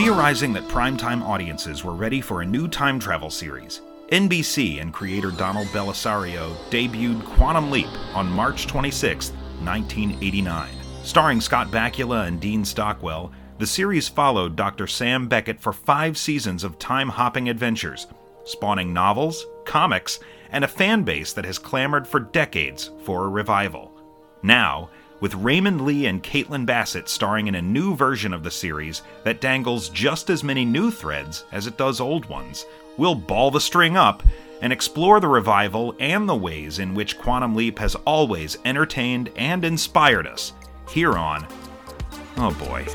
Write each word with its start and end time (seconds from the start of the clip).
Theorizing 0.00 0.54
that 0.54 0.66
primetime 0.66 1.20
audiences 1.20 1.84
were 1.84 1.92
ready 1.92 2.22
for 2.22 2.40
a 2.40 2.46
new 2.46 2.68
time 2.68 2.98
travel 2.98 3.28
series, 3.28 3.82
NBC 4.10 4.80
and 4.80 4.94
creator 4.94 5.30
Donald 5.30 5.66
Bellisario 5.68 6.56
debuted 6.70 7.22
Quantum 7.36 7.70
Leap 7.70 7.90
on 8.14 8.32
March 8.32 8.66
26, 8.66 9.28
1989. 9.62 10.70
Starring 11.02 11.38
Scott 11.42 11.70
Bakula 11.70 12.26
and 12.26 12.40
Dean 12.40 12.64
Stockwell, 12.64 13.30
the 13.58 13.66
series 13.66 14.08
followed 14.08 14.56
Dr. 14.56 14.86
Sam 14.86 15.28
Beckett 15.28 15.60
for 15.60 15.74
five 15.74 16.16
seasons 16.16 16.64
of 16.64 16.78
time 16.78 17.10
hopping 17.10 17.50
adventures, 17.50 18.06
spawning 18.44 18.94
novels, 18.94 19.44
comics, 19.66 20.18
and 20.50 20.64
a 20.64 20.68
fan 20.68 21.02
base 21.02 21.34
that 21.34 21.44
has 21.44 21.58
clamored 21.58 22.08
for 22.08 22.20
decades 22.20 22.90
for 23.04 23.26
a 23.26 23.28
revival. 23.28 23.92
Now, 24.42 24.88
with 25.20 25.34
Raymond 25.34 25.82
Lee 25.82 26.06
and 26.06 26.22
Caitlin 26.22 26.66
Bassett 26.66 27.08
starring 27.08 27.46
in 27.46 27.54
a 27.54 27.62
new 27.62 27.94
version 27.94 28.32
of 28.32 28.42
the 28.42 28.50
series 28.50 29.02
that 29.24 29.40
dangles 29.40 29.88
just 29.90 30.30
as 30.30 30.42
many 30.42 30.64
new 30.64 30.90
threads 30.90 31.44
as 31.52 31.66
it 31.66 31.76
does 31.76 32.00
old 32.00 32.26
ones, 32.26 32.66
we'll 32.96 33.14
ball 33.14 33.50
the 33.50 33.60
string 33.60 33.96
up 33.96 34.22
and 34.62 34.72
explore 34.72 35.20
the 35.20 35.28
revival 35.28 35.94
and 36.00 36.28
the 36.28 36.36
ways 36.36 36.78
in 36.78 36.94
which 36.94 37.18
Quantum 37.18 37.54
Leap 37.54 37.78
has 37.78 37.94
always 38.04 38.58
entertained 38.64 39.30
and 39.36 39.64
inspired 39.64 40.26
us 40.26 40.52
here 40.88 41.16
on. 41.16 41.46
Oh 42.36 42.54
boy. 42.58 42.86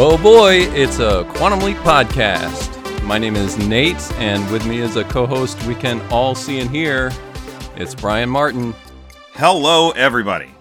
Oh 0.00 0.16
boy, 0.16 0.58
it's 0.76 1.00
a 1.00 1.24
Quantum 1.24 1.58
Leap 1.58 1.76
podcast. 1.78 3.02
My 3.02 3.18
name 3.18 3.34
is 3.34 3.58
Nate, 3.58 4.00
and 4.12 4.48
with 4.48 4.64
me 4.64 4.80
as 4.80 4.94
a 4.94 5.02
co 5.02 5.26
host 5.26 5.60
we 5.64 5.74
can 5.74 6.00
all 6.12 6.36
see 6.36 6.60
and 6.60 6.70
hear, 6.70 7.10
it's 7.74 7.96
Brian 7.96 8.28
Martin. 8.30 8.76
Hello, 9.32 9.90
everybody. 9.90 10.52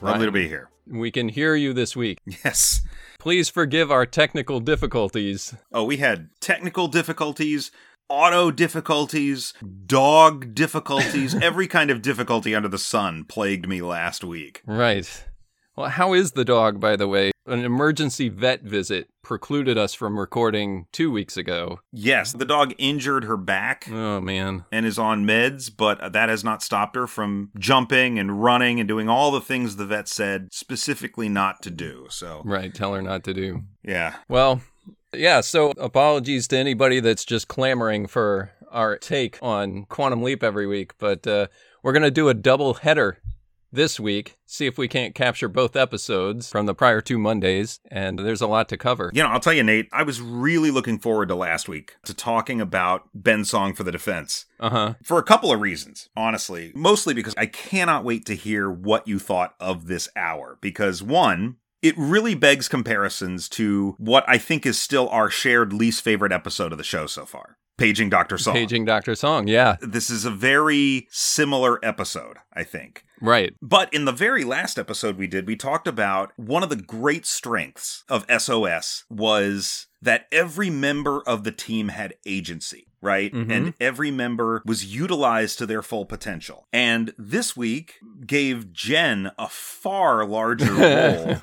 Brian, 0.00 0.16
Lovely 0.20 0.26
to 0.26 0.32
be 0.32 0.48
here. 0.48 0.68
We 0.86 1.10
can 1.10 1.30
hear 1.30 1.56
you 1.56 1.72
this 1.72 1.96
week. 1.96 2.18
Yes. 2.26 2.82
Please 3.18 3.48
forgive 3.48 3.90
our 3.90 4.04
technical 4.04 4.60
difficulties. 4.60 5.54
Oh, 5.72 5.84
we 5.84 5.96
had 5.96 6.28
technical 6.42 6.86
difficulties, 6.86 7.70
auto 8.10 8.50
difficulties, 8.50 9.54
dog 9.86 10.54
difficulties, 10.54 11.34
every 11.42 11.68
kind 11.68 11.88
of 11.90 12.02
difficulty 12.02 12.54
under 12.54 12.68
the 12.68 12.76
sun 12.76 13.24
plagued 13.24 13.66
me 13.66 13.80
last 13.80 14.22
week. 14.22 14.60
Right. 14.66 15.24
Well, 15.76 15.88
how 15.90 16.12
is 16.12 16.32
the 16.32 16.44
dog, 16.44 16.78
by 16.78 16.94
the 16.96 17.08
way? 17.08 17.32
An 17.46 17.64
emergency 17.64 18.28
vet 18.28 18.62
visit 18.62 19.08
precluded 19.22 19.76
us 19.76 19.92
from 19.92 20.18
recording 20.18 20.86
two 20.92 21.10
weeks 21.10 21.36
ago. 21.36 21.80
Yes, 21.92 22.32
the 22.32 22.44
dog 22.44 22.74
injured 22.78 23.24
her 23.24 23.36
back 23.36 23.88
Oh, 23.90 24.20
man. 24.20 24.64
and 24.70 24.86
is 24.86 24.98
on 24.98 25.26
meds, 25.26 25.70
but 25.76 26.12
that 26.12 26.28
has 26.28 26.44
not 26.44 26.62
stopped 26.62 26.94
her 26.96 27.06
from 27.06 27.50
jumping 27.58 28.18
and 28.20 28.42
running 28.42 28.78
and 28.78 28.86
doing 28.88 29.08
all 29.08 29.30
the 29.32 29.40
things 29.40 29.76
the 29.76 29.84
vet 29.84 30.06
said 30.08 30.48
specifically 30.52 31.28
not 31.28 31.60
to 31.62 31.70
do. 31.70 32.06
So, 32.08 32.42
Right, 32.44 32.72
tell 32.72 32.94
her 32.94 33.02
not 33.02 33.24
to 33.24 33.34
do. 33.34 33.62
yeah. 33.82 34.14
Well, 34.28 34.60
yeah, 35.12 35.40
so 35.40 35.72
apologies 35.72 36.46
to 36.48 36.56
anybody 36.56 37.00
that's 37.00 37.24
just 37.24 37.48
clamoring 37.48 38.06
for 38.06 38.52
our 38.70 38.96
take 38.96 39.38
on 39.42 39.84
Quantum 39.86 40.22
Leap 40.22 40.42
every 40.42 40.66
week, 40.66 40.92
but 40.98 41.26
uh, 41.26 41.48
we're 41.82 41.92
going 41.92 42.02
to 42.04 42.10
do 42.10 42.28
a 42.28 42.34
double 42.34 42.74
header 42.74 43.18
this 43.74 43.98
week, 43.98 44.36
see 44.46 44.66
if 44.66 44.78
we 44.78 44.88
can't 44.88 45.14
capture 45.14 45.48
both 45.48 45.76
episodes 45.76 46.50
from 46.50 46.66
the 46.66 46.74
prior 46.74 47.00
two 47.00 47.18
Mondays, 47.18 47.80
and 47.90 48.18
there's 48.18 48.40
a 48.40 48.46
lot 48.46 48.68
to 48.68 48.76
cover. 48.76 49.10
You 49.12 49.22
know, 49.22 49.28
I'll 49.28 49.40
tell 49.40 49.52
you, 49.52 49.62
Nate, 49.62 49.88
I 49.92 50.02
was 50.02 50.20
really 50.20 50.70
looking 50.70 50.98
forward 50.98 51.28
to 51.28 51.34
last 51.34 51.68
week 51.68 51.96
to 52.04 52.14
talking 52.14 52.60
about 52.60 53.08
Ben's 53.14 53.50
song 53.50 53.74
for 53.74 53.82
the 53.82 53.92
defense. 53.92 54.46
Uh 54.60 54.70
huh. 54.70 54.94
For 55.02 55.18
a 55.18 55.24
couple 55.24 55.52
of 55.52 55.60
reasons, 55.60 56.08
honestly. 56.16 56.72
Mostly 56.74 57.14
because 57.14 57.34
I 57.36 57.46
cannot 57.46 58.04
wait 58.04 58.24
to 58.26 58.34
hear 58.34 58.70
what 58.70 59.06
you 59.06 59.18
thought 59.18 59.54
of 59.60 59.86
this 59.86 60.08
hour. 60.16 60.58
Because, 60.60 61.02
one, 61.02 61.56
it 61.82 61.94
really 61.98 62.34
begs 62.34 62.68
comparisons 62.68 63.48
to 63.50 63.94
what 63.98 64.24
I 64.26 64.38
think 64.38 64.64
is 64.64 64.80
still 64.80 65.08
our 65.10 65.28
shared 65.28 65.72
least 65.72 66.02
favorite 66.02 66.32
episode 66.32 66.72
of 66.72 66.78
the 66.78 66.84
show 66.84 67.06
so 67.06 67.26
far 67.26 67.58
Paging 67.76 68.08
Dr. 68.08 68.38
Song. 68.38 68.54
Paging 68.54 68.84
Dr. 68.84 69.14
Song, 69.14 69.48
yeah, 69.48 69.76
This 69.80 70.08
is 70.10 70.24
a 70.24 70.30
very 70.30 71.08
similar 71.10 71.84
episode, 71.84 72.36
I 72.52 72.62
think. 72.62 73.04
right. 73.20 73.52
But 73.60 73.92
in 73.92 74.04
the 74.04 74.12
very 74.12 74.44
last 74.44 74.78
episode 74.78 75.16
we 75.16 75.26
did, 75.26 75.46
we 75.46 75.56
talked 75.56 75.88
about 75.88 76.32
one 76.36 76.62
of 76.62 76.68
the 76.68 76.76
great 76.76 77.26
strengths 77.26 78.04
of 78.08 78.26
SOS 78.38 79.04
was 79.10 79.86
that 80.00 80.26
every 80.30 80.70
member 80.70 81.22
of 81.26 81.42
the 81.44 81.50
team 81.52 81.88
had 81.88 82.14
agency, 82.26 82.86
right? 83.04 83.32
Mhm. 83.32 83.50
And 83.50 83.74
every 83.80 84.10
member 84.10 84.62
was 84.64 84.84
utilized 84.94 85.58
to 85.58 85.66
their 85.66 85.82
full 85.82 86.06
potential. 86.06 86.66
And 86.72 87.12
this 87.18 87.56
week 87.56 88.00
gave 88.26 88.72
Jen 88.72 89.30
a 89.38 89.48
far 89.48 90.24
larger 90.26 90.72
role 90.74 91.36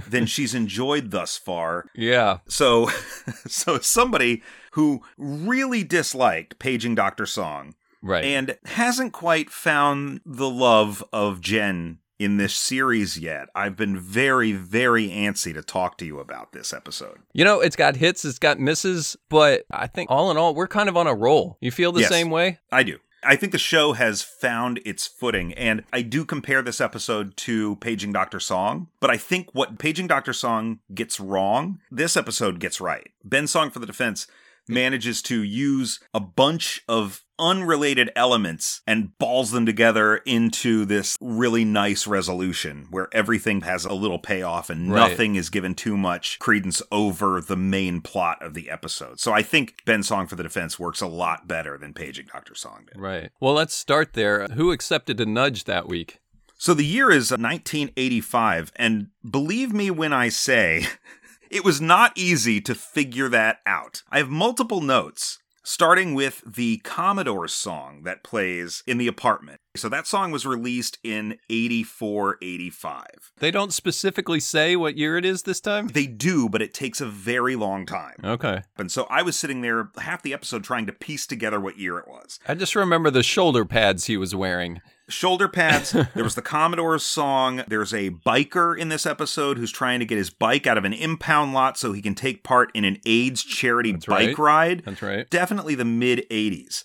than 0.08 0.26
she's 0.26 0.54
enjoyed 0.54 1.10
thus 1.10 1.36
far. 1.36 1.86
yeah, 1.94 2.38
So, 2.48 2.88
so 3.46 3.78
somebody 3.80 4.42
who 4.72 5.02
really 5.18 5.82
disliked 5.84 6.58
paging 6.58 6.94
Dr. 6.94 7.26
Song 7.26 7.74
right. 8.02 8.24
and 8.24 8.56
hasn't 8.66 9.12
quite 9.12 9.50
found 9.50 10.20
the 10.24 10.48
love 10.50 11.02
of 11.12 11.40
Jen 11.40 11.98
in 12.18 12.36
this 12.38 12.54
series 12.54 13.18
yet. 13.18 13.48
I've 13.54 13.76
been 13.76 13.98
very, 13.98 14.52
very 14.52 15.08
antsy 15.08 15.52
to 15.54 15.62
talk 15.62 15.98
to 15.98 16.06
you 16.06 16.18
about 16.18 16.52
this 16.52 16.72
episode. 16.72 17.18
you 17.32 17.44
know, 17.44 17.60
it's 17.60 17.76
got 17.76 17.96
hits, 17.96 18.24
it's 18.24 18.38
got 18.38 18.58
misses, 18.58 19.16
but 19.28 19.64
I 19.70 19.86
think 19.86 20.10
all 20.10 20.30
in 20.30 20.36
all, 20.36 20.54
we're 20.54 20.68
kind 20.68 20.88
of 20.88 20.96
on 20.96 21.06
a 21.06 21.14
roll. 21.14 21.58
You 21.60 21.70
feel 21.70 21.92
the 21.92 22.00
Yes. 22.00 22.08
same 22.10 22.30
way? 22.30 22.58
I 22.72 22.82
do. 22.82 22.98
I 23.22 23.34
think 23.34 23.50
the 23.50 23.58
show 23.58 23.94
has 23.94 24.22
found 24.22 24.80
its 24.84 25.06
footing, 25.06 25.52
and 25.54 25.82
I 25.92 26.02
do 26.02 26.24
compare 26.24 26.62
this 26.62 26.80
episode 26.80 27.36
to 27.38 27.74
Paging 27.76 28.12
Dr. 28.12 28.38
Song, 28.38 28.86
but 29.00 29.10
I 29.10 29.16
think 29.16 29.48
what 29.52 29.78
Paging 29.78 30.06
Dr. 30.06 30.32
Song 30.32 30.78
gets 30.94 31.18
wrong, 31.18 31.80
this 31.90 32.16
episode 32.16 32.60
gets 32.60 32.80
right. 32.80 33.10
Ben 33.24 33.46
Song 33.48 33.70
for 33.70 33.80
the 33.80 33.86
Defense 33.86 34.28
manages 34.68 35.22
to 35.22 35.42
use 35.42 36.00
a 36.14 36.20
bunch 36.20 36.82
of 36.88 37.22
unrelated 37.38 38.10
elements 38.16 38.80
and 38.86 39.16
balls 39.18 39.50
them 39.50 39.66
together 39.66 40.16
into 40.24 40.86
this 40.86 41.16
really 41.20 41.64
nice 41.66 42.06
resolution 42.06 42.86
where 42.90 43.08
everything 43.12 43.60
has 43.60 43.84
a 43.84 43.92
little 43.92 44.18
payoff 44.18 44.70
and 44.70 44.90
Right. 44.90 45.10
nothing 45.10 45.36
is 45.36 45.50
given 45.50 45.74
too 45.74 45.96
much 45.98 46.38
credence 46.38 46.80
over 46.90 47.42
the 47.42 47.56
main 47.56 48.00
plot 48.00 48.42
of 48.42 48.54
the 48.54 48.70
episode. 48.70 49.20
So 49.20 49.32
I 49.34 49.42
think 49.42 49.82
Ben 49.84 50.02
Song 50.02 50.26
for 50.26 50.34
the 50.36 50.42
Defense 50.42 50.78
works 50.78 51.02
a 51.02 51.06
lot 51.06 51.46
better 51.46 51.76
than 51.76 51.92
Paging 51.92 52.26
Dr. 52.32 52.54
Song 52.54 52.86
did. 52.90 52.98
Right. 52.98 53.30
Well, 53.38 53.52
let's 53.54 53.74
start 53.74 54.14
there. 54.14 54.46
Who 54.48 54.72
accepted 54.72 55.20
a 55.20 55.26
nudge 55.26 55.64
that 55.64 55.86
week? 55.88 56.20
So 56.58 56.72
the 56.72 56.86
year 56.86 57.10
is 57.10 57.30
1985, 57.30 58.72
and 58.76 59.08
believe 59.28 59.74
me 59.74 59.90
when 59.90 60.14
I 60.14 60.30
say 60.30 60.86
it 61.56 61.64
was 61.64 61.80
not 61.80 62.12
easy 62.16 62.60
to 62.60 62.74
figure 62.74 63.30
that 63.30 63.60
out. 63.64 64.02
I 64.10 64.18
have 64.18 64.28
multiple 64.28 64.80
notes. 64.82 65.38
Starting 65.68 66.14
with 66.14 66.44
the 66.46 66.76
Commodore's 66.84 67.52
song 67.52 68.04
that 68.04 68.22
plays 68.22 68.84
in 68.86 68.98
the 68.98 69.08
apartment. 69.08 69.58
So 69.74 69.88
that 69.88 70.06
song 70.06 70.30
was 70.30 70.46
released 70.46 70.96
in 71.02 71.38
84 71.50 72.38
85. 72.40 73.06
They 73.38 73.50
don't 73.50 73.72
specifically 73.72 74.38
say 74.38 74.76
what 74.76 74.96
year 74.96 75.16
it 75.16 75.24
is 75.24 75.42
this 75.42 75.60
time? 75.60 75.88
They 75.88 76.06
do, 76.06 76.48
but 76.48 76.62
it 76.62 76.72
takes 76.72 77.00
a 77.00 77.06
very 77.06 77.56
long 77.56 77.84
time. 77.84 78.14
Okay. 78.22 78.62
And 78.78 78.92
so 78.92 79.08
I 79.10 79.22
was 79.22 79.36
sitting 79.36 79.60
there 79.62 79.90
half 79.98 80.22
the 80.22 80.34
episode 80.34 80.62
trying 80.62 80.86
to 80.86 80.92
piece 80.92 81.26
together 81.26 81.58
what 81.58 81.80
year 81.80 81.98
it 81.98 82.06
was. 82.06 82.38
I 82.46 82.54
just 82.54 82.76
remember 82.76 83.10
the 83.10 83.24
shoulder 83.24 83.64
pads 83.64 84.04
he 84.04 84.16
was 84.16 84.36
wearing. 84.36 84.80
Shoulder 85.08 85.48
pads. 85.48 85.90
there 86.14 86.24
was 86.24 86.34
the 86.34 86.42
Commodore's 86.42 87.04
song. 87.04 87.62
There's 87.68 87.92
a 87.92 88.10
biker 88.10 88.76
in 88.76 88.88
this 88.88 89.06
episode 89.06 89.58
who's 89.58 89.72
trying 89.72 90.00
to 90.00 90.06
get 90.06 90.18
his 90.18 90.30
bike 90.30 90.66
out 90.66 90.78
of 90.78 90.84
an 90.84 90.92
impound 90.92 91.52
lot 91.54 91.78
so 91.78 91.92
he 91.92 92.02
can 92.02 92.14
take 92.14 92.42
part 92.42 92.70
in 92.74 92.84
an 92.84 92.98
AIDS 93.06 93.42
charity 93.42 93.92
That's 93.92 94.06
bike 94.06 94.28
right. 94.28 94.38
ride. 94.38 94.82
That's 94.84 95.02
right. 95.02 95.28
Definitely 95.30 95.74
the 95.74 95.84
mid 95.84 96.26
80s. 96.30 96.84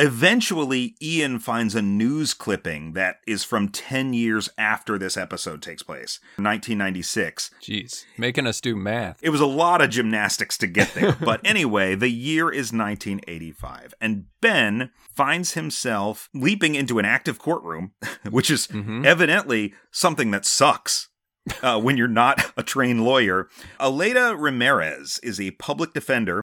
Eventually, 0.00 0.94
Ian 1.02 1.40
finds 1.40 1.74
a 1.74 1.82
news 1.82 2.32
clipping 2.32 2.92
that 2.92 3.16
is 3.26 3.42
from 3.42 3.68
10 3.68 4.12
years 4.14 4.48
after 4.56 4.96
this 4.96 5.16
episode 5.16 5.60
takes 5.60 5.82
place, 5.82 6.20
1996. 6.36 7.50
Jeez. 7.60 8.04
Making 8.16 8.46
us 8.46 8.60
do 8.60 8.76
math. 8.76 9.18
It 9.22 9.30
was 9.30 9.40
a 9.40 9.46
lot 9.46 9.80
of 9.82 9.90
gymnastics 9.90 10.56
to 10.58 10.68
get 10.68 10.94
there. 10.94 11.12
but 11.20 11.40
anyway, 11.44 11.96
the 11.96 12.10
year 12.10 12.48
is 12.48 12.72
1985, 12.72 13.92
and 14.00 14.26
Ben 14.40 14.90
finds 15.16 15.54
himself 15.54 16.28
leaping 16.32 16.76
into 16.76 17.00
an 17.00 17.04
active 17.04 17.40
courtroom, 17.40 17.90
which 18.30 18.50
is 18.52 18.68
Mhm. 18.68 19.04
evidently 19.04 19.74
something 19.90 20.30
that 20.30 20.46
sucks. 20.46 21.08
Uh, 21.62 21.80
when 21.80 21.96
you're 21.96 22.06
not 22.08 22.52
a 22.56 22.62
trained 22.62 23.02
lawyer, 23.04 23.48
Aleda 23.80 24.38
Ramirez 24.38 25.18
is 25.22 25.40
a 25.40 25.50
public 25.52 25.92
defender 25.92 26.42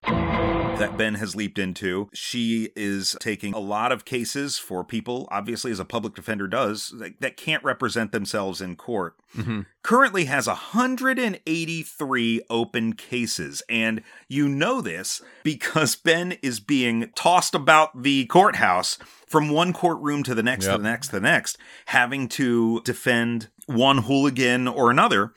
that 0.80 0.98
Ben 0.98 1.16
has 1.16 1.36
leaped 1.36 1.58
into. 1.58 2.10
She 2.14 2.70
is 2.76 3.16
taking 3.22 3.54
a 3.54 3.60
lot 3.60 3.92
of 3.94 4.04
cases 4.04 4.58
for 4.58 4.84
people, 4.84 5.28
obviously, 5.32 5.72
as 5.72 5.80
a 5.80 5.86
public 5.86 6.16
defender 6.16 6.48
does, 6.48 6.94
that, 7.00 7.22
that 7.22 7.38
can't 7.38 7.64
represent 7.64 8.12
themselves 8.12 8.60
in 8.60 8.76
court. 8.76 9.16
Mm-hmm. 9.38 9.62
Currently 9.84 10.26
has 10.26 10.48
183 10.48 12.42
open 12.50 12.94
cases. 12.94 13.64
And 13.70 14.02
you 14.28 14.50
know 14.50 14.82
this 14.82 15.22
because 15.44 15.96
Ben 15.96 16.34
is 16.42 16.60
being 16.60 17.10
tossed 17.16 17.56
about 17.56 18.04
the 18.04 18.26
courthouse 18.26 18.98
from 19.28 19.50
one 19.50 19.72
courtroom 19.72 20.24
to 20.24 20.36
the 20.36 20.44
next, 20.44 20.66
Yep. 20.66 20.76
to 20.76 20.82
the 20.82 20.90
next, 20.90 21.08
to 21.08 21.12
the 21.14 21.22
next, 21.22 21.58
having 21.86 22.28
to 22.30 22.82
defend 22.82 23.48
one 23.66 24.00
hooligan 24.00 24.68
or 24.68 24.92
another. 24.92 25.34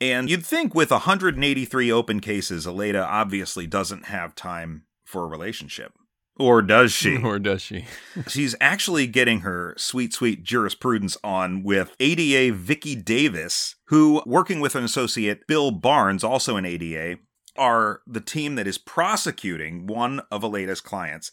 And 0.00 0.28
you'd 0.28 0.44
think 0.44 0.74
with 0.74 0.90
183 0.90 1.92
open 1.92 2.20
cases, 2.20 2.66
Aleda 2.66 3.06
obviously 3.06 3.66
doesn't 3.66 4.06
have 4.06 4.34
time 4.34 4.84
for 5.04 5.24
a 5.24 5.28
relationship. 5.28 5.92
Or 6.36 6.62
does 6.62 6.92
she? 6.92 7.16
Or 7.24 7.38
does 7.38 7.62
she? 7.62 7.86
She's 8.28 8.56
actually 8.60 9.06
getting 9.06 9.40
her 9.40 9.74
sweet, 9.76 10.12
sweet 10.12 10.42
jurisprudence 10.42 11.16
on 11.22 11.62
with 11.62 11.94
ADA 12.00 12.54
Vicky 12.56 12.96
Davis, 12.96 13.76
who, 13.86 14.22
working 14.26 14.60
with 14.60 14.74
an 14.74 14.84
associate, 14.84 15.46
Bill 15.46 15.70
Barnes, 15.70 16.24
also 16.24 16.56
an 16.56 16.64
ADA, 16.64 17.18
are 17.56 18.00
the 18.06 18.20
team 18.20 18.56
that 18.56 18.66
is 18.66 18.78
prosecuting 18.78 19.86
one 19.86 20.20
of 20.30 20.42
Aleda's 20.42 20.80
clients, 20.80 21.30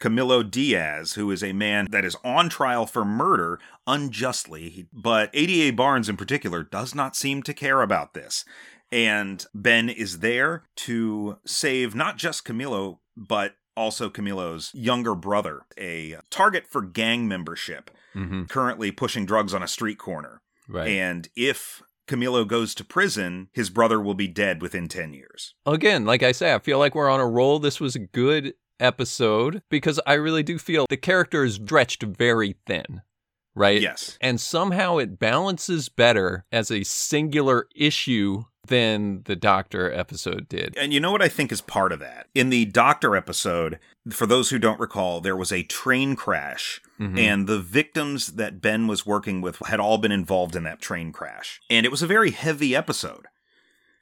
Camilo 0.00 0.48
Diaz, 0.48 1.12
who 1.14 1.30
is 1.30 1.42
a 1.44 1.52
man 1.52 1.86
that 1.90 2.04
is 2.04 2.16
on 2.24 2.48
trial 2.48 2.86
for 2.86 3.04
murder 3.04 3.58
unjustly. 3.86 4.86
But 4.92 5.30
ADA 5.34 5.76
Barnes, 5.76 6.08
in 6.08 6.16
particular, 6.16 6.62
does 6.62 6.94
not 6.94 7.14
seem 7.16 7.42
to 7.44 7.54
care 7.54 7.82
about 7.82 8.14
this. 8.14 8.44
And 8.92 9.44
Ben 9.54 9.88
is 9.88 10.18
there 10.18 10.64
to 10.76 11.38
save 11.46 11.94
not 11.94 12.16
just 12.16 12.44
Camilo, 12.44 12.98
but 13.16 13.54
also 13.76 14.10
Camilo's 14.10 14.70
younger 14.74 15.14
brother, 15.14 15.62
a 15.78 16.16
target 16.30 16.66
for 16.68 16.82
gang 16.82 17.28
membership, 17.28 17.90
Mm-hmm. 18.12 18.46
currently 18.46 18.90
pushing 18.90 19.24
drugs 19.24 19.54
on 19.54 19.62
a 19.62 19.68
street 19.68 19.96
corner. 19.96 20.42
Right. 20.68 20.88
And 20.88 21.28
if 21.36 21.80
Camilo 22.08 22.44
goes 22.44 22.74
to 22.74 22.84
prison, 22.84 23.50
his 23.52 23.70
brother 23.70 24.00
will 24.00 24.14
be 24.14 24.26
dead 24.26 24.60
within 24.60 24.88
10 24.88 25.12
years. 25.12 25.54
Again, 25.64 26.04
like 26.04 26.24
I 26.24 26.32
say, 26.32 26.52
I 26.52 26.58
feel 26.58 26.80
like 26.80 26.96
we're 26.96 27.08
on 27.08 27.20
a 27.20 27.28
roll. 27.28 27.60
This 27.60 27.78
was 27.78 27.94
a 27.94 28.00
good 28.00 28.54
episode 28.80 29.62
because 29.70 30.00
I 30.06 30.14
really 30.14 30.42
do 30.42 30.58
feel 30.58 30.86
the 30.88 30.96
character 30.96 31.44
is 31.44 31.54
stretched 31.54 32.02
very 32.02 32.56
thin, 32.66 33.02
right? 33.54 33.80
Yes. 33.80 34.18
And 34.20 34.40
somehow 34.40 34.98
it 34.98 35.18
balances 35.18 35.88
better 35.88 36.44
as 36.50 36.70
a 36.70 36.84
singular 36.84 37.66
issue 37.74 38.44
than 38.66 39.22
the 39.24 39.34
Doctor 39.36 39.90
episode 39.92 40.48
did. 40.48 40.76
And 40.76 40.92
you 40.92 41.00
know 41.00 41.10
what 41.10 41.22
I 41.22 41.28
think 41.28 41.50
is 41.50 41.60
part 41.60 41.92
of 41.92 42.00
that? 42.00 42.26
In 42.34 42.50
the 42.50 42.66
Doctor 42.66 43.16
episode, 43.16 43.78
for 44.10 44.26
those 44.26 44.50
who 44.50 44.58
don't 44.58 44.78
recall, 44.78 45.20
there 45.20 45.36
was 45.36 45.50
a 45.50 45.62
train 45.64 46.14
crash, 46.14 46.80
Mhm. 47.00 47.18
and 47.18 47.46
the 47.46 47.58
victims 47.58 48.28
that 48.34 48.60
Ben 48.60 48.86
was 48.86 49.06
working 49.06 49.40
with 49.40 49.56
had 49.66 49.80
all 49.80 49.96
been 49.98 50.12
involved 50.12 50.54
in 50.54 50.62
that 50.64 50.80
train 50.82 51.10
crash. 51.10 51.60
And 51.70 51.86
it 51.86 51.90
was 51.90 52.02
a 52.02 52.06
very 52.06 52.30
heavy 52.32 52.76
episode. 52.76 53.26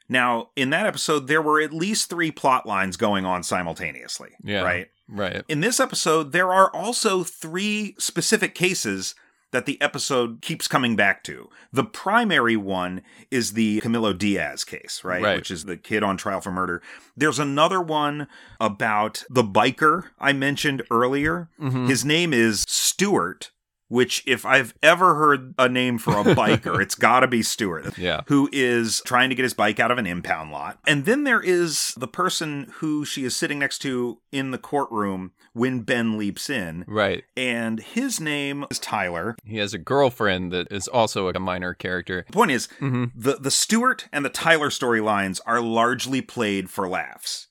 Now, 0.09 0.51
in 0.57 0.71
that 0.71 0.87
episode, 0.87 1.27
there 1.27 1.43
were 1.43 1.61
at 1.61 1.73
least 1.73 2.09
three 2.09 2.31
plot 2.31 2.67
lines 2.67 2.97
going 2.97 3.25
on 3.25 3.43
simultaneously. 3.43 4.31
Yeah. 4.43 4.63
Right? 4.63 4.89
Right. 5.09 5.43
In 5.49 5.61
this 5.61 5.81
episode, 5.81 6.33
there 6.33 6.53
are 6.53 6.75
also 6.75 7.25
three 7.25 7.95
specific 7.99 8.55
cases 8.55 9.15
that 9.51 9.65
the 9.65 9.81
episode 9.81 10.43
keeps 10.43 10.69
coming 10.69 10.95
back 10.95 11.25
to. 11.25 11.49
The 11.73 11.85
primary 11.85 12.57
one 12.57 13.01
is 13.31 13.55
the 13.55 13.81
Camilo 13.81 14.17
Diaz 14.17 14.63
case, 14.65 15.01
right? 15.03 15.23
Right. 15.23 15.37
Which 15.37 15.51
is 15.51 15.65
the 15.65 15.79
kid 15.79 16.03
on 16.03 16.19
trial 16.19 16.43
for 16.43 16.51
murder. 16.51 16.83
There's 17.17 17.39
another 17.39 17.81
one 17.81 18.29
about 18.61 19.25
the 19.31 19.43
biker 19.43 20.05
I 20.19 20.35
mentioned 20.35 20.83
earlier. 20.91 21.49
Mhm. 21.59 21.89
His 21.89 22.05
name 22.05 22.35
is 22.35 22.67
Stuart, 22.69 23.51
which, 23.89 24.23
if 24.27 24.45
I've 24.47 24.75
ever 24.83 25.15
heard 25.15 25.55
a 25.59 25.69
name 25.69 25.99
for 25.99 26.13
a 26.13 26.23
biker, 26.35 26.81
it's 26.83 26.95
gotta 26.95 27.27
be 27.27 27.43
Stewart, 27.43 27.97
Yeah. 27.99 28.21
who 28.27 28.49
is 28.53 29.01
trying 29.07 29.31
to 29.31 29.35
get 29.35 29.43
his 29.45 29.55
bike 29.55 29.81
out 29.81 29.91
of 29.91 29.99
an 29.99 30.07
impound 30.07 30.53
lot. 30.53 30.79
And 30.87 31.05
then 31.07 31.25
there 31.25 31.41
is 31.41 31.95
the 31.97 32.07
person 32.09 32.71
who 32.77 33.05
she 33.05 33.25
is 33.25 33.35
sitting 33.35 33.59
next 33.59 33.79
to 33.81 34.19
in 34.31 34.51
the 34.51 34.59
courtroom 34.59 35.33
when 35.55 35.81
Ben 35.81 36.19
leaps 36.19 36.49
in. 36.51 36.85
Right. 36.87 37.25
And 37.37 37.81
his 37.81 38.21
name 38.21 38.67
is 38.71 38.79
Tyler. 38.79 39.35
He 39.45 39.57
has 39.57 39.73
a 39.75 39.79
girlfriend 39.79 40.53
that 40.53 40.71
is 40.71 40.87
also 40.87 41.29
a 41.29 41.39
minor 41.41 41.73
character. 41.75 42.25
The 42.27 42.33
point 42.33 42.51
is, 42.51 42.67
hmm 42.79 43.07
the, 43.15 43.37
the 43.37 43.51
Stewart 43.51 44.07
and 44.13 44.25
the 44.25 44.29
Tyler 44.31 44.69
storylines 44.71 45.41
are 45.47 45.61
largely 45.63 46.21
played 46.21 46.69
for 46.71 46.87
laughs. 46.89 47.47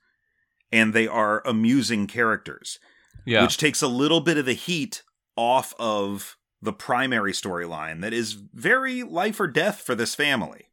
And 0.72 0.94
they 0.94 1.08
are 1.08 1.42
amusing 1.46 2.08
characters, 2.08 2.78
Yeah. 3.26 3.42
which 3.42 3.58
takes 3.58 3.82
a 3.82 3.88
little 3.88 4.22
bit 4.22 4.38
of 4.38 4.46
the 4.46 4.54
heat 4.54 5.02
off 5.38 5.74
of 5.80 6.38
the 6.62 6.74
primary 6.74 7.32
storyline 7.32 8.02
that 8.02 8.14
is 8.14 8.34
very 8.34 9.04
life 9.04 9.40
or 9.40 9.48
death 9.48 9.82
for 9.82 9.96
this 9.96 10.16
family, 10.16 10.66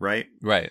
right? 0.00 0.26
right. 0.42 0.70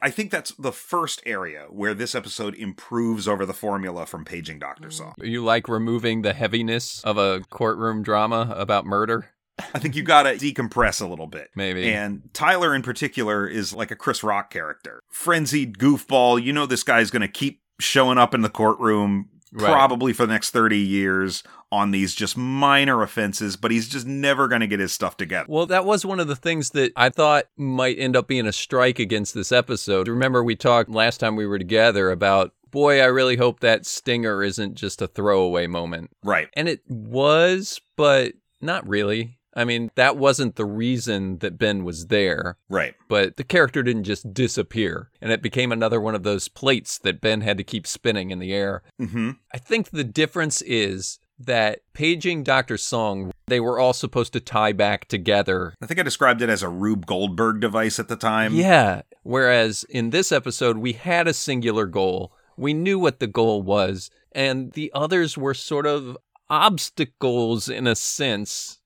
I 0.00 0.10
think 0.10 0.30
that's 0.30 0.50
the 0.52 0.72
first 0.72 1.22
area 1.24 1.66
where 1.70 1.94
this 1.94 2.14
episode 2.14 2.54
improves 2.54 3.26
over 3.26 3.46
the 3.46 3.54
formula 3.54 4.04
from 4.04 4.26
Paging 4.26 4.58
Dr. 4.58 4.88
Mm. 4.88 4.92
Saw. 4.92 5.12
You 5.22 5.42
like 5.42 5.66
removing 5.66 6.20
the 6.20 6.34
heaviness 6.34 7.02
of 7.04 7.16
a 7.16 7.40
courtroom 7.48 8.02
drama 8.02 8.52
about 8.54 8.84
murder? 8.84 9.30
I 9.72 9.78
think 9.78 9.96
you 9.96 10.02
gotta 10.02 10.30
decompress 10.30 11.00
a 11.00 11.06
little 11.06 11.28
bit. 11.28 11.48
Maybe. 11.54 11.90
And 11.90 12.28
Tyler 12.34 12.74
in 12.74 12.82
particular 12.82 13.46
is 13.46 13.72
like 13.72 13.90
a 13.90 13.96
Chris 13.96 14.22
Rock 14.22 14.50
character. 14.50 15.00
Frenzied 15.08 15.78
goofball. 15.78 16.42
You 16.42 16.52
know 16.52 16.66
this 16.66 16.82
guy's 16.82 17.10
gonna 17.10 17.28
keep 17.28 17.62
showing 17.80 18.18
up 18.18 18.34
in 18.34 18.42
the 18.42 18.50
courtroom 18.50 19.30
Right. 19.56 19.70
probably 19.70 20.12
for 20.12 20.26
the 20.26 20.32
next 20.32 20.50
30 20.50 20.78
years 20.78 21.44
on 21.74 21.90
these 21.90 22.14
just 22.14 22.36
minor 22.36 23.02
offenses, 23.02 23.56
but 23.56 23.70
he's 23.70 23.88
just 23.88 24.06
never 24.06 24.48
gonna 24.48 24.66
get 24.66 24.80
his 24.80 24.92
stuff 24.92 25.16
together. 25.16 25.46
Well, 25.48 25.66
that 25.66 25.84
was 25.84 26.06
one 26.06 26.20
of 26.20 26.28
the 26.28 26.36
things 26.36 26.70
that 26.70 26.92
I 26.96 27.08
thought 27.10 27.46
might 27.56 27.98
end 27.98 28.16
up 28.16 28.28
being 28.28 28.46
a 28.46 28.52
strike 28.52 28.98
against 28.98 29.34
this 29.34 29.50
episode. 29.52 30.08
Remember, 30.08 30.42
we 30.44 30.56
talked 30.56 30.88
last 30.90 31.18
time 31.18 31.36
we 31.36 31.46
were 31.46 31.58
together 31.58 32.10
about, 32.10 32.52
boy, 32.70 33.00
I 33.00 33.06
really 33.06 33.36
hope 33.36 33.60
that 33.60 33.86
stinger 33.86 34.42
isn't 34.42 34.74
just 34.74 35.02
a 35.02 35.06
throwaway 35.08 35.66
moment. 35.66 36.10
Right. 36.22 36.48
And 36.54 36.68
it 36.68 36.80
was, 36.88 37.80
but 37.96 38.34
not 38.60 38.86
really. 38.88 39.38
I 39.56 39.64
mean, 39.64 39.92
that 39.94 40.16
wasn't 40.16 40.56
the 40.56 40.64
reason 40.64 41.38
that 41.38 41.58
Ben 41.58 41.84
was 41.84 42.08
there, 42.08 42.56
Right. 42.68 42.94
but 43.08 43.36
the 43.36 43.44
character 43.44 43.84
didn't 43.84 44.02
just 44.02 44.34
disappear. 44.34 45.10
And 45.22 45.30
it 45.30 45.42
became 45.42 45.70
another 45.70 46.00
one 46.00 46.16
of 46.16 46.24
those 46.24 46.48
plates 46.48 46.98
that 46.98 47.20
Ben 47.20 47.40
had 47.42 47.56
to 47.58 47.62
keep 47.64 47.86
spinning 47.86 48.32
in 48.32 48.40
the 48.40 48.52
air. 48.52 48.82
Mm-hmm. 49.00 49.30
I 49.52 49.58
think 49.58 49.90
the 49.90 50.02
difference 50.02 50.60
is 50.62 51.20
that 51.38 51.80
paging 51.92 52.42
Dr. 52.42 52.76
Song, 52.76 53.32
they 53.46 53.60
were 53.60 53.78
all 53.78 53.92
supposed 53.92 54.32
to 54.34 54.40
tie 54.40 54.72
back 54.72 55.06
together. 55.06 55.74
I 55.82 55.86
think 55.86 56.00
I 56.00 56.02
described 56.02 56.42
it 56.42 56.48
as 56.48 56.62
a 56.62 56.68
Rube 56.68 57.06
Goldberg 57.06 57.60
device 57.60 57.98
at 57.98 58.08
the 58.08 58.16
time. 58.16 58.54
Yeah. 58.54 59.02
Whereas 59.22 59.84
in 59.84 60.10
this 60.10 60.32
episode, 60.32 60.78
we 60.78 60.92
had 60.92 61.26
a 61.26 61.34
singular 61.34 61.86
goal. 61.86 62.32
We 62.56 62.72
knew 62.72 62.98
what 62.98 63.18
the 63.18 63.26
goal 63.26 63.62
was, 63.62 64.10
and 64.32 64.72
the 64.72 64.92
others 64.94 65.36
were 65.36 65.54
sort 65.54 65.86
of 65.86 66.16
obstacles 66.48 67.68
in 67.68 67.86
a 67.86 67.96
sense 67.96 68.78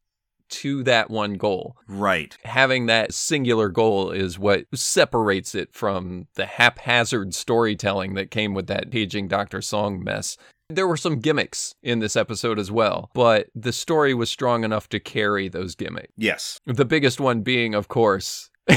to 0.48 0.82
that 0.84 1.10
one 1.10 1.34
goal. 1.34 1.76
Right. 1.86 2.36
Having 2.44 2.86
that 2.86 3.12
singular 3.12 3.68
goal 3.68 4.10
is 4.10 4.38
what 4.38 4.64
separates 4.74 5.54
it 5.54 5.74
from 5.74 6.26
the 6.34 6.46
haphazard 6.46 7.34
storytelling 7.34 8.14
that 8.14 8.30
came 8.30 8.54
with 8.54 8.66
that 8.68 8.90
paging 8.90 9.28
Dr. 9.28 9.60
Song 9.60 10.02
mess. 10.02 10.38
There 10.70 10.86
were 10.86 10.98
some 10.98 11.20
gimmicks 11.20 11.74
in 11.82 12.00
this 12.00 12.14
episode 12.14 12.58
as 12.58 12.70
well, 12.70 13.10
but 13.14 13.48
the 13.54 13.72
story 13.72 14.12
was 14.12 14.28
strong 14.28 14.64
enough 14.64 14.86
to 14.90 15.00
carry 15.00 15.48
those 15.48 15.74
gimmicks. 15.74 16.12
Yes. 16.18 16.60
The 16.66 16.84
biggest 16.84 17.18
one 17.20 17.40
being, 17.40 17.74
of 17.74 17.88
course, 17.88 18.50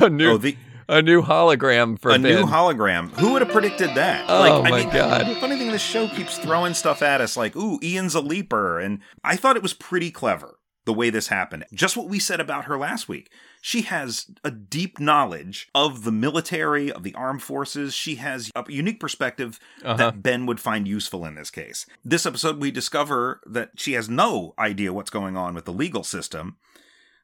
a 0.00 0.08
new 0.08 0.30
Oh, 0.30 0.36
the 0.38 0.56
a 0.88 1.02
new 1.02 1.22
hologram 1.22 1.98
for 1.98 2.10
a 2.10 2.12
Ben. 2.12 2.22
new 2.22 2.44
hologram. 2.44 3.10
Who 3.18 3.32
would 3.32 3.42
have 3.42 3.50
predicted 3.50 3.96
that? 3.96 4.26
Oh, 4.28 4.62
my 4.62 4.84
God. 4.84 5.26
The 5.26 5.34
funny 5.40 5.58
thing, 5.58 5.72
this 5.72 5.82
show 5.82 6.06
keeps 6.08 6.38
throwing 6.38 6.72
stuff 6.72 7.02
at 7.02 7.20
us 7.20 7.36
like, 7.36 7.56
ooh, 7.56 7.80
Ian's 7.82 8.14
a 8.14 8.20
leaper. 8.20 8.78
And 8.78 9.00
I 9.24 9.34
thought 9.34 9.56
it 9.56 9.62
was 9.62 9.74
pretty 9.74 10.12
clever 10.12 10.56
the 10.90 10.94
way 10.94 11.08
this 11.08 11.28
happened. 11.28 11.64
Just 11.72 11.96
what 11.96 12.08
we 12.08 12.18
said 12.18 12.40
about 12.40 12.64
her 12.64 12.76
last 12.76 13.08
week. 13.08 13.30
She 13.62 13.82
has 13.82 14.26
a 14.42 14.50
deep 14.50 14.98
knowledge 14.98 15.68
of 15.72 16.02
the 16.02 16.10
military, 16.10 16.90
of 16.90 17.04
the 17.04 17.14
armed 17.14 17.42
forces. 17.44 17.94
She 17.94 18.16
has 18.16 18.50
a 18.56 18.64
unique 18.68 18.98
perspective 18.98 19.60
Uh-huh. 19.84 19.96
that 19.96 20.20
Ben 20.22 20.46
would 20.46 20.58
find 20.58 20.88
useful 20.88 21.24
in 21.24 21.36
this 21.36 21.50
case. 21.50 21.86
This 22.04 22.26
episode, 22.26 22.58
we 22.58 22.72
discover 22.72 23.40
that 23.46 23.70
she 23.76 23.92
has 23.92 24.08
no 24.08 24.52
idea 24.58 24.92
what's 24.92 25.10
going 25.10 25.36
on 25.36 25.54
with 25.54 25.64
the 25.64 25.72
legal 25.72 26.02
system, 26.02 26.56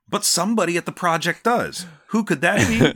but 0.09 0.25
somebody 0.25 0.77
at 0.77 0.87
the 0.87 0.93
project 0.93 1.43
does. 1.43 1.87
Who 2.09 2.23
could 2.23 2.41
that 2.43 2.69
be? 2.69 2.93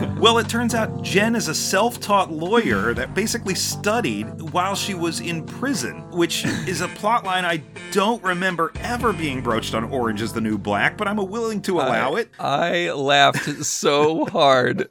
Well, 0.20 0.38
it 0.38 0.48
turns 0.48 0.74
out 0.74 1.02
Jen 1.02 1.34
is 1.34 1.48
a 1.48 1.54
self 1.54 2.00
taught 2.00 2.30
lawyer 2.30 2.94
that 2.94 3.14
basically 3.14 3.54
studied 3.54 4.26
while 4.52 4.74
she 4.74 4.94
was 4.94 5.20
in 5.20 5.44
prison, 5.44 6.10
which 6.10 6.44
is 6.44 6.80
a 6.80 6.88
plotline 6.88 7.44
I 7.44 7.62
don't 7.90 8.22
remember 8.22 8.72
ever 8.80 9.12
being 9.12 9.42
broached 9.42 9.74
on 9.74 9.84
Orange 9.84 10.22
is 10.22 10.32
the 10.32 10.40
New 10.40 10.58
Black, 10.58 10.96
but 10.96 11.08
I'm 11.08 11.16
willing 11.16 11.62
to 11.62 11.76
allow 11.76 12.14
I, 12.14 12.20
it. 12.20 12.30
I 12.38 12.92
laughed 12.92 13.64
so 13.64 14.26
hard. 14.26 14.88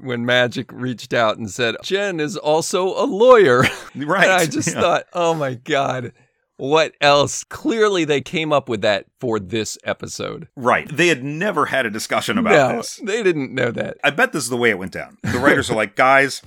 when 0.00 0.24
Magic 0.24 0.72
reached 0.72 1.12
out 1.12 1.38
and 1.38 1.50
said, 1.50 1.76
Jen 1.82 2.20
is 2.20 2.36
also 2.36 2.88
a 2.88 3.06
lawyer. 3.06 3.64
Right. 3.96 4.24
and 4.24 4.32
I 4.32 4.44
just 4.44 4.74
yeah. 4.74 4.80
thought, 4.80 5.04
oh 5.14 5.32
my 5.32 5.54
God, 5.54 6.12
what 6.56 6.92
else? 7.00 7.44
Clearly, 7.44 8.04
they 8.04 8.20
came 8.20 8.52
up 8.52 8.68
with 8.68 8.80
that 8.82 9.06
for 9.20 9.38
this 9.38 9.76
episode. 9.84 10.48
Right. 10.56 10.88
They 10.94 11.08
had 11.08 11.22
never 11.24 11.66
had 11.66 11.86
a 11.86 11.90
discussion 11.90 12.38
about 12.38 12.52
no, 12.72 12.76
this. 12.78 12.96
they 13.02 13.22
didn't 13.22 13.52
know 13.54 13.70
that. 13.72 13.98
I 14.04 14.10
bet 14.10 14.32
this 14.32 14.44
is 14.44 14.50
the 14.50 14.56
way 14.56 14.70
it 14.70 14.78
went 14.78 14.92
down. 14.92 15.18
The 15.22 15.38
writers 15.38 15.70
are 15.70 15.76
like, 15.76 15.96
guys, 15.96 16.42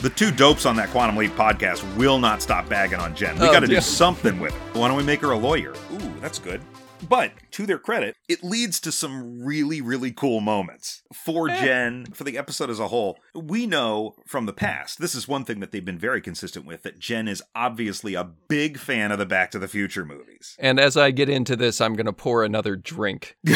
the 0.00 0.10
two 0.10 0.30
dopes 0.32 0.66
on 0.66 0.76
that 0.76 0.88
Quantum 0.90 1.16
Leap 1.16 1.32
podcast 1.32 1.82
will 1.96 2.18
not 2.18 2.42
stop 2.42 2.68
bagging 2.68 2.98
on 2.98 3.14
Jen. 3.14 3.38
We 3.38 3.46
Oh, 3.48 3.52
got 3.52 3.60
to 3.60 3.66
do 3.66 3.80
something 3.80 4.40
with 4.40 4.52
her. 4.52 4.78
Why 4.80 4.88
don't 4.88 4.96
we 4.96 5.04
make 5.04 5.20
her 5.20 5.30
a 5.30 5.38
lawyer? 5.38 5.72
Ooh, 5.92 6.20
that's 6.20 6.38
good. 6.38 6.60
But 7.08 7.32
to 7.52 7.66
their 7.66 7.78
credit, 7.78 8.16
it 8.28 8.44
leads 8.44 8.80
to 8.80 8.92
some 8.92 9.42
really, 9.42 9.80
really 9.80 10.12
cool 10.12 10.40
moments 10.40 11.02
for 11.12 11.48
Jen, 11.48 12.06
for 12.06 12.24
the 12.24 12.38
episode 12.38 12.70
as 12.70 12.78
a 12.78 12.88
whole. 12.88 13.18
We 13.34 13.66
know 13.66 14.14
from 14.26 14.46
the 14.46 14.52
past, 14.52 15.00
this 15.00 15.14
is 15.14 15.26
one 15.26 15.44
thing 15.44 15.60
that 15.60 15.72
they've 15.72 15.84
been 15.84 15.98
very 15.98 16.20
consistent 16.20 16.64
with, 16.64 16.82
that 16.82 16.98
Jen 16.98 17.28
is 17.28 17.42
obviously 17.54 18.14
a 18.14 18.24
big 18.24 18.78
fan 18.78 19.10
of 19.10 19.18
the 19.18 19.26
Back 19.26 19.50
to 19.52 19.58
the 19.58 19.68
Future 19.68 20.04
movies. 20.04 20.56
And 20.58 20.78
as 20.78 20.96
I 20.96 21.10
get 21.10 21.28
into 21.28 21.56
this, 21.56 21.80
I'm 21.80 21.94
going 21.94 22.06
to 22.06 22.12
pour 22.12 22.44
another 22.44 22.76
drink. 22.76 23.36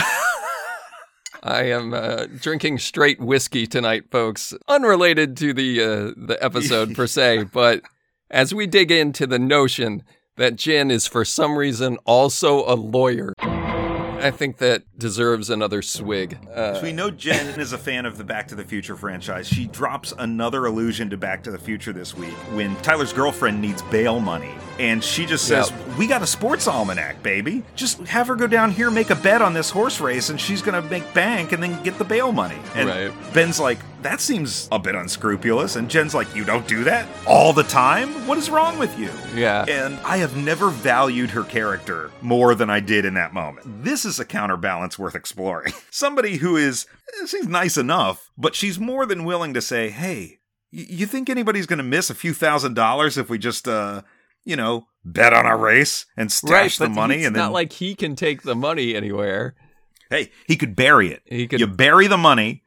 I 1.42 1.64
am 1.64 1.94
uh, 1.94 2.26
drinking 2.26 2.78
straight 2.78 3.20
whiskey 3.20 3.66
tonight, 3.66 4.10
folks. 4.10 4.52
Unrelated 4.66 5.36
to 5.36 5.52
the 5.54 5.80
uh, 5.80 6.12
the 6.16 6.38
episode 6.40 6.96
per 6.96 7.06
se, 7.06 7.44
but 7.52 7.82
as 8.30 8.52
we 8.52 8.66
dig 8.66 8.90
into 8.90 9.26
the 9.26 9.38
notion 9.38 10.02
that 10.36 10.56
Jen 10.56 10.90
is 10.90 11.06
for 11.06 11.24
some 11.24 11.56
reason 11.56 11.98
also 12.04 12.64
a 12.70 12.74
lawyer, 12.74 13.32
I 14.18 14.30
think 14.30 14.58
that 14.58 14.82
deserves 14.98 15.50
another 15.50 15.82
swig. 15.82 16.38
Uh, 16.52 16.74
So 16.74 16.82
we 16.82 16.92
know 16.92 17.10
Jen 17.10 17.58
is 17.60 17.72
a 17.72 17.78
fan 17.78 18.06
of 18.06 18.16
the 18.18 18.24
Back 18.24 18.48
to 18.48 18.54
the 18.54 18.64
Future 18.64 18.96
franchise. 18.96 19.46
She 19.46 19.66
drops 19.66 20.12
another 20.18 20.66
allusion 20.66 21.10
to 21.10 21.16
Back 21.16 21.42
to 21.44 21.50
the 21.50 21.58
Future 21.58 21.92
this 21.92 22.16
week 22.16 22.32
when 22.54 22.74
Tyler's 22.76 23.12
girlfriend 23.12 23.60
needs 23.60 23.82
bail 23.82 24.18
money. 24.20 24.54
And 24.78 25.02
she 25.04 25.26
just 25.26 25.46
says, 25.46 25.70
Yep. 25.70 25.98
We 25.98 26.06
got 26.06 26.22
a 26.22 26.26
sports 26.26 26.66
almanac, 26.66 27.22
baby. 27.22 27.62
Just 27.76 27.98
have 28.00 28.26
her 28.28 28.36
go 28.36 28.46
down 28.46 28.70
here, 28.70 28.90
make 28.90 29.10
a 29.10 29.14
bet 29.16 29.42
on 29.42 29.52
this 29.54 29.70
horse 29.70 30.00
race, 30.00 30.28
and 30.30 30.40
she's 30.40 30.60
going 30.62 30.82
to 30.82 30.88
make 30.90 31.12
bank 31.14 31.52
and 31.52 31.62
then 31.62 31.82
get 31.82 31.96
the 31.98 32.04
bail 32.04 32.32
money. 32.32 32.58
And 32.74 32.88
Right. 32.88 33.32
Ben's 33.34 33.60
like, 33.60 33.78
That 34.06 34.20
seems 34.20 34.68
a 34.70 34.78
bit 34.78 34.94
unscrupulous. 34.94 35.74
And 35.74 35.90
Jen's 35.90 36.14
like, 36.14 36.32
You 36.32 36.44
don't 36.44 36.68
do 36.68 36.84
that 36.84 37.08
all 37.26 37.52
the 37.52 37.64
time? 37.64 38.08
What 38.28 38.38
is 38.38 38.48
wrong 38.48 38.78
with 38.78 38.96
you? 38.96 39.10
yeah. 39.34 39.64
And 39.68 39.98
I 40.04 40.18
have 40.18 40.36
never 40.36 40.70
valued 40.70 41.30
her 41.30 41.42
character 41.42 42.12
more 42.22 42.54
than 42.54 42.70
I 42.70 42.78
did 42.78 43.04
in 43.04 43.14
that 43.14 43.34
moment. 43.34 43.82
This 43.82 44.04
is 44.04 44.20
a 44.20 44.24
counterbalance 44.24 44.96
worth 44.96 45.16
exploring. 45.16 45.72
Somebody 45.90 46.36
who 46.36 46.56
is, 46.56 46.86
she's 47.26 47.48
nice 47.48 47.76
enough, 47.76 48.30
but 48.38 48.54
she's 48.54 48.78
more 48.78 49.06
than 49.06 49.24
willing 49.24 49.52
to 49.54 49.60
say, 49.60 49.90
hey, 49.90 50.38
you 50.70 51.04
think 51.06 51.28
anybody's 51.28 51.66
going 51.66 51.78
to 51.78 51.82
miss 51.82 52.08
a 52.08 52.14
few 52.14 52.32
thousand 52.32 52.74
dollars 52.74 53.18
if 53.18 53.28
we 53.28 53.38
just, 53.38 53.66
uh, 53.66 54.02
you 54.44 54.54
know, 54.54 54.86
bet 55.04 55.32
on 55.32 55.46
a 55.46 55.56
race 55.56 56.06
and 56.16 56.30
stash 56.30 56.78
right, 56.78 56.88
the 56.88 56.94
money 56.94 57.16
it's 57.16 57.26
and 57.26 57.34
not 57.34 57.50
like 57.50 57.72
he 57.72 57.96
can 57.96 58.14
take 58.14 58.42
the 58.42 58.54
money 58.54 58.94
anywhere. 58.94 59.56
hey, 60.10 60.30
he 60.46 60.54
could 60.56 60.76
bury 60.76 61.10
it. 61.10 61.22
He 61.24 61.48
could, 61.48 61.58
You 61.58 61.66
bury 61.66 62.06
the 62.06 62.16
money, 62.16 62.62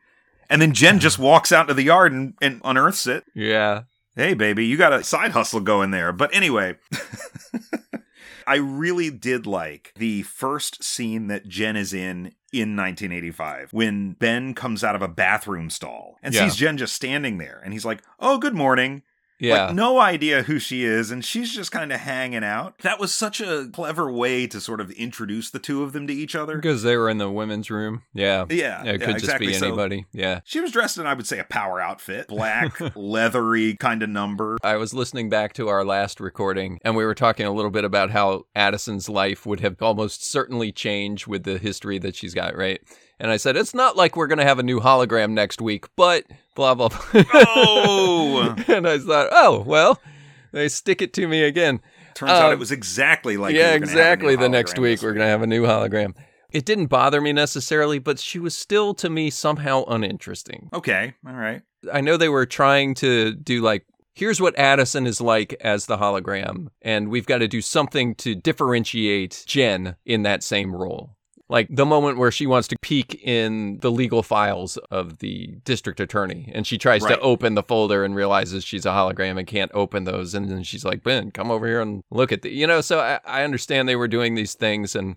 and 0.49 0.61
then 0.61 0.73
Jen 0.73 0.99
just 0.99 1.19
walks 1.19 1.51
out 1.51 1.63
into 1.63 1.73
the 1.75 1.83
yard 1.83 2.11
and, 2.11 2.33
and 2.41 2.61
unearths 2.63 3.07
it. 3.07 3.23
yeah. 3.35 3.83
hey 4.15 4.33
baby 4.33 4.65
you 4.65 4.75
got 4.77 4.93
a 4.93 5.03
side 5.03 5.31
hustle 5.31 5.59
going 5.61 5.91
there 5.91 6.11
but 6.11 6.33
anyway 6.35 6.75
i 8.47 8.55
really 8.55 9.09
did 9.09 9.45
like 9.45 9.93
the 9.95 10.23
first 10.23 10.83
scene 10.83 11.27
that 11.27 11.47
jen 11.47 11.75
is 11.75 11.93
in 11.93 12.33
in 12.51 12.75
1985 12.75 13.71
when 13.71 14.13
ben 14.13 14.53
comes 14.53 14.83
out 14.83 14.95
of 14.95 15.01
a 15.01 15.07
bathroom 15.07 15.69
stall 15.69 16.17
and 16.23 16.33
Yeah. 16.33 16.45
sees 16.47 16.55
jen 16.57 16.77
just 16.77 16.95
standing 16.95 17.37
there 17.37 17.61
and 17.63 17.71
he's 17.73 17.85
like 17.85 18.01
oh 18.19 18.37
good 18.39 18.55
morning 18.55 19.03
Yeah. 19.39 19.67
like 19.67 19.75
no 19.75 19.99
idea 19.99 20.43
who 20.43 20.59
she 20.59 20.83
is 20.83 21.11
and 21.11 21.23
she's 21.23 21.53
just 21.53 21.71
kind 21.71 21.91
of 21.93 21.99
hanging 22.01 22.43
out 22.43 22.77
that 22.79 22.99
was 22.99 23.13
such 23.13 23.39
a 23.41 23.69
clever 23.71 24.11
way 24.11 24.47
to 24.47 24.59
sort 24.59 24.81
of 24.81 24.91
introduce 24.91 25.49
the 25.49 25.59
two 25.59 25.83
of 25.83 25.93
them 25.93 26.07
to 26.07 26.13
each 26.13 26.35
other 26.35 26.55
because 26.57 26.83
they 26.83 26.97
were 26.97 27.09
in 27.09 27.17
the 27.19 27.29
women's 27.31 27.71
room. 27.71 28.03
Yeah. 28.13 28.45
yeah, 28.49 28.83
Yeah, 28.83 28.93
it 28.93 28.99
yeah, 28.99 29.05
could 29.05 29.15
exactly. 29.17 29.47
just 29.47 29.59
be 29.59 29.59
So 29.59 29.67
anybody. 29.67 30.05
yeah. 30.11 30.41
she 30.43 30.59
was 30.59 30.71
dressed 30.71 30.97
in 30.97 31.05
i 31.07 31.13
would 31.13 31.27
say 31.27 31.39
a 31.39 31.43
power 31.43 31.79
outfit 31.81 32.27
black 32.27 32.79
leathery 32.95 33.75
kind 33.77 34.03
of 34.03 34.09
number 34.09 34.57
I 34.63 34.75
was 34.75 34.93
listening 34.93 35.29
back 35.29 35.53
to 35.53 35.67
our 35.69 35.85
last 35.85 36.19
recording, 36.19 36.79
and 36.83 36.95
we 36.95 37.05
were 37.05 37.15
talking 37.15 37.45
a 37.45 37.51
little 37.51 37.71
bit 37.71 37.85
about 37.85 38.09
how 38.11 38.43
Addison's 38.55 39.07
life 39.09 39.45
would 39.45 39.61
have 39.61 39.81
almost 39.81 40.25
certainly 40.29 40.71
changed 40.71 41.27
with 41.27 41.43
the 41.43 41.57
history 41.57 41.97
that 41.99 42.15
she's 42.15 42.33
got, 42.33 42.55
right? 42.57 42.81
And 43.19 43.31
I 43.31 43.37
said, 43.37 43.55
it's 43.57 43.73
not 43.73 43.95
like 43.97 44.15
we're 44.15 44.27
going 44.27 44.39
to 44.39 44.45
have 44.45 44.59
a 44.59 44.63
new 44.63 44.79
hologram 44.79 45.31
next 45.31 45.61
week, 45.61 45.85
but 45.95 46.23
blah, 46.59 46.75
blah, 46.75 46.89
blah. 46.89 47.23
Oh! 47.33 48.55
and 48.67 48.85
I 48.85 48.97
thought, 48.97 49.29
oh, 49.31 49.63
well, 49.65 50.01
they 50.51 50.67
stick 50.67 51.01
it 51.01 51.13
to 51.13 51.25
me 51.25 51.43
again. 51.43 51.79
Turns 52.15 52.31
out 52.31 52.47
Um, 52.47 52.51
it 52.51 52.59
was 52.59 52.73
exactly 52.73 53.37
like 53.37 53.55
yeah, 53.55 53.73
were 53.73 53.79
gonna 53.79 53.79
have 53.79 53.81
a 53.81 53.85
new 53.85 53.91
exactly. 53.91 54.35
The 54.35 54.49
next 54.49 54.79
week, 54.79 55.01
we're 55.01 55.13
going 55.13 55.25
to 55.25 55.29
have 55.29 55.41
a 55.41 55.47
new 55.47 55.63
hologram. 55.63 56.15
It 56.51 56.65
didn't 56.65 56.87
bother 56.87 57.21
me 57.21 57.31
necessarily, 57.31 57.99
but 57.99 58.19
she 58.19 58.39
was 58.39 58.57
still, 58.57 58.93
to 58.95 59.09
me, 59.09 59.29
somehow 59.29 59.85
uninteresting. 59.87 60.69
Okay, 60.73 61.13
all 61.25 61.33
right. 61.33 61.61
I 61.93 62.01
know 62.01 62.17
they 62.17 62.27
were 62.27 62.45
trying 62.45 62.93
to 62.95 63.33
do 63.35 63.61
like, 63.61 63.85
here's 64.13 64.41
what 64.41 64.57
Addison 64.59 65.07
is 65.07 65.21
like 65.21 65.55
as 65.61 65.85
the 65.85 65.97
hologram, 65.97 66.67
and 66.81 67.07
we've 67.09 67.27
got 67.27 67.37
to 67.37 67.47
do 67.47 67.61
something 67.61 68.15
to 68.15 68.35
differentiate 68.35 69.45
Jen 69.47 69.95
in 70.05 70.23
that 70.23 70.43
same 70.43 70.75
role. 70.75 71.15
Like 71.49 71.67
the 71.69 71.85
moment 71.85 72.19
where 72.19 72.31
she 72.31 72.45
wants 72.45 72.67
to 72.67 72.75
peek 72.81 73.15
in 73.23 73.79
the 73.79 73.89
legal 73.89 74.21
files 74.21 74.77
of 74.91 75.17
the 75.17 75.47
district 75.65 75.99
attorney, 75.99 76.51
and 76.53 76.65
she 76.67 76.77
tries 76.77 77.01
Right. 77.01 77.15
to 77.15 77.19
open 77.21 77.55
the 77.55 77.63
folder 77.63 78.03
and 78.05 78.15
realizes 78.15 78.63
she's 78.63 78.85
a 78.85 78.89
hologram 78.89 79.39
and 79.39 79.47
can't 79.47 79.71
open 79.73 80.03
those, 80.03 80.35
and 80.35 80.47
then 80.49 80.61
she's 80.61 80.85
like, 80.85 81.03
"Ben, 81.03 81.31
come 81.31 81.49
over 81.49 81.65
here 81.65 81.81
and 81.81 82.03
look 82.11 82.31
at 82.31 82.43
the," 82.43 82.49
you 82.51 82.67
know. 82.67 82.81
So 82.81 82.99
I, 82.99 83.19
I 83.25 83.43
understand 83.43 83.89
they 83.89 83.95
were 83.95 84.07
doing 84.07 84.35
these 84.35 84.53
things, 84.53 84.95
and 84.95 85.15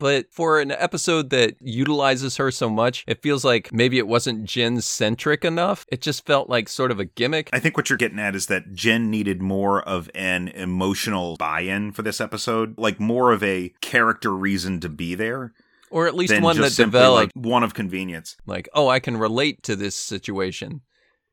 but 0.00 0.26
for 0.32 0.58
an 0.58 0.70
episode 0.72 1.30
that 1.30 1.54
utilizes 1.60 2.36
her 2.38 2.50
so 2.50 2.68
much, 2.70 3.04
it 3.06 3.22
feels 3.22 3.44
like 3.44 3.72
maybe 3.72 3.98
it 3.98 4.08
wasn't 4.08 4.44
Jen 4.44 4.80
centric 4.80 5.44
enough. 5.44 5.86
It 5.92 6.00
just 6.00 6.26
felt 6.26 6.48
like 6.48 6.68
sort 6.68 6.90
of 6.90 6.98
a 6.98 7.04
gimmick. 7.04 7.48
I 7.52 7.60
think 7.60 7.76
what 7.76 7.88
you're 7.90 7.96
getting 7.96 8.18
at 8.18 8.34
is 8.34 8.46
that 8.46 8.72
Jen 8.72 9.10
needed 9.10 9.40
more 9.42 9.82
of 9.82 10.10
an 10.14 10.48
emotional 10.48 11.36
buy-in 11.36 11.92
for 11.92 12.02
this 12.02 12.20
episode, 12.20 12.76
like 12.78 12.98
more 12.98 13.32
of 13.32 13.42
a 13.42 13.72
character 13.80 14.32
reason 14.34 14.80
to 14.80 14.88
be 14.88 15.14
there 15.14 15.52
Or 15.94 16.06
at 16.08 16.14
least 16.14 16.40
one 16.40 16.60
that 16.60 16.74
developed 16.74 17.36
like 17.36 17.46
one 17.46 17.62
of 17.62 17.72
convenience. 17.72 18.36
like, 18.46 18.68
oh, 18.74 18.88
I 18.88 18.98
can 18.98 19.16
relate 19.16 19.62
to 19.62 19.76
this 19.76 19.94
situation. 19.94 20.80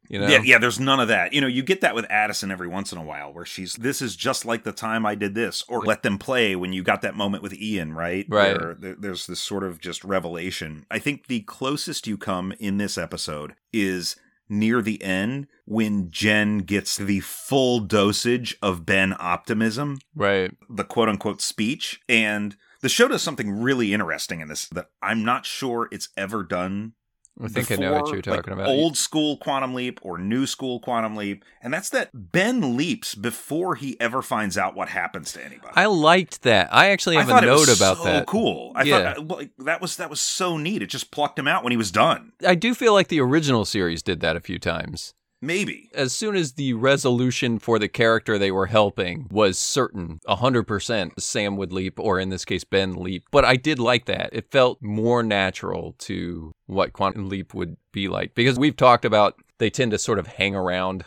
You 0.07 0.19
know? 0.19 0.27
Yeah, 0.27 0.41
yeah, 0.43 0.57
there's 0.57 0.79
none 0.79 0.99
of 0.99 1.07
that. 1.07 1.31
You 1.33 1.39
know, 1.41 1.47
you 1.47 1.63
get 1.63 1.81
that 1.81 1.95
with 1.95 2.05
Addison 2.09 2.51
every 2.51 2.67
once 2.67 2.91
in 2.91 2.97
a 2.97 3.03
while 3.03 3.33
where 3.33 3.45
she's 3.45 3.73
this 3.75 4.01
is 4.01 4.15
just 4.15 4.45
like 4.45 4.63
the 4.63 4.71
time 4.73 5.05
I 5.05 5.15
did 5.15 5.35
this 5.35 5.63
or 5.69 5.81
let 5.81 6.03
them 6.03 6.17
play 6.17 6.55
when 6.55 6.73
you 6.73 6.83
got 6.83 7.01
that 7.01 7.15
moment 7.15 7.41
with 7.43 7.53
Ian, 7.53 7.93
right? 7.93 8.25
Right. 8.29 8.59
Where 8.59 8.75
there's 8.79 9.25
this 9.25 9.39
sort 9.39 9.63
of 9.63 9.79
just 9.79 10.03
revelation. 10.03 10.85
I 10.91 10.99
think 10.99 11.27
the 11.27 11.41
closest 11.41 12.07
you 12.07 12.17
come 12.17 12.51
in 12.59 12.77
this 12.77 12.97
episode 12.97 13.53
is 13.71 14.15
near 14.49 14.81
the 14.81 15.01
end 15.01 15.47
when 15.65 16.09
Jen 16.11 16.57
gets 16.59 16.97
the 16.97 17.21
full 17.21 17.79
dosage 17.79 18.57
of 18.61 18.85
Ben 18.85 19.15
optimism, 19.17 19.99
Right. 20.13 20.51
the 20.69 20.83
quote 20.83 21.07
unquote 21.07 21.41
speech. 21.41 22.01
And 22.09 22.57
the 22.81 22.89
show 22.89 23.07
does 23.07 23.21
something 23.21 23.61
really 23.61 23.93
interesting 23.93 24.41
in 24.41 24.47
this 24.47 24.67
that 24.69 24.87
I'm 25.01 25.23
not 25.23 25.45
sure 25.45 25.87
it's 25.91 26.09
ever 26.17 26.43
done 26.43 26.93
I 27.41 27.47
think 27.47 27.71
I 27.71 27.75
know 27.75 27.93
what 27.93 28.11
you're 28.11 28.21
talking 28.21 28.37
like, 28.37 28.47
about. 28.47 28.67
Old 28.67 28.97
school 28.97 29.37
quantum 29.37 29.73
leap 29.73 29.99
or 30.03 30.17
new 30.17 30.45
school 30.45 30.79
quantum 30.79 31.15
leap, 31.15 31.45
and 31.61 31.73
that's 31.73 31.89
that 31.91 32.09
Ben 32.13 32.75
leaps 32.75 33.15
before 33.15 33.75
he 33.75 33.99
ever 33.99 34.21
finds 34.21 34.57
out 34.57 34.75
what 34.75 34.89
happens 34.89 35.31
to 35.33 35.43
anybody. 35.43 35.73
I 35.75 35.85
liked 35.85 36.43
that. 36.43 36.73
I 36.73 36.89
actually 36.89 37.15
have 37.15 37.29
I 37.29 37.39
a 37.39 37.41
note 37.41 37.75
about 37.75 37.97
so 37.97 38.03
that. 38.03 38.27
cool. 38.27 38.73
I 38.75 38.83
Yeah. 38.83 39.13
thought 39.13 39.27
like, 39.27 39.51
that 39.59 39.81
was 39.81 39.97
that 39.97 40.09
was 40.09 40.21
so 40.21 40.57
neat. 40.57 40.81
It 40.81 40.87
just 40.87 41.09
plucked 41.09 41.39
him 41.39 41.47
out 41.47 41.63
when 41.63 41.71
he 41.71 41.77
was 41.77 41.91
done. 41.91 42.33
I 42.45 42.55
do 42.55 42.75
feel 42.75 42.93
like 42.93 43.07
the 43.07 43.21
original 43.21 43.65
series 43.65 44.03
did 44.03 44.19
that 44.19 44.35
a 44.35 44.41
few 44.41 44.59
times. 44.59 45.13
Maybe. 45.41 45.89
As 45.93 46.13
soon 46.13 46.35
as 46.35 46.53
the 46.53 46.73
resolution 46.73 47.57
for 47.57 47.79
the 47.79 47.87
character 47.87 48.37
they 48.37 48.51
were 48.51 48.67
helping 48.67 49.27
was 49.31 49.57
certain, 49.57 50.19
100% 50.27 51.19
Sam 51.19 51.57
would 51.57 51.73
leap, 51.73 51.99
or 51.99 52.19
in 52.19 52.29
this 52.29 52.45
case, 52.45 52.63
Ben 52.63 52.93
leap. 52.93 53.25
But 53.31 53.43
I 53.43 53.55
did 53.55 53.79
like 53.79 54.05
that. 54.05 54.29
It 54.33 54.51
felt 54.51 54.81
more 54.81 55.23
natural 55.23 55.95
to 55.99 56.51
what 56.67 56.93
Quantum 56.93 57.27
Leap 57.27 57.53
would 57.53 57.77
be 57.91 58.07
like. 58.07 58.35
Because 58.35 58.59
we've 58.59 58.77
talked 58.77 59.03
about 59.03 59.35
they 59.57 59.69
tend 59.69 59.91
to 59.91 59.97
sort 59.97 60.19
of 60.19 60.27
hang 60.27 60.55
around 60.55 61.05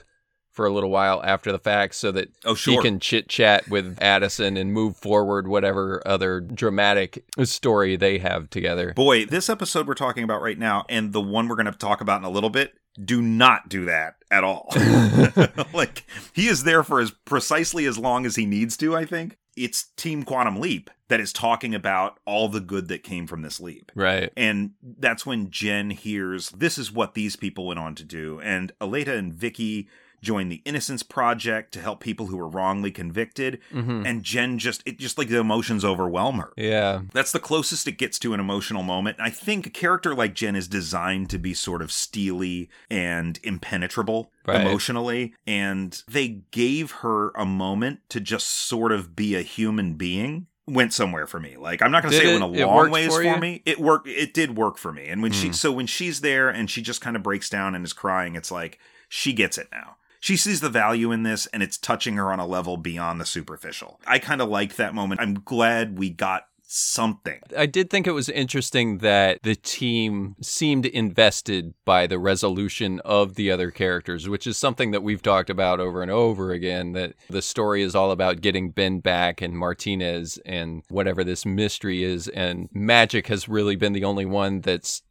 for 0.51 0.67
a 0.67 0.73
little 0.73 0.91
while 0.91 1.21
after 1.25 1.51
the 1.51 1.59
fact 1.59 1.97
so 1.97 2.13
that 2.13 2.29
Oh 2.45 2.55
he 2.55 2.81
can 2.81 3.01
chit 3.01 3.29
chat 3.29 3.69
with 3.69 3.99
Addison 4.01 4.57
and 4.57 4.73
move 4.73 4.97
forward 4.97 5.49
whatever 5.49 6.01
other 6.07 6.41
dramatic 6.41 7.25
story 7.43 7.97
they 7.97 8.19
have 8.19 8.51
together. 8.51 8.93
Boy, 8.95 9.27
this 9.27 9.51
episode 9.51 9.89
we're 9.89 9.95
talking 9.95 10.23
about 10.23 10.43
right 10.43 10.59
now, 10.59 10.85
and 10.89 11.13
the 11.13 11.21
one 11.21 11.49
we're 11.49 11.57
going 11.57 11.67
to 11.67 11.73
talk 11.73 12.01
about 12.01 12.21
in 12.21 12.25
a 12.25 12.31
little 12.31 12.51
bit, 12.51 12.75
do 13.03 13.21
not 13.21 13.69
do 13.69 13.85
that 13.87 14.17
at 14.31 14.45
all. 14.45 14.69
like 15.73 16.05
he 16.33 16.49
is 16.49 16.65
there 16.65 16.83
for 16.83 17.01
as 17.01 17.11
precisely 17.11 17.87
as 17.87 17.99
long 17.99 18.27
as 18.27 18.37
he 18.37 18.47
needs 18.47 18.77
to. 18.79 18.97
I 18.97 19.05
think. 19.05 19.39
it's 19.57 19.85
Team 19.97 20.23
Quantum 20.23 20.61
Leap 20.61 20.91
that 21.09 21.21
is 21.21 21.33
talking 21.33 21.75
about 21.75 22.19
all 22.25 22.49
the 22.49 22.61
good 22.61 22.89
that 22.89 23.03
came 23.03 23.27
from 23.27 23.43
this 23.43 23.61
leap. 23.61 23.93
Right. 23.95 24.33
And 24.37 24.73
that's 24.83 25.27
when 25.27 25.51
Jen 25.51 25.91
hears 25.91 26.51
this 26.51 26.79
is 26.79 26.91
what 26.91 27.15
these 27.15 27.37
people 27.37 27.67
went 27.67 27.79
on 27.81 27.95
to 27.97 28.05
do. 28.05 28.41
And 28.41 28.73
Aleta 28.81 29.15
and 29.15 29.33
Vicky 29.33 29.89
join 30.25 30.49
the 30.49 30.63
Innocence 30.65 31.03
Project 31.05 31.73
to 31.75 31.81
help 31.81 32.01
people 32.01 32.27
who 32.27 32.37
were 32.37 32.49
wrongly 32.49 32.91
convicted. 32.91 33.61
Mhm. 33.73 34.05
And 34.07 34.23
Jen 34.25 34.59
just, 34.59 34.83
it 34.87 34.99
just 34.99 35.19
like 35.19 35.29
the 35.29 35.39
emotions 35.39 35.85
overwhelm 35.85 36.39
her. 36.39 36.53
Yeah. 36.57 37.03
That's 37.13 37.31
the 37.33 37.39
closest 37.39 37.87
it 37.87 37.99
gets 37.99 38.19
to 38.21 38.35
an 38.35 38.41
emotional 38.41 38.83
moment. 38.83 39.19
I 39.21 39.31
think 39.31 39.67
a 39.67 39.71
character 39.71 40.15
like 40.15 40.35
Jen 40.35 40.57
is 40.57 40.67
designed 40.67 41.31
to 41.31 41.39
be 41.39 41.55
sort 41.55 41.83
of 41.83 41.93
steely 41.93 42.69
and 42.91 43.39
impenetrable 43.45 44.33
Right. 44.47 44.61
emotionally. 44.61 45.35
And 45.47 46.03
they 46.09 46.43
gave 46.51 46.91
her 47.03 47.31
a 47.37 47.45
moment 47.47 48.01
to 48.09 48.21
just 48.21 48.47
sort 48.49 48.91
of 48.93 49.15
be 49.15 49.35
a 49.37 49.43
human 49.43 49.95
being. 49.95 50.47
Went 50.67 50.95
somewhere 50.95 51.27
for 51.27 51.39
me. 51.39 51.57
Like 51.59 51.83
I'm 51.83 51.91
not 51.91 52.03
going 52.03 52.13
to 52.13 52.19
say 52.19 52.25
it 52.25 52.31
it- 52.37 52.41
went 52.41 52.57
a 52.57 52.63
it 52.63 52.67
long 52.67 52.91
ways 52.91 53.15
for 53.15 53.23
for, 53.23 53.39
me. 53.39 53.61
It 53.67 53.79
worked. 53.79 54.09
It 54.09 54.33
did 54.33 54.57
work 54.57 54.79
for 54.79 54.93
me. 54.93 55.09
And 55.09 55.21
when 55.23 55.31
she, 55.33 55.51
Mm. 55.51 55.55
so 55.55 55.71
when 55.73 55.87
she's 55.87 56.23
there 56.23 56.49
and 56.49 56.71
she 56.71 56.81
just 56.81 57.03
kind 57.03 57.17
of 57.17 57.23
breaks 57.23 57.51
down 57.51 57.75
and 57.75 57.85
is 57.85 57.93
crying, 57.93 58.35
it's 58.35 58.51
like 58.51 58.79
she 59.11 59.35
gets 59.35 59.59
it 59.59 59.69
now. 59.71 59.97
She 60.25 60.39
sees 60.39 60.63
the 60.63 60.71
value 60.71 61.13
in 61.13 61.23
this 61.23 61.45
and 61.49 61.63
it's 61.63 61.77
touching 61.77 62.17
her 62.17 62.33
on 62.33 62.41
a 62.41 62.47
level 62.47 62.79
beyond 62.79 63.21
the 63.21 63.27
superficial. 63.27 64.01
I 64.07 64.19
kind 64.19 64.41
of 64.41 64.49
like 64.49 64.77
that 64.77 64.95
moment. 64.95 65.21
I'm 65.21 65.35
glad 65.35 65.99
we 65.99 66.09
got 66.09 66.47
something. 66.63 67.41
I 67.55 67.67
did 67.67 67.91
think 67.91 68.07
it 68.07 68.13
was 68.13 68.31
interesting 68.31 68.99
that 68.99 69.43
the 69.43 69.55
team 69.55 70.37
seemed 70.41 70.87
invested 70.87 71.75
by 71.85 72.07
the 72.07 72.19
resolution 72.19 73.01
of 73.01 73.35
the 73.35 73.51
other 73.51 73.71
characters, 73.71 74.27
which 74.27 74.47
is 74.47 74.57
something 74.57 74.93
that 74.93 75.03
we've 75.03 75.21
talked 75.21 75.51
about 75.51 75.79
over 75.79 76.01
and 76.01 76.11
over 76.11 76.53
again. 76.53 76.93
That 76.93 77.13
the 77.29 77.43
story 77.43 77.83
is 77.83 77.95
all 77.95 78.11
about 78.11 78.41
getting 78.41 78.71
Ben 78.71 79.01
back 79.01 79.43
and 79.43 79.53
Martinez 79.53 80.39
and 80.47 80.85
whatever 80.89 81.23
this 81.23 81.45
mystery 81.45 82.03
is. 82.03 82.29
And 82.29 82.71
Magic 82.73 83.27
has 83.27 83.47
really 83.47 83.77
been 83.77 83.93
the 83.93 84.05
only 84.05 84.25
one 84.25 84.63
that's 84.63 85.03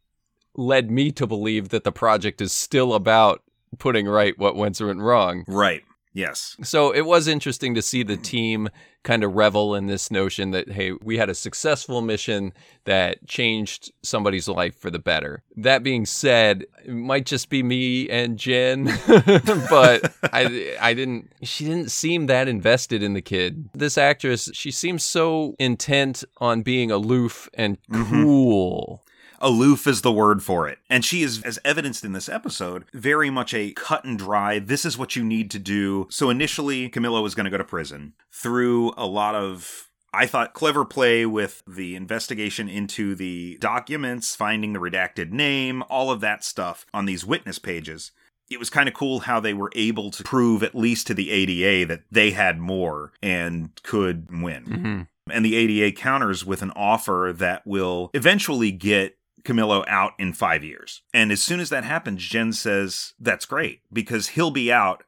led 0.56 0.90
me 0.90 1.12
to 1.12 1.24
believe 1.24 1.68
that 1.68 1.84
the 1.84 1.92
project 1.92 2.40
is 2.40 2.52
still 2.52 2.94
about 2.94 3.43
putting 3.76 4.06
right 4.06 4.38
what 4.38 4.56
went 4.56 4.80
wrong. 4.80 5.44
Right. 5.46 5.84
Yes. 6.14 6.56
So 6.62 6.92
it 6.92 7.04
was 7.04 7.26
interesting 7.26 7.74
to 7.74 7.82
see 7.82 8.04
the 8.04 8.16
team 8.16 8.68
kind 9.02 9.24
of 9.24 9.34
revel 9.34 9.74
in 9.74 9.86
this 9.86 10.12
notion 10.12 10.52
that, 10.52 10.70
hey, 10.70 10.92
we 11.02 11.18
had 11.18 11.28
a 11.28 11.34
successful 11.34 12.00
mission 12.02 12.52
that 12.84 13.26
changed 13.26 13.92
somebody's 14.02 14.46
life 14.46 14.78
for 14.78 14.90
the 14.90 15.00
better. 15.00 15.42
That 15.56 15.82
being 15.82 16.06
said, 16.06 16.66
it 16.84 16.92
might 16.92 17.26
just 17.26 17.50
be 17.50 17.64
me 17.64 18.08
and 18.08 18.38
Jen, 18.38 18.84
but 19.06 20.14
I, 20.32 20.76
I 20.80 20.94
didn't, 20.94 21.32
she 21.42 21.64
didn't 21.64 21.90
seem 21.90 22.26
that 22.26 22.46
invested 22.46 23.02
in 23.02 23.14
the 23.14 23.20
kid. 23.20 23.68
This 23.74 23.98
actress, 23.98 24.50
she 24.54 24.70
seems 24.70 25.02
so 25.02 25.56
intent 25.58 26.22
on 26.38 26.62
being 26.62 26.92
aloof 26.92 27.48
and 27.54 27.76
mm-hmm. 27.90 28.22
cool. 28.22 29.03
Aloof 29.44 29.86
is 29.86 30.00
the 30.00 30.10
word 30.10 30.42
for 30.42 30.66
it. 30.66 30.78
And 30.88 31.04
she 31.04 31.22
is, 31.22 31.42
as 31.42 31.58
evidenced 31.66 32.02
in 32.02 32.14
this 32.14 32.30
episode, 32.30 32.86
very 32.94 33.28
much 33.28 33.52
a 33.52 33.72
cut 33.72 34.02
and 34.04 34.18
dry, 34.18 34.58
this 34.58 34.86
is 34.86 34.96
what 34.96 35.16
you 35.16 35.22
need 35.22 35.50
to 35.50 35.58
do. 35.58 36.08
So 36.10 36.30
initially, 36.30 36.88
Camilo 36.88 37.22
was 37.22 37.34
going 37.34 37.44
to 37.44 37.50
go 37.50 37.58
to 37.58 37.64
prison 37.64 38.14
through 38.32 38.94
a 38.96 39.06
lot 39.06 39.34
of. 39.34 39.90
I 40.14 40.26
thought 40.26 40.54
clever 40.54 40.84
play 40.84 41.26
with 41.26 41.62
the 41.66 41.94
investigation 41.96 42.68
into 42.68 43.14
the 43.16 43.58
documents, 43.60 44.34
finding 44.34 44.72
the 44.72 44.78
redacted 44.78 45.30
name, 45.30 45.82
all 45.90 46.10
of 46.10 46.20
that 46.20 46.44
stuff 46.44 46.86
on 46.94 47.04
these 47.04 47.26
witness 47.26 47.58
pages. 47.58 48.12
It 48.48 48.58
was 48.60 48.70
kind 48.70 48.88
of 48.88 48.94
cool 48.94 49.20
how 49.20 49.40
they 49.40 49.52
were 49.54 49.72
able 49.74 50.10
to 50.12 50.22
prove, 50.22 50.62
at 50.62 50.74
least 50.74 51.08
to 51.08 51.14
the 51.14 51.30
ADA, 51.30 51.84
that 51.86 52.04
they 52.10 52.30
had 52.30 52.60
more 52.60 53.12
and 53.22 53.70
could 53.82 54.28
win. 54.30 54.64
Mhm. 54.64 55.32
And 55.34 55.44
the 55.44 55.56
ADA 55.56 55.92
counters 55.92 56.44
with 56.44 56.62
an 56.62 56.70
offer 56.76 57.32
that 57.36 57.66
will 57.66 58.10
eventually 58.14 58.70
get 58.70 59.18
Camilo 59.44 59.84
out 59.88 60.12
in 60.18 60.32
five 60.32 60.64
years. 60.64 61.02
And 61.12 61.30
as 61.30 61.42
soon 61.42 61.60
as 61.60 61.68
that 61.70 61.84
happens, 61.84 62.22
Jen 62.22 62.52
says, 62.52 63.14
That's 63.18 63.46
great, 63.46 63.80
because 63.92 64.28
he'll 64.28 64.50
be 64.50 64.72
out 64.72 65.04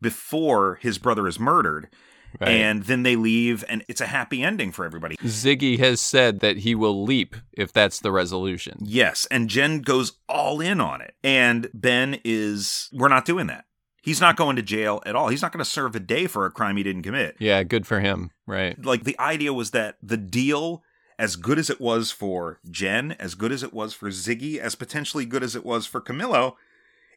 before 0.00 0.78
his 0.80 0.98
brother 0.98 1.26
is 1.26 1.40
murdered. 1.40 1.88
Right. 2.40 2.50
And 2.50 2.82
then 2.82 3.04
they 3.04 3.16
leave, 3.16 3.64
and 3.70 3.82
it's 3.88 4.02
a 4.02 4.06
happy 4.06 4.42
ending 4.42 4.70
for 4.70 4.84
everybody. 4.84 5.16
Ziggy 5.16 5.78
has 5.78 5.98
said 5.98 6.40
that 6.40 6.58
he 6.58 6.74
will 6.74 7.02
leap 7.02 7.34
if 7.52 7.72
that's 7.72 8.00
the 8.00 8.12
resolution. 8.12 8.76
Yes. 8.82 9.26
And 9.30 9.48
Jen 9.48 9.80
goes 9.80 10.12
all 10.28 10.60
in 10.60 10.78
on 10.80 11.00
it. 11.00 11.14
And 11.24 11.70
Ben 11.72 12.20
is, 12.24 12.90
We're 12.92 13.08
not 13.08 13.24
doing 13.24 13.46
that. 13.46 13.64
He's 14.02 14.20
not 14.20 14.36
going 14.36 14.56
to 14.56 14.62
jail 14.62 15.02
at 15.06 15.16
all. 15.16 15.28
He's 15.28 15.42
not 15.42 15.52
going 15.52 15.64
to 15.64 15.70
serve 15.70 15.96
a 15.96 16.00
day 16.00 16.26
for 16.26 16.46
a 16.46 16.50
crime 16.50 16.76
he 16.76 16.82
didn't 16.82 17.02
commit. 17.02 17.36
Yeah, 17.38 17.62
good 17.62 17.86
for 17.86 18.00
him. 18.00 18.30
Right. 18.46 18.82
like 18.82 19.04
the 19.04 19.18
idea 19.18 19.52
was 19.52 19.72
that 19.72 19.96
the 20.02 20.16
deal 20.16 20.82
as 21.18 21.36
good 21.36 21.58
as 21.58 21.68
it 21.68 21.80
was 21.80 22.10
for 22.10 22.60
Jen, 22.70 23.12
as 23.12 23.34
good 23.34 23.52
as 23.52 23.62
it 23.62 23.72
was 23.74 23.92
for 23.94 24.08
Ziggy, 24.10 24.58
as 24.58 24.74
potentially 24.74 25.24
good 25.26 25.42
as 25.42 25.56
it 25.56 25.64
was 25.64 25.84
for 25.86 26.00
Camilo, 26.00 26.54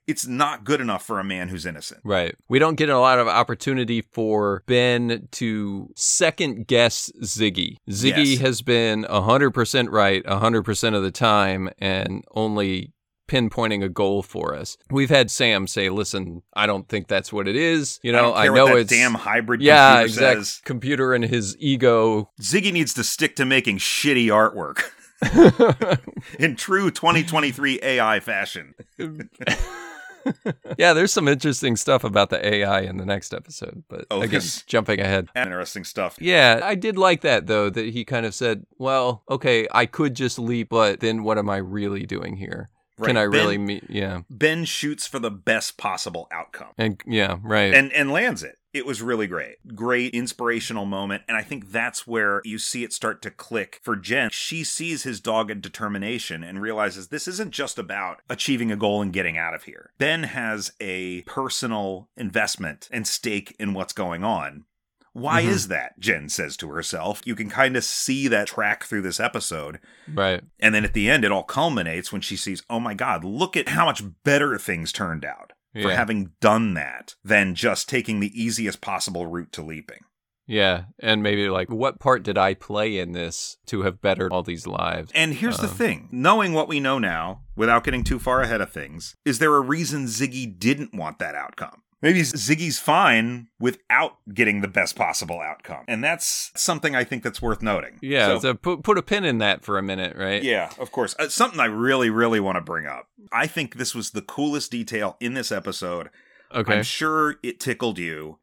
it's 0.08 0.26
not 0.26 0.64
good 0.64 0.82
enough 0.82 1.06
for 1.06 1.20
a 1.20 1.24
man 1.24 1.50
who's 1.50 1.66
innocent. 1.66 2.02
Right. 2.04 2.34
We 2.50 2.58
don't 2.58 2.76
get 2.76 2.90
a 2.90 2.98
lot 2.98 3.20
of 3.20 3.28
opportunity 3.28 4.02
for 4.02 4.64
Ben 4.66 5.28
to 5.34 5.92
second 5.96 6.66
guess 6.68 7.12
Ziggy. 7.22 7.76
Ziggy 7.90 8.32
Yes. 8.32 8.40
has 8.40 8.62
been 8.64 9.06
100% 9.08 9.90
right 9.92 10.24
100% 10.26 10.96
of 10.96 11.04
the 11.04 11.12
time 11.12 11.70
and 11.78 12.24
only 12.34 12.94
pinpointing 13.32 13.82
a 13.82 13.88
goal 13.90 14.22
for 14.22 14.54
us. 14.54 14.78
We've 14.90 15.10
had 15.10 15.32
Sam 15.32 15.66
say, 15.66 15.90
"Listen, 15.90 16.44
I 16.54 16.66
don't 16.66 16.88
think 16.90 17.08
that's 17.08 17.32
what 17.32 17.48
it 17.48 17.56
is. 17.56 18.00
You 18.04 18.12
I 18.12 18.16
know, 18.16 18.22
don't 18.24 18.38
I, 18.38 18.48
know 18.48 18.76
it's 18.76 18.90
damn 18.90 19.14
hybrid 19.14 19.62
yeah, 19.62 20.02
computer 20.02 20.06
exact 20.06 20.38
says. 20.38 20.62
computer 20.66 21.14
and 21.14 21.24
his 21.24 21.56
ego. 21.58 22.30
Ziggy 22.42 22.74
needs 22.74 22.94
to 22.96 23.04
stick 23.06 23.38
to 23.38 23.46
making 23.46 23.78
shitty 23.78 24.26
artwork 24.26 24.82
in 26.40 26.58
true 26.58 26.92
2023 26.92 27.80
AI 27.82 28.20
fashion. 28.20 28.76
yeah, 30.78 30.94
there's 30.94 31.14
some 31.14 31.28
interesting 31.28 31.76
stuff 31.76 32.04
about 32.04 32.32
the 32.32 32.46
AI 32.46 32.82
in 32.82 32.98
the 32.98 33.06
next 33.06 33.34
episode, 33.34 33.84
but 33.88 34.06
Oh, 34.12 34.22
again, 34.22 34.42
jumping 34.68 35.00
ahead. 35.00 35.30
Interesting 35.36 35.84
stuff. 35.84 36.18
Yeah, 36.20 36.60
I 36.64 36.76
did 36.76 36.98
like 36.98 37.22
that 37.22 37.48
though, 37.48 37.70
that 37.70 37.86
he 37.86 38.04
kind 38.04 38.26
of 38.26 38.34
said, 38.36 38.66
well, 38.78 39.24
okay, 39.30 39.68
I 39.72 39.86
could 39.86 40.16
just 40.16 40.38
leap, 40.38 40.70
but 40.70 41.00
then 41.00 41.24
what 41.24 41.38
am 41.38 41.50
I 41.50 41.58
really 41.58 42.06
doing 42.06 42.36
here? 42.38 42.70
Can 43.08 43.16
Right, 43.16 43.22
I 43.22 43.26
really 43.26 43.58
Ben- 43.58 43.66
meet? 43.66 43.84
Yeah. 43.90 44.22
Ben 44.30 44.66
shoots 44.66 45.08
for 45.08 45.20
the 45.20 45.32
best 45.32 45.78
possible 45.78 46.28
outcome. 46.32 46.70
And 46.78 47.02
yeah, 47.06 47.38
right. 47.44 47.74
and 47.74 47.92
and 47.94 48.12
lands 48.12 48.44
it. 48.44 48.58
It 48.74 48.86
was 48.86 49.02
really 49.02 49.28
great. 49.28 49.56
Great 49.76 50.14
inspirational 50.14 50.86
moment 50.86 51.24
and 51.28 51.36
I 51.36 51.42
think 51.42 51.72
that's 51.72 52.08
where 52.08 52.42
you 52.46 52.58
see 52.58 52.86
it 52.86 52.94
start 52.94 53.22
to 53.24 53.32
click 53.32 53.82
for 53.84 53.98
Jen. 53.98 54.30
She 54.32 54.64
sees 54.64 55.04
his 55.04 55.20
dogged 55.20 55.62
determination 55.62 56.42
and 56.44 56.62
realizes 56.62 57.10
this 57.10 57.28
isn't 57.28 57.52
just 57.52 57.78
about 57.78 58.22
achieving 58.30 58.72
a 58.72 58.78
goal 58.78 59.02
and 59.02 59.12
getting 59.12 59.38
out 59.38 59.54
of 59.54 59.64
here. 59.64 59.92
Ben 59.98 60.24
has 60.24 60.72
a 60.80 61.22
personal 61.24 62.08
investment 62.16 62.88
and 62.92 63.06
stake 63.06 63.56
in 63.60 63.74
what's 63.74 63.94
going 63.94 64.24
on. 64.24 64.64
Why 65.14 65.44
Mhm. 65.44 65.48
is 65.48 65.68
that? 65.68 66.00
Jen 66.00 66.30
says 66.30 66.56
to 66.58 66.70
herself. 66.70 67.22
You 67.26 67.36
can 67.36 67.50
kind 67.50 67.76
of 67.76 67.84
see 67.84 68.28
that 68.30 68.48
track 68.48 68.86
through 68.86 69.02
this 69.02 69.20
episode. 69.20 69.80
right. 70.14 70.42
And 70.60 70.74
then 70.74 70.86
at 70.86 70.94
the 70.94 71.10
end, 71.10 71.26
it 71.26 71.32
all 71.32 71.44
culminates 71.44 72.12
when 72.12 72.22
she 72.22 72.38
sees, 72.38 72.64
oh 72.70 72.80
my 72.80 72.94
God, 72.94 73.24
look 73.24 73.58
at 73.58 73.70
how 73.70 73.86
much 73.86 74.04
better 74.24 74.58
things 74.58 74.92
turned 74.92 75.26
out 75.26 75.52
for 75.82 75.92
having 75.92 76.32
done 76.42 76.74
that 76.76 77.16
than 77.24 77.56
just 77.56 77.88
taking 77.90 78.20
the 78.20 78.32
easiest 78.42 78.82
possible 78.82 79.26
route 79.28 79.52
to 79.54 79.62
leaping. 79.62 80.00
Yeah. 80.48 80.86
And 81.00 81.24
maybe 81.24 81.48
like, 81.50 81.70
what 81.70 82.00
part 82.00 82.24
did 82.24 82.38
I 82.38 82.56
play 82.56 82.98
in 82.98 83.14
this 83.14 83.56
to 83.68 83.84
have 83.84 84.02
bettered 84.02 84.32
all 84.34 84.44
these 84.44 84.68
lives? 84.68 85.12
And 85.16 85.34
here's 85.36 85.58
the 85.58 85.68
Um, 85.70 85.76
thing 85.76 86.10
knowing 86.12 86.52
what 86.54 86.68
we 86.68 86.80
know 86.82 87.00
now, 87.00 87.44
without 87.56 87.84
getting 87.86 88.04
too 88.04 88.20
far 88.20 88.42
ahead 88.42 88.60
of 88.60 88.72
things, 88.72 89.16
is 89.24 89.40
there 89.40 89.56
a 89.56 89.62
reason 89.62 90.06
Ziggy 90.08 90.58
didn't 90.58 90.94
want 90.94 91.20
that 91.20 91.36
outcome? 91.36 91.84
Maybe 92.02 92.22
Ziggy's 92.22 92.80
fine 92.80 93.48
without 93.60 94.14
getting 94.34 94.62
the 94.62 94.68
best 94.68 94.96
possible 94.96 95.40
outcome. 95.40 95.84
And 95.88 96.04
that's 96.04 96.52
something 96.56 96.96
I 96.96 97.04
think 97.04 97.22
that's 97.22 97.42
worth 97.42 97.62
noting. 97.62 98.00
Yeah. 98.02 98.26
So- 98.28 98.40
So, 98.40 98.54
put, 98.56 98.84
put 98.84 98.98
a 98.98 99.04
pin 99.04 99.24
in 99.24 99.38
that 99.38 99.64
for 99.64 99.78
a 99.78 99.84
minute, 99.84 100.16
right? 100.18 100.42
Yeah, 100.42 100.72
of 100.80 100.92
course. 100.92 101.16
Uh, 101.20 101.30
something 101.30 101.60
I 101.60 101.66
really, 101.66 102.10
really 102.10 102.40
want 102.40 102.56
to 102.56 102.62
bring 102.62 102.88
up. 102.88 103.08
I 103.32 103.46
think 103.46 103.76
this 103.76 103.94
was 103.94 104.12
the 104.12 104.22
coolest 104.24 104.72
detail 104.72 105.16
in 105.20 105.36
this 105.36 105.52
episode. 105.52 106.10
Okay. 106.54 106.78
I'm 106.78 106.84
sure 106.84 107.36
it 107.44 107.60
tickled 107.60 108.00
you. 108.00 108.40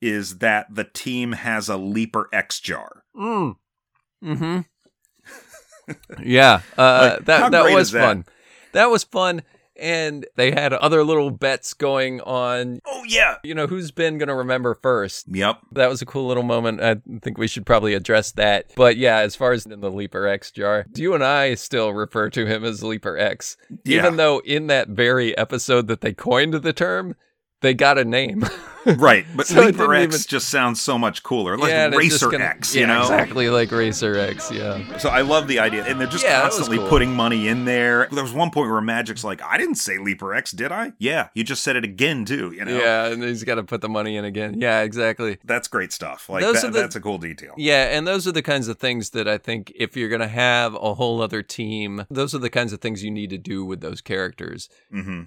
Is 0.00 0.38
that 0.38 0.66
the 0.74 0.82
team 0.84 1.32
has 1.32 1.68
a 1.68 1.76
Leaper 1.76 2.28
X 2.32 2.58
jar? 2.58 3.04
Mm. 3.16 3.54
Hmm. 4.20 4.60
yeah. 6.22 6.62
Uh, 6.76 7.10
Like, 7.16 7.24
that 7.26 7.52
that 7.52 7.72
was 7.72 7.90
that? 7.92 8.00
fun. 8.02 8.24
That 8.72 8.86
was 8.90 9.04
fun, 9.04 9.42
and 9.82 10.24
they 10.36 10.52
had 10.52 10.72
other 10.72 11.04
little 11.04 11.30
bets 11.30 11.74
going 11.74 12.20
on. 12.22 12.80
Oh 12.86 13.02
yeah. 13.06 13.36
You 13.42 13.54
know, 13.54 13.66
who's 13.66 13.90
Ben 13.90 14.16
gonna 14.16 14.34
remember 14.34 14.74
first? 14.74 15.26
Yep. 15.28 15.58
That 15.72 15.88
was 15.90 16.00
a 16.00 16.06
cool 16.06 16.26
little 16.28 16.42
moment. 16.44 16.80
I 16.80 16.96
think 17.20 17.36
we 17.36 17.48
should 17.48 17.66
probably 17.66 17.92
address 17.94 18.32
that. 18.32 18.70
But 18.76 18.96
yeah, 18.96 19.18
as 19.18 19.34
far 19.36 19.52
as 19.52 19.66
in 19.66 19.80
the 19.80 19.90
Leaper 19.90 20.26
X 20.26 20.50
jar, 20.52 20.86
you 20.94 21.14
and 21.14 21.24
I 21.24 21.54
still 21.56 21.92
refer 21.92 22.30
to 22.30 22.46
him 22.46 22.64
as 22.64 22.82
Leaper 22.82 23.18
X, 23.18 23.56
Yeah. 23.84 23.98
even 23.98 24.16
though 24.16 24.38
in 24.44 24.68
that 24.68 24.88
very 24.88 25.36
episode 25.36 25.88
that 25.88 26.00
they 26.00 26.12
coined 26.14 26.54
the 26.54 26.72
term, 26.72 27.16
they 27.60 27.74
got 27.74 27.98
a 27.98 28.04
name. 28.04 28.44
right, 28.86 29.24
but 29.36 29.46
So 29.52 29.60
Leaper 29.60 29.94
X 29.94 30.14
even- 30.14 30.26
just 30.28 30.48
sounds 30.48 30.80
so 30.80 30.98
much 30.98 31.22
cooler, 31.22 31.56
like 31.58 31.70
yeah, 31.70 31.86
and 31.86 31.94
it's 31.94 32.04
just 32.04 32.22
Racer 32.22 32.30
gonna- 32.32 32.44
X, 32.44 32.74
yeah, 32.74 32.80
you 32.80 32.86
know? 32.86 33.02
exactly 33.02 33.48
like 33.50 33.70
Racer 33.72 34.16
X. 34.16 34.50
Yeah. 34.50 34.98
So 34.98 35.08
I 35.08 35.20
love 35.22 35.48
the 35.48 35.58
idea, 35.58 35.84
and 35.84 36.00
they're 36.00 36.06
just 36.08 36.24
Yeah, 36.24 36.42
constantly 36.42 36.78
cool. 36.78 36.88
putting 36.88 37.14
money 37.14 37.48
in 37.48 37.64
there. 37.64 38.08
There 38.12 38.22
was 38.22 38.32
one 38.32 38.50
point 38.50 38.70
where 38.70 38.80
Magic's 38.80 39.24
like, 39.24 39.42
"I 39.42 39.56
didn't 39.58 39.76
say 39.76 39.98
Leaper 39.98 40.34
X, 40.34 40.50
did 40.52 40.72
I? 40.72 40.92
Yeah, 40.98 41.28
you 41.34 41.44
just 41.44 41.62
said 41.62 41.76
it 41.76 41.84
again 41.84 42.24
too. 42.24 42.52
You 42.52 42.64
know? 42.64 42.76
Yeah, 42.78 43.06
and 43.06 43.22
he's 43.22 43.44
got 43.44 43.56
to 43.56 43.62
put 43.62 43.80
the 43.80 43.88
money 43.88 44.16
in 44.16 44.24
again. 44.24 44.60
Yeah, 44.60 44.80
exactly. 44.82 45.38
that's 45.44 45.68
great 45.68 45.92
stuff. 45.92 46.28
Like 46.28 46.42
that, 46.42 46.60
the- 46.62 46.70
that's 46.70 46.96
a 46.96 47.00
cool 47.00 47.18
detail. 47.18 47.54
Yeah, 47.56 47.84
and 47.96 48.06
those 48.06 48.26
are 48.26 48.32
the 48.32 48.42
kinds 48.42 48.68
of 48.68 48.78
things 48.78 49.10
that 49.10 49.28
I 49.28 49.38
think 49.38 49.72
if 49.76 49.96
you're 49.96 50.08
going 50.08 50.20
to 50.20 50.28
have 50.28 50.74
a 50.74 50.94
whole 50.94 51.20
other 51.22 51.42
team, 51.42 52.04
those 52.10 52.34
are 52.34 52.38
the 52.38 52.50
kinds 52.50 52.72
of 52.72 52.80
things 52.80 53.02
you 53.04 53.10
need 53.10 53.30
to 53.30 53.38
do 53.38 53.64
with 53.64 53.80
those 53.80 54.00
characters. 54.00 54.68
hmm 54.90 55.22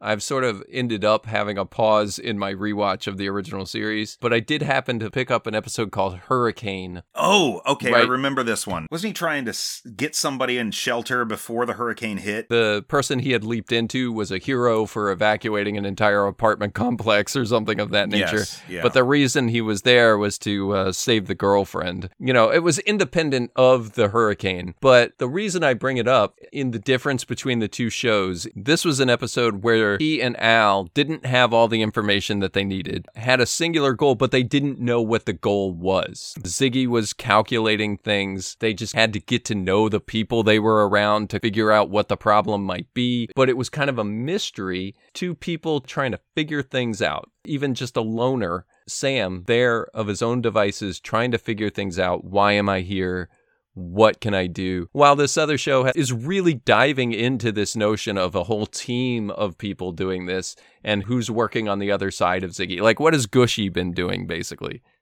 I've 0.00 0.22
sort 0.22 0.44
of 0.44 0.62
ended 0.70 1.04
up 1.04 1.26
having 1.26 1.58
a 1.58 1.64
pause 1.64 2.18
in 2.18 2.38
my 2.38 2.52
rewatch 2.52 2.83
of 2.84 3.16
the 3.16 3.28
original 3.28 3.66
series, 3.66 4.16
but 4.20 4.32
I 4.32 4.40
did 4.40 4.62
happen 4.62 4.98
to 5.00 5.10
pick 5.10 5.30
up 5.30 5.46
an 5.46 5.54
episode 5.54 5.90
called 5.90 6.16
Hurricane. 6.16 7.02
Oh, 7.14 7.60
okay, 7.66 7.92
I 7.92 8.02
remember 8.02 8.42
this 8.42 8.66
one. 8.66 8.86
Wasn't 8.90 9.08
he 9.08 9.12
trying 9.12 9.44
to 9.46 9.54
get 9.96 10.14
somebody 10.14 10.58
in 10.58 10.70
shelter 10.70 11.24
before 11.24 11.66
the 11.66 11.74
hurricane 11.74 12.18
hit? 12.18 12.48
The 12.48 12.84
person 12.88 13.20
he 13.20 13.32
had 13.32 13.44
leaped 13.44 13.72
into 13.72 14.12
was 14.12 14.30
a 14.30 14.38
hero 14.38 14.86
for 14.86 15.10
evacuating 15.10 15.76
an 15.76 15.84
entire 15.84 16.26
apartment 16.26 16.74
complex 16.84 17.36
or 17.36 17.44
something 17.44 17.80
of 17.80 17.90
that 17.90 18.08
nature. 18.08 18.38
Yes, 18.38 18.62
yeah. 18.68 18.82
But 18.82 18.92
the 18.92 19.04
reason 19.04 19.48
he 19.48 19.60
was 19.60 19.82
there 19.82 20.18
was 20.18 20.38
to 20.38 20.72
uh, 20.72 20.92
save 20.92 21.26
the 21.26 21.34
girlfriend. 21.34 22.10
You 22.18 22.32
know, 22.32 22.50
it 22.50 22.62
was 22.62 22.78
independent 22.80 23.50
of 23.56 23.94
the 23.94 24.08
hurricane. 24.08 24.74
But 24.80 25.18
the 25.18 25.28
reason 25.28 25.64
I 25.64 25.74
bring 25.74 25.96
it 25.96 26.08
up 26.08 26.38
in 26.52 26.70
the 26.70 26.78
difference 26.78 27.24
between 27.24 27.58
the 27.58 27.68
two 27.68 27.90
shows, 27.90 28.46
this 28.54 28.84
was 28.84 29.00
an 29.00 29.10
episode 29.10 29.62
where 29.62 29.98
he 29.98 30.20
and 30.20 30.38
Al 30.40 30.84
didn't 30.94 31.26
have 31.26 31.52
all 31.52 31.68
the 31.68 31.82
information 31.82 32.40
that 32.40 32.52
they 32.52 32.64
needed, 32.64 32.73
had 33.14 33.40
a 33.40 33.46
singular 33.46 33.92
goal, 33.92 34.14
but 34.14 34.30
they 34.30 34.42
didn't 34.42 34.80
know 34.80 35.00
what 35.00 35.26
the 35.26 35.32
goal 35.32 35.72
was. 35.72 36.34
Ziggy 36.40 36.86
was 36.86 37.12
calculating 37.12 37.96
things. 37.96 38.56
They 38.60 38.74
just 38.74 38.94
had 38.94 39.12
to 39.12 39.20
get 39.20 39.44
to 39.46 39.54
know 39.54 39.88
the 39.88 40.00
people 40.00 40.42
they 40.42 40.58
were 40.58 40.88
around 40.88 41.30
to 41.30 41.40
figure 41.40 41.70
out 41.70 41.90
what 41.90 42.08
the 42.08 42.16
problem 42.16 42.64
might 42.64 42.92
be. 42.94 43.28
But 43.34 43.48
it 43.48 43.56
was 43.56 43.68
kind 43.68 43.90
of 43.90 43.98
a 43.98 44.04
mystery 44.04 44.94
to 45.14 45.34
people 45.34 45.80
trying 45.80 46.12
to 46.12 46.20
figure 46.34 46.62
things 46.62 47.02
out. 47.02 47.30
Even 47.44 47.74
just 47.74 47.96
a 47.96 48.00
loner, 48.00 48.64
Sam, 48.86 49.44
there 49.46 49.86
of 49.94 50.06
his 50.06 50.22
own 50.22 50.40
devices, 50.40 51.00
trying 51.00 51.30
to 51.32 51.38
figure 51.38 51.70
things 51.70 51.98
out. 51.98 52.24
Why 52.24 52.52
am 52.52 52.68
I 52.68 52.80
here? 52.80 53.28
What 53.74 54.20
can 54.20 54.34
I 54.34 54.46
do? 54.46 54.88
While 54.92 55.16
this 55.16 55.36
other 55.36 55.58
show 55.58 55.86
is 55.96 56.12
really 56.12 56.54
diving 56.54 57.12
into 57.12 57.50
this 57.50 57.74
notion 57.74 58.16
of 58.16 58.36
a 58.36 58.44
whole 58.44 58.66
team 58.66 59.30
of 59.30 59.58
people 59.58 59.90
doing 59.90 60.26
this 60.26 60.54
and 60.84 61.02
who's 61.02 61.28
working 61.28 61.68
on 61.68 61.80
the 61.80 61.90
other 61.90 62.12
side 62.12 62.44
of 62.44 62.52
Ziggy. 62.52 62.80
Like, 62.80 63.00
what 63.00 63.14
has 63.14 63.26
Gooshie 63.26 63.72
been 63.72 63.92
doing, 63.92 64.26
basically? 64.26 64.82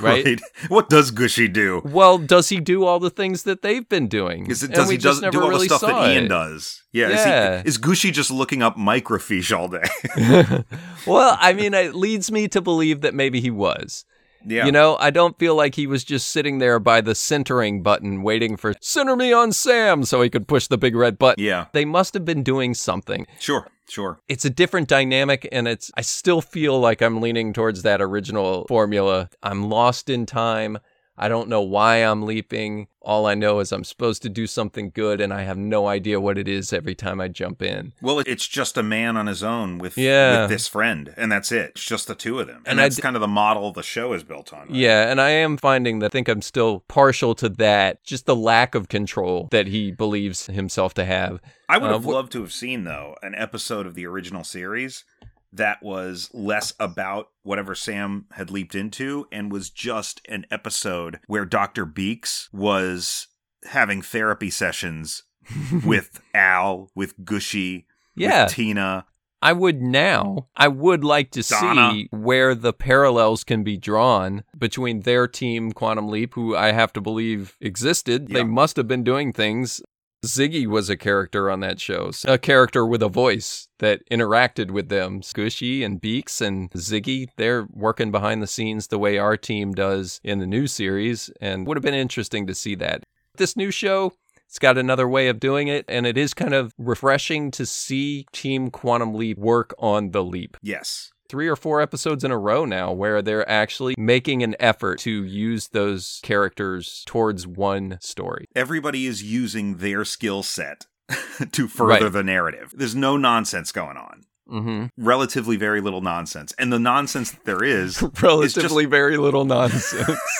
Right? 0.00 0.40
What 0.68 0.88
does 0.88 1.10
Gooshie 1.10 1.52
do? 1.52 1.82
Well, 1.84 2.16
does 2.16 2.48
he 2.48 2.60
do 2.60 2.84
all 2.84 3.00
the 3.00 3.10
things 3.10 3.42
that 3.42 3.62
they've 3.62 3.86
been 3.86 4.06
doing? 4.06 4.50
Is 4.50 4.62
it 4.62 4.72
does 4.72 4.88
he 4.88 4.96
just 4.96 5.20
does, 5.20 5.32
do 5.32 5.38
never 5.38 5.42
all 5.42 5.50
really 5.50 5.68
the 5.68 5.76
stuff 5.76 5.90
saw 5.90 6.02
that 6.04 6.14
Ian 6.14 6.24
it. 6.24 6.28
does? 6.28 6.82
Yeah. 6.92 7.08
Yeah. 7.08 7.56
Is, 7.56 7.62
he, 7.62 7.68
is 7.68 7.78
Gooshie 7.78 8.12
just 8.12 8.30
looking 8.30 8.62
up 8.62 8.76
microfiche 8.76 9.54
all 9.56 9.68
day? 9.68 10.64
well, 11.06 11.36
I 11.40 11.52
mean, 11.52 11.74
it 11.74 11.94
leads 11.94 12.30
me 12.30 12.48
to 12.48 12.62
believe 12.62 13.02
that 13.02 13.14
maybe 13.14 13.40
he 13.40 13.50
was. 13.50 14.04
Yeah. 14.46 14.66
You 14.66 14.72
know, 14.72 14.96
I 14.98 15.10
don't 15.10 15.38
feel 15.38 15.54
like 15.54 15.74
he 15.74 15.86
was 15.86 16.04
just 16.04 16.30
sitting 16.30 16.58
there 16.58 16.78
by 16.78 17.00
the 17.00 17.14
centering 17.14 17.82
button 17.82 18.22
waiting 18.22 18.56
for 18.56 18.74
center 18.80 19.16
me 19.16 19.32
on 19.32 19.52
Sam 19.52 20.04
so 20.04 20.22
he 20.22 20.30
could 20.30 20.48
push 20.48 20.66
the 20.66 20.78
big 20.78 20.94
red 20.94 21.18
button. 21.18 21.42
Yeah. 21.42 21.66
They 21.72 21.84
must 21.84 22.14
have 22.14 22.24
been 22.24 22.42
doing 22.42 22.74
something. 22.74 23.26
Sure. 23.38 23.68
Sure. 23.88 24.18
It's 24.28 24.44
a 24.44 24.50
different 24.50 24.88
dynamic 24.88 25.46
and 25.52 25.68
it's 25.68 25.90
I 25.94 26.00
still 26.00 26.40
feel 26.40 26.78
like 26.80 27.02
I'm 27.02 27.20
leaning 27.20 27.52
towards 27.52 27.82
that 27.82 28.00
original 28.00 28.64
formula. 28.66 29.28
I'm 29.42 29.68
lost 29.68 30.08
in 30.08 30.26
time. 30.26 30.78
I 31.16 31.28
don't 31.28 31.48
know 31.48 31.62
why 31.62 31.96
I'm 31.98 32.22
leaping. 32.24 32.88
All 33.00 33.26
I 33.26 33.34
know 33.34 33.60
is 33.60 33.70
I'm 33.70 33.84
supposed 33.84 34.22
to 34.22 34.28
do 34.28 34.46
something 34.46 34.90
good 34.92 35.20
and 35.20 35.32
I 35.32 35.42
have 35.42 35.58
no 35.58 35.86
idea 35.86 36.18
what 36.20 36.38
it 36.38 36.48
is 36.48 36.72
every 36.72 36.94
time 36.94 37.20
I 37.20 37.28
jump 37.28 37.60
in. 37.62 37.92
Well, 38.00 38.20
it's 38.20 38.48
just 38.48 38.76
a 38.78 38.82
man 38.82 39.16
on 39.16 39.26
his 39.26 39.42
own 39.42 39.78
with 39.78 39.96
Yeah. 39.98 40.42
with 40.42 40.50
this 40.50 40.66
friend, 40.66 41.12
and 41.16 41.30
that's 41.30 41.52
it. 41.52 41.72
It's 41.76 41.84
just 41.84 42.08
the 42.08 42.14
two 42.14 42.40
of 42.40 42.46
them, 42.46 42.56
and, 42.58 42.68
And 42.68 42.78
that's 42.78 42.96
d- 42.96 43.02
kind 43.02 43.14
of 43.14 43.20
the 43.20 43.28
model 43.28 43.72
the 43.72 43.82
show 43.82 44.12
is 44.14 44.24
built 44.24 44.52
on. 44.52 44.60
right? 44.60 44.70
Yeah, 44.70 45.10
and 45.10 45.20
I 45.20 45.30
am 45.30 45.56
finding 45.58 45.98
that 45.98 46.06
I 46.06 46.08
think 46.08 46.28
I'm 46.28 46.42
still 46.42 46.80
partial 46.88 47.34
to 47.36 47.48
that, 47.50 48.02
just 48.04 48.24
the 48.26 48.34
lack 48.36 48.74
of 48.74 48.88
control 48.88 49.48
that 49.52 49.66
he 49.68 49.92
believes 49.92 50.46
himself 50.46 50.94
to 50.94 51.04
have. 51.04 51.40
I 51.68 51.78
would 51.78 51.90
Uh, 51.90 51.94
have 51.94 52.04
wh- 52.04 52.08
loved 52.08 52.32
to 52.32 52.40
have 52.40 52.52
seen 52.52 52.84
though 52.84 53.16
an 53.22 53.34
episode 53.34 53.86
of 53.86 53.94
the 53.94 54.06
original 54.06 54.44
series 54.44 55.04
that 55.54 55.82
was 55.82 56.30
less 56.32 56.74
about 56.80 57.28
whatever 57.42 57.74
Sam 57.74 58.26
had 58.32 58.50
leaped 58.50 58.74
into 58.74 59.26
and 59.30 59.52
was 59.52 59.70
just 59.70 60.20
an 60.28 60.46
episode 60.50 61.20
where 61.26 61.44
Dr. 61.44 61.84
Beeks 61.86 62.48
was 62.52 63.28
having 63.64 64.02
therapy 64.02 64.50
sessions 64.50 65.22
with 65.84 66.20
Al, 66.34 66.90
with 66.94 67.18
Gooshie, 67.20 67.84
Yeah, 68.14 68.44
with 68.44 68.54
Tina. 68.54 69.06
I 69.42 69.52
would 69.52 69.82
now. 69.82 70.48
I 70.56 70.68
would 70.68 71.04
like 71.04 71.30
to 71.32 71.42
Donna. 71.42 71.90
see 71.92 72.08
where 72.10 72.54
the 72.54 72.72
parallels 72.72 73.44
can 73.44 73.62
be 73.62 73.76
drawn 73.76 74.42
between 74.56 75.00
their 75.00 75.28
team, 75.28 75.72
Quantum 75.72 76.08
Leap, 76.08 76.32
who 76.34 76.56
I 76.56 76.72
have 76.72 76.94
to 76.94 77.02
believe 77.02 77.54
existed. 77.60 78.28
Yeah. 78.30 78.38
They 78.38 78.44
must 78.44 78.78
have 78.78 78.88
been 78.88 79.04
doing 79.04 79.34
things. 79.34 79.82
Ziggy 80.24 80.66
was 80.66 80.90
a 80.90 80.96
character 80.96 81.50
on 81.50 81.60
that 81.60 81.80
show, 81.80 82.10
a 82.26 82.38
character 82.38 82.84
with 82.84 83.02
a 83.02 83.08
voice 83.08 83.68
that 83.78 84.00
interacted 84.10 84.70
with 84.70 84.88
them. 84.88 85.20
Squishy 85.20 85.84
and 85.84 86.00
Beeks 86.00 86.40
and 86.40 86.70
Ziggy, 86.72 87.28
they're 87.36 87.66
working 87.72 88.10
behind 88.10 88.42
the 88.42 88.46
scenes 88.46 88.88
the 88.88 88.98
way 88.98 89.18
our 89.18 89.36
team 89.36 89.72
does 89.72 90.20
in 90.24 90.38
the 90.38 90.46
new 90.46 90.66
series, 90.66 91.30
and 91.40 91.66
would 91.66 91.76
have 91.76 91.82
been 91.82 91.94
interesting 91.94 92.46
to 92.46 92.54
see 92.54 92.74
that. 92.76 93.02
This 93.36 93.56
new 93.56 93.70
show, 93.70 94.12
it's 94.46 94.58
got 94.58 94.78
another 94.78 95.08
way 95.08 95.28
of 95.28 95.40
doing 95.40 95.68
it, 95.68 95.84
and 95.88 96.06
it 96.06 96.16
is 96.16 96.34
kind 96.34 96.54
of 96.54 96.72
refreshing 96.78 97.50
to 97.52 97.66
see 97.66 98.26
Team 98.32 98.70
Quantum 98.70 99.14
Leap 99.14 99.38
work 99.38 99.74
on 99.78 100.10
the 100.10 100.22
leap. 100.22 100.56
Yes. 100.62 101.10
Three 101.34 101.48
or 101.48 101.56
four 101.56 101.80
episodes 101.80 102.22
in 102.22 102.30
a 102.30 102.38
row 102.38 102.64
now 102.64 102.92
where 102.92 103.20
they're 103.20 103.50
actually 103.50 103.96
making 103.98 104.44
an 104.44 104.54
effort 104.60 105.00
to 105.00 105.24
use 105.24 105.66
those 105.66 106.20
characters 106.22 107.02
towards 107.06 107.44
one 107.44 107.98
story. 108.00 108.46
Everybody 108.54 109.06
is 109.06 109.20
using 109.24 109.78
their 109.78 110.04
skill 110.04 110.44
set 110.44 110.86
to 111.50 111.66
further 111.66 112.04
Right. 112.04 112.12
the 112.12 112.22
narrative. 112.22 112.72
There's 112.76 112.94
no 112.94 113.16
nonsense 113.16 113.72
going 113.72 113.96
on. 113.96 114.22
Mm-hmm. 114.48 114.86
Relatively 114.96 115.56
very 115.56 115.80
little 115.80 116.02
nonsense. 116.02 116.54
And 116.56 116.72
the 116.72 116.78
nonsense 116.78 117.32
that 117.32 117.44
there 117.44 117.64
is 117.64 118.00
Relatively 118.22 118.84
very 118.84 119.16
little 119.16 119.44
nonsense. 119.44 120.30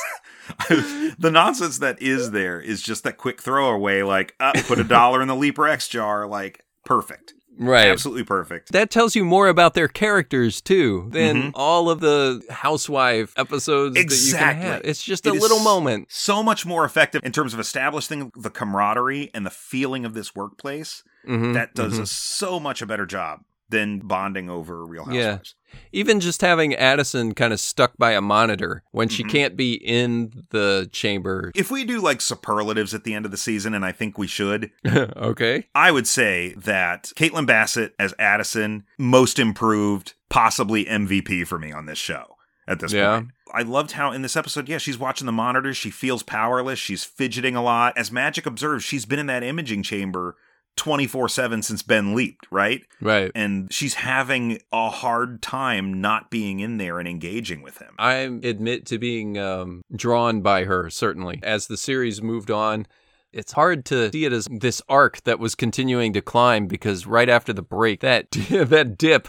the 0.68 1.30
nonsense 1.32 1.78
that 1.80 2.00
is 2.00 2.30
there 2.30 2.60
is 2.60 2.80
just 2.80 3.02
that 3.02 3.16
quick 3.16 3.42
throwaway, 3.42 4.02
like 4.02 4.36
uh, 4.38 4.52
put 4.68 4.78
a 4.78 4.84
dollar 4.84 5.20
in 5.22 5.26
the 5.26 5.34
Leaper 5.34 5.66
X 5.66 5.88
jar, 5.88 6.24
like 6.24 6.62
perfect, 6.84 7.34
right. 7.58 7.88
absolutely 7.88 8.24
perfect. 8.24 8.72
That 8.72 8.90
tells 8.90 9.14
you 9.14 9.24
more 9.24 9.48
about 9.48 9.74
their 9.74 9.88
characters 9.88 10.60
too 10.60 11.08
than 11.10 11.42
Mhm. 11.44 11.50
all 11.54 11.90
of 11.90 12.00
the 12.00 12.42
housewife 12.50 13.32
episodes 13.36 13.94
that 13.94 14.00
you 14.00 14.04
Exactly. 14.04 14.88
It's 14.90 15.02
just 15.02 15.26
a 15.26 15.32
is 15.32 15.40
little 15.42 15.60
moment. 15.60 16.08
So 16.10 16.42
much 16.42 16.64
more 16.66 16.84
effective 16.84 17.22
in 17.24 17.32
terms 17.32 17.54
of 17.54 17.60
establishing 17.60 18.32
the 18.36 18.50
camaraderie 18.50 19.30
and 19.34 19.44
the 19.46 19.50
feeling 19.50 20.04
of 20.04 20.14
this 20.14 20.34
workplace. 20.34 21.02
Mhm, 21.28 21.54
That 21.54 21.74
does 21.74 21.94
mhm. 21.98 22.02
a 22.02 22.06
so 22.06 22.60
much 22.60 22.82
a 22.82 22.86
better 22.86 23.06
job 23.06 23.40
than 23.74 23.98
bonding 23.98 24.48
over 24.48 24.84
Real 24.86 25.06
Yeah. 25.10 25.22
Housewives. 25.32 25.54
Even 25.92 26.20
just 26.20 26.40
having 26.40 26.72
Addison 26.74 27.34
kind 27.34 27.52
of 27.52 27.58
stuck 27.58 27.96
by 27.98 28.12
a 28.12 28.20
monitor 28.20 28.84
when 28.92 29.08
she 29.08 29.24
Mhm. 29.24 29.28
can't 29.30 29.56
be 29.56 29.74
in 29.74 30.44
the 30.50 30.88
chamber. 30.92 31.50
If 31.56 31.70
we 31.70 31.84
do 31.84 32.00
like 32.00 32.20
superlatives 32.20 32.94
at 32.94 33.02
the 33.02 33.12
end 33.12 33.24
of 33.24 33.32
the 33.32 33.36
season, 33.36 33.74
and 33.74 33.84
I 33.84 33.90
think 33.90 34.16
we 34.16 34.28
should, 34.28 34.70
okay. 34.86 35.66
I 35.74 35.90
would 35.90 36.06
say 36.06 36.54
that 36.56 37.12
Caitlin 37.16 37.46
Bassett 37.46 37.94
as 37.98 38.14
Addison, 38.20 38.84
most 38.98 39.38
improved, 39.40 40.14
possibly 40.30 40.86
MVP 40.86 41.44
for 41.44 41.58
me 41.58 41.72
on 41.72 41.86
this 41.86 41.98
show 41.98 42.36
at 42.68 42.78
this 42.78 42.92
Yeah. 42.92 43.16
point. 43.18 43.30
I 43.52 43.62
loved 43.62 43.92
how 43.92 44.10
in 44.12 44.22
this 44.22 44.36
episode, 44.36 44.68
yeah, 44.68 44.78
she's 44.78 44.98
watching 44.98 45.26
the 45.26 45.32
monitors, 45.32 45.76
she 45.76 45.90
feels 45.90 46.22
powerless, 46.22 46.78
she's 46.78 47.04
fidgeting 47.04 47.54
a 47.56 47.62
lot. 47.62 47.96
As 47.96 48.10
Magic 48.12 48.46
observes, 48.46 48.84
she's 48.84 49.04
been 49.06 49.18
in 49.18 49.26
that 49.26 49.42
imaging 49.42 49.82
chamber 49.82 50.36
24 50.76 51.28
7 51.28 51.62
since 51.62 51.82
Ben 51.82 52.14
leaped, 52.14 52.46
right? 52.50 52.82
Right. 53.00 53.30
And 53.34 53.72
she's 53.72 53.94
having 53.94 54.58
a 54.72 54.90
hard 54.90 55.40
time 55.42 56.00
not 56.00 56.30
being 56.30 56.60
in 56.60 56.78
there 56.78 56.98
and 56.98 57.08
engaging 57.08 57.62
with 57.62 57.78
him. 57.78 57.94
I 57.98 58.14
admit 58.16 58.86
to 58.86 58.98
being 58.98 59.38
um, 59.38 59.82
drawn 59.94 60.40
by 60.40 60.64
her, 60.64 60.90
certainly. 60.90 61.40
As 61.42 61.66
the 61.68 61.76
series 61.76 62.20
moved 62.22 62.50
on, 62.50 62.86
it's 63.32 63.52
hard 63.52 63.84
to 63.86 64.10
see 64.12 64.24
it 64.24 64.32
as 64.32 64.46
this 64.50 64.80
arc 64.88 65.22
that 65.24 65.38
was 65.38 65.54
continuing 65.54 66.12
to 66.12 66.20
climb 66.20 66.66
because 66.66 67.06
right 67.06 67.28
after 67.28 67.52
the 67.52 67.62
break, 67.62 68.00
that 68.00 68.30
that 68.50 68.96
dip, 68.98 69.28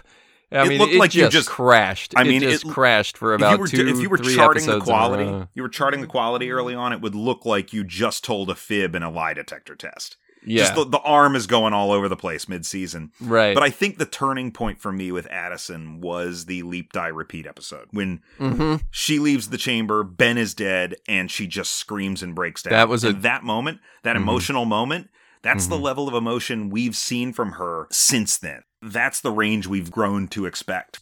I 0.51 0.63
It 0.65 0.69
mean, 0.69 0.79
looked 0.79 0.93
it 0.93 0.99
like 0.99 1.15
you 1.15 1.21
just, 1.23 1.33
just- 1.33 1.49
crashed. 1.49 2.13
I 2.15 2.23
mean, 2.23 2.43
it 2.43 2.49
just 2.51 2.65
it- 2.65 2.71
crashed 2.71 3.17
for 3.17 3.33
If 3.33 3.41
about 3.41 3.53
you 3.53 3.57
were, 3.59 3.67
two, 3.67 3.87
if 3.87 3.99
you 3.99 4.09
were 4.09 4.17
charting 4.17 4.65
the 4.65 4.79
quality, 4.79 5.47
you 5.53 5.61
were 5.63 5.69
charting 5.69 6.01
the 6.01 6.07
quality 6.07 6.51
early 6.51 6.75
on, 6.75 6.93
it 6.93 7.01
would 7.01 7.15
look 7.15 7.45
like 7.45 7.73
you 7.73 7.83
just 7.83 8.23
told 8.23 8.49
a 8.49 8.55
fib 8.55 8.95
in 8.95 9.03
a 9.03 9.09
lie 9.11 9.33
detector 9.33 9.75
test. 9.75 10.17
Yeah. 10.45 10.63
Just 10.63 10.75
the, 10.75 10.85
the 10.85 10.99
arm 10.99 11.35
is 11.35 11.47
going 11.47 11.73
all 11.73 11.91
over 11.91 12.07
the 12.07 12.15
place 12.15 12.47
mid 12.47 12.65
season. 12.65 13.11
right. 13.19 13.53
But 13.53 13.63
I 13.63 13.69
think 13.69 13.97
the 13.97 14.05
turning 14.05 14.51
point 14.51 14.79
for 14.79 14.91
me 14.91 15.11
with 15.11 15.27
Addison 15.27 16.01
was 16.01 16.45
the 16.45 16.63
leap 16.63 16.93
die 16.93 17.07
repeat 17.07 17.45
episode 17.47 17.87
when 17.91 18.21
hmm 18.37 18.75
she 18.91 19.19
leaves 19.19 19.49
the 19.49 19.57
chamber, 19.57 20.03
Ben 20.03 20.37
is 20.37 20.53
dead, 20.53 20.95
and 21.07 21.29
she 21.31 21.47
just 21.47 21.73
screams 21.75 22.21
and 22.23 22.33
breaks 22.35 22.63
down. 22.63 22.71
That 22.73 22.89
was 22.89 23.03
a- 23.03 23.13
that 23.13 23.43
moment, 23.43 23.79
that 24.03 24.15
Mhm. 24.15 24.21
emotional 24.21 24.65
moment. 24.65 25.09
That's 25.41 25.67
the 25.67 25.77
Mhm. 25.77 25.81
level 25.83 26.07
of 26.07 26.13
emotion 26.15 26.69
we've 26.69 26.95
seen 26.95 27.31
from 27.33 27.53
her 27.53 27.87
since 27.91 28.37
then. 28.37 28.63
That's 28.81 29.21
the 29.21 29.31
range 29.31 29.67
we've 29.67 29.91
grown 29.91 30.27
to 30.29 30.45
expect. 30.45 31.01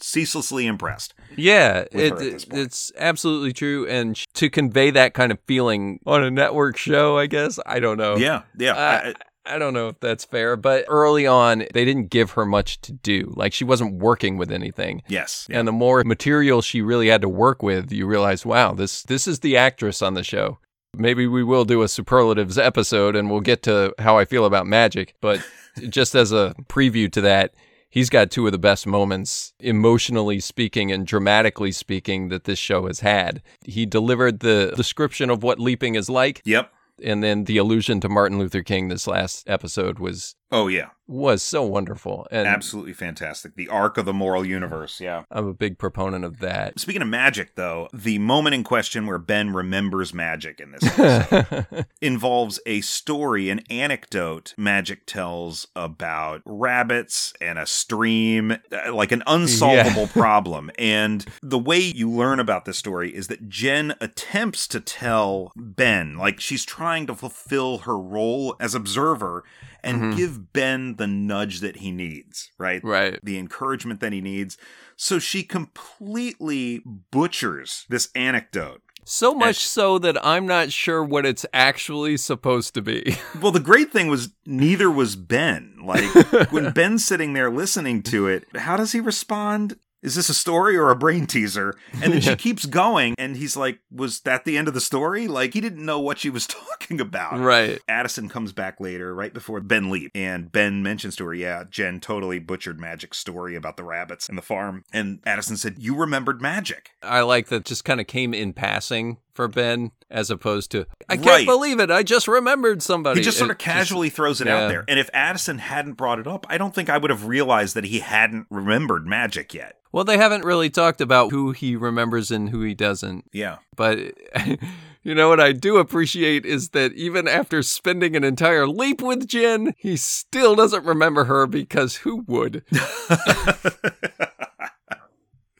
Ceaselessly 0.00 0.66
impressed. 0.66 1.14
Yeah, 1.36 1.84
it, 1.92 2.10
her 2.10 2.14
at 2.14 2.18
this 2.18 2.44
point. 2.44 2.62
it's 2.62 2.92
absolutely 2.96 3.52
true. 3.52 3.86
And 3.88 4.16
to 4.34 4.48
convey 4.50 4.90
that 4.90 5.14
kind 5.14 5.32
of 5.32 5.38
feeling 5.46 6.00
on 6.06 6.22
a 6.22 6.30
network 6.30 6.76
show, 6.76 7.18
I 7.18 7.26
guess, 7.26 7.58
I 7.66 7.80
don't 7.80 7.96
know. 7.98 8.16
Yeah, 8.16 8.42
yeah. 8.58 8.72
Uh, 8.72 9.00
I- 9.10 9.14
I 9.50 9.58
don't 9.58 9.72
know 9.72 9.88
if 9.88 9.98
that's 10.00 10.26
fair, 10.26 10.56
but 10.56 10.84
early 10.88 11.26
on, 11.26 11.60
they 11.72 11.86
didn't 11.86 12.10
give 12.10 12.32
her 12.32 12.44
much 12.44 12.82
to 12.82 12.92
do. 12.92 13.32
Like, 13.34 13.54
she 13.54 13.64
wasn't 13.64 13.94
working 13.94 14.36
with 14.36 14.52
anything. 14.52 15.00
yes. 15.08 15.46
Yeah. 15.48 15.58
And 15.60 15.66
the 15.66 15.72
more 15.72 16.04
material 16.04 16.60
she 16.60 16.82
really 16.82 17.08
had 17.08 17.22
to 17.22 17.30
work 17.30 17.62
with, 17.62 17.90
you 17.90 18.04
realize, 18.06 18.44
wow, 18.44 18.74
this 18.74 19.02
this 19.04 19.26
is 19.26 19.40
the 19.40 19.56
actress 19.56 20.02
on 20.02 20.12
the 20.12 20.22
show. 20.22 20.58
Maybe 20.94 21.26
we 21.26 21.42
will 21.44 21.64
do 21.64 21.80
a 21.80 21.88
superlatives 21.88 22.58
episode 22.58 23.16
and 23.16 23.30
we'll 23.30 23.40
get 23.40 23.62
to 23.62 23.94
how 23.98 24.18
I 24.18 24.26
feel 24.26 24.44
about 24.44 24.66
magic. 24.66 25.14
But 25.22 25.42
just 25.88 26.14
as 26.14 26.30
a 26.30 26.54
preview 26.68 27.10
to 27.12 27.22
that, 27.22 27.54
he's 27.90 28.10
got 28.10 28.30
two 28.30 28.46
of 28.46 28.52
the 28.52 28.58
best 28.58 28.86
moments, 28.86 29.52
emotionally 29.60 30.40
speaking 30.40 30.92
and 30.92 31.06
dramatically 31.06 31.72
speaking, 31.72 32.28
that 32.28 32.44
this 32.44 32.58
show 32.58 32.86
has 32.86 33.00
had. 33.00 33.42
He 33.64 33.86
delivered 33.86 34.40
the 34.40 34.72
description 34.76 35.30
of 35.30 35.42
what 35.42 35.58
leaping 35.58 35.94
is 35.94 36.08
like, 36.08 36.42
Yep. 36.44 36.72
and 37.02 37.22
then 37.22 37.44
the 37.44 37.56
allusion 37.58 38.00
to 38.00 38.08
Martin 38.08 38.38
Luther 38.38 38.62
King 38.62 38.88
this 38.88 39.06
last 39.06 39.48
episode 39.48 39.98
was 39.98 40.34
Oh, 40.50 40.68
yeah. 40.68 40.88
was 41.06 41.42
so 41.42 41.62
wonderful. 41.62 42.26
And 42.30 42.46
Absolutely 42.46 42.92
fantastic. 42.94 43.54
The 43.54 43.68
arc 43.68 43.98
of 43.98 44.04
the 44.06 44.12
moral 44.12 44.44
universe. 44.44 45.00
Yeah. 45.00 45.24
I'm 45.30 45.46
a 45.46 45.54
big 45.54 45.78
proponent 45.78 46.24
of 46.24 46.38
that. 46.38 46.80
Speaking 46.80 47.02
of 47.02 47.08
magic, 47.08 47.54
though, 47.54 47.88
the 47.92 48.18
moment 48.18 48.54
in 48.54 48.64
question 48.64 49.06
where 49.06 49.18
Ben 49.18 49.52
remembers 49.52 50.14
magic 50.14 50.60
in 50.60 50.72
this 50.72 50.84
episode 50.98 51.86
involves 52.00 52.60
a 52.66 52.80
story, 52.82 53.50
an 53.50 53.60
anecdote 53.70 54.54
Magic 54.56 55.06
tells 55.06 55.66
about 55.76 56.42
rabbits 56.44 57.32
and 57.40 57.58
a 57.58 57.66
stream, 57.66 58.52
uh, 58.52 58.94
like 58.94 59.12
an 59.12 59.22
unsolvable 59.26 60.06
problem. 60.08 60.70
And 60.78 61.26
the 61.42 61.58
way 61.58 61.78
you 61.78 62.10
learn 62.10 62.40
about 62.40 62.64
this 62.64 62.78
story 62.78 63.14
is 63.14 63.28
that 63.28 63.48
Jen 63.48 63.94
attempts 64.00 64.66
to 64.68 64.80
tell 64.80 65.52
Ben, 65.56 66.16
like 66.16 66.40
she's 66.40 66.64
trying 66.64 67.06
to 67.06 67.14
fulfill 67.14 67.78
her 67.78 67.98
role 67.98 68.56
as 68.60 68.74
observer 68.74 69.44
and 69.84 70.00
Mhm. 70.12 70.16
give 70.16 70.52
Ben 70.52 70.96
the 70.96 71.06
nudge 71.06 71.60
that 71.60 71.76
he 71.76 71.90
needs, 71.90 72.50
right? 72.58 72.82
right. 72.84 73.18
the 73.22 73.38
encouragement 73.38 74.00
that 74.00 74.12
he 74.12 74.20
needs. 74.20 74.56
So 74.96 75.18
she 75.18 75.42
completely 75.44 76.82
butchers 77.10 77.84
this 77.88 78.08
anecdote. 78.14 78.82
So 79.04 79.34
much 79.34 79.56
so 79.66 79.98
that 80.00 80.22
I'm 80.24 80.46
not 80.46 80.70
sure 80.70 81.02
what 81.02 81.24
it's 81.24 81.46
actually 81.54 82.18
supposed 82.18 82.74
to 82.74 82.82
be. 82.82 83.16
Well, 83.40 83.52
the 83.52 83.60
great 83.60 83.90
thing 83.92 84.08
was 84.08 84.30
neither 84.44 84.90
was 84.90 85.16
Ben. 85.16 85.76
Like 85.82 86.04
when 86.52 86.72
Ben's 86.74 87.06
sitting 87.06 87.32
there 87.32 87.50
listening 87.50 88.02
to 88.04 88.26
it, 88.26 88.44
how 88.56 88.76
does 88.76 88.92
he 88.92 89.00
respond? 89.00 89.78
Is 90.02 90.14
this 90.14 90.28
a 90.28 90.34
story 90.34 90.76
or 90.76 90.90
a 90.90 90.96
brain 90.96 91.26
teaser? 91.26 91.74
And 92.02 92.12
then 92.12 92.20
she 92.20 92.36
keeps 92.36 92.66
going, 92.66 93.14
and 93.18 93.36
he's 93.36 93.56
like, 93.56 93.80
Was 93.90 94.20
that 94.20 94.44
the 94.44 94.56
end 94.56 94.68
of 94.68 94.74
the 94.74 94.80
story? 94.80 95.26
Like, 95.26 95.54
he 95.54 95.60
didn't 95.60 95.84
know 95.84 95.98
what 95.98 96.18
she 96.18 96.30
was 96.30 96.46
talking 96.78 97.00
about. 97.00 97.38
right. 97.40 97.80
Addison 97.88 98.28
comes 98.28 98.52
back 98.52 98.80
later, 98.80 99.14
right 99.14 99.34
before 99.34 99.60
Ben 99.60 99.90
leaves, 99.90 100.10
and 100.14 100.50
Ben 100.52 100.82
mentions 100.82 101.16
to 101.16 101.24
her, 101.26 101.34
"Yeah, 101.34 101.64
Jen 101.68 102.00
totally 102.00 102.38
butchered 102.38 102.78
Magic's 102.80 103.18
story 103.18 103.54
about 103.56 103.76
the 103.76 103.84
rabbits 103.84 104.28
and 104.28 104.38
the 104.38 104.42
farm." 104.42 104.84
And 104.92 105.18
Addison 105.26 105.56
said, 105.56 105.76
"You 105.78 105.96
remembered 105.96 106.40
Magic." 106.40 106.90
I 107.02 107.22
like 107.22 107.48
that 107.48 107.64
just 107.64 107.84
kind 107.84 108.00
of 108.00 108.06
came 108.06 108.32
in 108.32 108.52
passing 108.52 109.18
for 109.38 109.46
Ben 109.46 109.92
as 110.10 110.30
opposed 110.32 110.72
to, 110.72 110.84
I 111.08 111.14
can't 111.16 111.28
Right. 111.28 111.46
believe 111.46 111.78
it. 111.78 111.92
I 111.92 112.02
just 112.02 112.26
remembered 112.26 112.82
somebody. 112.82 113.20
He 113.20 113.24
just 113.24 113.38
sort 113.38 113.50
It 113.50 113.52
of 113.52 113.58
casually 113.58 114.10
throws 114.10 114.40
it 114.40 114.48
yeah. 114.48 114.64
out 114.64 114.68
there. 114.68 114.84
And 114.88 114.98
if 114.98 115.08
Addison 115.14 115.58
hadn't 115.58 115.92
brought 115.92 116.18
it 116.18 116.26
up, 116.26 116.44
I 116.48 116.58
don't 116.58 116.74
think 116.74 116.90
I 116.90 116.98
would 116.98 117.10
have 117.10 117.26
realized 117.26 117.76
that 117.76 117.84
he 117.84 118.00
hadn't 118.00 118.48
remembered 118.50 119.06
Magic 119.06 119.54
yet. 119.54 119.76
well, 119.92 120.02
they 120.02 120.18
haven't 120.18 120.44
really 120.44 120.70
talked 120.70 121.00
about 121.00 121.30
who 121.30 121.52
he 121.52 121.76
remembers 121.76 122.32
and 122.32 122.50
who 122.50 122.62
he 122.62 122.74
doesn't. 122.74 123.26
Yeah. 123.32 123.58
But 123.76 123.98
you 125.04 125.14
know 125.14 125.28
what 125.28 125.38
I 125.38 125.52
do 125.52 125.76
appreciate 125.76 126.44
is 126.44 126.70
that 126.70 126.92
even 126.94 127.28
after 127.28 127.62
spending 127.62 128.16
an 128.16 128.24
entire 128.24 128.66
leap 128.66 129.00
with 129.00 129.28
Jen, 129.28 129.72
he 129.78 129.96
still 129.96 130.56
doesn't 130.56 130.84
remember 130.84 131.26
her 131.26 131.46
because 131.46 131.94
who 131.98 132.24
would? 132.26 132.64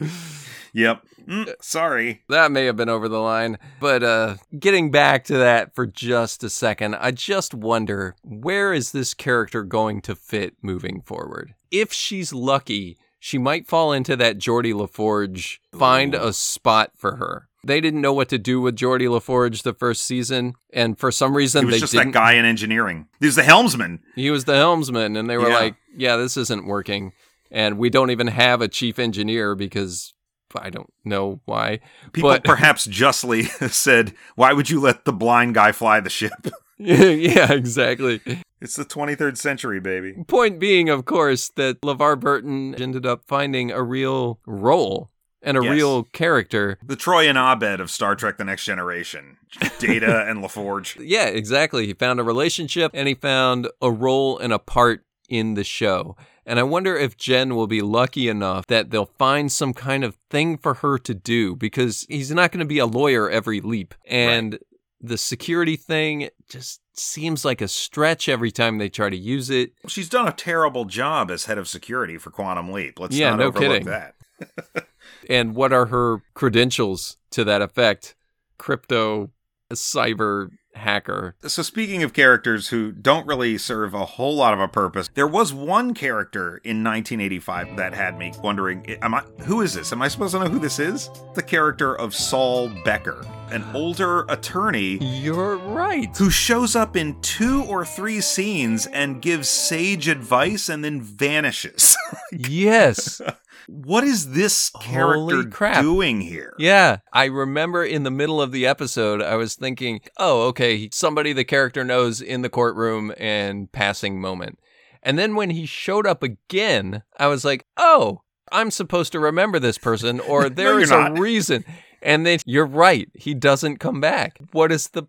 yep. 0.79 1.03
Mm, 1.29 1.53
sorry. 1.61 2.23
That 2.31 2.51
may 2.53 2.65
have 2.65 2.77
been 2.77 2.89
over 2.89 3.09
the 3.09 3.19
line. 3.21 3.59
But 3.81 4.03
uh, 4.03 4.37
getting 4.59 4.91
back 4.91 5.25
to 5.25 5.37
that 5.37 5.75
for 5.75 5.87
just 5.87 6.43
a 6.43 6.49
second, 6.49 6.95
I 6.95 7.11
just 7.11 7.53
wonder 7.53 8.17
where 8.23 8.73
is 8.73 8.93
this 8.93 9.13
character 9.13 9.63
going 9.63 10.01
to 10.03 10.15
fit 10.15 10.55
moving 10.63 11.03
forward? 11.03 11.55
If 11.71 11.93
she's 11.93 12.33
lucky, 12.33 12.97
she 13.19 13.37
might 13.37 13.67
fall 13.67 13.93
into 13.93 14.17
that 14.17 14.39
Geordi 14.39 14.73
LaForge, 14.73 15.59
find 15.79 16.15
a 16.15 16.33
spot 16.33 16.93
for 16.97 17.17
her. 17.17 17.49
They 17.65 17.81
didn't 17.83 18.01
know 18.01 18.15
what 18.15 18.29
to 18.31 18.39
do 18.39 18.61
with 18.63 18.77
Geordi 18.77 19.09
LaForge 19.09 19.63
the 19.65 19.75
first 19.75 20.05
season, 20.05 20.55
and 20.73 20.99
for 20.99 21.11
some 21.13 21.37
reason 21.37 21.63
He 21.63 21.67
was 21.67 21.75
they 21.75 21.81
just 21.81 21.93
didn't. 21.93 22.13
that 22.13 22.19
guy 22.19 22.33
in 22.35 22.45
engineering. 22.47 23.09
He 23.21 23.27
was 23.27 23.35
the 23.37 23.43
helmsman. 23.43 23.99
He 24.15 24.31
was 24.31 24.45
the 24.47 24.55
helmsman, 24.57 25.17
and 25.17 25.29
they 25.29 25.37
were 25.37 25.49
Yeah. 25.51 25.59
like, 25.59 25.75
"Yeah, 25.95 26.17
this 26.17 26.37
isn't 26.39 26.67
working." 26.67 27.13
And 27.51 27.77
we 27.77 27.91
don't 27.91 28.11
even 28.11 28.29
have 28.29 28.63
a 28.63 28.69
chief 28.69 28.99
engineer 28.99 29.55
because 29.55 30.15
I 30.55 30.71
don't 30.71 30.93
know 31.05 31.41
why. 31.45 31.81
People 32.13 32.31
But- 32.31 32.45
perhaps 32.45 32.85
justly 32.87 33.43
said, 33.69 34.15
Why 34.37 34.53
would 34.53 34.71
you 34.71 34.81
let 34.81 35.05
the 35.05 35.13
blind 35.13 35.55
guy 35.55 35.73
fly 35.73 36.01
the 36.01 36.11
ship? 36.11 36.33
yeah, 36.79 37.53
exactly. 37.53 38.21
It's 38.61 38.77
the 38.77 38.85
23rd 38.85 39.37
century, 39.37 39.81
baby. 39.81 40.15
Point 40.29 40.61
being, 40.61 40.89
of 40.89 41.05
course, 41.05 41.49
that 41.57 41.81
LeVar 41.81 42.21
Burton 42.21 42.75
ended 42.77 43.05
up 43.05 43.23
finding 43.27 43.73
a 43.73 43.83
real 43.83 44.39
role 44.47 45.11
and 45.43 45.57
a 45.57 45.63
Yes. 45.65 45.73
real 45.73 46.05
character. 46.05 46.79
The 46.85 46.95
Troy 46.97 47.29
and 47.29 47.37
Abed 47.39 47.81
of 47.81 47.91
Star 47.91 48.15
Trek 48.15 48.39
The 48.39 48.45
Next 48.45 48.65
Generation. 48.65 49.39
Data 49.81 50.25
and 50.29 50.39
LaForge. 50.43 50.97
Yeah, 51.05 51.27
exactly. 51.27 51.87
He 51.87 51.95
found 51.95 52.21
a 52.21 52.25
relationship 52.25 52.93
and 52.95 53.09
he 53.09 53.15
found 53.15 53.69
a 53.83 53.91
role 53.91 54.39
and 54.39 54.53
a 54.53 54.59
part 54.61 55.05
in 55.29 55.55
the 55.55 55.65
show. 55.65 56.17
And 56.49 56.59
I 56.59 56.63
wonder 56.63 56.97
if 56.97 57.17
Jen 57.19 57.55
will 57.55 57.67
be 57.67 57.83
lucky 57.83 58.27
enough 58.27 58.67
that 58.69 58.91
they'll 58.91 59.13
find 59.19 59.53
some 59.53 59.75
kind 59.75 60.03
of 60.03 60.17
thing 60.31 60.57
for 60.57 60.75
her 60.75 60.97
to 60.99 61.13
do 61.13 61.55
because 61.55 62.07
he's 62.09 62.31
not 62.31 62.53
going 62.53 62.61
to 62.61 62.65
be 62.67 62.79
a 62.79 62.87
lawyer 62.87 63.29
every 63.29 63.61
leap. 63.61 63.95
And 64.07 64.59
the 64.99 65.19
security 65.19 65.77
thing 65.77 66.31
just 66.49 66.81
seems 66.95 67.45
like 67.45 67.61
a 67.61 67.69
stretch 67.69 68.31
every 68.31 68.51
time 68.51 68.79
they 68.79 68.89
try 68.89 69.11
to 69.11 69.17
use 69.17 69.51
it. 69.51 69.73
She's 69.89 70.09
done 70.09 70.27
a 70.27 70.33
terrible 70.33 70.87
job 70.87 71.31
as 71.31 71.45
head 71.45 71.59
of 71.59 71.69
security 71.69 72.17
for 72.17 72.31
Quantum 72.31 72.73
Leap. 72.73 72.99
Let's 72.99 73.15
Yeah, 73.15 73.31
not 73.31 73.39
no 73.39 73.45
overlook 73.49 73.71
kidding. 73.71 73.87
that. 73.87 74.15
And 75.29 75.55
what 75.55 75.73
are 75.73 75.87
her 75.87 76.23
credentials 76.35 77.19
to 77.33 77.45
that 77.45 77.61
effect? 77.61 78.15
Crypto, 78.57 79.31
cyber 79.73 80.51
hacker. 80.79 81.35
So 81.43 81.63
speaking 81.63 82.03
of 82.03 82.13
characters 82.13 82.69
who 82.69 82.93
don't 82.93 83.27
really 83.27 83.59
serve 83.59 83.95
a 83.95 84.05
whole 84.05 84.35
lot 84.37 84.55
of 84.55 84.61
a 84.61 84.69
purpose, 84.69 85.09
there 85.15 85.27
was 85.27 85.53
one 85.53 85.95
character 85.95 86.61
in 86.65 86.83
1985 86.83 87.77
that 87.77 87.95
had 87.95 88.19
me 88.19 88.33
wondering, 88.43 88.85
am 89.03 89.15
I 89.15 89.21
who 89.45 89.61
is 89.61 89.75
this? 89.75 89.93
Am 89.93 90.03
I 90.03 90.09
supposed 90.09 90.35
to 90.35 90.41
know 90.41 90.49
who 90.49 90.59
this 90.59 90.79
is? 90.79 91.11
The 91.35 91.43
character 91.43 91.95
of 91.95 92.15
Saul 92.15 92.69
Becker, 92.85 93.25
an 93.51 93.65
older 93.75 94.25
attorney 94.29 94.99
You're 94.99 95.57
right. 95.57 96.15
who 96.17 96.31
shows 96.31 96.75
up 96.75 96.97
in 96.97 97.21
two 97.21 97.65
or 97.65 97.85
three 97.85 98.21
scenes 98.21 98.87
and 98.87 99.23
gives 99.23 99.49
sage 99.49 100.09
advice 100.09 100.69
and 100.69 100.85
then 100.85 101.01
vanishes. 101.01 101.97
yes. 102.33 103.21
What 103.69 104.03
is 104.03 104.33
this 104.33 104.71
character 104.81 105.43
doing 105.83 106.23
here? 106.23 106.55
Yeah. 106.59 106.99
I 107.13 107.27
remember 107.27 107.85
in 107.85 108.03
the 108.03 108.11
middle 108.11 108.41
of 108.41 108.51
the 108.51 108.67
episode, 108.67 109.21
I 109.21 109.37
was 109.37 109.55
thinking, 109.57 110.01
oh, 110.17 110.47
okay, 110.49 110.89
somebody 110.91 111.35
the 111.35 111.45
character 111.45 111.85
knows 111.85 112.23
in 112.23 112.41
the 112.41 112.49
courtroom 112.49 113.13
and 113.19 113.71
passing 113.71 114.21
moment. 114.23 114.59
And 115.03 115.19
then 115.19 115.35
when 115.35 115.51
he 115.51 115.67
showed 115.67 116.07
up 116.07 116.23
again, 116.23 117.03
I 117.19 117.27
was 117.27 117.45
like, 117.45 117.67
oh, 117.77 118.23
I'm 118.51 118.71
supposed 118.71 119.13
to 119.13 119.21
remember 119.21 119.59
this 119.59 119.77
person, 119.77 120.19
or 120.29 120.49
there 120.49 120.73
you're 120.73 120.81
is 120.81 120.91
a 120.91 121.13
reason. 121.13 121.65
And 122.01 122.25
then 122.25 122.39
you're 122.47 122.67
right. 122.67 123.11
He 123.15 123.35
doesn't 123.35 123.79
come 123.79 124.01
back. 124.01 124.39
What 124.53 124.73
is 124.73 124.89
the 124.89 125.05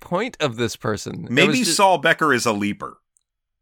point 0.00 0.36
of 0.40 0.56
this 0.56 0.74
person? 0.74 1.28
Maybe 1.30 1.58
just- 1.58 1.76
Saul 1.76 1.98
Becker 1.98 2.34
is 2.34 2.44
a 2.44 2.52
leaper. 2.52 2.96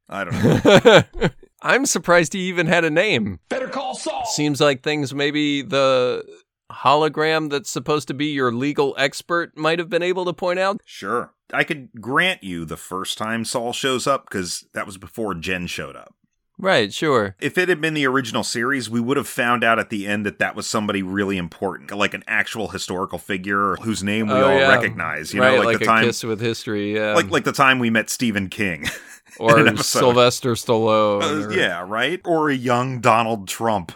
I 0.08 0.24
don't 0.24 0.42
know. 0.42 1.28
I'm 1.62 1.86
surprised 1.86 2.32
he 2.32 2.40
even 2.48 2.66
had 2.66 2.84
a 2.84 2.90
name. 2.90 3.40
Better 3.48 3.68
call 3.68 3.94
Saul. 3.94 4.24
Seems 4.26 4.60
like 4.60 4.82
things 4.82 5.14
maybe 5.14 5.62
the 5.62 6.24
hologram 6.70 7.50
that's 7.50 7.70
supposed 7.70 8.08
to 8.08 8.14
be 8.14 8.26
your 8.26 8.52
legal 8.52 8.94
expert 8.98 9.56
might 9.56 9.78
have 9.78 9.88
been 9.88 10.02
able 10.02 10.24
to 10.26 10.32
point 10.32 10.58
out. 10.58 10.80
Sure. 10.84 11.32
I 11.52 11.64
could 11.64 11.88
grant 12.00 12.44
you 12.44 12.64
the 12.64 12.76
first 12.76 13.16
time 13.16 13.44
Saul 13.44 13.72
shows 13.72 14.06
up 14.06 14.26
because 14.28 14.66
that 14.74 14.86
was 14.86 14.98
before 14.98 15.34
Jen 15.34 15.66
showed 15.66 15.96
up. 15.96 16.14
Right, 16.60 16.92
sure. 16.92 17.36
If 17.40 17.56
it 17.56 17.68
had 17.68 17.80
been 17.80 17.94
the 17.94 18.04
original 18.06 18.42
series, 18.42 18.90
we 18.90 18.98
would 19.00 19.16
have 19.16 19.28
found 19.28 19.62
out 19.62 19.78
at 19.78 19.90
the 19.90 20.08
end 20.08 20.26
that 20.26 20.40
that 20.40 20.56
was 20.56 20.66
somebody 20.66 21.04
really 21.04 21.36
important, 21.38 21.92
like 21.92 22.14
an 22.14 22.24
actual 22.26 22.68
historical 22.68 23.18
figure 23.18 23.76
whose 23.76 24.02
name 24.02 24.26
we 24.26 24.32
Oh, 24.34 24.48
all 24.50 24.58
yeah. 24.58 24.68
recognize. 24.68 25.32
You 25.32 25.40
right, 25.40 25.52
know, 25.52 25.58
like, 25.58 25.66
like 25.66 25.78
the 25.78 25.84
a 25.84 25.86
time, 25.86 26.04
kiss 26.04 26.24
with 26.24 26.40
history, 26.40 26.96
yeah. 26.96 27.14
like 27.14 27.30
like 27.30 27.44
the 27.44 27.52
time 27.52 27.78
we 27.78 27.90
met 27.90 28.10
Stephen 28.10 28.48
King. 28.48 28.86
or. 29.40 29.76
Sylvester 29.78 30.52
Stallone. 30.54 31.22
Uh, 31.22 31.46
or- 31.48 31.52
yeah, 31.52 31.84
right? 31.86 32.20
Or 32.24 32.50
a 32.50 32.54
young 32.54 33.00
Donald 33.00 33.48
Trump. 33.48 33.92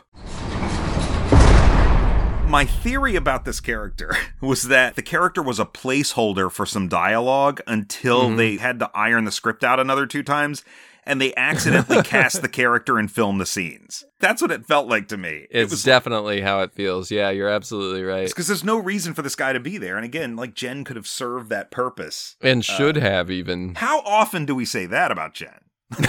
My 2.49 2.67
theory 2.67 3.17
about 3.17 3.47
this 3.47 3.61
character 3.61 4.15
was 4.43 4.65
that 4.65 4.95
the 4.95 5.01
character 5.03 5.41
was 5.43 5.59
a 5.59 5.65
placeholder 5.65 6.53
for 6.53 6.67
some 6.67 6.87
dialogue 6.87 7.63
until 7.67 8.29
Mhm. 8.29 8.37
they 8.37 8.57
had 8.59 8.79
to 8.81 8.91
iron 8.95 9.25
the 9.25 9.33
script 9.33 9.65
out 9.65 9.81
another 9.81 10.05
two 10.07 10.23
times 10.23 10.63
and 11.05 11.21
they 11.21 11.35
accidentally 11.37 12.03
cast 12.05 12.43
the 12.43 12.49
character 12.49 12.99
and 12.99 13.11
filmed 13.11 13.41
the 13.41 13.47
scenes. 13.47 14.05
That's 14.21 14.41
what 14.41 14.51
it 14.53 14.67
felt 14.67 14.89
like 14.89 15.09
to 15.09 15.17
me. 15.17 15.47
it 15.51 15.63
It's 15.63 15.71
was 15.71 15.83
definitely 15.83 16.41
how 16.43 16.61
it 16.63 16.73
feels. 16.75 17.11
Yeah, 17.11 17.31
you're 17.31 17.49
absolutely 17.49 18.03
right. 18.05 18.29
because 18.29 18.47
there's 18.47 18.65
no 18.65 18.79
reason 18.79 19.15
for 19.15 19.23
this 19.23 19.35
guy 19.37 19.53
to 19.53 19.61
be 19.61 19.79
there. 19.79 19.97
And 19.97 20.05
again, 20.05 20.37
like 20.37 20.55
Jen 20.55 20.85
could 20.85 20.97
have 20.97 21.07
served 21.09 21.49
that 21.51 21.71
purpose. 21.71 22.37
And 22.41 22.65
should 22.65 22.99
Uh, 22.99 23.01
have 23.01 23.31
even. 23.31 23.75
How 23.77 24.01
often 24.01 24.45
do 24.47 24.55
we 24.55 24.65
say 24.65 24.87
that 24.87 25.11
about 25.11 25.35
Jen? 25.35 25.61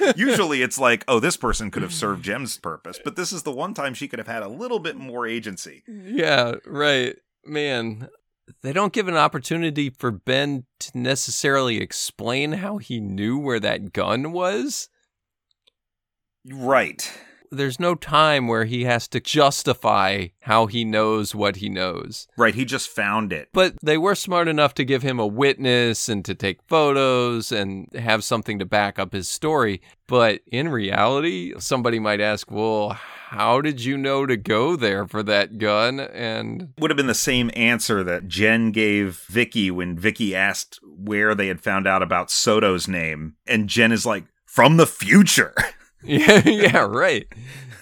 Like, 0.00 0.16
usually 0.16 0.62
it's 0.62 0.78
like, 0.78 1.04
oh, 1.06 1.20
this 1.20 1.36
person 1.36 1.70
could 1.70 1.82
have 1.82 1.92
served 1.92 2.24
Jen's 2.24 2.56
purpose, 2.58 2.98
but 3.04 3.16
this 3.16 3.32
is 3.32 3.42
the 3.42 3.52
one 3.52 3.74
time 3.74 3.92
she 3.94 4.08
could 4.08 4.18
have 4.18 4.26
had 4.26 4.42
a 4.42 4.48
little 4.48 4.78
bit 4.78 4.96
more 4.96 5.26
agency. 5.26 5.82
Yeah, 5.86 6.54
right. 6.66 7.16
Man, 7.44 8.08
they 8.62 8.72
don't 8.72 8.92
give 8.92 9.08
an 9.08 9.16
opportunity 9.16 9.90
for 9.90 10.10
Ben 10.10 10.64
to 10.80 10.98
necessarily 10.98 11.80
explain 11.80 12.52
how 12.52 12.78
he 12.78 13.00
knew 13.00 13.38
where 13.38 13.60
that 13.60 13.92
gun 13.92 14.32
was. 14.32 14.88
Right. 16.50 17.10
There's 17.52 17.80
no 17.80 17.96
time 17.96 18.46
where 18.46 18.64
he 18.64 18.84
has 18.84 19.08
to 19.08 19.18
justify 19.18 20.28
how 20.42 20.66
he 20.66 20.84
knows 20.84 21.34
what 21.34 21.56
he 21.56 21.68
knows. 21.68 22.28
Right. 22.36 22.54
He 22.54 22.64
just 22.64 22.88
found 22.88 23.32
it. 23.32 23.48
But 23.52 23.74
they 23.82 23.98
were 23.98 24.14
smart 24.14 24.46
enough 24.46 24.72
to 24.74 24.84
give 24.84 25.02
him 25.02 25.18
a 25.18 25.26
witness 25.26 26.08
and 26.08 26.24
to 26.26 26.34
take 26.34 26.62
photos 26.68 27.50
and 27.50 27.88
have 27.94 28.22
something 28.22 28.60
to 28.60 28.64
back 28.64 29.00
up 29.00 29.12
his 29.12 29.28
story. 29.28 29.82
But 30.06 30.42
in 30.46 30.68
reality, 30.68 31.52
somebody 31.58 31.98
might 31.98 32.20
ask, 32.20 32.50
well, 32.50 32.96
how 33.30 33.60
did 33.60 33.84
you 33.84 33.96
know 33.96 34.26
to 34.26 34.36
go 34.36 34.74
there 34.74 35.06
for 35.06 35.22
that 35.22 35.56
gun? 35.56 36.00
And 36.00 36.72
Would 36.80 36.90
have 36.90 36.96
been 36.96 37.06
the 37.06 37.14
same 37.14 37.48
answer 37.54 38.02
that 38.02 38.26
Jen 38.26 38.72
gave 38.72 39.24
Vicky 39.28 39.70
when 39.70 39.96
Vicky 39.96 40.34
asked 40.34 40.80
where 40.82 41.32
they 41.36 41.46
had 41.46 41.60
found 41.60 41.86
out 41.86 42.02
about 42.02 42.32
Soto's 42.32 42.88
name. 42.88 43.36
And 43.46 43.68
Jen 43.68 43.92
is 43.92 44.04
like, 44.04 44.24
from 44.46 44.78
the 44.78 44.86
future. 44.86 45.54
yeah, 46.02 46.42
yeah, 46.44 46.78
right. 46.78 47.28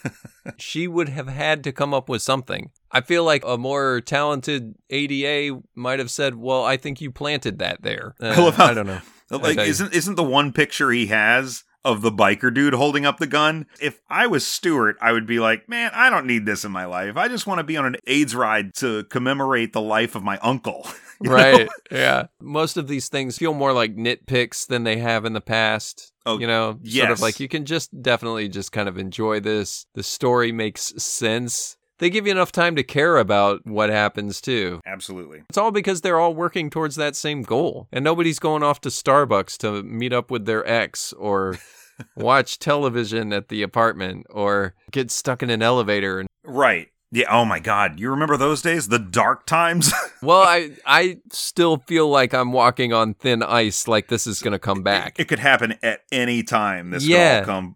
she 0.58 0.86
would 0.86 1.08
have 1.08 1.28
had 1.28 1.64
to 1.64 1.72
come 1.72 1.94
up 1.94 2.10
with 2.10 2.20
something. 2.20 2.70
I 2.92 3.00
feel 3.00 3.24
like 3.24 3.42
a 3.46 3.56
more 3.56 4.02
talented 4.02 4.74
ADA 4.90 5.62
might 5.74 5.98
have 5.98 6.10
said, 6.10 6.34
"Well, 6.34 6.64
I 6.64 6.76
think 6.76 7.00
you 7.00 7.12
planted 7.12 7.60
that 7.60 7.82
there." 7.82 8.16
Uh, 8.20 8.52
I 8.58 8.70
I 8.70 8.74
don't 8.74 8.88
know. 8.88 9.00
Like, 9.30 9.58
isn't 9.58 9.94
isn't 9.94 10.16
the 10.16 10.24
one 10.24 10.52
picture 10.52 10.90
he 10.90 11.06
has 11.06 11.62
of 11.84 12.02
the 12.02 12.12
biker 12.12 12.52
dude 12.52 12.74
holding 12.74 13.06
up 13.06 13.18
the 13.18 13.26
gun? 13.26 13.66
If 13.80 14.00
I 14.08 14.26
was 14.26 14.46
Stewart, 14.46 14.96
I 15.00 15.12
would 15.12 15.26
be 15.26 15.38
like, 15.38 15.68
man, 15.68 15.90
I 15.94 16.10
don't 16.10 16.26
need 16.26 16.46
this 16.46 16.64
in 16.64 16.72
my 16.72 16.84
life. 16.84 17.16
I 17.16 17.28
just 17.28 17.46
want 17.46 17.58
to 17.58 17.64
be 17.64 17.76
on 17.76 17.86
an 17.86 17.96
AIDS 18.06 18.34
ride 18.34 18.74
to 18.76 19.04
commemorate 19.04 19.72
the 19.72 19.80
life 19.80 20.14
of 20.14 20.22
my 20.22 20.38
uncle. 20.38 20.86
Right? 21.20 21.68
Yeah. 21.90 22.26
Most 22.40 22.76
of 22.76 22.86
these 22.86 23.08
things 23.08 23.38
feel 23.38 23.52
more 23.52 23.72
like 23.72 23.96
nitpicks 23.96 24.68
than 24.68 24.84
they 24.84 24.98
have 24.98 25.24
in 25.24 25.32
the 25.32 25.40
past. 25.40 26.12
Oh, 26.24 26.38
you 26.38 26.46
know, 26.46 26.78
sort 26.84 27.10
of 27.10 27.20
like 27.20 27.40
you 27.40 27.48
can 27.48 27.64
just 27.64 27.90
definitely 28.02 28.48
just 28.48 28.70
kind 28.70 28.88
of 28.88 28.98
enjoy 28.98 29.40
this. 29.40 29.86
The 29.94 30.02
story 30.02 30.52
makes 30.52 30.92
sense. 31.02 31.77
They 31.98 32.10
give 32.10 32.26
you 32.26 32.32
enough 32.32 32.52
time 32.52 32.76
to 32.76 32.82
care 32.82 33.16
about 33.18 33.66
what 33.66 33.90
happens 33.90 34.40
too. 34.40 34.80
Absolutely. 34.86 35.42
It's 35.48 35.58
all 35.58 35.70
because 35.70 36.00
they're 36.00 36.20
all 36.20 36.34
working 36.34 36.70
towards 36.70 36.94
that 36.96 37.16
same 37.16 37.42
goal. 37.42 37.88
And 37.92 38.04
nobody's 38.04 38.38
going 38.38 38.62
off 38.62 38.80
to 38.82 38.88
Starbucks 38.88 39.56
to 39.58 39.82
meet 39.82 40.12
up 40.12 40.30
with 40.30 40.46
their 40.46 40.66
ex 40.68 41.12
or 41.14 41.58
watch 42.16 42.58
television 42.58 43.32
at 43.32 43.48
the 43.48 43.62
apartment 43.62 44.26
or 44.30 44.74
get 44.90 45.10
stuck 45.10 45.42
in 45.42 45.50
an 45.50 45.62
elevator. 45.62 46.20
And 46.20 46.28
Right. 46.44 46.88
Yeah. 47.10 47.26
Oh 47.30 47.44
my 47.46 47.58
God. 47.58 47.98
You 47.98 48.10
remember 48.10 48.36
those 48.36 48.60
days? 48.62 48.88
The 48.88 48.98
dark 48.98 49.46
times? 49.46 49.92
well, 50.22 50.42
I 50.42 50.72
I 50.86 51.18
still 51.32 51.78
feel 51.86 52.08
like 52.08 52.34
I'm 52.34 52.52
walking 52.52 52.92
on 52.92 53.14
thin 53.14 53.42
ice 53.42 53.88
like 53.88 54.08
this 54.08 54.26
is 54.26 54.40
going 54.42 54.52
to 54.52 54.58
come 54.58 54.82
back. 54.82 55.18
it 55.18 55.24
could 55.26 55.38
happen 55.38 55.74
at 55.82 56.00
any 56.12 56.42
time. 56.42 56.90
This 56.90 57.06
Yeah. 57.06 57.40
could 57.40 57.48
all 57.48 57.54
come 57.60 57.74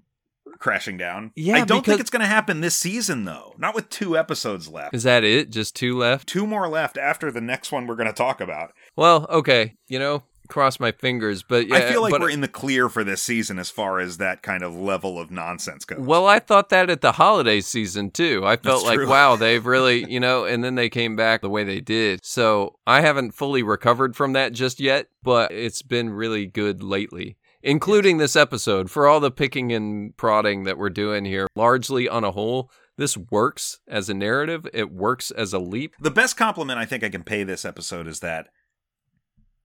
crashing 0.63 0.97
down. 0.97 1.33
Yeah, 1.37 1.57
I 1.57 1.65
don't 1.65 1.81
because- 1.81 1.85
think 1.93 2.01
it's 2.01 2.11
going 2.11 2.21
to 2.21 2.27
happen 2.27 2.61
this 2.61 2.77
season, 2.79 3.25
though. 3.25 3.55
Not 3.59 3.75
with 3.75 3.91
two 3.91 4.17
episodes 4.17 4.69
left. 4.69 4.95
Is 4.95 5.03
that 5.03 5.25
it? 5.25 5.51
Just 5.51 5.77
two 5.77 5.99
left? 5.99 6.27
Two 6.29 6.47
more 6.47 6.69
left 6.69 6.97
after 6.97 7.31
the 7.31 7.41
next 7.43 7.71
one 7.73 7.87
we're 7.87 7.97
going 7.97 8.07
to 8.07 8.13
talk 8.13 8.41
about. 8.41 8.73
Well, 8.97 9.27
okay. 9.29 9.75
You 9.89 9.99
know, 9.99 10.23
cross 10.49 10.79
my 10.79 10.93
fingers, 10.93 11.43
but 11.43 11.67
yeah, 11.67 11.77
I 11.77 11.81
feel 11.93 12.03
like 12.03 12.11
but- 12.11 12.21
we're 12.21 12.29
in 12.31 12.43
the 12.43 12.49
clear 12.49 12.89
for 12.91 13.03
this 13.05 13.23
season 13.23 13.59
as 13.59 13.71
far 13.71 14.01
as 14.01 14.19
that 14.19 14.43
kind 14.43 14.63
of 14.63 14.75
level 14.77 15.19
of 15.19 15.31
nonsense 15.31 15.85
goes. 15.85 15.99
Well, 16.01 16.27
I 16.27 16.39
thought 16.39 16.69
that 16.71 16.91
at 16.91 17.01
the 17.01 17.13
holiday 17.13 17.61
season 17.61 18.11
too. 18.11 18.43
I 18.45 18.57
felt 18.57 18.81
That's 18.83 18.85
like, 18.85 18.97
true. 18.97 19.09
wow, 19.09 19.37
they've 19.37 19.65
really, 19.77 20.05
you 20.11 20.21
know, 20.21 20.45
and 20.45 20.63
then 20.63 20.75
they 20.75 20.89
came 20.91 21.17
back 21.17 21.41
the 21.41 21.49
way 21.51 21.65
they 21.65 21.81
did. 21.81 22.21
So 22.23 22.77
I 22.87 23.01
haven't 23.01 23.33
fully 23.33 23.63
recovered 23.63 24.15
from 24.15 24.35
that 24.35 24.53
just 24.53 24.79
yet, 24.79 25.07
but 25.23 25.53
it's 25.53 25.81
been 25.83 26.11
really 26.11 26.47
good 26.47 26.83
lately, 26.83 27.37
including 27.63 28.19
this 28.19 28.37
episode. 28.37 28.91
For 28.91 29.07
all 29.07 29.21
the 29.21 29.31
picking 29.31 29.73
and 29.73 30.17
prodding 30.17 30.65
that 30.65 30.79
we're 30.79 30.91
doing 30.91 31.25
here, 31.25 31.47
largely 31.55 32.09
on 32.09 32.25
a 32.25 32.33
whole, 32.33 32.71
this 32.97 33.17
works 33.17 33.81
as 33.89 34.09
a 34.09 34.15
narrative. 34.15 34.67
It 34.73 34.93
works 34.93 35.31
as 35.31 35.53
a 35.53 35.59
leap. 35.59 35.95
the 36.01 36.11
best 36.11 36.37
compliment 36.37 36.79
I 36.79 36.85
think 36.85 37.03
I 37.03 37.09
can 37.09 37.23
pay 37.25 37.45
this 37.45 37.65
episode 37.65 38.07
is 38.07 38.21
that 38.21 38.49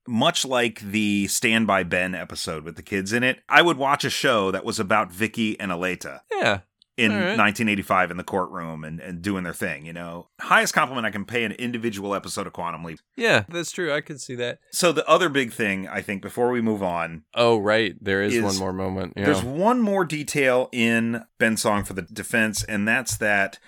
much 0.07 0.45
like 0.45 0.79
the 0.79 1.27
Stand 1.27 1.67
by 1.67 1.83
Ben 1.83 2.15
episode 2.15 2.63
with 2.63 2.77
the 2.77 2.81
kids 2.81 3.11
in 3.11 3.23
it, 3.23 3.41
I 3.49 3.61
would 3.61 3.77
watch 3.77 4.05
a 4.05 4.09
show 4.09 4.51
that 4.51 4.63
was 4.63 4.79
about 4.79 5.11
Vicky 5.11 5.59
and 5.59 5.71
Aleta 5.71 6.21
Yeah. 6.31 6.59
In 6.97 7.11
All 7.11 7.17
right. 7.17 7.37
1985 7.37 8.11
in 8.11 8.17
the 8.17 8.23
courtroom 8.23 8.83
and, 8.83 8.99
and 8.99 9.21
doing 9.21 9.43
their 9.43 9.53
thing, 9.53 9.85
you 9.85 9.93
know. 9.93 10.29
Highest 10.41 10.73
compliment 10.73 11.05
I 11.05 11.11
can 11.11 11.25
pay 11.25 11.43
an 11.43 11.51
individual 11.53 12.15
episode 12.15 12.47
of 12.47 12.53
Quantum 12.53 12.83
Leap. 12.83 12.99
Yeah, 13.15 13.43
that's 13.49 13.71
true. 13.71 13.93
I 13.93 14.01
can 14.01 14.17
see 14.17 14.35
that. 14.35 14.59
So 14.71 14.91
the 14.91 15.07
other 15.07 15.29
big 15.29 15.51
thing, 15.53 15.87
I 15.87 16.01
think, 16.01 16.21
before 16.23 16.49
we 16.49 16.59
move 16.61 16.81
on, 16.81 17.23
Oh, 17.35 17.57
right. 17.59 17.95
There 18.01 18.21
is, 18.23 18.35
Is- 18.35 18.43
one 18.43 18.57
more 18.57 18.73
moment. 18.73 19.13
Yeah. 19.15 19.25
there's 19.25 19.43
one 19.43 19.79
more 19.81 20.05
detail 20.05 20.69
in 20.71 21.23
Ben's 21.37 21.61
song 21.61 21.83
for 21.83 21.93
the 21.93 22.01
defense, 22.01 22.63
and 22.63 22.87
that's 22.87 23.15
that 23.17 23.59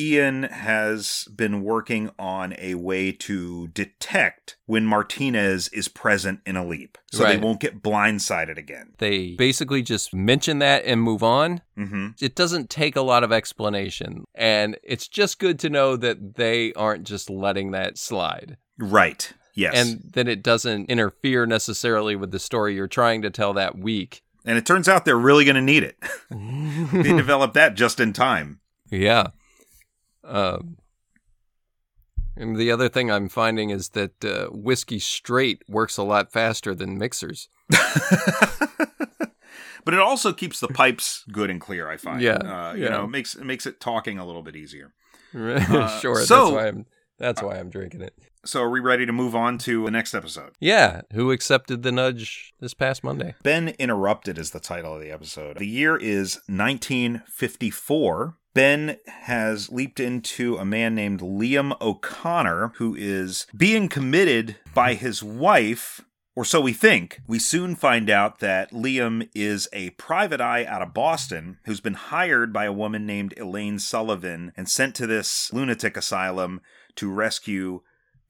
Ian 0.00 0.44
has 0.44 1.28
been 1.36 1.62
working 1.62 2.10
on 2.18 2.54
a 2.58 2.74
way 2.76 3.12
to 3.12 3.68
detect 3.68 4.56
when 4.66 4.86
Martinez 4.86 5.68
is 5.68 5.88
present 5.88 6.40
in 6.46 6.56
a 6.56 6.66
leap, 6.66 6.96
so 7.12 7.24
Right. 7.24 7.32
they 7.36 7.42
won't 7.44 7.60
get 7.60 7.82
blindsided 7.82 8.56
again. 8.56 8.92
they 8.98 9.34
basically 9.36 9.82
just 9.82 10.14
mention 10.14 10.58
that 10.60 10.84
and 10.86 11.02
move 11.02 11.22
on. 11.22 11.60
hmm 11.76 12.08
it 12.20 12.34
doesn't 12.34 12.70
take 12.70 12.96
a 12.96 13.02
lot 13.02 13.22
of 13.24 13.32
explanation. 13.32 14.24
And 14.34 14.76
it's 14.82 15.06
just 15.08 15.38
good 15.38 15.58
to 15.60 15.70
know 15.70 15.96
that 15.96 16.36
they 16.36 16.72
aren't 16.74 17.04
just 17.06 17.28
letting 17.30 17.70
that 17.72 17.98
slide. 17.98 18.56
Right. 18.78 19.32
Yes. 19.54 19.74
And 19.76 20.10
that 20.14 20.28
it 20.28 20.42
doesn't 20.42 20.88
interfere 20.90 21.44
necessarily 21.44 22.16
with 22.16 22.30
the 22.30 22.38
story 22.38 22.74
you're 22.74 22.86
trying 22.88 23.20
to 23.22 23.30
tell 23.30 23.52
that 23.54 23.76
week. 23.78 24.22
and 24.46 24.56
it 24.56 24.64
turns 24.64 24.88
out 24.88 25.04
they're 25.04 25.18
really 25.18 25.44
going 25.44 25.54
to 25.56 25.60
need 25.60 25.82
it. 25.82 25.96
they 26.30 27.12
developed 27.16 27.52
that 27.54 27.74
just 27.74 28.00
in 28.00 28.12
time. 28.14 28.60
yeah. 28.90 29.28
Um, 30.30 30.76
and 32.36 32.56
the 32.56 32.70
other 32.70 32.88
thing 32.88 33.10
I'm 33.10 33.28
finding 33.28 33.70
is 33.70 33.90
that 33.90 34.24
uh, 34.24 34.46
whiskey 34.50 34.98
straight 34.98 35.62
works 35.68 35.96
a 35.96 36.02
lot 36.02 36.32
faster 36.32 36.74
than 36.74 36.96
mixers. 36.96 37.48
but 39.84 39.94
it 39.94 39.98
also 40.00 40.32
keeps 40.32 40.60
the 40.60 40.68
pipes 40.68 41.24
good 41.32 41.50
and 41.50 41.60
clear. 41.60 41.88
I 41.88 41.96
find. 41.96 42.20
Yeah, 42.20 42.34
Uh, 42.36 42.72
You 42.74 42.84
yeah. 42.84 42.90
know, 42.90 43.04
it 43.04 43.08
makes 43.10 43.34
it 43.34 43.44
makes 43.44 43.66
it 43.66 43.80
talking 43.80 44.18
a 44.18 44.24
little 44.26 44.42
bit 44.42 44.56
easier. 44.56 44.92
sure. 45.32 46.16
so- 46.24 46.50
that's 46.50 46.50
why 46.52 46.68
I'm. 46.68 46.86
That's 47.20 47.42
why 47.42 47.58
I'm 47.58 47.70
drinking 47.70 48.00
it. 48.00 48.14
So, 48.44 48.62
are 48.62 48.70
we 48.70 48.80
ready 48.80 49.04
to 49.04 49.12
move 49.12 49.36
on 49.36 49.58
to 49.58 49.84
the 49.84 49.90
next 49.90 50.14
episode? 50.14 50.52
Yeah. 50.58 51.02
Who 51.12 51.30
accepted 51.30 51.82
the 51.82 51.92
nudge 51.92 52.54
this 52.58 52.72
past 52.74 53.04
Monday? 53.04 53.34
Ben 53.42 53.68
Interrupted 53.78 54.38
is 54.38 54.50
the 54.50 54.60
title 54.60 54.94
of 54.94 55.00
the 55.02 55.10
episode. 55.10 55.58
The 55.58 55.66
year 55.66 55.96
is 55.96 56.40
1954. 56.48 58.36
Ben 58.52 58.96
has 59.06 59.70
leaped 59.70 60.00
into 60.00 60.56
a 60.56 60.64
man 60.64 60.94
named 60.94 61.20
Liam 61.20 61.78
O'Connor, 61.80 62.72
who 62.76 62.96
is 62.98 63.46
being 63.56 63.88
committed 63.88 64.56
by 64.74 64.94
his 64.94 65.22
wife, 65.22 66.00
Or 66.34 66.44
so 66.44 66.60
we 66.60 66.72
think. 66.72 67.20
We 67.26 67.38
soon 67.38 67.74
find 67.76 68.08
out 68.08 68.38
that 68.38 68.70
Liam 68.72 69.28
is 69.34 69.68
a 69.72 69.90
private 69.90 70.40
eye 70.40 70.64
out 70.64 70.80
of 70.80 70.94
Boston 70.94 71.58
who's 71.64 71.80
been 71.80 71.94
hired 71.94 72.52
by 72.52 72.64
a 72.64 72.72
woman 72.72 73.04
named 73.04 73.34
Elaine 73.38 73.78
Sullivan 73.78 74.52
and 74.56 74.68
sent 74.68 74.94
to 74.96 75.06
this 75.06 75.52
lunatic 75.52 75.96
asylum 75.96 76.60
to 77.00 77.10
rescue 77.10 77.80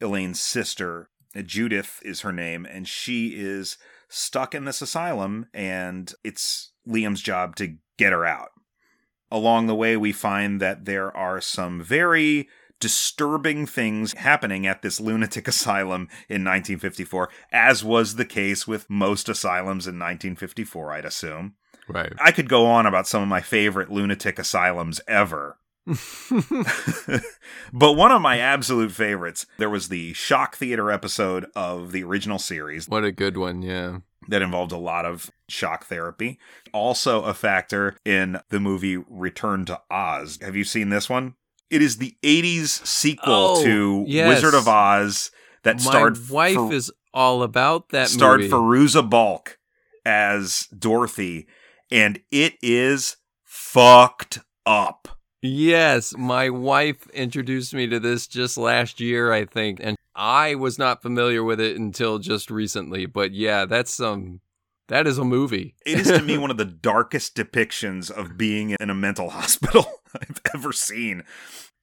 Elaine's 0.00 0.40
sister. 0.40 1.10
Uh, 1.36 1.42
Judith 1.42 2.00
is 2.04 2.20
her 2.20 2.32
name, 2.32 2.64
and 2.64 2.86
she 2.86 3.34
is 3.36 3.76
stuck 4.08 4.54
in 4.54 4.64
this 4.64 4.80
asylum, 4.80 5.46
and 5.52 6.14
it's 6.22 6.70
Liam's 6.86 7.20
job 7.20 7.56
to 7.56 7.76
get 7.98 8.12
her 8.12 8.24
out. 8.24 8.50
Along 9.28 9.66
the 9.66 9.74
way, 9.74 9.96
we 9.96 10.12
find 10.12 10.60
that 10.60 10.84
there 10.84 11.14
are 11.16 11.40
some 11.40 11.82
very 11.82 12.48
disturbing 12.78 13.66
things 13.66 14.14
happening 14.14 14.66
at 14.66 14.82
this 14.82 15.00
lunatic 15.00 15.48
asylum 15.48 16.02
in 16.28 16.44
1954, 16.44 17.28
as 17.52 17.82
was 17.82 18.14
the 18.14 18.24
case 18.24 18.68
with 18.68 18.88
most 18.88 19.28
asylums 19.28 19.88
in 19.88 19.98
1954, 19.98 20.92
I'd 20.92 21.04
assume. 21.04 21.54
Right. 21.88 22.12
I 22.20 22.30
could 22.30 22.48
go 22.48 22.66
on 22.66 22.86
about 22.86 23.08
some 23.08 23.22
of 23.22 23.28
my 23.28 23.40
favorite 23.40 23.90
lunatic 23.90 24.38
asylums 24.38 25.00
ever. 25.08 25.58
but 27.72 27.92
one 27.94 28.12
of 28.12 28.22
my 28.22 28.38
absolute 28.38 28.92
favorites, 28.92 29.46
there 29.58 29.70
was 29.70 29.88
the 29.88 30.12
Shock 30.12 30.56
Theater 30.56 30.90
episode 30.90 31.46
of 31.54 31.92
the 31.92 32.02
original 32.04 32.38
series. 32.38 32.88
What 32.88 33.04
a 33.04 33.12
good 33.12 33.36
one, 33.36 33.62
yeah. 33.62 33.98
That 34.28 34.42
involved 34.42 34.72
a 34.72 34.76
lot 34.78 35.04
of 35.06 35.30
shock 35.48 35.86
therapy. 35.86 36.38
Also, 36.72 37.22
a 37.22 37.34
factor 37.34 37.96
in 38.04 38.38
the 38.50 38.60
movie 38.60 38.96
Return 38.96 39.64
to 39.66 39.80
Oz. 39.90 40.38
Have 40.42 40.54
you 40.56 40.64
seen 40.64 40.90
this 40.90 41.08
one? 41.08 41.34
It 41.70 41.82
is 41.82 41.96
the 41.96 42.16
80s 42.22 42.84
sequel 42.86 43.56
Oh, 43.58 43.64
to 43.64 44.04
yes. 44.06 44.28
Wizard 44.28 44.54
of 44.54 44.68
Oz 44.68 45.30
that 45.62 45.76
My 45.76 45.80
starred 45.80 46.30
wife 46.30 46.54
Fer- 46.54 46.72
is 46.72 46.92
all 47.14 47.42
about 47.42 47.88
that 47.90 48.08
starred 48.08 48.40
movie. 48.40 48.52
Fairuza 48.52 49.08
Balk 49.08 49.58
as 50.04 50.68
Dorothy, 50.76 51.46
and 51.90 52.20
it 52.30 52.54
is 52.62 53.16
fucked 53.44 54.40
up. 54.66 55.08
Yes, 55.42 56.14
my 56.16 56.50
wife 56.50 57.08
introduced 57.10 57.72
me 57.72 57.86
to 57.86 57.98
this 57.98 58.26
just 58.26 58.58
last 58.58 59.00
year, 59.00 59.32
I 59.32 59.46
think, 59.46 59.80
and 59.82 59.96
I 60.14 60.54
was 60.54 60.78
not 60.78 61.00
familiar 61.00 61.42
with 61.42 61.60
it 61.60 61.78
until 61.78 62.18
just 62.18 62.50
recently. 62.50 63.06
But 63.06 63.32
yeah, 63.32 63.64
that's 63.64 64.00
um 64.00 64.40
that 64.88 65.06
is 65.06 65.18
a 65.18 65.24
movie. 65.24 65.76
It 65.86 66.00
is 66.00 66.08
to 66.08 66.22
me 66.22 66.36
one 66.38 66.50
of 66.50 66.58
the 66.58 66.64
darkest 66.64 67.36
depictions 67.36 68.10
of 68.10 68.36
being 68.36 68.76
in 68.78 68.90
a 68.90 68.94
mental 68.94 69.30
hospital 69.30 70.02
I've 70.14 70.40
ever 70.54 70.72
seen. 70.72 71.24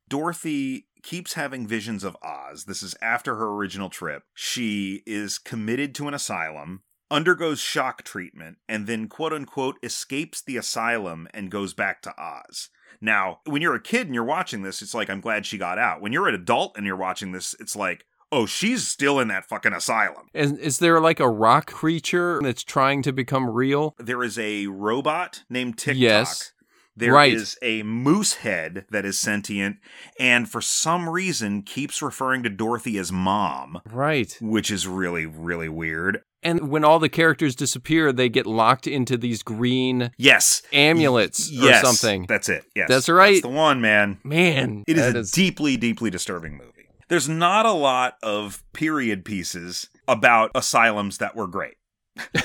Dorothy 0.07 0.87
keeps 1.01 1.33
having 1.33 1.67
visions 1.67 2.03
of 2.03 2.17
Oz. 2.21 2.65
This 2.65 2.83
is 2.83 2.95
after 3.01 3.35
her 3.35 3.47
original 3.47 3.89
trip. 3.89 4.23
She 4.33 5.03
is 5.05 5.37
committed 5.39 5.95
to 5.95 6.07
an 6.07 6.13
asylum, 6.13 6.81
undergoes 7.09 7.59
shock 7.59 8.03
treatment, 8.03 8.57
and 8.69 8.87
then 8.87 9.07
quote 9.07 9.33
unquote 9.33 9.77
escapes 9.81 10.41
the 10.41 10.57
asylum 10.57 11.27
and 11.33 11.49
goes 11.49 11.73
back 11.73 12.01
to 12.03 12.13
Oz. 12.21 12.69
Now, 13.01 13.39
when 13.45 13.61
you're 13.61 13.75
a 13.75 13.81
kid 13.81 14.07
and 14.07 14.15
you're 14.15 14.23
watching 14.23 14.61
this, 14.63 14.81
it's 14.81 14.93
like, 14.93 15.09
I'm 15.09 15.21
glad 15.21 15.45
she 15.45 15.57
got 15.57 15.77
out. 15.77 16.01
When 16.01 16.11
you're 16.11 16.27
an 16.27 16.35
adult 16.35 16.77
and 16.77 16.85
you're 16.85 16.95
watching 16.95 17.31
this, 17.31 17.55
it's 17.59 17.75
like, 17.75 18.05
oh, 18.31 18.45
she's 18.45 18.87
still 18.87 19.19
in 19.19 19.27
that 19.29 19.45
fucking 19.45 19.73
asylum. 19.73 20.27
And 20.33 20.59
is 20.59 20.79
there 20.79 20.99
like 20.99 21.19
a 21.19 21.29
rock 21.29 21.67
creature 21.71 22.39
that's 22.43 22.63
trying 22.63 23.01
to 23.03 23.13
become 23.13 23.49
real? 23.49 23.95
There 23.99 24.23
is 24.23 24.37
a 24.37 24.67
robot 24.67 25.43
named 25.49 25.77
Tik-Tok. 25.77 25.99
Yes. 26.01 26.51
There 26.95 27.23
is 27.25 27.55
Right. 27.61 27.69
a 27.69 27.83
moose 27.83 28.33
head 28.37 28.85
that 28.89 29.05
is 29.05 29.19
sentient 29.19 29.77
and 30.19 30.49
for 30.49 30.61
some 30.61 31.07
reason 31.07 31.61
keeps 31.61 32.01
referring 32.01 32.41
to 32.41 32.49
Dorothy 32.49 32.97
as 32.97 33.11
mom, 33.11 33.79
Right. 33.91 34.35
which 34.41 34.71
is 34.71 34.87
really, 34.87 35.27
really 35.27 35.69
weird. 35.69 36.23
And 36.47 36.69
when 36.69 36.85
all 36.85 36.97
the 36.97 37.09
characters 37.09 37.57
disappear, 37.57 38.13
they 38.13 38.29
get 38.29 38.45
locked 38.45 38.87
into 38.87 39.17
these 39.17 39.43
green 39.43 40.11
Yes. 40.17 40.61
amulets 40.71 41.51
yes, 41.51 41.83
or 41.83 41.85
something. 41.85 42.25
That's 42.25 42.47
it. 42.47 42.63
Yes. 42.73 42.87
That's 42.87 43.09
right. 43.09 43.33
That's 43.33 43.41
the 43.41 43.49
one, 43.49 43.81
man. 43.81 44.19
Man, 44.23 44.85
It 44.87 44.97
is 44.97 45.13
a 45.13 45.35
deeply, 45.35 45.75
deeply 45.75 46.09
disturbing 46.09 46.55
movie. 46.55 46.87
There's 47.09 47.27
not 47.27 47.65
a 47.65 47.73
lot 47.73 48.15
of 48.23 48.63
period 48.71 49.25
pieces 49.25 49.89
about 50.07 50.51
asylums 50.55 51.17
that 51.17 51.35
were 51.35 51.47
great. 51.47 51.75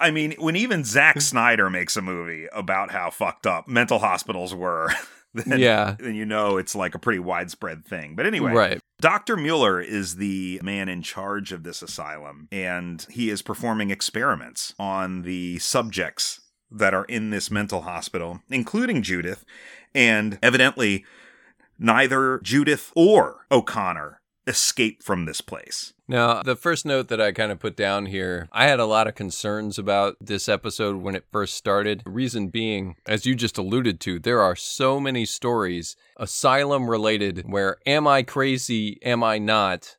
I 0.00 0.10
mean, 0.10 0.34
when 0.38 0.56
even 0.56 0.82
Zack 0.82 1.16
hmm. 1.16 1.20
Snyder 1.20 1.68
makes 1.68 1.94
a 1.94 2.02
movie 2.02 2.46
about 2.54 2.90
how 2.90 3.10
fucked 3.10 3.46
up 3.46 3.68
mental 3.68 3.98
hospitals 3.98 4.54
were, 4.54 4.94
then, 5.34 5.58
Yeah. 5.60 5.96
then 5.98 6.14
you 6.14 6.24
know 6.24 6.56
it's 6.56 6.74
like 6.74 6.94
a 6.94 6.98
pretty 6.98 7.18
widespread 7.18 7.84
thing. 7.84 8.14
But 8.16 8.26
anyway, 8.26 8.52
right. 8.52 8.80
Dr. 9.00 9.36
Mueller 9.36 9.80
is 9.80 10.16
the 10.16 10.60
man 10.62 10.88
in 10.88 11.02
charge 11.02 11.52
of 11.52 11.62
this 11.62 11.82
asylum, 11.82 12.48
and 12.50 13.06
he 13.10 13.30
is 13.30 13.42
performing 13.42 13.90
experiments 13.90 14.74
on 14.78 15.22
the 15.22 15.58
subjects 15.60 16.40
that 16.70 16.94
are 16.94 17.04
in 17.04 17.30
this 17.30 17.50
mental 17.50 17.82
hospital, 17.82 18.40
including 18.50 19.02
Judith. 19.02 19.44
And 19.94 20.38
evidently, 20.42 21.04
neither 21.78 22.40
Judith 22.42 22.92
or 22.96 23.46
O'Connor 23.50 24.20
escape 24.48 25.02
from 25.02 25.26
this 25.26 25.40
place. 25.40 25.92
Now, 26.08 26.42
the 26.42 26.56
first 26.56 26.86
note 26.86 27.08
that 27.08 27.20
I 27.20 27.32
kind 27.32 27.52
of 27.52 27.60
put 27.60 27.76
down 27.76 28.06
here, 28.06 28.48
I 28.50 28.66
had 28.66 28.80
a 28.80 28.86
lot 28.86 29.06
of 29.06 29.14
concerns 29.14 29.78
about 29.78 30.16
this 30.22 30.48
episode 30.48 30.96
when 30.96 31.14
it 31.14 31.26
first 31.30 31.54
started. 31.54 32.00
The 32.04 32.10
reason 32.10 32.48
being, 32.48 32.96
as 33.06 33.26
you 33.26 33.34
just 33.34 33.58
alluded 33.58 34.00
to, 34.00 34.18
there 34.18 34.40
are 34.40 34.56
so 34.56 34.98
many 34.98 35.26
stories, 35.26 35.96
asylum 36.16 36.88
related, 36.88 37.44
where 37.46 37.76
am 37.84 38.06
I 38.08 38.22
crazy? 38.22 38.98
Am 39.02 39.22
I 39.22 39.36
not? 39.36 39.97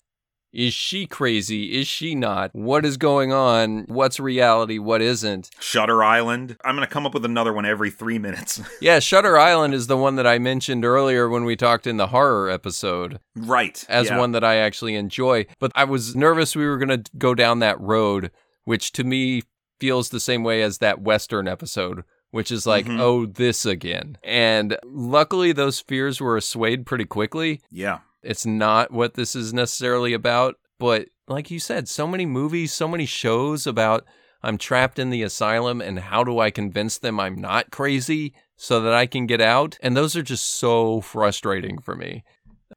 Is 0.51 0.73
she 0.73 1.05
crazy? 1.05 1.79
Is 1.79 1.87
she 1.87 2.15
not? 2.15 2.49
What 2.53 2.83
is 2.83 2.97
going 2.97 3.31
on? 3.31 3.85
What's 3.87 4.19
reality? 4.19 4.79
What 4.79 5.01
isn't? 5.01 5.51
Shutter 5.59 6.03
Island. 6.03 6.57
I'm 6.65 6.75
going 6.75 6.87
to 6.87 6.91
come 6.91 7.05
up 7.05 7.13
with 7.13 7.23
another 7.23 7.53
one 7.53 7.65
every 7.65 7.91
three 7.91 8.17
minutes. 8.17 8.59
Yeah, 8.81 8.99
Shutter 8.99 9.37
Island 9.37 9.73
is 9.73 9.87
the 9.87 9.97
one 9.97 10.15
that 10.15 10.25
I 10.25 10.39
mentioned 10.39 10.85
earlier 10.85 11.27
when 11.29 11.43
we 11.43 11.55
talked 11.55 11.85
in 11.85 11.97
the 11.97 12.07
horror 12.07 12.49
episode. 12.49 13.19
right. 13.35 13.85
as 13.89 14.07
yeah. 14.07 14.17
one 14.17 14.31
that 14.31 14.43
I 14.43 14.55
actually 14.55 14.95
enjoy. 14.95 15.45
But 15.59 15.71
I 15.75 15.83
was 15.83 16.15
nervous 16.15 16.55
we 16.55 16.65
were 16.65 16.77
going 16.77 17.03
to 17.03 17.11
go 17.17 17.35
down 17.35 17.59
that 17.59 17.79
road, 17.79 18.31
which 18.63 18.91
to 18.93 19.03
me 19.03 19.43
feels 19.79 20.09
the 20.09 20.19
same 20.19 20.43
way 20.43 20.61
as 20.61 20.79
that 20.79 21.01
Western 21.01 21.47
episode, 21.47 22.03
which 22.31 22.51
is 22.51 22.65
like, 22.65 22.85
Mhm. 22.85 22.99
oh, 22.99 23.25
this 23.25 23.65
again. 23.65 24.17
And 24.23 24.77
luckily, 24.85 25.51
those 25.51 25.79
fears 25.79 26.19
were 26.21 26.37
assuaged 26.37 26.85
pretty 26.85 27.05
quickly. 27.05 27.61
Yeah. 27.69 27.99
It's 28.23 28.45
not 28.45 28.91
what 28.91 29.13
this 29.13 29.35
is 29.35 29.53
necessarily 29.53 30.13
about. 30.13 30.55
But 30.79 31.09
like 31.27 31.51
you 31.51 31.59
said, 31.59 31.87
so 31.87 32.07
many 32.07 32.25
movies, 32.25 32.71
so 32.71 32.87
many 32.87 33.05
shows 33.05 33.67
about 33.67 34.05
I'm 34.41 34.57
trapped 34.57 34.99
in 34.99 35.09
the 35.09 35.23
asylum 35.23 35.81
and 35.81 35.99
how 35.99 36.23
do 36.23 36.39
I 36.39 36.51
convince 36.51 36.97
them 36.97 37.19
I'm 37.19 37.35
not 37.35 37.71
crazy 37.71 38.33
so 38.55 38.79
that 38.81 38.93
I 38.93 39.05
can 39.05 39.25
get 39.25 39.41
out? 39.41 39.77
And 39.81 39.95
those 39.95 40.15
are 40.15 40.23
just 40.23 40.45
so 40.45 41.01
frustrating 41.01 41.79
for 41.79 41.95
me. 41.95 42.23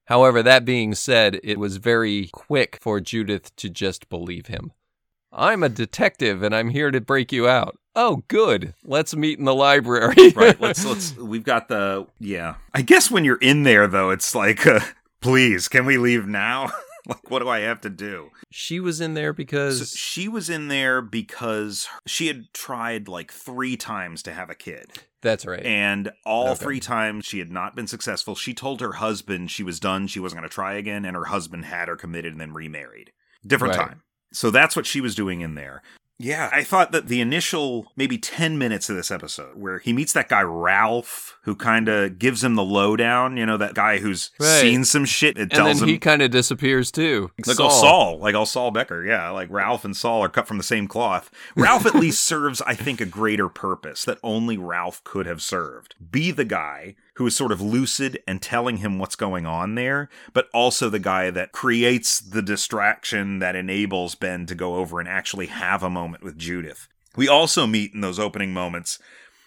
However, 0.07 0.43
that 0.43 0.65
being 0.65 0.95
said, 0.95 1.39
it 1.45 1.59
was 1.59 1.77
very 1.77 2.29
quick 2.33 2.79
for 2.81 3.01
Judith 3.01 3.55
to 3.57 3.69
just 3.69 4.09
believe 4.09 4.47
him. 4.47 4.73
I'm 5.33 5.63
a 5.63 5.69
detective 5.69 6.43
and 6.43 6.55
I'm 6.55 6.71
here 6.71 6.91
to 6.91 7.01
break 7.01 7.33
you 7.33 7.49
out. 7.49 7.79
Oh, 7.95 8.23
good. 8.29 8.75
Let's 8.85 9.15
meet 9.15 9.39
in 9.39 9.45
the 9.45 9.55
library. 9.55 10.31
right 10.35 10.61
let's 10.61 10.85
let's 10.85 11.17
we've 11.17 11.45
got 11.45 11.69
the 11.69 12.07
yeah 12.19 12.55
i 12.75 12.81
guess 12.83 13.11
when 13.11 13.25
you're 13.25 13.37
in 13.37 13.63
there 13.65 13.87
though 13.87 14.11
it's 14.11 14.35
like 14.35 14.67
uh, 14.67 14.81
please 15.23 15.69
can 15.69 15.87
we 15.87 15.97
leave 15.97 16.27
now? 16.27 16.71
Like 17.05 17.33
what 17.33 17.41
do 17.41 17.49
i 17.49 17.59
have 17.59 17.81
to 17.81 17.91
do? 17.91 18.31
She 18.53 18.79
was 18.79 19.01
in 19.01 19.15
there 19.15 19.33
so 19.33 19.37
because 19.37 19.91
she 19.93 20.29
was 20.29 20.49
in 20.49 20.69
there 20.69 21.03
because 21.03 21.89
she 22.07 22.29
had 22.29 22.45
tried 22.55 23.09
like 23.09 23.33
three 23.33 23.77
times 23.77 24.23
to 24.23 24.33
have 24.33 24.51
a 24.51 24.55
kid. 24.55 24.93
That's 25.21 25.45
right. 25.45 25.65
and 25.67 26.13
all 26.25 26.51
Okay. 26.51 26.63
three 26.63 26.79
times 26.79 27.25
she 27.27 27.41
had 27.41 27.51
not 27.51 27.75
been 27.75 27.89
successful. 27.89 28.37
She 28.37 28.55
told 28.55 28.81
her 28.81 28.93
husband 28.93 29.51
she 29.51 29.65
was 29.65 29.81
done 29.81 30.07
she 30.07 30.21
wasn't 30.21 30.43
going 30.43 30.49
to 30.49 30.55
try 30.55 30.75
again 30.75 31.05
and 31.05 31.17
her 31.17 31.25
husband 31.25 31.65
had 31.65 31.89
her 31.89 31.97
committed 31.97 32.31
and 32.35 32.41
then 32.41 32.53
remarried. 32.53 33.11
Different 33.45 33.77
Right. 33.77 33.85
time. 33.89 34.03
So 34.33 34.53
that's 34.53 34.77
what 34.77 34.87
she 34.87 35.01
was 35.01 35.17
doing 35.17 35.41
in 35.41 35.57
there 35.57 35.83
yeah, 36.19 36.51
I 36.53 36.63
thought 36.63 36.93
that 36.93 37.09
the 37.09 37.21
initial 37.21 37.91
maybe 37.97 38.17
10 38.19 38.57
minutes 38.59 38.89
of 38.89 38.97
this 38.97 39.11
episode 39.11 39.57
where 39.57 39.79
he 39.81 39.93
meets 39.93 40.13
that 40.13 40.29
guy 40.29 40.43
Ralph 40.43 41.37
who 41.45 41.57
kind 41.57 41.89
of 41.89 42.19
gives 42.19 42.45
him 42.45 42.55
the 42.55 42.63
lowdown, 42.63 43.37
you 43.37 43.45
know, 43.45 43.57
that 43.57 43.75
guy 43.75 43.99
who's 43.99 44.31
Right. 44.39 44.61
seen 44.61 44.85
some 44.85 45.05
shit 45.05 45.37
and 45.37 45.43
and 45.43 45.51
tells 45.51 45.81
then 45.81 45.89
him 45.89 45.93
he 45.95 45.99
kind 45.99 46.23
of 46.23 46.31
disappears 46.31 46.93
too. 46.93 47.31
like 47.47 47.59
oh, 47.59 47.65
all 47.65 47.71
Saul, 47.71 48.19
like 48.19 48.35
all 48.37 48.47
Saul 48.47 48.71
Becker, 48.71 49.05
yeah, 49.05 49.31
like 49.31 49.51
Ralph 49.51 49.85
and 49.85 49.97
Saul 49.97 50.23
are 50.23 50.29
cut 50.29 50.47
from 50.47 50.59
the 50.59 50.63
same 50.63 50.87
cloth. 50.87 51.31
Ralph 51.57 51.87
at 51.87 51.95
least 51.97 52.23
serves, 52.25 52.63
I 52.63 52.75
think, 52.75 53.01
a 53.01 53.07
greater 53.07 53.49
purpose 53.49 54.05
that 54.05 54.19
only 54.23 54.57
Ralph 54.57 55.03
could 55.03 55.27
have 55.27 55.43
served. 55.43 55.95
Be 56.11 56.31
the 56.31 56.45
guy 56.45 56.95
who 57.15 57.27
is 57.27 57.37
sort 57.37 57.53
of 57.53 57.61
lucid 57.61 58.19
and 58.27 58.41
telling 58.41 58.79
him 58.79 58.99
what's 58.99 59.17
going 59.17 59.47
on 59.47 59.75
there, 59.75 60.09
but 60.33 60.49
also 60.55 60.89
the 60.89 60.99
guy 60.99 61.31
that 61.31 61.53
creates 61.53 62.21
the 62.21 62.43
distraction 62.43 63.39
that 63.39 63.57
enables 63.57 64.15
Ben 64.15 64.47
to 64.47 64.55
go 64.55 64.77
over 64.77 64.99
and 64.99 65.09
actually 65.09 65.47
have 65.47 65.83
a 65.83 65.91
moment 65.91 66.23
with 66.23 66.39
Judith. 66.39 66.89
We 67.15 67.29
also 67.29 67.67
meet 67.67 67.93
in 67.93 68.01
those 68.01 68.19
opening 68.19 68.53
moments 68.53 68.99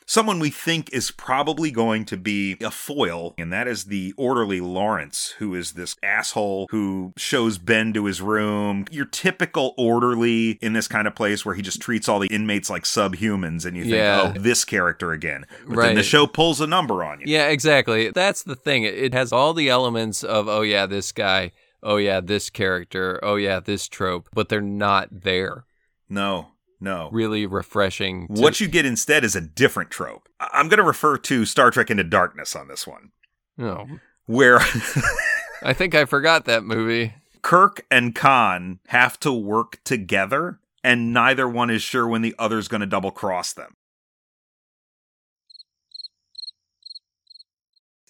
someone 0.06 0.40
we 0.40 0.50
think 0.50 0.92
is 0.94 1.12
probably 1.12 1.72
going 1.72 2.06
to 2.06 2.18
be 2.18 2.58
a 2.62 2.72
foil, 2.72 3.34
and 3.38 3.52
that 3.52 3.68
is 3.68 3.86
the 3.86 4.14
orderly 4.18 4.62
Lawrence, 4.62 5.36
who 5.40 5.56
is 5.56 5.74
this 5.74 5.96
asshole 6.04 6.68
who 6.72 7.14
shows 7.18 7.58
Ben 7.58 7.94
to 7.94 8.06
his 8.06 8.22
room. 8.22 8.86
Your 8.92 9.06
typical 9.06 9.74
orderly 9.78 10.52
in 10.62 10.74
this 10.74 10.88
kind 10.88 11.08
of 11.08 11.16
place 11.16 11.46
where 11.46 11.56
he 11.56 11.62
just 11.62 11.82
treats 11.82 12.08
all 12.08 12.20
the 12.20 12.28
inmates 12.28 12.70
like 12.70 12.84
subhumans, 12.84 13.66
and 13.66 13.76
you 13.76 13.84
think, 13.84 13.96
Yeah. 13.96 14.34
oh, 14.36 14.40
this 14.40 14.66
character 14.66 15.12
again. 15.12 15.46
But 15.68 15.78
then 15.78 15.96
the 15.96 16.04
show 16.04 16.28
pulls 16.28 16.62
a 16.62 16.68
number 16.68 17.04
on 17.04 17.20
you. 17.22 17.26
Yeah, 17.28 17.48
exactly. 17.48 18.12
That's 18.12 18.44
the 18.44 18.56
thing. 18.56 18.84
It 18.84 19.14
has 19.14 19.32
all 19.32 19.54
the 19.54 19.70
elements 19.70 20.24
of, 20.24 20.48
oh, 20.48 20.62
yeah, 20.62 20.86
this 20.86 21.12
guy. 21.12 21.52
Oh, 21.84 21.98
yeah, 21.98 22.20
this 22.20 22.50
character. 22.50 23.20
Oh, 23.22 23.36
yeah, 23.36 23.60
this 23.60 23.88
trope. 23.88 24.30
But 24.34 24.50
they're 24.50 24.62
not 24.62 25.10
there. 25.22 25.66
No, 26.10 26.48
no. 26.80 27.10
Really 27.12 27.46
refreshing. 27.46 28.28
to- 28.28 28.42
What 28.42 28.60
you 28.60 28.68
get 28.68 28.86
instead 28.86 29.24
is 29.24 29.36
a 29.36 29.42
different 29.42 29.92
trope. 29.92 30.28
I- 30.40 30.50
I'm 30.54 30.68
going 30.68 30.78
to 30.78 30.84
refer 30.84 31.18
to 31.18 31.46
Star 31.46 31.72
Trek 31.72 31.90
Into 31.90 32.04
Darkness 32.04 32.56
on 32.56 32.68
this 32.68 32.86
one, 32.88 33.12
Oh, 33.60 33.86
where 34.26 34.60
I 35.64 35.74
think 35.74 35.96
I 35.96 36.06
forgot 36.06 36.46
that 36.46 36.64
movie. 36.64 37.14
Kirk 37.42 37.86
and 37.92 38.14
Khan 38.16 38.80
have 38.88 39.20
to 39.22 39.32
work 39.32 39.80
together, 39.84 40.60
and 40.84 41.14
neither 41.14 41.48
one 41.48 41.70
is 41.70 41.82
sure 41.82 42.08
when 42.08 42.22
the 42.24 42.36
other's 42.40 42.68
going 42.68 42.82
to 42.82 42.88
double 42.88 43.12
cross 43.12 43.54
them. 43.54 43.76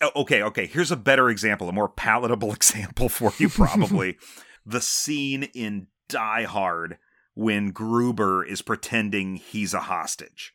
Oh, 0.01 0.11
Okay, 0.17 0.41
okay. 0.43 0.65
Here's 0.67 0.91
a 0.91 0.95
better 0.97 1.29
example, 1.29 1.69
a 1.69 1.73
more 1.73 1.89
palatable 1.89 2.53
example 2.53 3.09
for 3.09 3.31
you, 3.37 3.49
probably. 3.49 4.17
the 4.65 4.81
scene 4.81 5.43
in 5.53 5.87
Die 6.09 6.43
Hard 6.43 6.97
when 7.35 7.71
Gruber 7.71 8.43
is 8.43 8.61
pretending 8.61 9.35
he's 9.35 9.73
a 9.73 9.81
hostage. 9.81 10.53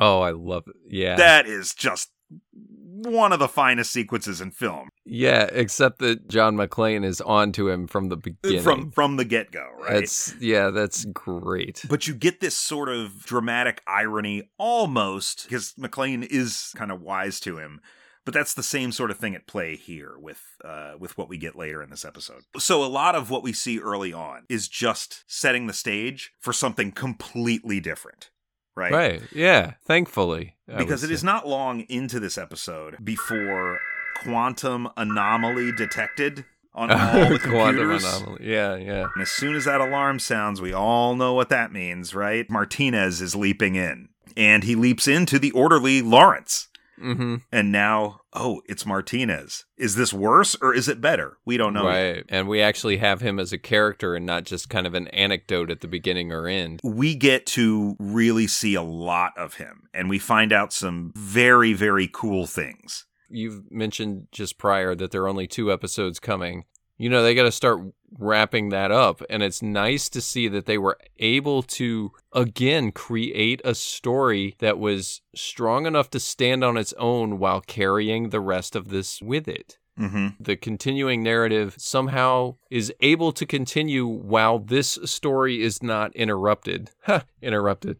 Oh, 0.00 0.20
I 0.20 0.32
love 0.32 0.64
it. 0.66 0.74
Yeah. 0.88 1.14
That 1.16 1.46
is 1.46 1.72
just 1.72 2.10
one 2.58 3.32
of 3.32 3.38
the 3.38 3.48
finest 3.48 3.92
sequences 3.92 4.40
in 4.40 4.50
film 4.50 4.88
yeah, 5.06 5.48
except 5.52 5.98
that 5.98 6.28
John 6.28 6.56
McClane 6.56 7.04
is 7.04 7.20
on 7.20 7.52
to 7.52 7.68
him 7.68 7.86
from 7.86 8.08
the 8.08 8.16
beginning. 8.16 8.62
from 8.62 8.90
from 8.90 9.16
the 9.16 9.24
get 9.24 9.52
go, 9.52 9.66
right? 9.78 10.00
That's 10.00 10.34
yeah, 10.40 10.70
that's 10.70 11.04
great. 11.06 11.84
but 11.88 12.08
you 12.08 12.14
get 12.14 12.40
this 12.40 12.56
sort 12.56 12.88
of 12.88 13.24
dramatic 13.26 13.82
irony 13.86 14.50
almost 14.56 15.44
because 15.44 15.74
McClane 15.74 16.26
is 16.26 16.72
kind 16.74 16.90
of 16.90 17.02
wise 17.02 17.38
to 17.40 17.58
him. 17.58 17.80
But 18.24 18.32
that's 18.32 18.54
the 18.54 18.62
same 18.62 18.90
sort 18.90 19.10
of 19.10 19.18
thing 19.18 19.34
at 19.34 19.46
play 19.46 19.76
here 19.76 20.14
with 20.18 20.42
uh, 20.64 20.94
with 20.98 21.18
what 21.18 21.28
we 21.28 21.36
get 21.36 21.56
later 21.56 21.82
in 21.82 21.90
this 21.90 22.04
episode. 22.06 22.42
So 22.58 22.82
a 22.82 22.86
lot 22.88 23.14
of 23.14 23.28
what 23.30 23.42
we 23.42 23.52
see 23.52 23.78
early 23.78 24.12
on 24.14 24.44
is 24.48 24.66
just 24.66 25.24
setting 25.26 25.66
the 25.66 25.72
stage 25.74 26.32
for 26.40 26.52
something 26.52 26.90
completely 26.92 27.80
different, 27.80 28.30
right? 28.74 28.92
Right. 28.92 29.22
Yeah. 29.32 29.74
Thankfully. 29.84 30.56
I 30.72 30.78
Because 30.78 31.04
it 31.04 31.10
is 31.10 31.20
say. 31.20 31.26
not 31.26 31.46
long 31.46 31.80
into 31.82 32.18
this 32.18 32.38
episode 32.38 32.96
before 33.04 33.78
quantum 34.22 34.88
anomaly 34.96 35.72
detected 35.72 36.44
on 36.74 36.90
all 36.92 37.28
the 37.28 37.38
Quantum 37.38 37.76
computers. 37.76 38.04
anomaly. 38.04 38.46
Yeah, 38.50 38.76
yeah. 38.76 39.06
And 39.14 39.22
as 39.22 39.30
soon 39.30 39.54
as 39.54 39.66
that 39.66 39.80
alarm 39.82 40.18
sounds, 40.18 40.60
we 40.60 40.72
all 40.72 41.14
know 41.14 41.34
what 41.34 41.50
that 41.50 41.72
means, 41.72 42.14
right? 42.14 42.48
Martinez 42.50 43.20
is 43.20 43.36
leaping 43.36 43.74
in. 43.76 44.08
And 44.36 44.64
he 44.64 44.74
leaps 44.74 45.06
into 45.06 45.38
the 45.38 45.52
orderly 45.52 46.02
Lawrence. 46.02 46.68
Mm-hmm. 47.02 47.36
And 47.52 47.72
now, 47.72 48.20
oh, 48.32 48.62
it's 48.66 48.86
Martinez. 48.86 49.64
Is 49.76 49.96
this 49.96 50.12
worse 50.12 50.56
or 50.60 50.74
is 50.74 50.88
it 50.88 51.00
better? 51.00 51.38
We 51.44 51.56
don't 51.56 51.74
know. 51.74 51.88
yet. 51.90 52.14
Right. 52.14 52.24
And 52.28 52.48
we 52.48 52.60
actually 52.62 52.98
have 52.98 53.20
him 53.20 53.38
as 53.38 53.52
a 53.52 53.58
character 53.58 54.14
and 54.14 54.24
not 54.26 54.44
just 54.44 54.68
kind 54.68 54.86
of 54.86 54.94
an 54.94 55.08
anecdote 55.08 55.70
at 55.70 55.80
the 55.80 55.88
beginning 55.88 56.32
or 56.32 56.46
end. 56.46 56.80
We 56.82 57.14
get 57.14 57.46
to 57.46 57.96
really 57.98 58.46
see 58.46 58.74
a 58.74 58.82
lot 58.82 59.32
of 59.36 59.54
him, 59.54 59.88
and 59.92 60.08
we 60.08 60.18
find 60.18 60.52
out 60.52 60.72
some 60.72 61.12
very, 61.16 61.72
very 61.72 62.08
cool 62.12 62.46
things. 62.46 63.06
You've 63.28 63.70
mentioned 63.70 64.28
just 64.30 64.58
prior 64.58 64.94
that 64.94 65.10
there 65.10 65.22
are 65.22 65.28
only 65.28 65.46
two 65.46 65.72
episodes 65.72 66.20
coming. 66.20 66.64
You 66.96 67.08
know, 67.10 67.22
they 67.22 67.34
got 67.34 67.44
to 67.44 67.52
start 67.52 67.80
wrapping 68.18 68.68
that 68.68 68.92
up. 68.92 69.22
And 69.28 69.42
it's 69.42 69.62
nice 69.62 70.08
to 70.10 70.20
see 70.20 70.48
that 70.48 70.66
they 70.66 70.78
were 70.78 70.98
able 71.18 71.62
to, 71.62 72.12
again, 72.32 72.92
create 72.92 73.60
a 73.64 73.74
story 73.74 74.54
that 74.60 74.78
was 74.78 75.20
strong 75.34 75.86
enough 75.86 76.10
to 76.10 76.20
stand 76.20 76.62
on 76.62 76.76
its 76.76 76.92
own 76.98 77.38
while 77.38 77.60
carrying 77.60 78.30
the 78.30 78.40
rest 78.40 78.76
of 78.76 78.88
this 78.88 79.20
with 79.20 79.48
it. 79.48 79.78
hmm 79.96 80.28
the 80.40 80.56
continuing 80.56 81.22
narrative 81.22 81.74
somehow 81.78 82.56
is 82.70 82.92
able 83.00 83.32
to 83.32 83.46
continue 83.46 84.06
while 84.06 84.58
this 84.58 84.98
story 85.04 85.62
is 85.62 85.82
not 85.82 86.14
interrupted. 86.16 86.90
Ha, 87.06 87.24
interrupted. 87.42 87.98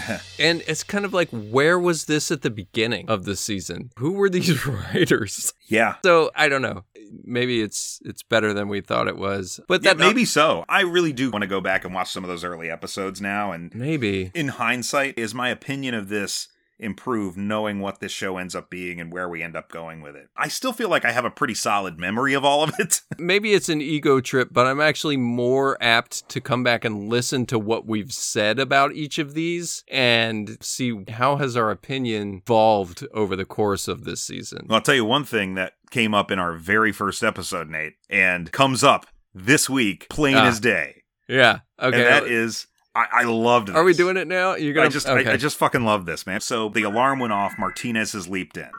and 0.38 0.62
it's 0.66 0.82
kind 0.82 1.04
of 1.04 1.12
like, 1.12 1.28
where 1.30 1.78
was 1.78 2.04
this 2.06 2.30
at 2.30 2.42
the 2.42 2.50
beginning 2.50 3.08
of 3.08 3.24
the 3.24 3.36
season? 3.36 3.90
Who 3.98 4.12
were 4.12 4.28
these 4.28 4.66
writers? 4.94 5.52
Yeah. 5.66 5.96
So 6.04 6.30
I 6.34 6.48
don't 6.48 6.62
know. 6.62 6.84
Maybe 7.24 7.60
it's 7.60 8.00
it's 8.04 8.22
better 8.22 8.54
than 8.54 8.68
we 8.68 8.80
thought 8.80 9.06
it 9.06 9.18
was, 9.18 9.60
but 9.68 9.82
Yeah, 9.82 9.92
that 9.94 9.98
maybe 9.98 10.24
so. 10.24 10.64
I 10.68 10.80
really 10.80 11.12
do 11.12 11.30
want 11.30 11.42
to 11.42 11.46
go 11.48 11.60
back 11.60 11.84
and 11.84 11.94
watch 11.94 12.10
some 12.10 12.24
of 12.24 12.28
those 12.28 12.42
early 12.42 12.70
episodes 12.70 13.20
now. 13.20 13.52
And 13.52 13.74
maybe 13.74 14.30
in 14.34 14.48
hindsight, 14.48 15.18
is 15.18 15.34
my 15.34 15.50
opinion 15.50 15.94
of 15.94 16.08
this 16.08 16.48
improved 16.82 17.36
knowing 17.38 17.80
what 17.80 18.00
this 18.00 18.12
show 18.12 18.36
ends 18.36 18.54
up 18.54 18.68
being 18.70 19.00
and 19.00 19.12
where 19.12 19.28
we 19.28 19.42
end 19.42 19.56
up 19.56 19.70
going 19.70 20.02
with 20.02 20.16
it? 20.16 20.28
I 20.36 20.48
still 20.48 20.72
feel 20.72 20.88
like 20.88 21.04
I 21.04 21.12
have 21.12 21.24
a 21.24 21.30
pretty 21.30 21.54
solid 21.54 21.98
memory 21.98 22.34
of 22.34 22.44
all 22.44 22.62
of 22.62 22.72
it. 22.78 23.00
maybe 23.18 23.52
it's 23.54 23.68
an 23.68 23.80
ego 23.80 24.20
trip, 24.20 24.48
but 24.52 24.66
I'm 24.66 24.80
actually 24.80 25.16
more 25.16 25.76
apt 25.82 26.28
to 26.30 26.40
come 26.40 26.62
back 26.62 26.84
and 26.84 27.08
listen 27.08 27.46
to 27.46 27.58
what 27.58 27.86
we've 27.86 28.12
said 28.12 28.58
about 28.58 28.92
each 28.92 29.18
of 29.18 29.34
these 29.34 29.84
and 29.88 30.58
see 30.60 31.04
how 31.08 31.36
has 31.36 31.56
our 31.56 31.70
opinion 31.70 32.42
evolved 32.44 33.06
over 33.14 33.36
the 33.36 33.44
course 33.44 33.88
of 33.88 34.04
this 34.04 34.22
season. 34.22 34.66
Well, 34.68 34.76
I'll 34.76 34.82
tell 34.82 34.94
you 34.94 35.04
one 35.04 35.24
thing 35.24 35.54
that 35.54 35.74
came 35.90 36.14
up 36.14 36.30
in 36.30 36.38
our 36.38 36.54
very 36.54 36.92
first 36.92 37.22
episode, 37.22 37.68
Nate, 37.70 37.94
and 38.10 38.50
comes 38.50 38.82
up 38.82 39.06
this 39.34 39.70
week, 39.70 40.06
plain 40.10 40.36
Ah. 40.36 40.46
as 40.46 40.60
day. 40.60 41.02
Yeah. 41.28 41.60
Okay. 41.80 41.96
And 41.98 42.06
that 42.06 42.24
is, 42.24 42.66
I, 42.94 43.06
I 43.12 43.22
loved 43.24 43.68
this. 43.68 43.76
Are 43.76 43.84
we 43.84 43.94
doing 43.94 44.16
it 44.16 44.28
now? 44.28 44.54
You're 44.54 44.74
gonna 44.74 44.86
I 44.86 44.90
just, 44.90 45.06
okay. 45.08 45.30
I, 45.30 45.34
I 45.34 45.36
just 45.36 45.56
fucking 45.56 45.84
love 45.84 46.04
this, 46.06 46.26
man. 46.26 46.40
So 46.40 46.68
the 46.68 46.82
alarm 46.82 47.18
went 47.18 47.32
off. 47.32 47.54
Martinez 47.58 48.12
has 48.12 48.28
leaped 48.28 48.56
in. 48.56 48.70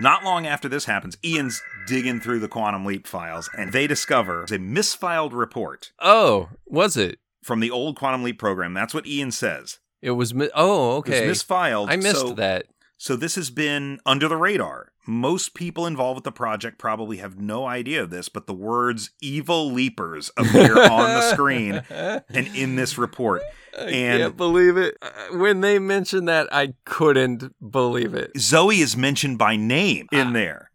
Not 0.00 0.24
long 0.24 0.46
after 0.46 0.66
this 0.66 0.86
happens, 0.86 1.18
Ian's 1.22 1.62
digging 1.86 2.20
through 2.20 2.38
the 2.38 2.48
quantum 2.48 2.86
leap 2.86 3.06
files, 3.06 3.50
and 3.58 3.70
they 3.70 3.86
discover 3.86 4.44
a 4.44 4.46
misfiled 4.58 5.32
report 5.34 5.92
Oh, 6.00 6.48
was 6.66 6.96
it? 6.96 7.18
from 7.42 7.60
the 7.60 7.70
old 7.70 7.96
quantum 7.96 8.22
leap 8.22 8.38
program. 8.38 8.72
That's 8.72 8.94
what 8.94 9.06
Ian 9.06 9.30
says. 9.30 9.78
It 10.00 10.12
was. 10.12 10.32
Mi- 10.32 10.48
oh, 10.54 10.94
It 10.94 10.98
okay. 11.00 11.28
was 11.28 11.42
misfiled. 11.42 11.90
I 11.90 11.96
missed 11.96 12.20
so, 12.20 12.32
that. 12.32 12.66
So 12.96 13.14
this 13.16 13.34
has 13.34 13.50
been 13.50 13.98
under 14.06 14.26
the 14.28 14.36
radar. 14.38 14.92
Most 15.10 15.54
people 15.54 15.86
involved 15.88 16.18
with 16.18 16.24
the 16.24 16.30
project 16.30 16.78
probably 16.78 17.16
have 17.16 17.36
no 17.40 17.66
idea 17.66 18.00
of 18.00 18.10
this, 18.10 18.28
but 18.28 18.46
the 18.46 18.54
words 18.54 19.10
evil 19.20 19.72
leapers 19.72 20.30
appear 20.36 20.80
on 20.90 21.02
the 21.02 21.32
screen 21.32 21.82
and 21.90 22.46
in 22.54 22.76
this 22.76 22.96
report. 22.96 23.42
I 23.76 23.82
and- 23.90 24.20
can't 24.22 24.36
believe 24.36 24.76
it. 24.76 24.96
Uh, 25.02 25.10
When 25.36 25.62
they 25.62 25.80
mentioned 25.80 26.28
that, 26.28 26.48
I 26.52 26.74
couldn't 26.84 27.52
believe 27.72 28.14
it. 28.14 28.30
Zoe 28.38 28.78
is 28.80 28.96
mentioned 28.96 29.36
by 29.36 29.56
name 29.56 30.06
in 30.12 30.32
there. 30.32 30.70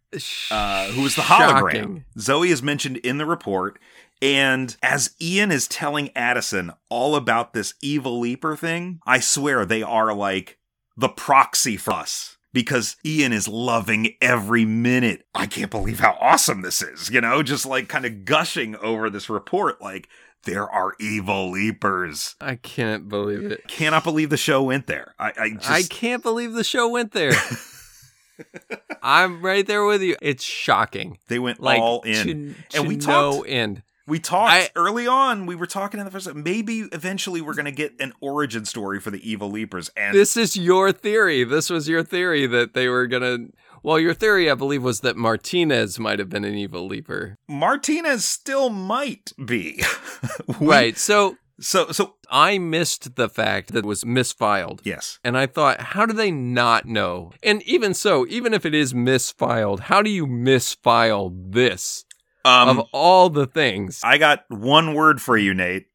uh, 0.50 0.88
who 0.88 1.06
is 1.06 1.16
the 1.16 1.22
hologram. 1.22 1.72
Shocking. 1.72 2.04
Zoe 2.18 2.50
is 2.50 2.62
mentioned 2.62 2.98
in 2.98 3.16
the 3.16 3.26
report. 3.26 3.78
And 4.20 4.76
as 4.82 5.14
Ian 5.20 5.50
is 5.50 5.66
telling 5.66 6.10
Addison 6.14 6.72
all 6.90 7.16
about 7.16 7.54
this 7.54 7.72
evil 7.82 8.18
leaper 8.20 8.54
thing, 8.54 9.00
I 9.06 9.20
swear 9.20 9.64
they 9.64 9.82
are 9.82 10.12
like 10.14 10.58
the 10.96 11.08
proxy 11.08 11.76
for 11.78 11.92
us. 11.94 12.35
Because 12.56 12.96
Ian 13.04 13.34
is 13.34 13.46
loving 13.46 14.14
every 14.22 14.64
minute. 14.64 15.26
I 15.34 15.44
can't 15.44 15.70
believe 15.70 16.00
how 16.00 16.16
awesome 16.18 16.62
this 16.62 16.80
is, 16.80 17.10
you 17.10 17.20
know, 17.20 17.42
just 17.42 17.66
like 17.66 17.86
kind 17.88 18.06
of 18.06 18.24
gushing 18.24 18.76
over 18.76 19.10
this 19.10 19.28
report. 19.28 19.82
Like, 19.82 20.08
there 20.44 20.66
are 20.66 20.94
evil 20.98 21.50
leapers. 21.50 22.34
I 22.40 22.54
can't 22.54 23.10
believe 23.10 23.44
it. 23.52 23.68
Cannot 23.68 24.04
believe 24.04 24.30
the 24.30 24.38
show 24.38 24.62
went 24.62 24.86
there. 24.86 25.14
I, 25.18 25.32
I 25.38 25.50
just. 25.50 25.70
I 25.70 25.82
can't 25.82 26.22
believe 26.22 26.54
the 26.54 26.64
show 26.64 26.88
went 26.88 27.12
there. 27.12 27.32
I'm 29.02 29.42
right 29.42 29.66
there 29.66 29.84
with 29.84 30.00
you. 30.02 30.16
It's 30.22 30.42
shocking. 30.44 31.18
they 31.28 31.38
went 31.38 31.60
Like 31.60 31.80
all 31.80 32.00
in. 32.02 32.24
to, 32.26 32.30
And 32.32 32.54
to 32.70 32.82
we 32.84 32.96
no 32.96 33.32
talked- 33.38 33.48
end. 33.50 33.82
We 34.06 34.18
talked 34.20 34.52
I- 34.52 34.70
early 34.76 35.06
on. 35.06 35.46
We 35.46 35.54
were 35.56 35.66
talking 35.66 35.98
in 35.98 36.04
the 36.06 36.12
first. 36.12 36.32
Maybe 36.34 36.80
eventually 36.92 37.40
we're 37.40 37.54
going 37.54 37.64
to 37.66 37.72
get 37.72 37.94
an 38.00 38.12
origin 38.20 38.64
story 38.64 39.00
for 39.00 39.10
the 39.10 39.28
evil 39.28 39.50
leapers, 39.50 39.90
and 39.96 40.14
This 40.16 40.36
is 40.36 40.56
your 40.56 40.92
theory. 40.92 41.42
This 41.44 41.70
was 41.70 41.88
your 41.88 42.02
theory 42.02 42.46
that 42.46 42.74
they 42.74 42.88
were 42.88 43.06
gonna. 43.06 43.48
Well, 43.82 43.98
your 44.00 44.14
theory, 44.14 44.50
I 44.50 44.54
believe, 44.54 44.82
was 44.82 45.00
that 45.00 45.16
Martinez 45.16 45.98
might 45.98 46.18
have 46.18 46.28
been 46.28 46.44
an 46.44 46.54
evil 46.54 46.86
leaper. 46.86 47.36
Martinez 47.48 48.24
still 48.24 48.70
might 48.70 49.32
be. 49.44 49.82
We- 50.60 50.66
Right. 50.66 50.96
So 50.96 51.36
So 51.60 51.90
so 51.92 52.14
I 52.30 52.58
missed 52.58 53.14
the 53.16 53.28
fact 53.28 53.72
that 53.72 53.80
it 53.80 53.86
was 53.86 54.02
misfiled. 54.04 54.80
yes. 54.84 55.18
And 55.24 55.36
I 55.38 55.46
thought, 55.46 55.80
how 55.80 56.04
do 56.06 56.12
they 56.12 56.30
not 56.30 56.86
know? 56.86 57.32
And 57.42 57.62
even 57.62 57.94
so, 57.94 58.26
even 58.28 58.52
if 58.54 58.64
it 58.66 58.74
is 58.74 58.92
misfiled, 58.92 59.80
how 59.80 60.02
do 60.02 60.10
you 60.10 60.26
misfile 60.26 61.30
this 61.52 62.04
Um, 62.46 62.78
of 62.78 62.88
all 62.92 63.28
the 63.28 63.46
things? 63.46 64.00
I 64.04 64.18
got 64.18 64.44
one 64.48 64.94
word 64.94 65.20
for 65.20 65.36
you, 65.36 65.52
Nate. 65.52 65.86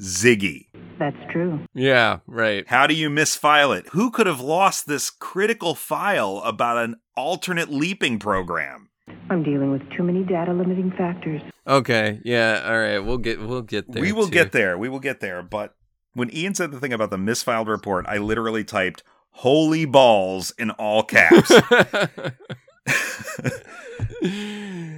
Ziggy. 0.00 0.66
That's 0.98 1.16
true. 1.30 1.60
Yeah, 1.74 2.20
right. 2.26 2.66
How 2.68 2.86
do 2.86 2.94
you 2.94 3.08
misfile 3.08 3.76
it? 3.76 3.88
Who 3.92 4.10
could 4.10 4.26
have 4.26 4.40
lost 4.40 4.86
this 4.86 5.10
critical 5.10 5.74
file 5.74 6.42
about 6.44 6.78
an 6.78 6.96
alternate 7.16 7.70
leaping 7.70 8.18
program? 8.18 8.88
I'm 9.30 9.42
dealing 9.42 9.70
with 9.70 9.82
too 9.96 10.02
many 10.02 10.22
data 10.24 10.52
limiting 10.52 10.92
factors. 10.92 11.42
Okay, 11.66 12.20
yeah, 12.24 12.62
all 12.64 12.78
right. 12.78 12.98
We'll 12.98 13.18
get 13.18 13.40
we'll 13.40 13.62
get 13.62 13.90
there. 13.90 14.02
we 14.02 14.12
will 14.12 14.26
too. 14.26 14.32
get 14.32 14.52
there. 14.52 14.78
We 14.78 14.88
will 14.88 15.00
get 15.00 15.20
there. 15.20 15.42
But 15.42 15.74
when 16.14 16.34
Ian 16.34 16.54
said 16.54 16.70
the 16.70 16.80
thing 16.80 16.92
about 16.92 17.10
the 17.10 17.16
misfiled 17.16 17.68
report, 17.68 18.06
I 18.08 18.18
literally 18.18 18.64
typed 18.64 19.02
"holy 19.30 19.84
balls" 19.84 20.52
in 20.58 20.70
all 20.70 21.02
caps. 21.02 21.52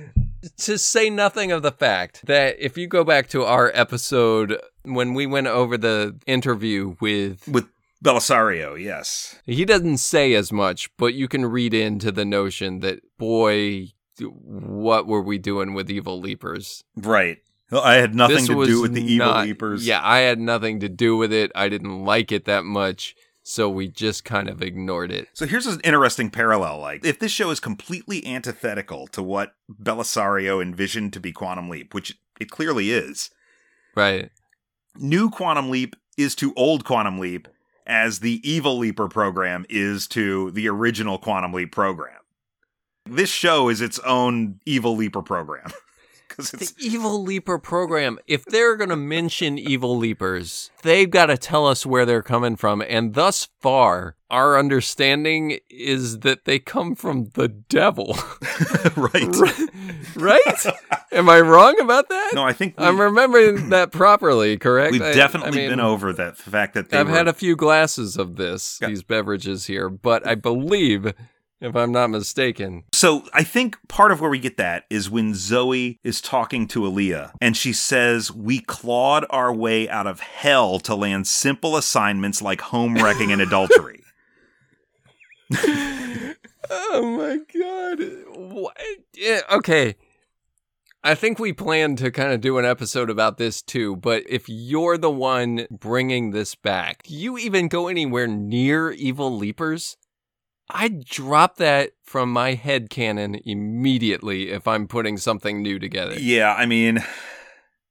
to 0.58 0.78
say 0.78 1.10
nothing 1.10 1.52
of 1.52 1.62
the 1.62 1.72
fact 1.72 2.26
that 2.26 2.56
if 2.58 2.76
you 2.78 2.86
go 2.86 3.04
back 3.04 3.28
to 3.30 3.44
our 3.44 3.70
episode 3.74 4.58
when 4.84 5.14
we 5.14 5.26
went 5.26 5.46
over 5.46 5.76
the 5.76 6.16
interview 6.26 6.94
with 7.00 7.46
With 7.48 7.68
Bellisario, 8.04 8.80
yes. 8.80 9.38
he 9.46 9.64
doesn't 9.64 9.98
say 9.98 10.34
as 10.34 10.52
much 10.52 10.90
but 10.96 11.14
you 11.14 11.26
can 11.28 11.46
read 11.46 11.72
into 11.74 12.12
the 12.12 12.24
notion 12.24 12.80
that 12.80 13.00
boy 13.18 13.88
what 14.20 15.06
were 15.06 15.22
we 15.22 15.38
doing 15.38 15.74
with 15.74 15.90
evil 15.90 16.20
leapers 16.20 16.84
Right. 16.96 17.38
I 17.72 17.94
had 17.94 18.14
nothing 18.14 18.36
This 18.36 18.46
to 18.48 18.64
do 18.66 18.80
with 18.82 18.92
the 18.94 19.02
evil 19.02 19.26
not- 19.26 19.46
leapers. 19.46 19.86
yeah 19.86 20.00
i 20.04 20.18
had 20.20 20.38
nothing 20.38 20.80
to 20.80 20.88
do 20.88 21.16
with 21.16 21.32
it 21.32 21.50
i 21.54 21.68
didn't 21.68 22.04
like 22.04 22.30
it 22.30 22.44
that 22.44 22.64
much 22.64 23.16
so 23.44 23.68
we 23.68 23.86
just 23.86 24.24
kind 24.24 24.48
of 24.48 24.62
ignored 24.62 25.12
it 25.12 25.28
So 25.34 25.46
here's 25.46 25.66
an 25.66 25.80
interesting 25.84 26.30
parallel. 26.30 26.78
Like, 26.78 27.04
if 27.04 27.18
this 27.18 27.30
show 27.30 27.50
is 27.50 27.60
completely 27.60 28.26
antithetical 28.26 29.06
to 29.08 29.22
what 29.22 29.54
Bellisario 29.70 30.60
envisioned 30.60 31.12
to 31.12 31.20
be 31.20 31.30
Quantum 31.30 31.68
Leap, 31.68 31.94
which 31.94 32.18
it 32.40 32.50
clearly 32.50 32.90
is, 32.90 33.30
right 33.94 34.30
new 34.96 35.30
Quantum 35.30 35.70
Leap 35.70 35.96
is 36.16 36.34
to 36.36 36.54
old 36.54 36.84
Quantum 36.84 37.18
Leap 37.18 37.48
as 37.86 38.20
the 38.20 38.40
Evil 38.48 38.78
Leaper 38.78 39.08
program 39.08 39.66
is 39.68 40.06
to 40.08 40.50
the 40.52 40.68
original 40.68 41.18
Quantum 41.18 41.52
Leap 41.52 41.72
program. 41.72 42.18
This 43.04 43.30
show 43.30 43.68
is 43.68 43.80
its 43.80 43.98
own 44.00 44.60
Evil 44.64 44.96
Leaper 44.96 45.22
program. 45.22 45.70
Because 46.36 46.50
The 46.50 46.72
Evil 46.78 47.22
Leaper 47.22 47.58
program, 47.58 48.18
if 48.26 48.44
they're 48.44 48.76
going 48.76 48.90
to 48.90 48.96
mention 48.96 49.58
Evil 49.58 49.96
Leapers, 49.96 50.70
they've 50.82 51.10
got 51.10 51.26
to 51.26 51.36
tell 51.38 51.66
us 51.66 51.84
where 51.86 52.04
they're 52.04 52.22
coming 52.22 52.56
from. 52.56 52.82
And 52.82 53.14
thus 53.14 53.48
far, 53.60 54.16
our 54.30 54.58
understanding 54.58 55.58
is 55.70 56.20
that 56.20 56.44
they 56.44 56.58
come 56.58 56.94
from 56.96 57.30
the 57.34 57.48
devil. 57.48 58.16
right. 58.96 59.36
right? 60.16 60.66
Am 61.12 61.28
I 61.28 61.40
wrong 61.40 61.78
about 61.80 62.08
that? 62.08 62.32
No, 62.34 62.42
I 62.42 62.52
think 62.52 62.78
we, 62.78 62.84
I'm 62.84 63.00
remembering 63.00 63.68
that 63.70 63.92
properly, 63.92 64.56
correct? 64.56 64.92
we've 64.92 65.02
I- 65.02 65.10
I 65.10 65.14
definitely 65.14 65.52
mean, 65.58 65.70
been 65.70 65.80
over 65.80 66.12
that 66.12 66.36
the 66.38 66.50
fact 66.50 66.74
that 66.74 66.90
they 66.90 66.98
I've 66.98 67.08
were, 67.08 67.14
had 67.14 67.28
a 67.28 67.32
few 67.32 67.54
glasses 67.54 68.16
of 68.16 68.36
this, 68.36 68.78
Yeah. 68.82 68.88
these 68.88 69.02
beverages 69.04 69.66
here, 69.66 69.88
but 69.88 70.26
I 70.26 70.34
believe, 70.34 71.12
if 71.64 71.74
I'm 71.74 71.92
not 71.92 72.10
mistaken, 72.10 72.84
So 72.92 73.24
I 73.32 73.42
think 73.42 73.76
part 73.88 74.12
of 74.12 74.20
where 74.20 74.30
we 74.30 74.38
get 74.38 74.56
that 74.58 74.84
is 74.90 75.10
when 75.10 75.34
Zoe 75.34 75.98
is 76.04 76.20
talking 76.20 76.66
to 76.68 76.84
Alia 76.86 77.32
and 77.40 77.56
she 77.56 77.72
says, 77.72 78.30
We 78.30 78.60
clawed 78.60 79.24
our 79.30 79.52
way 79.52 79.88
out 79.88 80.06
of 80.06 80.20
hell 80.20 80.78
to 80.80 80.94
land 80.94 81.26
simple 81.26 81.76
assignments 81.76 82.42
like 82.42 82.60
home 82.60 82.94
wrecking 82.96 83.32
and 83.32 83.40
adultery. 83.42 84.02
Oh 86.70 87.16
my 87.16 87.38
god. 87.60 87.98
What? 88.36 88.76
Yeah, 89.14 89.40
okay. 89.50 89.96
I 91.02 91.14
think 91.14 91.38
we 91.38 91.52
plan 91.52 91.96
to 91.96 92.10
kind 92.10 92.32
of 92.32 92.40
do 92.40 92.56
an 92.56 92.64
episode 92.64 93.10
about 93.10 93.36
this 93.36 93.60
too, 93.60 93.96
but 93.96 94.22
if 94.26 94.48
you're 94.48 94.96
the 94.96 95.10
one 95.10 95.66
bringing 95.70 96.30
this 96.30 96.54
back, 96.54 97.02
do 97.02 97.14
you 97.14 97.36
even 97.36 97.68
go 97.68 97.88
anywhere 97.88 98.26
near 98.26 98.90
Evil 98.90 99.36
Leapers? 99.36 99.98
I'd 100.70 101.04
drop 101.04 101.56
that 101.56 101.90
from 102.02 102.32
my 102.32 102.54
head 102.54 102.88
canon 102.90 103.40
immediately 103.44 104.50
if 104.50 104.66
I'm 104.66 104.86
putting 104.88 105.16
something 105.18 105.62
new 105.62 105.78
together. 105.78 106.14
yeah, 106.18 106.54
I 106.54 106.66
mean, 106.66 107.02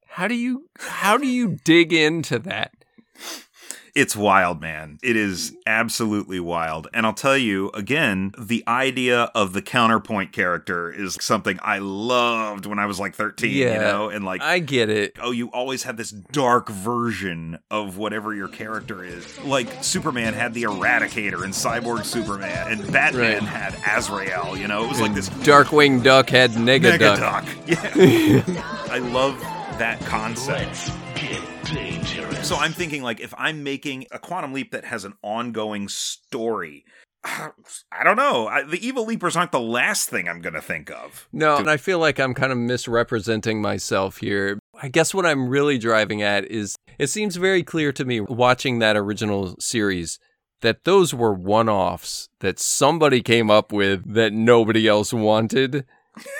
How 0.07 0.28
do 0.28 0.36
you 0.36 0.69
how 0.80 1.17
do 1.17 1.28
you 1.28 1.57
dig 1.63 1.91
into 1.93 2.39
that? 2.39 2.71
It's 3.96 4.16
wild, 4.16 4.60
man. 4.62 4.98
It 5.04 5.16
is 5.16 5.56
absolutely 5.68 6.39
wild. 6.39 6.88
And 6.94 7.06
I'll 7.06 7.14
tell 7.14 7.38
you 7.38 7.70
again, 7.76 8.32
the 8.38 8.64
idea 8.68 9.24
of 9.36 9.54
the 9.54 9.62
counterpoint 9.62 10.32
character 10.32 10.91
is 10.91 11.16
something 11.22 11.60
I 11.62 11.78
loved 11.78 12.66
when 12.66 12.80
I 12.80 12.86
was 12.88 13.00
like 13.00 13.14
13, 13.16 13.52
you 13.52 13.66
know? 13.66 14.10
And 14.10 14.26
like, 14.26 14.41
I 14.41 14.60
get 14.60 14.89
it. 14.89 15.18
oh, 15.22 15.32
you 15.32 15.48
always 15.52 15.84
have 15.84 15.98
this 15.98 16.10
dark 16.10 16.70
version 16.70 17.60
of 17.70 17.98
whatever 17.98 18.34
your 18.34 18.48
character 18.48 19.04
is. 19.04 19.26
Like 19.44 19.84
Superman 19.84 20.34
had 20.34 20.54
the 20.54 20.64
Eradicator 20.64 21.44
and 21.44 21.54
Cyborg 21.54 22.06
Superman, 22.06 22.72
and 22.72 22.91
Batman 22.91 23.14
Right. 23.41 23.44
had 23.44 23.98
Azrael. 23.98 24.58
You 24.58 24.68
know, 24.68 24.84
it 24.86 24.89
was 24.89 25.02
like 25.02 25.14
this 25.14 25.30
Darkwing 25.30 26.02
Duck 26.04 26.30
had 26.30 26.52
Negaduck. 26.52 27.44
Negaduck. 27.44 27.44
Yeah, 27.68 28.88
I 28.91 28.98
love 29.00 29.39
that 29.80 29.99
concept. 30.01 30.91
So 32.45 32.55
I'm 32.55 32.74
thinking 32.74 33.03
like 33.03 33.19
if 33.19 33.34
I'm 33.38 33.63
making 33.63 34.07
a 34.11 34.19
quantum 34.19 34.53
leap 34.53 34.71
that 34.71 34.86
has 34.86 35.05
an 35.05 35.13
ongoing 35.21 35.88
story. 35.88 36.86
I 37.24 38.03
don't 38.03 38.17
know. 38.17 38.47
I, 38.47 38.63
the 38.63 38.86
evil 38.86 39.05
leapers 39.05 39.36
aren't 39.36 39.51
the 39.51 39.59
last 39.59 40.09
thing 40.09 40.28
I'm 40.28 40.41
going 40.41 40.53
to 40.53 40.61
think 40.61 40.91
of. 40.91 41.28
No, 41.32 41.57
and 41.57 41.69
I 41.69 41.78
feel 41.78 41.99
like 41.99 42.19
I'm 42.19 42.34
kind 42.34 42.51
of 42.51 42.57
misrepresenting 42.57 43.61
myself 43.61 44.17
here. 44.17 44.59
I 44.82 44.89
guess 44.89 45.13
what 45.13 45.26
I'm 45.26 45.47
really 45.47 45.78
driving 45.78 46.21
at 46.21 46.45
is 46.45 46.76
it 46.99 47.07
seems 47.07 47.38
very 47.38 47.63
clear 47.63 47.93
to 47.93 48.05
me 48.05 48.19
watching 48.19 48.80
that 48.80 48.97
original 48.97 49.55
series 49.59 50.19
that 50.61 50.84
those 50.84 51.13
were 51.13 51.34
one 51.34 51.69
offs 51.69 52.30
that 52.39 52.59
somebody 52.59 53.21
came 53.21 53.49
up 53.49 53.71
with 53.71 54.13
that 54.13 54.34
nobody 54.34 54.88
else 54.88 55.13
wanted. 55.13 55.86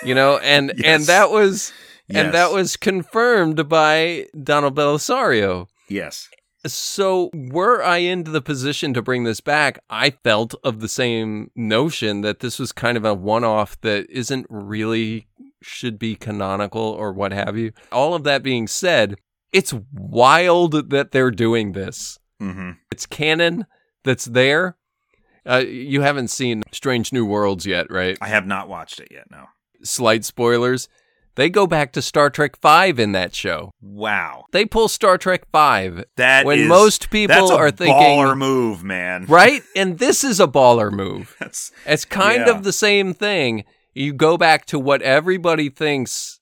You 0.04 0.14
know, 0.14 0.38
and 0.38 0.72
and 0.84 1.04
that 1.06 1.30
was 1.30 1.72
and 2.10 2.34
that 2.34 2.52
was 2.52 2.76
confirmed 2.76 3.68
by 3.68 4.26
Donald 4.42 4.74
Bellisario. 4.74 5.68
Yes. 5.88 6.28
So, 6.66 7.30
were 7.34 7.82
I 7.82 7.98
into 7.98 8.30
the 8.30 8.40
position 8.40 8.94
to 8.94 9.02
bring 9.02 9.24
this 9.24 9.40
back, 9.40 9.80
I 9.90 10.10
felt 10.10 10.54
of 10.64 10.80
the 10.80 10.88
same 10.88 11.50
notion 11.54 12.22
that 12.22 12.40
this 12.40 12.58
was 12.58 12.72
kind 12.72 12.96
of 12.96 13.04
a 13.04 13.12
one 13.12 13.44
off 13.44 13.78
that 13.82 14.08
isn't 14.08 14.46
really 14.48 15.26
should 15.60 15.98
be 15.98 16.14
canonical 16.14 16.80
or 16.82 17.12
what 17.12 17.32
have 17.32 17.56
you. 17.58 17.72
All 17.92 18.14
of 18.14 18.24
that 18.24 18.42
being 18.42 18.66
said, 18.66 19.16
it's 19.52 19.74
wild 19.92 20.90
that 20.90 21.12
they're 21.12 21.30
doing 21.30 21.72
this. 21.72 22.18
hmm 22.40 22.72
It's 22.90 23.04
canon 23.06 23.66
that's 24.02 24.24
there. 24.24 24.76
Uh, 25.46 25.58
you 25.66 26.00
haven't 26.00 26.28
seen 26.28 26.62
Strange 26.72 27.12
New 27.12 27.26
Worlds 27.26 27.66
yet, 27.66 27.90
right? 27.90 28.16
I 28.22 28.28
have 28.28 28.46
not 28.46 28.68
watched 28.68 29.00
it 29.00 29.08
yet. 29.10 29.30
No. 29.30 29.44
Slight 29.82 30.24
spoilers. 30.24 30.88
They 31.36 31.50
go 31.50 31.66
back 31.66 31.92
to 31.92 32.02
Star 32.02 32.30
Trek 32.30 32.56
5 32.60 32.98
in 33.00 33.12
that 33.12 33.34
show. 33.34 33.72
Wow. 33.80 34.44
They 34.52 34.64
pull 34.64 34.88
Star 34.88 35.18
Trek 35.18 35.42
5 35.50 36.04
That 36.16 36.46
when 36.46 36.60
is- 36.60 36.68
most 36.68 37.10
people 37.10 37.34
that's 37.34 37.50
a 37.50 37.56
are 37.56 37.70
thinking 37.70 37.96
baller 37.96 38.36
move, 38.38 38.84
man. 38.84 39.24
right? 39.28 39.62
And 39.74 39.98
this 39.98 40.22
is 40.22 40.38
a 40.38 40.46
baller 40.46 40.92
move. 40.92 41.34
That's 41.40 41.72
It's 41.86 42.04
kind 42.04 42.44
Yeah. 42.46 42.52
of 42.52 42.62
the 42.62 42.72
same 42.72 43.14
thing. 43.14 43.64
You 43.94 44.12
go 44.12 44.36
back 44.36 44.64
to 44.66 44.78
what 44.78 45.02
everybody 45.02 45.68
thinks, 45.70 46.40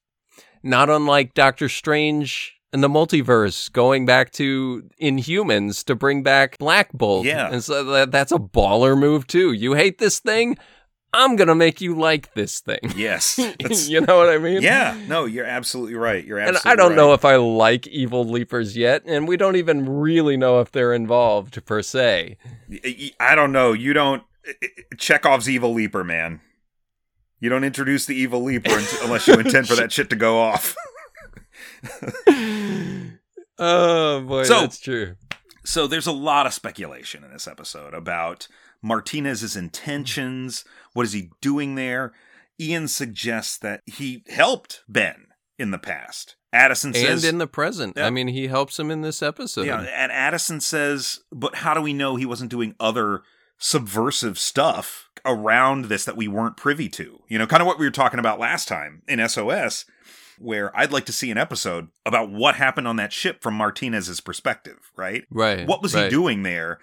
not 0.62 0.88
unlike 0.90 1.34
Doctor 1.34 1.68
Strange 1.68 2.55
and 2.72 2.82
the 2.82 2.88
multiverse, 2.88 3.70
going 3.70 4.07
back 4.07 4.30
to 4.32 4.88
Inhumans 5.01 5.84
to 5.84 5.95
bring 5.95 6.22
back 6.22 6.57
Black 6.59 6.90
Bolt. 6.93 7.26
Yeah. 7.26 7.51
And 7.53 7.62
so 7.62 7.84
that, 7.84 8.11
that's 8.11 8.32
a 8.32 8.38
baller 8.38 8.99
move, 8.99 9.26
too. 9.26 9.53
You 9.53 9.74
hate 9.74 9.99
this 9.99 10.20
thing? 10.20 10.57
I'm 11.15 11.37
going 11.37 11.49
to 11.49 11.55
make 11.55 11.81
you 11.81 11.95
like 11.95 12.33
this 12.35 12.61
thing. 12.61 12.79
yes. 12.97 13.39
You 13.89 14.01
know 14.01 14.17
what 14.17 14.31
I 14.31 14.39
mean? 14.39 14.63
yeah. 14.63 14.97
No, 15.09 15.25
you're 15.27 15.45
absolutely 15.45 15.95
right. 15.95 16.25
You're 16.25 16.39
absolutely. 16.39 16.71
And 16.71 16.81
I 16.81 16.83
don't 16.83 16.97
know 16.97 17.13
if 17.13 17.25
I 17.25 17.37
like 17.37 17.87
evil 17.89 18.25
leapers 18.25 18.77
yet, 18.77 19.03
and 19.07 19.29
we 19.29 19.37
don't 19.37 19.57
even 19.57 19.89
really 19.89 20.37
know 20.37 20.61
if 20.61 20.73
they're 20.73 20.95
involved 20.95 21.65
per 21.67 21.83
se. 21.83 22.37
I 23.21 23.35
don't 23.35 23.53
know. 23.53 23.73
You 23.73 23.93
don't. 23.93 24.23
Chekhov's 24.99 25.49
evil 25.49 25.73
leaper, 25.75 26.03
man. 26.03 26.41
You 27.41 27.49
don't 27.51 27.65
introduce 27.65 28.07
the 28.07 28.15
evil 28.15 28.43
leaper 28.43 28.71
unless 29.03 29.27
you 29.29 29.35
intend 29.35 29.69
for 29.69 29.75
that 29.77 29.93
shit 29.93 30.09
to 30.11 30.17
go 30.17 30.41
off. 30.41 30.75
oh 33.59 34.21
boy, 34.23 34.45
So- 34.45 34.61
that's 34.61 34.79
true. 34.79 35.17
So 35.65 35.87
there's 35.87 36.09
a 36.09 36.13
lot 36.13 36.47
of 36.47 36.53
speculation 36.53 37.23
in 37.23 37.33
this 37.33 37.47
episode 37.47 37.95
about 37.95 38.49
Martinez's 38.83 39.55
intentions. 39.55 40.65
What 40.93 41.07
is 41.07 41.12
he 41.12 41.30
doing 41.40 41.74
there? 41.74 42.12
Ian 42.61 42.88
suggests 42.88 43.59
that 43.59 43.80
he 43.86 44.22
helped 44.28 44.82
Ben 44.88 45.26
in 45.59 45.70
the 45.70 45.78
past. 45.78 46.36
Addison 46.53 46.93
says, 46.93 47.24
and 47.24 47.34
in 47.34 47.38
the 47.38 47.47
present. 47.47 47.95
Yeah. 47.97 48.07
I 48.07 48.11
mean, 48.11 48.28
he 48.28 48.47
helps 48.49 48.78
him 48.78 48.90
in 48.90 49.01
this 49.01 49.22
episode. 49.22 49.66
yeah, 49.66 49.80
and 49.80 50.12
Addison 50.12 50.61
says, 50.61 51.20
but 51.32 51.57
how 51.57 51.72
do 51.72 51.80
we 51.80 51.95
know 51.95 52.16
he 52.16 52.26
wasn't 52.26 52.51
doing 52.51 52.74
other 52.78 53.22
subversive 53.59 54.38
stuff 54.38 55.09
around 55.24 55.86
this 55.86 56.05
that 56.05 56.16
we 56.16 56.28
weren't 56.28 56.59
privy 56.59 56.90
to? 56.90 57.20
You 57.28 57.38
know, 57.38 57.47
kind 57.47 57.62
of 57.62 57.66
what 57.66 57.78
we 57.78 57.86
were 57.86 57.90
talking 57.90 58.18
about 58.18 58.38
last 58.38 58.68
time 58.68 59.03
in 59.09 59.26
SOS. 59.26 59.86
where 60.38 60.76
I'd 60.76 60.93
like 60.93 61.07
to 61.07 61.12
see 61.12 61.30
an 61.30 61.38
episode 61.38 61.88
about 62.05 62.30
what 62.30 62.57
happened 62.57 62.88
on 62.88 62.97
that 62.97 63.12
ship 63.12 63.43
from 63.43 63.55
Martinez's 63.55 64.20
perspective, 64.20 64.90
right? 64.97 65.24
Right. 65.30 65.66
What 65.66 65.82
was 65.82 65.95
he 65.95 66.09
doing 66.09 66.43
there 66.43 66.80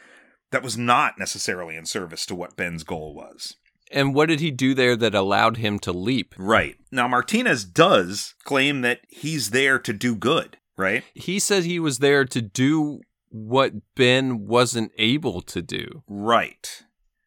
that 0.51 0.63
was 0.63 0.77
not 0.77 1.19
necessarily 1.19 1.75
in 1.75 1.85
service 1.85 2.25
to 2.27 2.35
what 2.35 2.55
Ben's 2.55 2.83
goal 2.83 3.13
was? 3.13 3.55
And 3.91 4.13
what 4.13 4.27
did 4.27 4.39
he 4.39 4.51
do 4.51 4.73
there 4.73 4.95
that 4.95 5.15
allowed 5.15 5.57
him 5.57 5.79
to 5.79 5.91
leap? 5.91 6.35
Right. 6.37 6.75
Now, 6.91 7.07
Martinez 7.07 7.65
does 7.65 8.35
claim 8.43 8.81
that 8.81 9.01
he's 9.09 9.49
there 9.49 9.79
to 9.79 9.93
do 9.93 10.15
good, 10.15 10.57
right? 10.77 11.03
He 11.13 11.39
said 11.39 11.63
he 11.63 11.79
was 11.79 11.99
there 11.99 12.25
to 12.25 12.41
do 12.41 13.01
what 13.29 13.73
Ben 13.95 14.45
wasn't 14.47 14.91
able 14.97 15.41
to 15.41 15.61
do. 15.61 16.03
Right. 16.07 16.83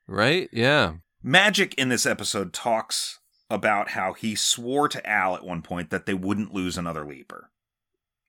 Right? 0.06 0.48
Yeah. 0.52 0.94
Magic 1.22 1.74
in 1.74 1.88
this 1.88 2.06
episode 2.06 2.52
talks 2.52 3.20
about 3.48 3.90
how 3.90 4.12
he 4.12 4.34
swore 4.34 4.88
to 4.88 5.08
Al 5.08 5.34
at 5.34 5.44
one 5.44 5.62
point 5.62 5.90
that 5.90 6.06
they 6.06 6.14
wouldn't 6.14 6.54
lose 6.54 6.78
another 6.78 7.04
leaper. 7.04 7.50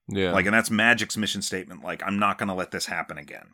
Yeah. 0.07 0.34
Like, 0.34 0.45
and 0.45 0.53
that's 0.53 0.69
Magic's 0.69 1.17
mission 1.17 1.41
statement. 1.41 1.84
Like, 1.84 2.03
I'm 2.05 2.19
not 2.19 2.38
going 2.38 2.49
to 2.49 2.55
let 2.55 2.71
this 2.71 2.88
happen 2.88 3.17
again. 3.17 3.47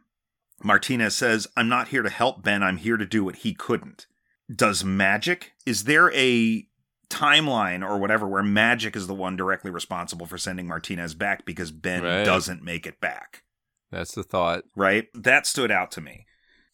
Martinez 0.63 1.15
says, 1.15 1.47
I'm 1.55 1.69
not 1.69 1.89
here 1.89 2.01
to 2.01 2.09
help 2.09 2.43
Ben. 2.43 2.63
I'm 2.63 2.77
here 2.77 2.97
to 2.97 3.05
do 3.05 3.23
what 3.23 3.37
he 3.37 3.53
couldn't. 3.53 4.07
Does 4.53 4.83
Magic, 4.83 5.53
is 5.65 5.83
there 5.83 6.11
a 6.13 6.65
timeline 7.09 7.87
or 7.87 7.97
whatever 7.97 8.27
where 8.27 8.43
Magic 8.43 8.95
is 8.95 9.07
the 9.07 9.13
one 9.13 9.35
directly 9.35 9.71
responsible 9.71 10.25
for 10.25 10.37
sending 10.37 10.67
Martinez 10.67 11.13
back 11.15 11.45
because 11.45 11.71
Ben 11.71 12.03
Right. 12.03 12.23
doesn't 12.23 12.63
make 12.63 12.85
it 12.85 12.99
back? 13.01 13.43
That's 13.91 14.13
the 14.13 14.23
thought. 14.23 14.63
Right? 14.75 15.07
That 15.13 15.47
stood 15.47 15.71
out 15.71 15.91
to 15.91 16.01
me. 16.01 16.25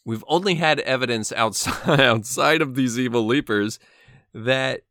We've 0.03 0.23
only 0.27 0.55
had 0.55 0.79
evidence 0.81 1.31
outside 1.31 1.99
outside 2.01 2.61
of 2.61 2.75
these 2.75 2.99
evil 2.99 3.25
leapers 3.25 3.79
that 4.33 4.81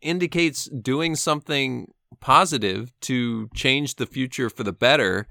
indicates 0.00 0.64
doing 0.66 1.14
something 1.16 1.92
positive 2.20 2.92
to 3.02 3.48
change 3.54 3.94
the 3.96 4.06
future 4.06 4.50
for 4.50 4.64
the 4.64 4.72
better 4.72 5.26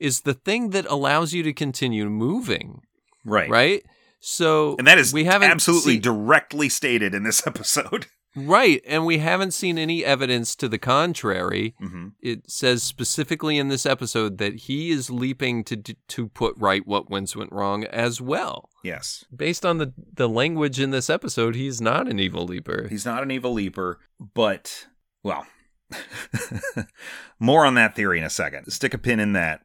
is 0.00 0.22
the 0.22 0.34
thing 0.34 0.70
that 0.70 0.86
allows 0.86 1.32
you 1.34 1.42
to 1.42 1.52
continue 1.52 2.08
moving, 2.08 2.80
Right. 3.24 3.48
right? 3.50 3.84
So 4.26 4.74
And 4.78 4.86
that 4.86 4.98
is 4.98 5.12
we 5.12 5.24
haven't 5.24 5.50
absolutely 5.50 5.94
seen- 5.94 6.02
directly 6.02 6.68
stated 6.68 7.14
in 7.14 7.22
this 7.24 7.46
episode. 7.46 8.06
right, 8.34 8.82
and 8.86 9.04
we 9.06 9.18
haven't 9.18 9.52
seen 9.52 9.76
any 9.78 10.02
evidence 10.04 10.56
to 10.56 10.68
the 10.68 10.78
contrary. 10.78 11.74
hmm 11.78 12.08
It 12.22 12.50
says 12.50 12.82
specifically 12.82 13.58
in 13.58 13.68
this 13.68 13.84
episode 13.86 14.38
that 14.38 14.54
he 14.54 14.90
is 14.90 15.10
leaping 15.10 15.62
to 15.64 15.76
to 15.76 16.28
put 16.28 16.54
right 16.56 16.86
what 16.86 17.10
once 17.10 17.36
went 17.36 17.52
wrong 17.52 17.84
as 17.84 18.20
well. 18.20 18.70
Yes. 18.82 19.24
Based 19.34 19.64
on 19.66 19.76
the 19.78 19.92
the 20.12 20.28
language 20.28 20.80
in 20.80 20.90
this 20.90 21.10
episode, 21.10 21.54
he's 21.54 21.80
not 21.82 22.08
an 22.08 22.18
evil 22.18 22.44
leaper. 22.46 22.86
He's 22.88 23.04
not 23.06 23.22
an 23.22 23.30
evil 23.30 23.52
leaper, 23.52 23.98
but, 24.34 24.86
well, 25.22 25.46
more 27.38 27.64
on 27.66 27.74
that 27.74 27.94
theory 27.94 28.18
in 28.18 28.24
a 28.24 28.30
second. 28.30 28.70
Stick 28.72 28.94
a 28.94 28.98
pin 28.98 29.20
in 29.20 29.32
that. 29.34 29.60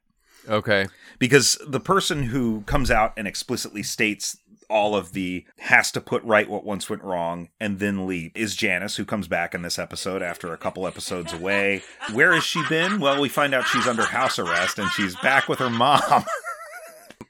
Okay. 0.47 0.87
Because 1.19 1.57
the 1.67 1.79
person 1.79 2.23
who 2.23 2.61
comes 2.61 2.89
out 2.89 3.13
and 3.17 3.27
explicitly 3.27 3.83
states 3.83 4.37
all 4.69 4.95
of 4.95 5.13
the 5.13 5.45
has 5.59 5.91
to 5.91 6.01
put 6.01 6.23
right 6.23 6.49
what 6.49 6.63
once 6.63 6.89
went 6.89 7.03
wrong 7.03 7.49
and 7.59 7.79
then 7.79 8.05
leap 8.07 8.31
is 8.35 8.55
Janice, 8.55 8.95
who 8.97 9.05
comes 9.05 9.27
back 9.27 9.53
in 9.55 9.61
this 9.63 9.79
episode 9.79 10.21
after 10.21 10.53
a 10.53 10.57
couple 10.57 10.85
episodes 10.87 11.33
away. 11.33 11.81
Where 12.13 12.33
has 12.33 12.43
she 12.43 12.61
been? 12.69 12.99
Well, 12.99 13.19
we 13.19 13.29
find 13.29 13.53
out 13.53 13.65
she's 13.67 13.87
under 13.87 14.03
house 14.03 14.37
arrest 14.39 14.77
and 14.79 14.89
she's 14.91 15.15
back 15.17 15.47
with 15.47 15.59
her 15.59 15.69
mom. 15.69 16.23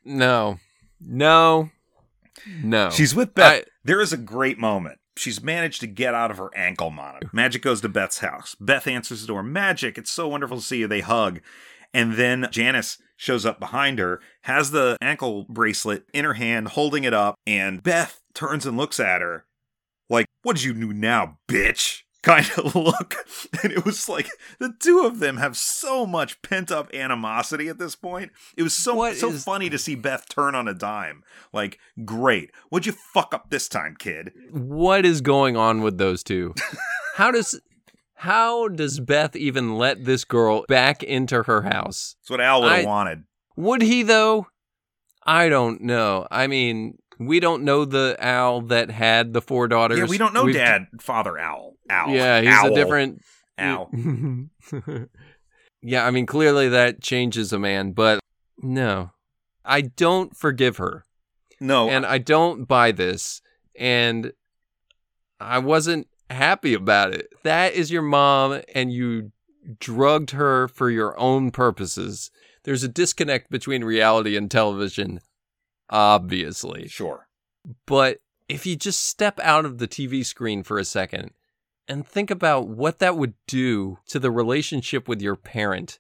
No. 0.06 0.60
No. 1.00 1.70
No. 2.64 2.90
She's 2.90 3.14
with 3.14 3.36
Beth. 3.36 3.64
I- 3.64 3.70
there 3.84 4.02
is 4.02 4.14
a 4.14 4.18
great 4.18 4.58
moment. 4.58 5.00
She's 5.16 5.44
managed 5.44 5.82
to 5.82 5.88
get 5.88 6.14
out 6.16 6.32
of 6.32 6.38
her 6.38 6.50
ankle 6.56 6.90
monitor. 6.90 7.30
Magic 7.34 7.62
goes 7.62 7.82
to 7.82 7.90
Beth's 7.90 8.20
house. 8.20 8.56
Beth 8.60 8.88
answers 8.88 9.22
the 9.22 9.28
door. 9.28 9.44
Magic, 9.44 9.98
it's 9.98 10.10
so 10.12 10.28
wonderful 10.30 10.58
to 10.58 10.64
see 10.64 10.80
you. 10.80 10.88
They 10.88 11.02
hug. 11.02 11.42
And 11.94 12.14
then 12.14 12.48
Janice 12.52 12.98
shows 13.20 13.46
up 13.46 13.60
behind 13.60 14.00
her, 14.00 14.22
has 14.44 14.72
the 14.72 14.96
ankle 15.02 15.46
bracelet 15.50 16.06
in 16.14 16.24
her 16.24 16.36
hand, 16.36 16.70
holding 16.70 17.04
it 17.04 17.14
up, 17.14 17.36
and 17.46 17.84
Beth 17.84 18.22
turns 18.34 18.66
and 18.66 18.78
looks 18.78 18.98
at 19.00 19.22
her 19.22 19.46
like, 20.10 20.26
What 20.42 20.56
did 20.56 20.64
you 20.64 20.74
do 20.74 20.94
now, 20.94 21.38
bitch? 21.48 22.02
Kind 22.24 22.52
of 22.58 22.76
look. 22.76 23.16
And 23.64 23.72
it 23.72 23.86
was 23.86 24.10
like 24.10 24.30
the 24.60 24.74
two 24.80 25.06
of 25.06 25.20
them 25.20 25.38
have 25.38 25.56
so 25.56 26.06
much 26.06 26.42
pent 26.42 26.70
up 26.70 26.94
animosity 26.94 27.70
at 27.70 27.78
this 27.80 27.96
point. 27.96 28.32
It 28.58 28.64
was 28.64 28.76
so 28.76 28.96
What 28.96 29.16
so 29.16 29.30
is- 29.30 29.44
funny 29.46 29.70
to 29.70 29.78
see 29.78 29.96
Beth 29.96 30.26
turn 30.30 30.54
on 30.56 30.68
a 30.68 30.74
dime. 30.74 31.24
Like, 31.54 31.78
great. 32.04 32.52
What'd 32.70 32.88
you 32.88 32.92
fuck 33.14 33.34
up 33.34 33.50
this 33.50 33.68
time, 33.70 33.96
kid? 33.98 34.32
what 34.52 35.06
is 35.06 35.22
going 35.22 35.56
on 35.56 35.82
with 35.82 35.98
those 35.98 36.22
two? 36.24 36.54
how 37.16 37.32
does 37.32 37.60
how 38.20 38.68
does 38.68 39.00
Beth 39.00 39.36
even 39.36 39.76
let 39.78 40.04
this 40.04 40.26
girl 40.26 40.66
back 40.68 41.04
into 41.04 41.44
her 41.44 41.62
house? 41.62 42.16
That's 42.22 42.30
what 42.32 42.42
Al 42.42 42.62
would 42.62 42.72
have 42.74 42.86
wanted. 42.86 43.24
Would 43.56 43.82
he 43.82 44.04
though? 44.04 44.48
I 45.24 45.48
don't 45.48 45.82
know. 45.82 46.28
I 46.30 46.48
mean, 46.48 46.98
we 47.18 47.40
don't 47.40 47.64
know 47.64 47.86
the 47.86 48.18
Al 48.20 48.62
that 48.64 48.92
had 48.92 49.32
the 49.34 49.42
four 49.42 49.68
daughters. 49.70 50.00
Yeah, 50.00 50.06
we 50.06 50.18
don't 50.18 50.34
know 50.34 50.44
We've- 50.44 50.58
Dad, 50.58 50.88
Father 51.00 51.38
Owl. 51.38 51.76
Owl. 51.90 52.14
Yeah, 52.14 52.42
he's 52.42 52.50
Owl. 52.50 52.72
a 52.72 52.76
different 52.76 53.22
Owl. 53.58 53.90
yeah, 55.82 56.06
I 56.06 56.12
mean, 56.12 56.26
clearly 56.26 56.70
that 56.70 57.02
changes 57.02 57.54
a 57.54 57.60
man, 57.60 57.92
but 57.94 58.20
no, 58.62 59.12
I 59.64 59.82
don't 59.82 60.36
forgive 60.36 60.76
her, 60.78 61.06
No, 61.62 61.90
and 61.90 62.06
I 62.06 62.18
don't 62.18 62.66
buy 62.66 62.92
this, 62.92 63.42
and 63.78 64.34
I 65.40 65.60
wasn't 65.60 66.08
happy 66.30 66.74
about 66.74 67.14
it. 67.14 67.28
That 67.44 67.74
is 67.74 67.92
your 67.92 68.02
mom, 68.02 68.62
and 68.74 68.92
you 68.92 69.32
drugged 69.80 70.32
her 70.32 70.68
for 70.68 70.90
your 70.90 71.20
own 71.20 71.52
purposes. 71.52 72.32
There's 72.64 72.84
a 72.84 72.88
disconnect 72.88 73.50
between 73.50 73.84
reality 73.84 74.36
and 74.36 74.50
television, 74.50 75.22
obviously. 75.90 76.88
sure. 76.88 77.28
But 77.86 78.20
if 78.48 78.66
you 78.66 78.76
just 78.76 79.04
step 79.04 79.40
out 79.42 79.66
of 79.66 79.78
the 79.78 79.88
TV 79.88 80.26
screen 80.26 80.64
for 80.64 80.80
a 80.80 80.86
second 80.86 81.32
and 81.88 82.08
think 82.08 82.32
about 82.32 82.68
what 82.68 83.00
that 83.00 83.18
would 83.18 83.34
do 83.48 84.00
to 84.08 84.20
the 84.20 84.32
relationship 84.32 85.08
with 85.08 85.22
your 85.22 85.36
parent. 85.36 86.00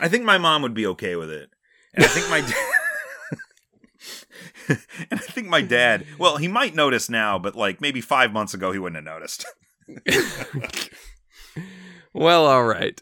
I 0.00 0.08
think 0.08 0.24
my 0.24 0.38
mom 0.38 0.62
would 0.62 0.74
be 0.74 0.86
okay 0.86 1.16
with 1.16 1.30
it. 1.30 1.50
And 1.94 2.04
I 2.04 2.08
think 2.08 2.28
my 2.28 2.40
dad. 2.40 2.54
and 4.68 4.78
I 5.12 5.16
think 5.16 5.48
my 5.48 5.62
dad, 5.62 6.06
well, 6.18 6.36
he 6.36 6.48
might 6.48 6.74
notice 6.74 7.08
now, 7.08 7.38
but 7.38 7.54
like 7.54 7.80
maybe 7.80 8.00
five 8.00 8.32
months 8.32 8.54
ago, 8.54 8.72
he 8.72 8.78
wouldn't 8.78 8.96
have 8.96 9.14
noticed. 9.14 9.46
Well, 12.12 12.46
all 12.46 12.64
right. 12.64 13.00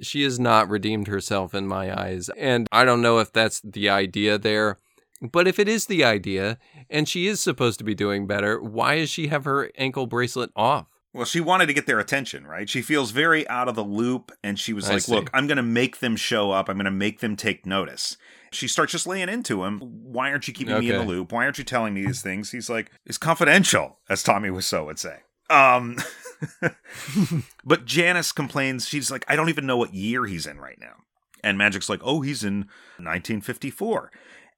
She 0.00 0.22
has 0.22 0.38
not 0.38 0.68
redeemed 0.68 1.08
herself 1.08 1.54
in 1.54 1.66
my 1.66 1.98
eyes. 1.98 2.30
And 2.36 2.68
I 2.70 2.84
don't 2.84 3.02
know 3.02 3.18
if 3.18 3.32
that's 3.32 3.60
the 3.60 3.88
idea 3.88 4.38
there. 4.38 4.78
But 5.20 5.48
if 5.48 5.58
it 5.58 5.66
is 5.66 5.86
the 5.86 6.04
idea, 6.04 6.58
and 6.88 7.08
she 7.08 7.26
is 7.26 7.40
supposed 7.40 7.78
to 7.78 7.84
be 7.84 7.94
doing 7.94 8.28
better, 8.28 8.62
why 8.62 8.98
does 8.98 9.10
she 9.10 9.26
have 9.26 9.44
her 9.44 9.72
ankle 9.76 10.06
bracelet 10.06 10.50
off? 10.54 10.86
Well, 11.12 11.24
she 11.24 11.40
wanted 11.40 11.66
to 11.66 11.72
get 11.72 11.86
their 11.86 11.98
attention, 11.98 12.46
right? 12.46 12.68
She 12.68 12.82
feels 12.82 13.10
very 13.10 13.48
out 13.48 13.66
of 13.66 13.74
the 13.74 13.82
loop, 13.82 14.30
and 14.44 14.58
she 14.58 14.72
was 14.72 14.88
I 14.88 14.92
like, 14.94 15.02
see. 15.02 15.12
Look, 15.12 15.30
I'm 15.32 15.48
going 15.48 15.56
to 15.56 15.62
make 15.64 15.98
them 15.98 16.14
show 16.14 16.52
up. 16.52 16.68
I'm 16.68 16.76
going 16.76 16.84
to 16.84 16.90
make 16.92 17.18
them 17.18 17.34
take 17.34 17.66
notice. 17.66 18.16
She 18.52 18.68
starts 18.68 18.92
just 18.92 19.06
laying 19.06 19.28
into 19.28 19.64
him. 19.64 19.78
Why 19.80 20.30
aren't 20.30 20.48
you 20.48 20.54
keeping 20.54 20.78
me 20.78 20.90
in 20.90 20.98
the 20.98 21.04
loop? 21.04 21.32
Why 21.32 21.44
aren't 21.44 21.58
you 21.58 21.64
telling 21.64 21.94
me 21.94 22.04
these 22.04 22.22
things? 22.22 22.50
He's 22.50 22.70
like, 22.70 22.90
It's 23.06 23.18
confidential, 23.18 23.98
as 24.08 24.22
Tommy 24.22 24.48
Wiseau 24.48 24.86
would 24.86 24.98
say. 24.98 25.18
Um, 25.50 25.96
but 27.64 27.84
Janice 27.84 28.32
complains. 28.32 28.88
She's 28.88 29.10
like, 29.10 29.24
I 29.28 29.36
don't 29.36 29.48
even 29.48 29.66
know 29.66 29.76
what 29.76 29.94
year 29.94 30.26
he's 30.26 30.46
in 30.46 30.58
right 30.58 30.78
now. 30.80 30.94
And 31.42 31.58
Magic's 31.58 31.88
like, 31.88 32.00
Oh, 32.02 32.20
he's 32.20 32.44
in 32.44 32.68
1954. 32.98 34.10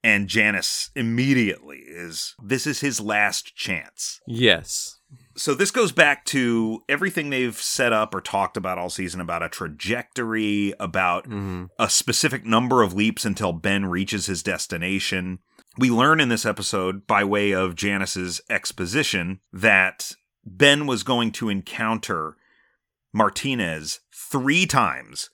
And 0.03 0.27
Janice 0.27 0.89
immediately 0.95 1.79
is, 1.79 2.35
This 2.41 2.65
is 2.65 2.81
his 2.81 2.99
last 2.99 3.55
chance. 3.55 4.19
Yes. 4.27 4.99
So 5.35 5.53
this 5.53 5.71
goes 5.71 5.91
back 5.91 6.25
to 6.25 6.83
everything 6.89 7.29
they've 7.29 7.55
set 7.55 7.93
up 7.93 8.13
or 8.13 8.21
talked 8.21 8.57
about 8.57 8.77
all 8.77 8.89
season 8.89 9.21
about 9.21 9.43
a 9.43 9.49
trajectory, 9.49 10.73
about 10.79 11.25
hmm 11.25 11.65
a 11.79 11.89
specific 11.89 12.45
number 12.45 12.81
of 12.83 12.93
leaps 12.93 13.25
until 13.25 13.53
Ben 13.53 13.85
reaches 13.85 14.25
his 14.27 14.43
destination. 14.43 15.39
We 15.77 15.89
learn 15.89 16.19
in 16.19 16.29
this 16.29 16.45
episode, 16.45 17.07
by 17.07 17.23
way 17.23 17.51
of 17.53 17.75
Janice's 17.75 18.41
exposition, 18.49 19.39
that 19.53 20.11
Ben 20.45 20.85
was 20.85 21.03
going 21.03 21.31
to 21.33 21.49
encounter 21.49 22.35
Martinez 23.13 24.01
three 24.13 24.65
times 24.65 25.29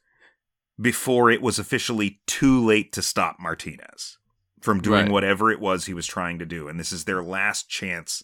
before 0.80 1.32
it 1.32 1.42
was 1.42 1.58
officially 1.60 2.20
too 2.28 2.64
late 2.64 2.92
to 2.94 3.02
stop 3.02 3.38
Martinez 3.40 4.18
from 4.62 4.82
doing 4.82 5.06
Right. 5.06 5.12
whatever 5.12 5.52
it 5.52 5.60
was 5.60 5.86
he 5.86 5.94
was 5.94 6.06
trying 6.08 6.40
to 6.40 6.46
do. 6.46 6.68
And 6.68 6.80
this 6.80 6.92
is 6.92 7.06
their 7.06 7.24
last 7.24 7.70
chance 7.70 8.24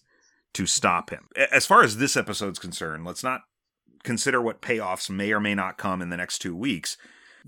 to 0.54 0.66
stop 0.66 1.10
him. 1.10 1.28
As 1.52 1.66
far 1.66 1.84
as 1.84 1.98
this 1.98 2.16
episode's 2.16 2.60
concerned, 2.60 3.06
let's 3.06 3.24
not 3.24 3.42
consider 4.04 4.42
what 4.42 4.62
payoffs 4.62 5.10
may 5.10 5.32
or 5.32 5.40
may 5.40 5.56
not 5.56 5.78
come 5.78 6.02
in 6.02 6.10
the 6.10 6.18
next 6.18 6.40
two 6.40 6.56
weeks. 6.56 6.98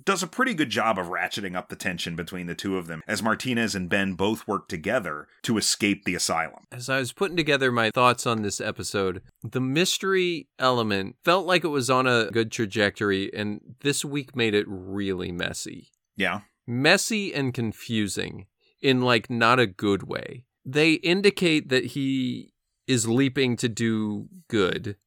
does 0.03 0.21
a 0.23 0.27
pretty 0.27 0.53
good 0.53 0.69
job 0.69 0.99
of 0.99 1.07
ratcheting 1.07 1.55
up 1.55 1.69
the 1.69 1.75
tension 1.75 2.15
between 2.15 2.47
the 2.47 2.55
two 2.55 2.77
of 2.77 2.87
them 2.87 3.01
as 3.07 3.23
Martinez 3.23 3.75
and 3.75 3.89
Ben 3.89 4.13
both 4.13 4.47
work 4.47 4.67
together 4.67 5.27
to 5.43 5.57
escape 5.57 6.03
the 6.03 6.15
asylum. 6.15 6.63
As 6.71 6.89
I 6.89 6.99
was 6.99 7.13
putting 7.13 7.37
together 7.37 7.71
my 7.71 7.91
thoughts 7.91 8.25
on 8.25 8.41
this 8.41 8.59
episode, 8.59 9.21
the 9.43 9.61
mystery 9.61 10.49
element 10.59 11.15
felt 11.23 11.45
like 11.45 11.63
it 11.63 11.69
was 11.69 11.89
on 11.89 12.07
a 12.07 12.29
good 12.31 12.51
trajectory, 12.51 13.33
and 13.33 13.61
this 13.81 14.03
week 14.03 14.35
made 14.35 14.53
it 14.53 14.65
really 14.67 15.31
messy. 15.31 15.89
Yeah. 16.17 16.41
Messy 16.67 17.33
and 17.33 17.53
confusing 17.53 18.47
in 18.81 19.01
like 19.01 19.29
not 19.29 19.59
a 19.59 19.67
good 19.67 20.03
way. 20.03 20.43
They 20.65 20.93
indicate 20.93 21.69
that 21.69 21.85
he 21.85 22.51
is 22.87 23.07
leaping 23.07 23.55
to 23.57 23.69
do 23.69 24.27
good. 24.47 24.97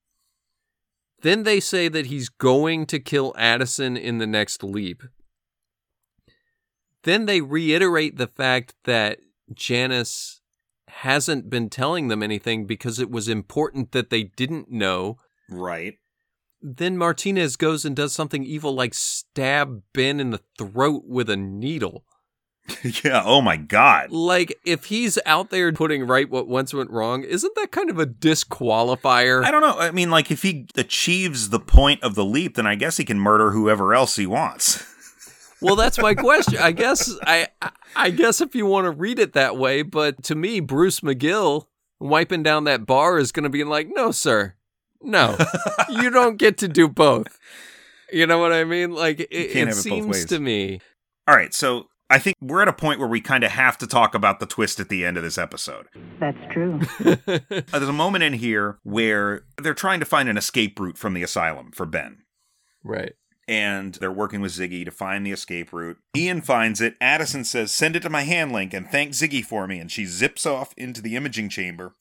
Then 1.22 1.42
they 1.42 1.60
say 1.60 1.88
that 1.88 2.06
he's 2.06 2.28
going 2.28 2.86
to 2.86 3.00
kill 3.00 3.34
Addison 3.36 3.96
in 3.96 4.18
the 4.18 4.26
next 4.26 4.62
leap. 4.62 5.02
Then 7.02 7.26
they 7.26 7.40
reiterate 7.40 8.16
the 8.16 8.26
fact 8.26 8.74
that 8.84 9.18
Janice 9.52 10.40
hasn't 10.88 11.50
been 11.50 11.70
telling 11.70 12.08
them 12.08 12.22
anything 12.22 12.66
because 12.66 12.98
it 12.98 13.10
was 13.10 13.28
important 13.28 13.92
that 13.92 14.10
they 14.10 14.24
didn't 14.24 14.70
know. 14.70 15.16
Right. 15.48 15.94
Then 16.60 16.96
Martinez 16.96 17.56
goes 17.56 17.84
and 17.84 17.94
does 17.94 18.12
something 18.12 18.44
evil 18.44 18.74
like 18.74 18.94
stab 18.94 19.82
Ben 19.92 20.18
in 20.18 20.30
the 20.30 20.40
throat 20.58 21.04
with 21.06 21.30
a 21.30 21.36
needle. 21.36 22.04
yeah, 23.04 23.22
oh 23.24 23.40
my 23.40 23.56
god. 23.56 24.10
Like, 24.10 24.58
if 24.64 24.86
he's 24.86 25.18
out 25.26 25.50
there 25.50 25.72
putting 25.72 26.06
right 26.06 26.28
what 26.28 26.48
once 26.48 26.74
went 26.74 26.90
wrong, 26.90 27.22
isn't 27.24 27.54
that 27.56 27.70
kind 27.70 27.90
of 27.90 27.98
a 27.98 28.06
disqualifier? 28.06 29.44
I 29.44 29.50
don't 29.50 29.60
know. 29.60 29.78
I 29.78 29.90
mean, 29.90 30.10
like, 30.10 30.30
if 30.30 30.42
he 30.42 30.66
achieves 30.76 31.50
the 31.50 31.60
point 31.60 32.02
of 32.02 32.14
the 32.14 32.24
leap, 32.24 32.56
then 32.56 32.66
I 32.66 32.74
guess 32.74 32.96
he 32.96 33.04
can 33.04 33.18
murder 33.18 33.50
whoever 33.50 33.94
else 33.94 34.16
he 34.16 34.26
wants. 34.26 34.84
well, 35.60 35.76
that's 35.76 35.98
my 35.98 36.14
question. 36.14 36.58
I 36.58 36.72
guess 36.72 37.12
I 37.22 37.48
I 37.96 38.10
guess 38.10 38.40
if 38.40 38.54
you 38.54 38.66
want 38.66 38.84
to 38.84 38.90
read 38.90 39.18
it 39.18 39.32
that 39.32 39.56
way, 39.56 39.82
but 39.82 40.22
to 40.24 40.34
me, 40.34 40.60
Bruce 40.60 41.00
McGill 41.00 41.66
wiping 42.00 42.42
down 42.42 42.64
that 42.64 42.86
bar 42.86 43.18
is 43.18 43.32
going 43.32 43.44
to 43.44 43.50
be 43.50 43.64
like, 43.64 43.88
no, 43.90 44.10
sir, 44.10 44.54
no, 45.02 45.36
you 45.88 46.10
don't 46.10 46.36
get 46.36 46.58
to 46.58 46.68
do 46.68 46.88
both. 46.88 47.38
You 48.10 48.26
know 48.26 48.38
what 48.38 48.52
I 48.52 48.64
mean? 48.64 48.92
Like, 48.92 49.20
it, 49.20 49.28
it 49.30 49.74
seems 49.74 50.24
to 50.26 50.38
me. 50.38 50.80
All 51.26 51.36
right, 51.36 51.52
so 51.52 51.88
I 52.10 52.18
think 52.18 52.36
we're 52.40 52.62
at 52.62 52.68
a 52.68 52.72
point 52.72 53.00
where 53.00 53.08
we 53.08 53.20
kind 53.20 53.44
of 53.44 53.50
have 53.50 53.76
to 53.78 53.86
talk 53.86 54.14
about 54.14 54.40
the 54.40 54.46
twist 54.46 54.80
at 54.80 54.88
the 54.88 55.04
end 55.04 55.16
of 55.16 55.22
this 55.22 55.36
episode. 55.36 55.86
That's 56.18 56.38
true. 56.52 56.80
uh, 57.04 57.16
there's 57.48 57.88
a 57.88 57.92
moment 57.92 58.24
in 58.24 58.34
here 58.34 58.78
where 58.82 59.44
they're 59.58 59.74
trying 59.74 60.00
to 60.00 60.06
find 60.06 60.28
an 60.28 60.38
escape 60.38 60.80
route 60.80 60.96
from 60.96 61.12
the 61.14 61.22
asylum 61.22 61.70
for 61.72 61.84
Ben. 61.84 62.22
Right. 62.82 63.12
And 63.46 63.94
they're 63.94 64.12
working 64.12 64.40
with 64.40 64.52
Ziggy 64.52 64.84
to 64.84 64.90
find 64.90 65.24
the 65.24 65.32
escape 65.32 65.72
route. 65.72 65.98
Ian 66.16 66.42
finds 66.42 66.80
it. 66.80 66.96
Addison 67.00 67.44
says, 67.44 67.72
Send 67.72 67.96
it 67.96 68.00
to 68.00 68.10
my 68.10 68.22
hand 68.22 68.52
link 68.52 68.74
and 68.74 68.88
thank 68.88 69.12
Ziggy 69.12 69.44
for 69.44 69.66
me. 69.66 69.78
And 69.78 69.90
she 69.90 70.04
zips 70.04 70.44
off 70.46 70.74
into 70.76 71.00
the 71.00 71.16
imaging 71.16 71.48
chamber 71.48 71.94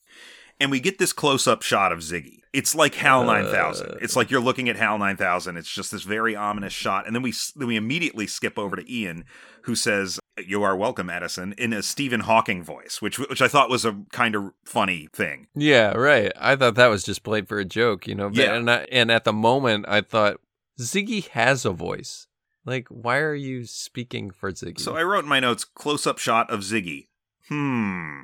and 0.60 0.70
we 0.70 0.80
get 0.80 0.98
this 0.98 1.12
close 1.12 1.46
up 1.46 1.62
shot 1.62 1.92
of 1.92 2.00
Ziggy. 2.00 2.40
It's 2.52 2.74
like 2.74 2.94
HAL 2.94 3.24
9000. 3.24 3.86
Uh, 3.86 3.94
it's 4.00 4.16
like 4.16 4.30
you're 4.30 4.40
looking 4.40 4.68
at 4.68 4.76
HAL 4.76 4.98
9000. 4.98 5.56
It's 5.56 5.72
just 5.72 5.92
this 5.92 6.02
very 6.02 6.34
ominous 6.34 6.72
shot, 6.72 7.06
and 7.06 7.14
then 7.14 7.22
we 7.22 7.32
then 7.54 7.68
we 7.68 7.76
immediately 7.76 8.26
skip 8.26 8.58
over 8.58 8.76
to 8.76 8.92
Ian, 8.92 9.24
who 9.68 9.76
says, 9.76 10.18
"You 10.38 10.62
are 10.62 10.74
welcome, 10.74 11.10
Addison," 11.10 11.52
in 11.58 11.74
a 11.74 11.82
Stephen 11.82 12.20
Hawking 12.20 12.64
voice, 12.64 13.02
which 13.02 13.18
which 13.18 13.42
I 13.42 13.48
thought 13.48 13.68
was 13.68 13.84
a 13.84 14.00
kind 14.12 14.34
of 14.34 14.52
funny 14.64 15.08
thing. 15.12 15.48
Yeah, 15.54 15.92
right. 15.92 16.32
I 16.40 16.56
thought 16.56 16.74
that 16.76 16.86
was 16.86 17.04
just 17.04 17.22
played 17.22 17.46
for 17.46 17.58
a 17.58 17.66
joke, 17.66 18.08
you 18.08 18.14
know. 18.14 18.30
Yeah. 18.32 18.54
And 18.54 18.70
I, 18.70 18.86
and 18.90 19.12
at 19.12 19.24
the 19.24 19.32
moment, 19.34 19.84
I 19.86 20.00
thought 20.00 20.40
Ziggy 20.80 21.28
has 21.28 21.66
a 21.66 21.70
voice. 21.70 22.26
Like, 22.64 22.88
why 22.88 23.18
are 23.18 23.34
you 23.34 23.66
speaking 23.66 24.30
for 24.30 24.50
Ziggy? 24.52 24.80
So 24.80 24.96
I 24.96 25.02
wrote 25.02 25.24
in 25.24 25.28
my 25.28 25.40
notes, 25.40 25.64
close 25.64 26.06
up 26.06 26.16
shot 26.16 26.50
of 26.50 26.60
Ziggy. 26.60 27.08
Hmm 27.48 28.22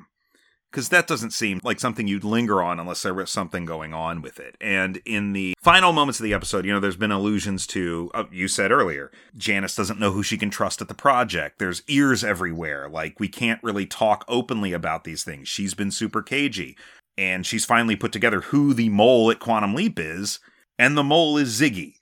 because 0.75 0.89
that 0.89 1.07
doesn't 1.07 1.31
seem 1.31 1.61
like 1.63 1.79
something 1.79 2.05
you'd 2.05 2.25
linger 2.25 2.61
on 2.61 2.81
unless 2.81 3.01
there 3.03 3.13
was 3.13 3.31
something 3.31 3.63
going 3.63 3.93
on 3.93 4.21
with 4.21 4.41
it. 4.41 4.57
And 4.59 5.01
in 5.05 5.31
the 5.31 5.55
final 5.61 5.93
moments 5.93 6.19
of 6.19 6.25
the 6.25 6.33
episode, 6.33 6.65
you 6.65 6.73
know, 6.73 6.81
there's 6.81 6.97
been 6.97 7.13
allusions 7.13 7.65
to, 7.67 8.11
uh, 8.13 8.25
you 8.29 8.49
said 8.49 8.73
earlier, 8.73 9.09
Janice 9.37 9.73
doesn't 9.73 10.01
know 10.01 10.11
who 10.11 10.21
she 10.21 10.37
can 10.37 10.49
trust 10.49 10.81
at 10.81 10.89
the 10.89 10.93
project. 10.93 11.59
There's 11.59 11.81
ears 11.87 12.25
everywhere. 12.25 12.89
Like, 12.89 13.21
we 13.21 13.29
can't 13.29 13.63
really 13.63 13.85
talk 13.85 14.25
openly 14.27 14.73
about 14.73 15.05
these 15.05 15.23
things. 15.23 15.47
She's 15.47 15.73
been 15.73 15.91
super 15.91 16.21
cagey. 16.21 16.75
And 17.17 17.45
she's 17.45 17.63
finally 17.63 17.95
put 17.95 18.11
together 18.11 18.41
who 18.41 18.73
the 18.73 18.89
mole 18.89 19.31
at 19.31 19.39
Quantum 19.39 19.75
Leap 19.75 19.97
is. 19.97 20.39
And 20.77 20.97
the 20.97 21.03
mole 21.05 21.37
is 21.37 21.57
Ziggy, 21.57 21.93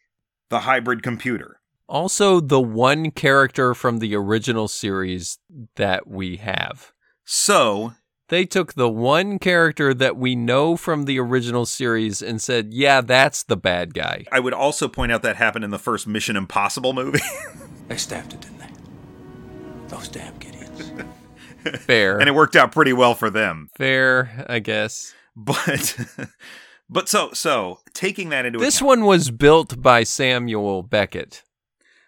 the 0.50 0.62
hybrid 0.62 1.04
computer. 1.04 1.60
Also, 1.88 2.40
the 2.40 2.60
one 2.60 3.12
character 3.12 3.76
from 3.76 4.00
the 4.00 4.16
original 4.16 4.68
series 4.68 5.38
that 5.76 6.08
we 6.08 6.38
have. 6.38 6.92
So, 7.24 7.94
they 8.34 8.46
took 8.46 8.74
the 8.74 8.90
one 8.90 9.38
character 9.38 9.94
that 9.94 10.18
we 10.18 10.36
know 10.36 10.76
from 10.76 11.06
the 11.06 11.20
original 11.20 11.66
series 11.66 12.22
and 12.22 12.42
said, 12.42 12.74
yeah, 12.74 13.00
that's 13.02 13.44
the 13.44 13.56
bad 13.56 13.94
guy. 13.94 14.26
I 14.32 14.40
would 14.40 14.54
also 14.54 14.88
point 14.88 15.12
out 15.12 15.22
that 15.22 15.36
happened 15.36 15.64
in 15.64 15.72
the 15.72 15.78
first 15.78 16.08
Mission 16.08 16.36
Impossible 16.36 16.94
movie. 16.94 17.20
they 17.88 17.98
stabbed 17.98 18.34
it, 18.34 18.42
didn't 18.42 18.58
they? 18.58 18.70
Those 19.88 20.08
damn 20.08 20.34
Gideons. 20.40 21.08
Fair. 21.80 22.20
and 22.20 22.28
it 22.28 22.34
worked 22.34 22.56
out 22.56 22.72
pretty 22.72 22.92
well 22.92 23.14
for 23.14 23.30
them. 23.30 23.70
Fair, 23.78 24.46
I 24.50 24.60
guess. 24.60 25.14
But 25.36 25.96
but 26.90 27.08
so 27.08 27.32
so 27.34 27.80
taking 27.94 28.30
that 28.30 28.46
into 28.46 28.60
This 28.60 28.78
account, 28.78 28.88
one 28.88 29.06
was 29.06 29.32
built 29.32 29.82
by 29.82 30.04
Samuel 30.04 30.84
Beckett. 30.84 31.44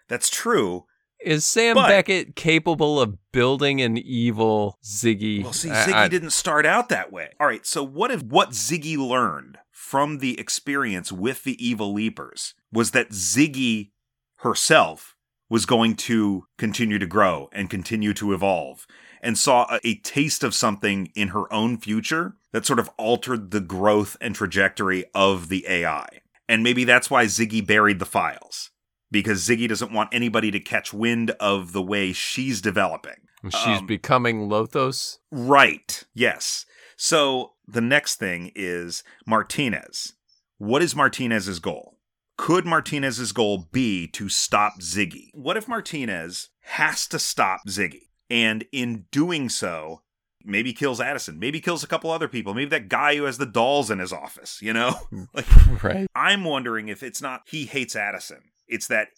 That's 0.08 0.30
true. 0.30 0.86
Is 1.26 1.44
Sam 1.44 1.74
but, 1.74 1.88
Beckett 1.88 2.36
capable 2.36 3.02
of 3.02 3.18
building 3.32 3.82
an 3.82 3.98
evil 3.98 4.78
Ziggy? 4.84 5.44
Well, 5.44 5.54
see, 5.54 5.70
Ziggy 5.70 5.94
I, 5.94 6.04
I, 6.04 6.08
didn't 6.08 6.30
start 6.30 6.68
out 6.68 6.90
that 6.90 7.12
way. 7.12 7.30
All 7.40 7.48
right, 7.48 7.66
so 7.66 7.84
what 7.84 8.12
if 8.12 8.22
what 8.22 8.52
Ziggy 8.52 8.96
learned 8.96 9.58
from 9.72 10.20
the 10.20 10.40
experience 10.40 11.12
with 11.12 11.44
the 11.44 11.66
evil 11.66 11.92
leapers 11.92 12.54
was 12.72 12.92
that 12.92 13.10
Ziggy 13.10 13.90
herself 14.38 15.16
was 15.50 15.66
going 15.66 15.96
to 15.96 16.46
continue 16.60 17.00
to 17.00 17.08
grow 17.08 17.50
and 17.52 17.72
continue 17.72 18.14
to 18.14 18.32
evolve 18.32 18.86
and 19.22 19.36
saw 19.36 19.66
a, 19.72 19.80
a 19.84 19.96
taste 19.96 20.44
of 20.44 20.54
something 20.54 21.12
in 21.16 21.30
her 21.30 21.52
own 21.52 21.80
future 21.80 22.36
that 22.52 22.68
sort 22.68 22.78
of 22.78 22.90
altered 22.98 23.50
the 23.50 23.62
growth 23.62 24.16
and 24.22 24.36
trajectory 24.36 25.06
of 25.16 25.50
the 25.50 25.66
AI. 25.68 26.08
And 26.48 26.62
maybe 26.62 26.84
that's 26.84 27.10
why 27.10 27.26
Ziggy 27.26 27.66
buried 27.66 27.98
the 27.98 28.06
files 28.06 28.70
because 29.16 29.48
Ziggy 29.48 29.70
doesn't 29.70 29.94
want 29.94 30.10
anybody 30.12 30.52
to 30.52 30.60
catch 30.60 30.94
wind 30.94 31.32
of 31.40 31.72
the 31.72 31.82
way 31.82 32.12
she's 32.12 32.60
developing. 32.60 33.16
She's 33.46 33.80
um, 33.80 33.88
becoming 33.88 34.50
Lothos? 34.50 35.20
Right. 35.32 36.04
Yes. 36.14 36.66
So 36.98 37.54
the 37.66 37.80
next 37.80 38.18
thing 38.18 38.52
is 38.56 39.06
Martinez. 39.26 40.16
What 40.58 40.82
is 40.82 40.98
Martinez's 40.98 41.60
goal? 41.60 41.98
Could 42.38 42.66
Martinez's 42.66 43.32
goal 43.32 43.70
be 43.72 44.06
to 44.10 44.28
stop 44.28 44.82
Ziggy? 44.82 45.30
What 45.34 45.56
if 45.56 45.70
Martinez 45.70 46.50
has 46.64 47.08
to 47.08 47.18
stop 47.18 47.62
Ziggy? 47.70 48.10
And 48.30 48.66
in 48.74 49.06
doing 49.12 49.48
so, 49.48 50.02
maybe 50.44 50.74
kills 50.74 51.00
Addison, 51.00 51.40
maybe 51.40 51.62
kills 51.62 51.86
a 51.86 51.88
couple 51.88 52.12
other 52.12 52.28
people, 52.28 52.54
maybe 52.54 52.70
that 52.72 52.90
guy 52.90 53.16
who 53.16 53.24
has 53.24 53.38
the 53.38 53.46
dolls 53.46 53.90
in 53.90 54.00
his 54.00 54.12
office, 54.12 54.62
you 54.62 54.74
know? 54.74 55.00
like, 55.34 55.46
right. 55.84 56.08
I'm 56.14 56.44
wondering 56.44 56.90
if 56.90 57.02
it's 57.02 57.22
not 57.22 57.44
he 57.46 57.64
hates 57.64 57.96
Addison 57.96 58.42
it's 58.68 58.88
that 58.88 59.10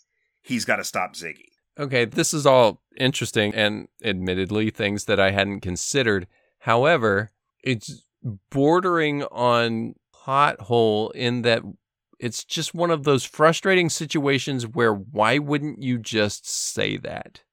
he's 0.41 0.65
got 0.65 0.77
to 0.77 0.83
stop 0.83 1.13
Ziggy. 1.13 1.45
Okay, 1.79 2.05
this 2.05 2.33
is 2.33 2.45
all 2.45 2.81
interesting 2.97 3.53
and 3.53 3.87
admittedly 4.03 4.71
things 4.71 5.05
that 5.05 5.19
I 5.19 5.31
hadn't 5.31 5.61
considered. 5.61 6.27
However, 6.59 7.29
it's 7.63 8.03
bordering 8.49 9.23
on 9.23 9.95
pothole 10.13 11.11
in 11.13 11.43
that 11.43 11.61
it's 12.19 12.43
just 12.43 12.73
one 12.73 12.89
of 12.89 13.03
those 13.03 13.23
frustrating 13.23 13.89
situations 13.89 14.65
where 14.65 14.93
why 14.93 15.37
wouldn't 15.37 15.81
you 15.81 15.99
just 15.99 16.49
say 16.49 16.97
that? 16.97 17.43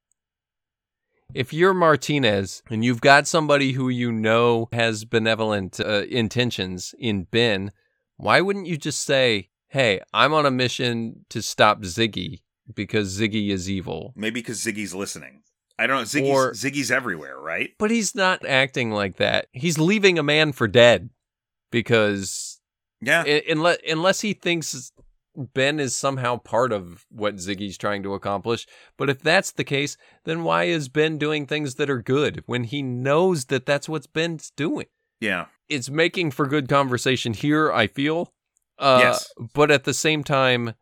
If 1.35 1.53
you're 1.53 1.75
Martinez 1.75 2.63
and 2.71 2.85
you've 2.85 3.01
got 3.01 3.27
somebody 3.27 3.73
who 3.73 3.89
you 3.89 4.13
know 4.13 4.69
has 4.73 5.05
benevolent 5.05 5.81
uh, 5.81 6.05
intentions 6.09 6.95
in 6.99 7.25
Ben, 7.25 7.73
why 8.17 8.41
wouldn't 8.41 8.67
you 8.67 8.77
just 8.77 9.03
say, 9.03 9.51
hey, 9.75 10.01
I'm 10.15 10.33
on 10.33 10.47
a 10.47 10.53
mission 10.53 11.27
to 11.31 11.43
stop 11.43 11.83
Ziggy 11.83 12.43
because 12.73 13.19
Ziggy 13.19 13.51
is 13.51 13.69
evil. 13.69 14.13
Maybe 14.15 14.41
because 14.41 14.65
Ziggy's 14.65 14.95
listening. 14.95 15.43
I 15.77 15.89
don't 15.89 15.97
know. 15.97 16.05
Ziggy's, 16.05 16.31
or, 16.31 16.53
Ziggy's 16.53 16.93
everywhere, 16.93 17.39
right? 17.41 17.71
But 17.77 17.91
he's 17.91 18.15
not 18.15 18.47
acting 18.47 18.93
like 18.93 19.17
that. 19.17 19.49
He's 19.51 19.77
leaving 19.77 20.17
a 20.17 20.23
man 20.23 20.53
for 20.53 20.69
dead 20.69 21.11
because 21.73 22.61
yeah, 23.01 23.25
unless 23.51 23.79
unless 23.87 24.21
he 24.21 24.33
thinks 24.33 24.93
Ben 25.35 25.81
is 25.81 25.97
somehow 25.97 26.37
part 26.37 26.73
of 26.73 27.05
what 27.11 27.37
Ziggy's 27.37 27.77
trying 27.77 28.05
to 28.05 28.15
accomplish. 28.15 28.69
But 28.97 29.11
if 29.11 29.21
that's 29.21 29.51
the 29.51 29.65
case, 29.65 29.97
then 30.23 30.45
why 30.45 30.65
is 30.65 30.89
Ben 30.89 31.19
doing 31.19 31.47
things 31.47 31.75
that 31.75 31.91
are 31.91 32.01
good 32.01 32.45
when 32.47 32.63
he 32.63 32.81
knows 32.81 33.47
that 33.47 33.67
that's 33.67 33.89
what 33.89 34.13
Ben's 34.13 34.53
doing? 34.57 34.87
Yeah. 35.21 35.47
It's 35.69 35.91
making 35.91 36.31
for 36.31 36.47
good 36.47 36.69
conversation 36.69 37.33
here, 37.33 37.73
I 37.73 37.89
feel. 37.89 38.34
Uh, 38.79 38.99
yes. 39.01 39.29
But 39.55 39.71
at 39.71 39.85
the 39.85 39.95
same 39.95 40.25
time, 40.25 40.75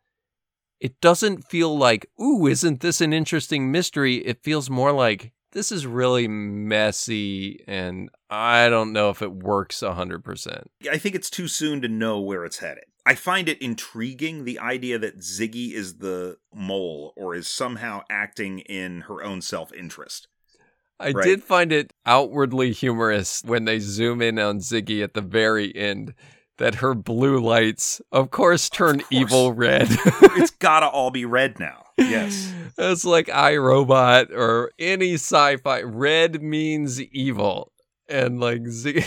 it 0.81 1.01
doesn't 1.01 1.49
feel 1.49 1.77
like, 1.77 2.07
ooh, 2.21 2.47
isn't 2.47 2.81
this 2.81 3.01
an 3.01 3.13
interesting 3.13 3.71
mystery? 3.71 4.17
It 4.17 4.43
feels 4.43 4.69
more 4.69 4.93
like 4.93 5.33
this 5.53 5.71
is 5.71 5.87
really 5.87 6.27
messy 6.27 7.63
and 7.67 8.11
I 8.31 8.69
don't 8.69 8.93
know 8.93 9.11
if 9.11 9.23
it 9.23 9.33
works 9.33 9.81
100%. 9.83 10.65
I 10.91 10.99
think 10.99 11.15
it's 11.15 11.31
too 11.31 11.47
soon 11.47 11.83
to 11.83 11.89
know 11.89 12.21
where 12.21 12.45
it's 12.45 12.59
headed. 12.59 12.85
I 13.05 13.15
find 13.15 13.49
it 13.49 13.61
intriguing 13.61 14.45
the 14.45 14.59
idea 14.59 14.99
that 14.99 15.19
Ziggy 15.21 15.73
is 15.73 15.99
the 15.99 16.39
mole 16.55 17.13
or 17.17 17.35
is 17.35 17.49
somehow 17.49 18.03
acting 18.09 18.61
in 18.61 19.03
her 19.03 19.23
own 19.23 19.43
self 19.43 19.73
interest. 19.73 20.29
I 20.99 21.11
Right. 21.11 21.25
did 21.25 21.43
find 21.43 21.73
it 21.73 21.93
outwardly 22.07 22.73
humorous 22.73 23.43
when 23.45 23.65
they 23.65 23.81
zoom 23.81 24.23
in 24.23 24.39
on 24.39 24.59
Ziggy 24.59 25.03
at 25.03 25.15
the 25.15 25.21
very 25.21 25.75
end 25.75 26.15
that 26.63 26.77
her 26.77 26.95
blue 26.95 27.41
lights, 27.41 28.01
of 28.13 28.31
course, 28.31 28.71
turn 28.71 29.01
course. 29.01 29.09
evil 29.11 29.53
red. 29.53 29.89
It's 30.35 30.51
gotta 30.53 30.87
all 30.87 31.11
be 31.11 31.25
red 31.25 31.59
now. 31.59 31.87
Yes. 31.99 32.53
It's 32.79 33.05
like 33.05 33.27
iRobot 33.27 34.31
or 34.31 34.71
any 34.79 35.15
sci 35.15 35.57
fi. 35.59 35.83
Red 35.83 36.43
means 36.43 37.01
evil. 37.03 37.71
And 38.09 38.41
like 38.41 38.63
Ziggy. 38.63 39.05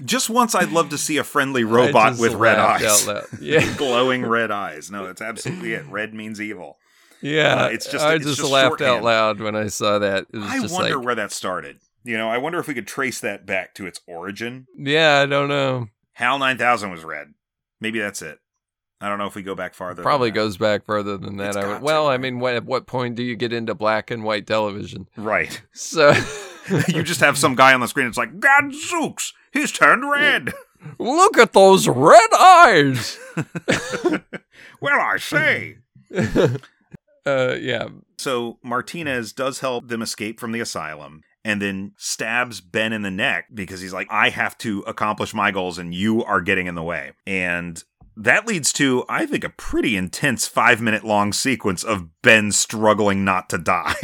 Just 0.04 0.28
once 0.28 0.54
I'd 0.54 0.70
love 0.70 0.90
to 0.90 0.98
see 0.98 1.16
a 1.16 1.24
friendly 1.24 1.64
robot 1.64 2.18
with 2.18 2.34
red 2.34 2.58
eyes. 2.58 3.08
Yeah. 3.40 3.74
Glowing 3.76 4.26
red 4.26 4.50
eyes. 4.50 4.90
No, 4.90 5.06
that's 5.06 5.22
absolutely 5.22 5.72
it. 5.72 5.86
Red 5.86 6.12
means 6.12 6.40
evil. 6.40 6.76
Yeah. 7.22 7.64
Uh, 7.64 7.68
it's 7.68 7.90
just- 7.90 8.04
I 8.04 8.14
it's 8.16 8.26
just, 8.26 8.38
just 8.40 8.50
laughed 8.52 8.80
shorthand. 8.80 8.98
out 8.98 9.02
loud 9.02 9.40
when 9.40 9.56
I 9.56 9.68
saw 9.68 9.98
that. 10.00 10.26
It 10.32 10.36
was 10.38 10.50
I 10.50 10.60
just 10.60 10.74
wonder 10.74 10.96
like, 10.96 11.04
where 11.06 11.14
that 11.14 11.32
started. 11.32 11.78
You 12.04 12.18
know, 12.18 12.28
I 12.28 12.36
wonder 12.38 12.58
if 12.58 12.68
we 12.68 12.74
could 12.74 12.86
trace 12.86 13.18
that 13.20 13.46
back 13.46 13.74
to 13.76 13.86
its 13.86 14.00
origin. 14.06 14.66
yeah, 14.76 15.20
I 15.22 15.26
don't 15.26 15.48
know. 15.48 15.88
HAL 16.16 16.38
9000 16.38 16.90
was 16.90 17.04
red. 17.04 17.34
Maybe 17.78 17.98
that's 17.98 18.22
it. 18.22 18.38
I 19.02 19.10
don't 19.10 19.18
know 19.18 19.26
if 19.26 19.34
we 19.34 19.42
go 19.42 19.54
back 19.54 19.74
farther. 19.74 20.02
Probably 20.02 20.30
goes 20.30 20.56
back 20.56 20.86
further 20.86 21.18
than 21.18 21.36
that. 21.36 21.58
I 21.58 21.74
would, 21.74 21.82
well, 21.82 22.08
I 22.08 22.16
mean, 22.16 22.38
what, 22.38 22.54
at 22.54 22.64
what 22.64 22.86
point 22.86 23.16
do 23.16 23.22
you 23.22 23.36
get 23.36 23.52
into 23.52 23.74
black 23.74 24.10
and 24.10 24.24
white 24.24 24.46
television? 24.46 25.08
Right. 25.18 25.60
So 25.74 26.14
you 26.88 27.02
just 27.02 27.20
have 27.20 27.36
some 27.36 27.54
guy 27.54 27.74
on 27.74 27.80
the 27.80 27.86
screen. 27.86 28.06
It's 28.06 28.16
like, 28.16 28.40
Gadzooks, 28.40 29.34
he's 29.52 29.70
turned 29.70 30.10
red. 30.10 30.54
look 30.98 31.36
at 31.36 31.52
those 31.52 31.86
red 31.86 32.30
eyes. 32.34 33.18
well, 34.80 34.98
I 34.98 35.18
say. 35.18 35.76
uh, 37.26 37.56
yeah, 37.60 37.88
So 38.16 38.58
Martinez 38.62 39.34
does 39.34 39.60
help 39.60 39.88
them 39.88 40.00
escape 40.00 40.40
from 40.40 40.52
the 40.52 40.60
asylum 40.60 41.24
and 41.46 41.62
then 41.62 41.92
stabs 41.96 42.60
Ben 42.60 42.92
in 42.92 43.02
the 43.02 43.10
neck 43.10 43.46
because 43.54 43.80
he's 43.80 43.92
like, 43.92 44.08
I 44.10 44.30
have 44.30 44.58
to 44.58 44.80
accomplish 44.80 45.32
my 45.32 45.52
goals 45.52 45.78
and 45.78 45.94
you 45.94 46.24
are 46.24 46.40
getting 46.40 46.66
in 46.66 46.74
the 46.74 46.82
way. 46.82 47.12
And 47.24 47.82
that 48.16 48.48
leads 48.48 48.72
to, 48.74 49.04
I 49.08 49.26
think, 49.26 49.44
a 49.44 49.50
pretty 49.50 49.96
intense 49.96 50.48
five 50.48 50.80
minute 50.80 51.04
long 51.04 51.32
sequence 51.32 51.84
of 51.84 52.08
Ben 52.20 52.50
struggling 52.50 53.24
not 53.24 53.48
to 53.50 53.58
die. 53.58 53.94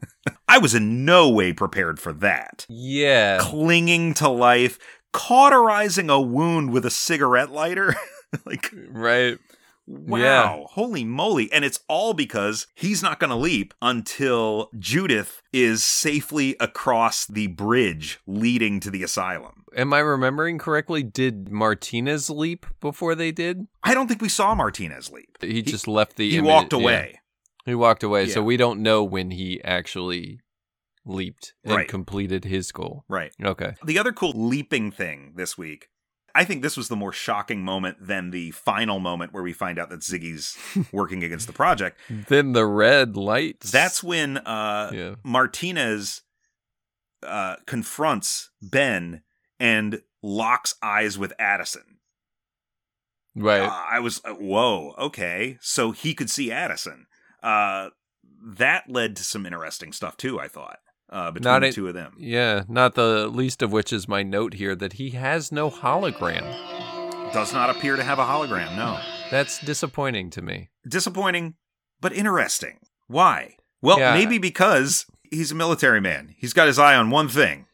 I 0.48 0.58
was 0.58 0.74
in 0.74 1.04
no 1.04 1.28
way 1.28 1.52
prepared 1.52 2.00
for 2.00 2.12
that. 2.14 2.66
yeah. 2.68 3.38
Clinging 3.40 4.12
to 4.14 4.28
life, 4.28 4.80
cauterizing 5.12 6.10
a 6.10 6.20
wound 6.20 6.72
with 6.72 6.84
a 6.84 6.90
cigarette 6.90 7.52
lighter. 7.52 7.94
like, 8.44 8.74
Right. 8.88 9.38
Wow. 9.90 10.18
Yeah. 10.18 10.64
Holy 10.72 11.04
moly. 11.04 11.50
And 11.50 11.64
it's 11.64 11.80
all 11.88 12.12
because 12.12 12.66
he's 12.74 13.02
not 13.02 13.18
going 13.18 13.30
to 13.30 13.36
leap 13.36 13.72
until 13.80 14.68
Judith 14.78 15.40
is 15.52 15.82
safely 15.82 16.56
across 16.60 17.26
the 17.26 17.46
bridge 17.46 18.20
leading 18.26 18.80
to 18.80 18.90
the 18.90 19.02
asylum. 19.02 19.64
Am 19.74 19.92
I 19.94 20.00
remembering 20.00 20.58
correctly? 20.58 21.02
Did 21.02 21.50
Martinez 21.50 22.28
leap 22.28 22.66
before 22.80 23.14
they 23.14 23.32
did? 23.32 23.66
I 23.82 23.94
don't 23.94 24.08
think 24.08 24.20
we 24.20 24.28
saw 24.28 24.54
Martinez 24.54 25.10
leap. 25.10 25.38
He, 25.40 25.62
just 25.62 25.88
left 25.88 26.16
the. 26.16 26.28
He 26.30 26.36
image- 26.38 26.48
walked 26.48 26.72
yeah. 26.74 26.78
away. 26.78 27.20
He 27.64 27.74
walked 27.74 28.02
away, 28.02 28.28
so 28.28 28.42
we 28.42 28.56
don't 28.56 28.80
know 28.80 29.04
when 29.04 29.30
he 29.30 29.62
actually 29.62 30.40
leaped 31.04 31.54
and 31.64 31.76
Right. 31.76 31.88
completed 31.88 32.44
his 32.44 32.72
goal. 32.72 33.04
Right. 33.08 33.32
Okay. 33.42 33.74
The 33.84 33.98
other 33.98 34.12
cool 34.12 34.32
leaping 34.34 34.90
thing 34.90 35.34
this 35.36 35.56
week, 35.58 35.88
I 36.34 36.44
think 36.44 36.62
this 36.62 36.76
was 36.76 36.88
the 36.88 36.96
more 36.96 37.12
shocking 37.12 37.64
moment 37.64 37.98
than 38.00 38.30
the 38.30 38.50
final 38.52 38.98
moment 38.98 39.32
where 39.32 39.42
we 39.42 39.52
find 39.52 39.78
out 39.78 39.90
that 39.90 40.00
Ziggy's 40.00 40.56
working 40.92 41.24
against 41.24 41.46
the 41.46 41.52
project. 41.52 41.98
Then 42.08 42.52
the 42.52 42.66
red 42.66 43.16
lights. 43.16 43.70
That's 43.70 44.02
when 44.02 44.38
uh, 44.38 44.90
yeah. 44.92 45.14
Martinez 45.24 46.22
uh, 47.22 47.56
confronts 47.66 48.50
Ben 48.62 49.22
and 49.58 50.02
locks 50.22 50.74
eyes 50.82 51.18
with 51.18 51.32
Addison. 51.38 51.98
Right. 53.34 53.62
Uh, 53.62 53.84
I 53.90 54.00
was, 54.00 54.20
uh, 54.24 54.34
whoa, 54.34 54.94
okay. 54.98 55.58
So 55.60 55.92
he 55.92 56.14
could 56.14 56.30
see 56.30 56.50
Addison. 56.50 57.06
Uh, 57.42 57.90
that 58.42 58.88
led 58.88 59.16
to 59.16 59.24
some 59.24 59.46
interesting 59.46 59.92
stuff 59.92 60.16
too, 60.16 60.40
I 60.40 60.48
thought, 60.48 60.78
uh, 61.10 61.30
between 61.30 61.52
Not 61.52 61.60
the 61.60 61.66
in- 61.68 61.72
two 61.72 61.88
of 61.88 61.94
them. 61.94 62.14
yeah. 62.18 62.64
Not 62.68 62.94
the 62.94 63.28
least 63.28 63.62
of 63.62 63.72
which 63.72 63.92
is 63.92 64.08
my 64.08 64.22
note 64.22 64.54
here 64.54 64.74
that 64.76 64.94
he 64.94 65.10
has 65.10 65.50
no 65.52 65.70
hologram. 65.70 66.42
Does 67.32 67.52
not 67.52 67.70
appear 67.70 67.96
to 67.96 68.02
have 68.02 68.18
a 68.18 68.24
hologram, 68.24 68.76
no. 68.76 68.98
That's 69.30 69.58
disappointing 69.60 70.30
to 70.30 70.42
me. 70.42 70.70
Disappointing, 70.88 71.54
but 72.00 72.12
interesting. 72.12 72.78
Why? 73.06 73.56
Well, 73.82 73.98
Yeah. 73.98 74.14
maybe 74.14 74.38
because 74.38 75.06
he's 75.30 75.52
a 75.52 75.54
military 75.54 76.00
man. 76.00 76.34
He's 76.38 76.52
got 76.54 76.66
his 76.66 76.78
eye 76.78 76.94
on 76.94 77.10
one 77.10 77.28
thing. 77.28 77.66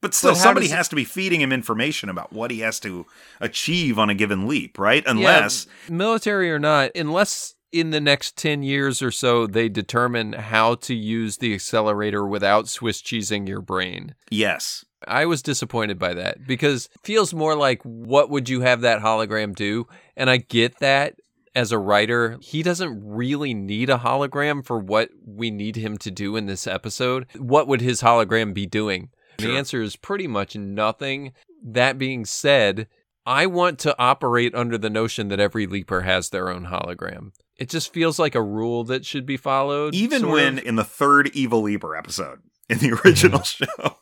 But 0.00 0.12
still, 0.12 0.32
But 0.32 0.38
somebody 0.38 0.66
does- 0.66 0.76
has 0.76 0.88
to 0.88 0.96
be 0.96 1.04
feeding 1.04 1.40
him 1.40 1.50
information 1.52 2.08
about 2.10 2.32
what 2.32 2.50
he 2.50 2.60
has 2.60 2.78
to 2.80 3.06
achieve 3.40 3.98
on 3.98 4.10
a 4.10 4.14
given 4.14 4.46
leap, 4.46 4.78
right? 4.78 5.02
Unless 5.06 5.66
Yeah, 5.88 5.94
military 5.94 6.50
or 6.50 6.58
not, 6.58 6.90
unless 6.94 7.54
in 7.74 7.90
the 7.90 8.00
next 8.00 8.36
10 8.36 8.62
years 8.62 9.02
or 9.02 9.10
so 9.10 9.46
they 9.46 9.68
determine 9.68 10.32
how 10.32 10.76
to 10.76 10.94
use 10.94 11.38
the 11.38 11.52
accelerator 11.52 12.24
without 12.24 12.68
Swiss 12.68 13.02
cheesing 13.02 13.48
your 13.48 13.60
brain. 13.60 14.14
yes. 14.30 14.84
I 15.06 15.26
was 15.26 15.42
disappointed 15.42 15.98
by 15.98 16.14
that 16.14 16.46
because 16.46 16.86
it 16.86 17.00
feels 17.04 17.34
more 17.34 17.54
like 17.54 17.82
what 17.82 18.30
would 18.30 18.48
you 18.48 18.62
have 18.62 18.80
that 18.80 19.02
hologram 19.02 19.54
do? 19.54 19.86
And 20.16 20.30
I 20.30 20.38
get 20.38 20.78
that 20.78 21.16
as 21.54 21.72
a 21.72 21.78
writer, 21.78 22.38
he 22.40 22.62
doesn't 22.62 23.02
really 23.04 23.52
need 23.52 23.90
a 23.90 23.98
hologram 23.98 24.64
for 24.64 24.78
what 24.78 25.10
we 25.24 25.50
need 25.50 25.76
him 25.76 25.98
to 25.98 26.10
do 26.10 26.36
in 26.36 26.46
this 26.46 26.66
episode. 26.66 27.26
What 27.36 27.68
would 27.68 27.82
his 27.82 28.00
hologram 28.00 28.54
be 28.54 28.64
doing? 28.64 29.10
The 29.38 29.56
answer 29.56 29.82
is 29.82 29.96
pretty 29.96 30.26
much 30.26 30.56
nothing. 30.56 31.32
That 31.62 31.98
being 31.98 32.24
said, 32.24 32.88
I 33.26 33.46
want 33.46 33.78
to 33.80 33.94
operate 33.98 34.54
under 34.54 34.76
the 34.78 34.90
notion 34.90 35.28
that 35.28 35.40
every 35.40 35.66
leaper 35.66 36.02
has 36.02 36.30
their 36.30 36.48
own 36.50 36.66
hologram. 36.66 37.32
It 37.56 37.68
just 37.70 37.92
feels 37.92 38.18
like 38.18 38.34
a 38.34 38.42
rule 38.42 38.84
that 38.84 39.06
should 39.06 39.24
be 39.26 39.36
followed. 39.36 39.94
Even 39.94 40.28
when 40.28 40.58
of. 40.58 40.64
in 40.64 40.76
the 40.76 40.84
third 40.84 41.30
Evil 41.34 41.62
Leaper 41.62 41.96
episode 41.96 42.40
in 42.68 42.78
the 42.78 42.92
original 43.04 43.42
show, 43.44 43.96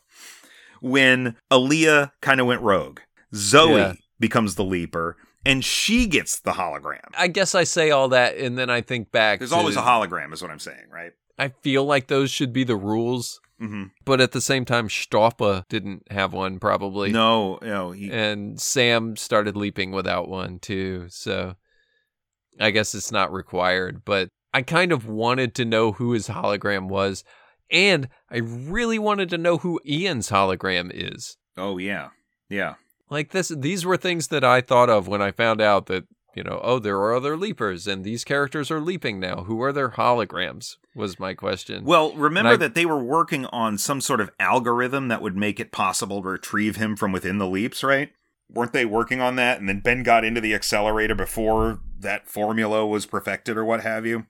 when 0.81 1.35
Alia 1.51 2.11
kind 2.21 2.39
of 2.41 2.47
went 2.47 2.61
rogue, 2.61 2.99
Zoe 3.33 3.75
Yeah. 3.77 3.93
becomes 4.19 4.55
the 4.55 4.63
Leaper 4.63 5.17
and 5.45 5.63
she 5.63 6.07
gets 6.07 6.39
the 6.39 6.53
hologram. 6.53 7.01
I 7.17 7.27
guess 7.27 7.53
I 7.55 7.63
say 7.63 7.91
all 7.91 8.09
that 8.09 8.37
and 8.37 8.57
then 8.57 8.69
I 8.69 8.81
think 8.81 9.11
back. 9.11 9.39
There's 9.39 9.51
to- 9.51 9.57
always 9.57 9.75
a 9.75 9.81
hologram, 9.81 10.33
is 10.33 10.41
what 10.41 10.51
I'm 10.51 10.59
saying, 10.59 10.87
right? 10.91 11.11
I 11.37 11.49
feel 11.49 11.83
like 11.85 12.07
those 12.07 12.29
should 12.31 12.53
be 12.53 12.63
the 12.63 12.75
rules, 12.75 13.39
hmm 13.59 13.85
but 14.05 14.19
at 14.19 14.31
the 14.31 14.41
same 14.41 14.65
time, 14.65 14.87
Stoppa 14.87 15.67
didn't 15.69 16.11
have 16.11 16.33
one 16.33 16.59
probably. 16.59 17.11
No, 17.11 17.59
no, 17.61 17.91
he, 17.91 18.11
And 18.11 18.59
Sam 18.59 19.15
started 19.15 19.55
leaping 19.55 19.91
without 19.91 20.27
one 20.27 20.59
too. 20.59 21.05
So 21.09 21.55
I 22.59 22.71
guess 22.71 22.93
it's 22.93 23.11
not 23.11 23.31
required, 23.31 24.03
but 24.05 24.29
I 24.53 24.61
kind 24.61 24.91
of 24.91 25.07
wanted 25.07 25.55
to 25.55 25.65
know 25.65 25.93
who 25.93 26.11
his 26.11 26.27
hologram 26.27 26.87
was. 26.87 27.23
And 27.71 28.09
I 28.29 28.37
really 28.37 28.99
wanted 28.99 29.29
to 29.31 29.37
know 29.37 29.57
who 29.57 29.79
Ian's 29.85 30.29
hologram 30.29 30.91
is. 30.93 31.37
oh 31.57 31.77
yeah, 31.77 32.09
yeah. 32.49 32.75
Like 33.09 33.31
this, 33.31 33.49
these 33.49 33.85
were 33.85 33.97
things 33.97 34.27
that 34.29 34.43
I 34.43 34.61
thought 34.61 34.89
of 34.89 35.07
when 35.07 35.21
I 35.21 35.31
found 35.31 35.61
out 35.61 35.85
that, 35.87 36.03
you 36.35 36.43
know, 36.43 36.59
oh, 36.63 36.79
there 36.79 36.97
are 36.97 37.13
other 37.15 37.37
leapers 37.37 37.87
and 37.87 38.03
these 38.03 38.23
characters 38.23 38.69
are 38.71 38.79
leaping 38.81 39.19
now. 39.19 39.43
Who 39.43 39.61
are 39.61 39.71
their 39.73 39.89
holograms? 39.89 40.77
Was 40.95 41.19
my 41.19 41.33
question. 41.33 41.83
Well, 41.85 42.13
remember 42.13 42.51
I- 42.53 42.57
that 42.57 42.75
they 42.75 42.85
were 42.85 43.03
working 43.03 43.45
on 43.47 43.77
some 43.77 44.01
sort 44.01 44.21
of 44.21 44.31
algorithm 44.39 45.07
that 45.09 45.21
would 45.21 45.35
make 45.37 45.59
it 45.59 45.71
possible 45.71 46.21
to 46.21 46.29
retrieve 46.29 46.75
him 46.77 46.95
from 46.95 47.11
within 47.11 47.37
the 47.37 47.47
leaps, 47.47 47.83
right? 47.83 48.11
Weren't 48.49 48.73
they 48.73 48.85
working 48.85 49.21
on 49.21 49.35
that? 49.37 49.59
And 49.59 49.67
then 49.69 49.79
Ben 49.79 50.03
got 50.03 50.23
into 50.23 50.41
the 50.41 50.53
accelerator 50.53 51.15
before 51.15 51.79
that 51.99 52.27
formula 52.29 52.85
was 52.85 53.05
perfected 53.05 53.57
or 53.57 53.65
what 53.65 53.81
have 53.81 54.05
you. 54.05 54.25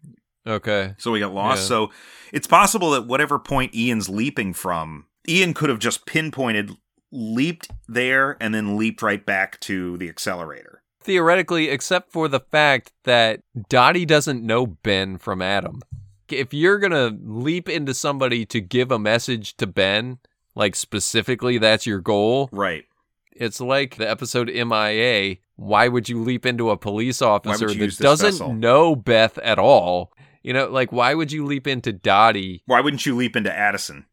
okay. 0.48 0.96
So 0.98 1.12
we 1.12 1.20
got 1.20 1.34
lost. 1.34 1.64
Yeah. 1.64 1.68
So 1.68 1.92
it's 2.32 2.48
possible 2.48 2.92
that 2.92 3.08
whatever 3.08 3.40
point 3.40 3.74
Ian's 3.76 4.08
leaping 4.10 4.54
from, 4.54 5.08
Ian 5.28 5.54
could 5.54 5.70
have 5.70 5.80
just 5.80 6.06
pinpointed, 6.06 6.72
leaped 7.12 7.70
there, 7.88 8.38
and 8.40 8.54
then 8.54 8.78
leaped 8.78 9.02
right 9.02 9.26
back 9.26 9.60
to 9.62 9.98
the 9.98 10.10
accelerator. 10.10 10.83
Theoretically, 11.04 11.70
except 11.70 12.12
for 12.12 12.28
the 12.28 12.40
fact 12.40 12.92
that 13.04 13.42
Dottie 13.70 14.06
doesn't 14.06 14.44
know 14.46 14.66
Ben 14.68 15.18
from 15.18 15.42
Adam. 15.42 15.82
If 16.30 16.54
you're 16.54 16.80
going 16.80 16.92
to 16.92 17.16
leap 17.24 17.68
into 17.70 17.94
somebody 17.94 18.46
to 18.48 18.62
give 18.62 18.92
a 18.92 18.98
message 18.98 19.56
to 19.58 19.68
Ben, 19.68 20.18
like 20.56 20.76
specifically 20.76 21.58
that's 21.58 21.86
your 21.86 22.00
goal, 22.00 22.50
Right. 22.52 22.86
it's 23.32 23.60
like 23.62 23.98
the 23.98 24.10
episode 24.10 24.50
MIA. 24.50 25.38
why 25.56 25.88
would 25.88 26.10
you 26.10 26.22
leap 26.24 26.46
into 26.46 26.70
a 26.72 26.78
police 26.78 27.22
officer 27.22 27.68
that 27.68 27.98
doesn't 28.00 28.32
vessel? 28.32 28.54
know 28.54 28.96
Beth 28.96 29.38
at 29.40 29.60
all? 29.60 30.12
You 30.42 30.54
know, 30.54 30.68
like 30.70 30.92
why 30.92 31.14
would 31.14 31.32
you 31.32 31.46
leap 31.46 31.68
into 31.68 31.92
Dottie? 31.94 32.64
Why 32.66 32.82
wouldn't 32.82 33.06
you 33.06 33.16
leap 33.16 33.36
into 33.36 33.54
Addison? 33.56 34.06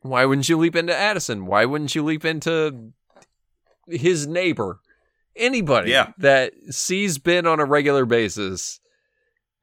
Why 0.00 0.24
wouldn't 0.24 0.48
you 0.48 0.56
leap 0.56 0.74
into 0.76 0.94
Addison? 0.96 1.44
Why 1.46 1.64
wouldn't 1.66 1.94
you 1.94 2.02
leap 2.04 2.24
into 2.24 2.92
his 3.88 4.26
neighbor? 4.26 4.80
Anybody 5.38 5.90
Yeah. 5.92 6.12
that 6.18 6.52
sees 6.70 7.18
Ben 7.18 7.46
on 7.46 7.60
a 7.60 7.64
regular 7.64 8.04
basis 8.04 8.80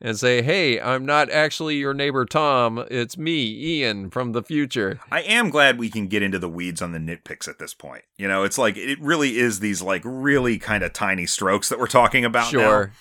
and 0.02 0.20
say, 0.20 0.42
"Hey, 0.42 0.80
I'm 0.80 1.06
not 1.06 1.30
actually 1.30 1.76
your 1.78 1.94
neighbor 1.94 2.26
Tom. 2.26 2.86
It's 2.92 3.18
me, 3.18 3.46
Ian 3.80 4.10
from 4.10 4.34
the 4.34 4.44
future." 4.44 5.00
I 5.12 5.22
am 5.22 5.50
glad 5.50 5.78
we 5.80 5.90
can 5.90 6.08
get 6.08 6.22
into 6.22 6.38
the 6.40 6.50
weeds 6.50 6.82
on 6.82 6.92
the 6.92 7.00
nitpicks 7.00 7.48
at 7.48 7.60
this 7.60 7.74
point. 7.74 8.04
You 8.18 8.28
know, 8.28 8.44
it's 8.44 8.58
like 8.58 8.76
it 8.78 9.00
really 9.02 9.38
is 9.38 9.60
these 9.62 9.82
like 9.82 10.02
really 10.06 10.58
kind 10.60 10.84
of 10.84 10.92
tiny 10.94 11.26
strokes 11.26 11.70
that 11.70 11.80
we're 11.80 11.88
talking 11.88 12.26
about. 12.26 12.52
now. 12.54 12.60
Sure. 12.60 12.92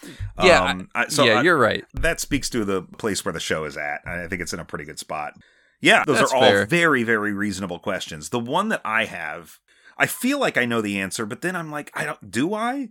Yeah. 0.43 0.63
Um, 0.63 0.89
I- 0.95 1.09
so 1.09 1.25
yeah, 1.25 1.41
I- 1.41 1.43
you're 1.43 1.59
right. 1.59 1.85
that 1.95 2.21
speaks 2.21 2.49
to 2.51 2.65
the 2.65 2.83
place 2.83 3.25
where 3.25 3.33
the 3.33 3.41
show 3.41 3.65
is 3.65 3.77
at. 3.77 4.01
I 4.07 4.27
think 4.29 4.41
it's 4.41 4.53
in 4.53 4.61
a 4.61 4.65
pretty 4.65 4.85
good 4.85 4.99
spot. 4.99 5.33
Yeah, 5.81 6.03
those 6.07 6.19
That's 6.21 6.33
are 6.33 6.37
all 6.37 6.43
fair. 6.43 6.65
very, 6.67 7.03
very 7.03 7.33
reasonable 7.35 7.79
questions. 7.79 8.31
The 8.31 8.39
one 8.39 8.69
that 8.71 8.81
I 8.87 9.05
have, 9.05 9.59
I 9.97 10.07
feel 10.07 10.39
like 10.41 10.57
I 10.57 10.65
know 10.65 10.81
the 10.81 10.99
answer, 11.01 11.25
but 11.27 11.41
then 11.41 11.55
I'm 11.57 11.71
like, 11.71 11.91
I 11.95 12.05
don't. 12.05 12.31
Do 12.31 12.55
I? 12.55 12.89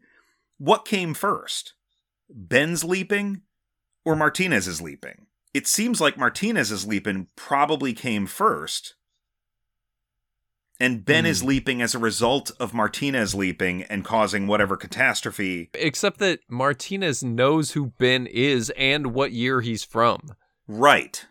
What 0.57 0.85
came 0.85 1.13
first? 1.13 1.73
Ben's 2.29 2.83
leaping 2.83 3.41
or 4.05 4.15
Martinez's 4.15 4.81
leaping? 4.81 5.27
It 5.53 5.67
seems 5.67 5.99
like 6.01 6.17
Martinez's 6.17 6.87
leaping 6.87 7.27
probably 7.35 7.93
came 7.93 8.25
first. 8.25 8.95
And 10.79 11.05
Ben 11.05 11.23
Hmm. 11.25 11.29
is 11.29 11.43
leaping 11.43 11.81
as 11.81 11.93
a 11.93 11.99
result 11.99 12.51
of 12.59 12.73
Martinez 12.73 13.35
leaping 13.35 13.83
and 13.83 14.03
causing 14.03 14.47
whatever 14.47 14.75
catastrophe. 14.75 15.69
Except 15.75 16.17
that 16.19 16.39
Martinez 16.49 17.23
knows 17.23 17.71
who 17.71 17.87
Ben 17.99 18.25
is 18.25 18.71
and 18.75 19.13
what 19.13 19.31
year 19.31 19.61
he's 19.61 19.83
from. 19.83 20.33
Right. 20.67 21.25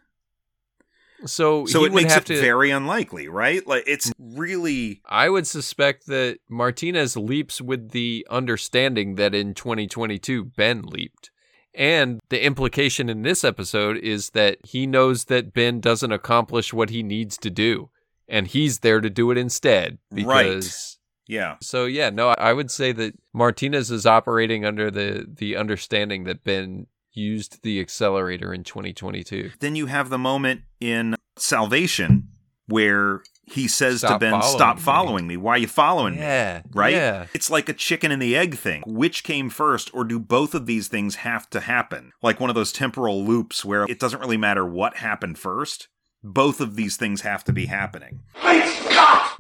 So, 1.27 1.67
So 1.67 1.85
it 1.85 1.93
would 1.93 2.03
makes 2.03 2.15
have 2.15 2.23
it 2.23 2.27
to 2.27 2.41
very 2.41 2.71
unlikely, 2.71 3.29
right? 3.29 3.67
Like 3.67 3.85
it's 3.87 4.13
really 4.19 5.03
I 5.07 5.29
would 5.29 5.47
suspect 5.47 6.07
that 6.07 6.39
Martinez 6.49 7.17
leaps 7.17 7.61
with 7.61 7.91
the 7.91 8.27
understanding 8.31 9.15
that 9.17 9.35
in 9.35 9.55
2022 9.55 10.45
Ben 10.45 10.83
leaped. 10.83 11.31
And 11.75 12.21
the 12.29 12.45
implication 12.45 13.09
in 13.09 13.23
this 13.23 13.45
episode 13.45 13.97
is 13.99 14.31
that 14.31 14.59
he 14.65 14.87
knows 14.87 15.25
that 15.27 15.55
Ben 15.55 15.81
doesn't 15.81 16.13
accomplish 16.13 16.73
what 16.73 16.91
he 16.91 17.03
needs 17.03 17.39
to 17.39 17.51
do 17.51 17.89
and 18.29 18.47
he's 18.47 18.81
there 18.81 19.01
to 19.01 19.09
do 19.11 19.31
it 19.31 19.39
instead 19.39 19.99
Right. 20.11 20.45
because 20.45 20.99
yeah. 21.29 21.57
So 21.63 21.87
yeah, 21.87 22.11
no, 22.11 22.31
I 22.31 22.53
would 22.53 22.71
say 22.71 22.93
that 22.93 23.15
Martinez 23.33 23.91
is 23.91 24.05
operating 24.07 24.65
under 24.67 24.91
the 24.91 25.27
the 25.33 25.57
understanding 25.57 26.25
that 26.25 26.45
Ben 26.45 26.89
used 27.13 27.63
the 27.63 27.81
accelerator 27.81 28.53
in 28.53 28.65
2022. 28.65 29.53
Then 29.61 29.77
you 29.77 29.87
have 29.87 30.11
the 30.11 30.19
moment 30.19 30.63
in 30.81 31.17
Salvation 31.37 32.29
where 32.67 33.23
he 33.45 33.67
says 33.67 33.99
Stop 33.99 34.13
to 34.13 34.19
Ben, 34.19 34.33
following 34.33 34.57
"Stop 34.57 34.79
following 34.79 35.27
me. 35.27 35.37
Why 35.37 35.55
are 35.55 35.59
you 35.59 35.67
following 35.67 36.15
me?" 36.15 36.21
Yeah. 36.21 36.63
Right? 36.73 36.95
Yeah. 36.95 37.27
It's 37.35 37.51
like 37.51 37.69
a 37.69 37.75
chicken 37.75 38.13
and 38.13 38.23
the 38.23 38.37
egg 38.37 38.57
thing. 38.57 38.83
Which 38.87 39.25
came 39.25 39.51
first, 39.51 39.91
or 39.93 40.05
do 40.05 40.19
both 40.19 40.55
of 40.55 40.67
these 40.67 40.89
things 40.89 41.17
have 41.17 41.51
to 41.51 41.61
happen? 41.61 42.13
Like 42.23 42.41
one 42.41 42.51
of 42.51 42.57
those 42.57 42.73
temporal 42.73 43.25
loops 43.25 43.65
where 43.65 43.85
it 43.85 43.99
doesn't 43.99 44.21
really 44.21 44.37
matter 44.37 44.65
what 44.65 44.99
happened 44.99 45.39
first. 45.39 45.89
Both 46.25 46.61
of 46.61 46.77
these 46.77 46.97
things 46.97 47.23
have 47.23 47.43
to 47.45 47.53
be 47.53 47.67
happening. 47.67 48.21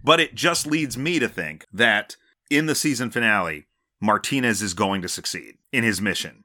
But 0.04 0.18
it 0.18 0.34
just 0.34 0.66
leads 0.66 0.98
me 0.98 1.20
to 1.20 1.28
think 1.28 1.64
that 1.72 2.16
in 2.50 2.66
the 2.66 2.74
season 2.74 3.10
finale, 3.10 3.66
Martinez 4.00 4.62
is 4.62 4.74
going 4.74 5.00
to 5.02 5.08
succeed 5.08 5.58
in 5.72 5.84
his 5.84 6.00
mission. 6.00 6.41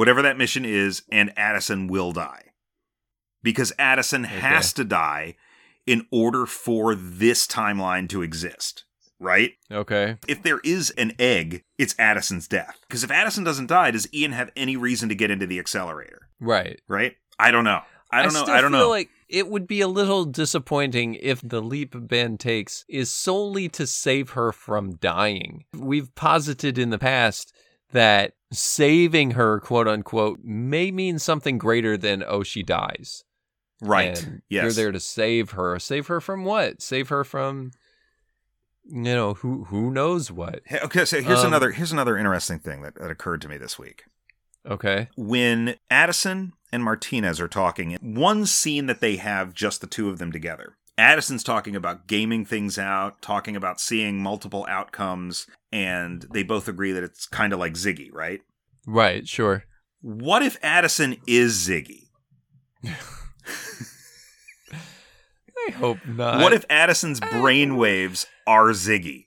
Whatever 0.00 0.22
that 0.22 0.38
mission 0.38 0.64
is, 0.64 1.02
and 1.12 1.30
Addison 1.36 1.86
will 1.86 2.10
die. 2.12 2.44
Because 3.42 3.70
Addison 3.78 4.24
has 4.24 4.72
to 4.72 4.82
die 4.82 5.36
in 5.86 6.06
order 6.10 6.46
for 6.46 6.94
this 6.94 7.46
timeline 7.46 8.08
to 8.08 8.22
exist, 8.22 8.84
right? 9.18 9.52
Okay. 9.70 10.16
If 10.26 10.42
there 10.42 10.60
is 10.64 10.88
an 10.92 11.12
egg, 11.18 11.64
it's 11.76 11.94
Addison's 11.98 12.48
death. 12.48 12.78
Because 12.88 13.04
if 13.04 13.10
Addison 13.10 13.44
doesn't 13.44 13.66
die, 13.66 13.90
does 13.90 14.08
Ian 14.14 14.32
have 14.32 14.50
any 14.56 14.74
reason 14.74 15.10
to 15.10 15.14
get 15.14 15.30
into 15.30 15.46
the 15.46 15.58
accelerator, 15.58 16.30
Right. 16.40 16.80
right? 16.88 17.16
I 17.38 17.50
don't 17.50 17.64
know. 17.64 17.82
I 18.10 18.22
don't 18.22 18.32
know. 18.32 18.44
still 18.44 18.54
I 18.54 18.62
don't 18.62 18.70
feel 18.72 18.80
know. 18.80 18.88
like 18.88 19.10
it 19.28 19.48
would 19.48 19.66
be 19.66 19.82
a 19.82 19.86
little 19.88 20.24
disappointing 20.24 21.14
if 21.16 21.42
the 21.42 21.60
leap 21.60 21.94
Ben 21.94 22.38
takes 22.38 22.86
is 22.88 23.10
solely 23.12 23.68
to 23.68 23.86
save 23.86 24.30
her 24.30 24.50
from 24.50 24.96
dying. 24.96 25.64
We've 25.76 26.12
posited 26.14 26.78
in 26.78 26.88
the 26.88 26.98
past 26.98 27.54
that 27.92 28.32
saving 28.52 29.32
her, 29.32 29.60
quote 29.60 29.88
unquote, 29.88 30.40
may 30.42 30.90
mean 30.90 31.18
something 31.18 31.58
greater 31.58 31.96
than 31.96 32.24
oh 32.26 32.42
she 32.42 32.62
dies. 32.62 33.24
right. 33.80 34.22
And 34.22 34.42
yes. 34.48 34.62
You're 34.62 34.72
there 34.72 34.92
to 34.92 35.00
save 35.00 35.50
her. 35.52 35.78
Save 35.78 36.08
her 36.08 36.20
from 36.20 36.44
what? 36.44 36.82
Save 36.82 37.08
her 37.08 37.24
from 37.24 37.72
you 38.84 39.02
know, 39.02 39.34
who 39.34 39.64
who 39.64 39.90
knows 39.90 40.32
what. 40.32 40.60
Okay, 40.72 41.04
so 41.04 41.20
here's 41.22 41.40
Um, 41.40 41.48
another 41.48 41.70
here's 41.70 41.92
another 41.92 42.16
interesting 42.16 42.58
thing 42.58 42.82
that, 42.82 42.96
that 42.96 43.10
occurred 43.10 43.40
to 43.42 43.48
me 43.48 43.56
this 43.56 43.78
week. 43.78 44.04
Okay. 44.68 45.08
When 45.16 45.76
Addison 45.90 46.52
and 46.72 46.82
Martinez 46.84 47.40
are 47.40 47.48
talking, 47.48 47.96
one 48.00 48.46
scene 48.46 48.86
that 48.86 49.00
they 49.00 49.16
have 49.16 49.54
just 49.54 49.80
the 49.80 49.86
two 49.86 50.08
of 50.10 50.18
them 50.18 50.32
together. 50.32 50.76
Addison's 51.00 51.42
talking 51.42 51.74
about 51.74 52.06
gaming 52.06 52.44
things 52.44 52.78
out, 52.78 53.22
talking 53.22 53.56
about 53.56 53.80
seeing 53.80 54.22
multiple 54.22 54.66
outcomes, 54.68 55.46
and 55.72 56.26
they 56.32 56.42
both 56.42 56.68
agree 56.68 56.92
that 56.92 57.02
it's 57.02 57.26
kind 57.26 57.52
of 57.52 57.58
like 57.58 57.72
Ziggy, 57.72 58.12
right? 58.12 58.40
Right, 58.86 59.26
sure. 59.26 59.64
What 60.02 60.42
if 60.42 60.58
Addison 60.62 61.16
is 61.26 61.56
Ziggy? 61.68 62.08
I 65.68 65.70
hope 65.72 65.98
not. 66.06 66.40
What 66.40 66.52
if 66.52 66.64
Addison's 66.70 67.20
brainwaves 67.20 68.26
are 68.46 68.68
Ziggy? 68.68 69.26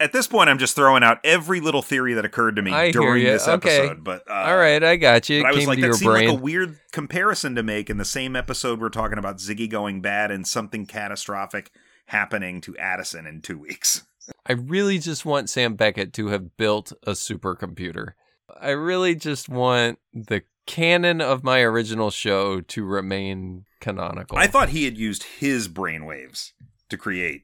At 0.00 0.12
this 0.12 0.26
point, 0.26 0.48
I'm 0.48 0.58
just 0.58 0.74
throwing 0.74 1.02
out 1.04 1.18
every 1.24 1.60
little 1.60 1.82
theory 1.82 2.14
that 2.14 2.24
occurred 2.24 2.56
to 2.56 2.62
me 2.62 2.72
I 2.72 2.90
during 2.90 3.22
this 3.22 3.46
Okay. 3.46 3.80
episode. 3.80 4.02
But 4.02 4.22
uh, 4.28 4.32
All 4.32 4.56
right, 4.56 4.82
I 4.82 4.96
got 4.96 5.28
you. 5.28 5.42
But 5.42 5.48
I 5.48 5.50
It 5.52 5.56
was 5.56 5.66
like, 5.66 5.80
that 5.82 5.94
seemed 5.94 6.10
brain. 6.10 6.28
like 6.30 6.38
a 6.38 6.42
weird 6.42 6.78
comparison 6.90 7.54
to 7.56 7.62
make 7.62 7.90
in 7.90 7.98
the 7.98 8.04
same 8.06 8.34
episode 8.34 8.80
we're 8.80 8.88
talking 8.88 9.18
about 9.18 9.36
Ziggy 9.36 9.68
going 9.68 10.00
bad 10.00 10.30
and 10.30 10.46
something 10.46 10.86
catastrophic 10.86 11.70
happening 12.06 12.60
to 12.62 12.76
Addison 12.78 13.26
in 13.26 13.42
two 13.42 13.58
weeks. 13.58 14.04
I 14.46 14.52
really 14.52 14.98
just 14.98 15.26
want 15.26 15.50
Sam 15.50 15.74
Beckett 15.74 16.12
to 16.14 16.28
have 16.28 16.56
built 16.56 16.92
a 17.06 17.12
supercomputer. 17.12 18.12
I 18.60 18.70
really 18.70 19.14
just 19.14 19.48
want 19.50 19.98
the 20.14 20.42
canon 20.66 21.20
of 21.20 21.44
my 21.44 21.60
original 21.60 22.10
show 22.10 22.60
to 22.62 22.84
remain 22.84 23.64
canonical. 23.80 24.38
I 24.38 24.46
thought 24.46 24.70
he 24.70 24.84
had 24.86 24.96
used 24.96 25.24
his 25.24 25.68
brainwaves 25.68 26.52
to 26.88 26.96
create. 26.96 27.42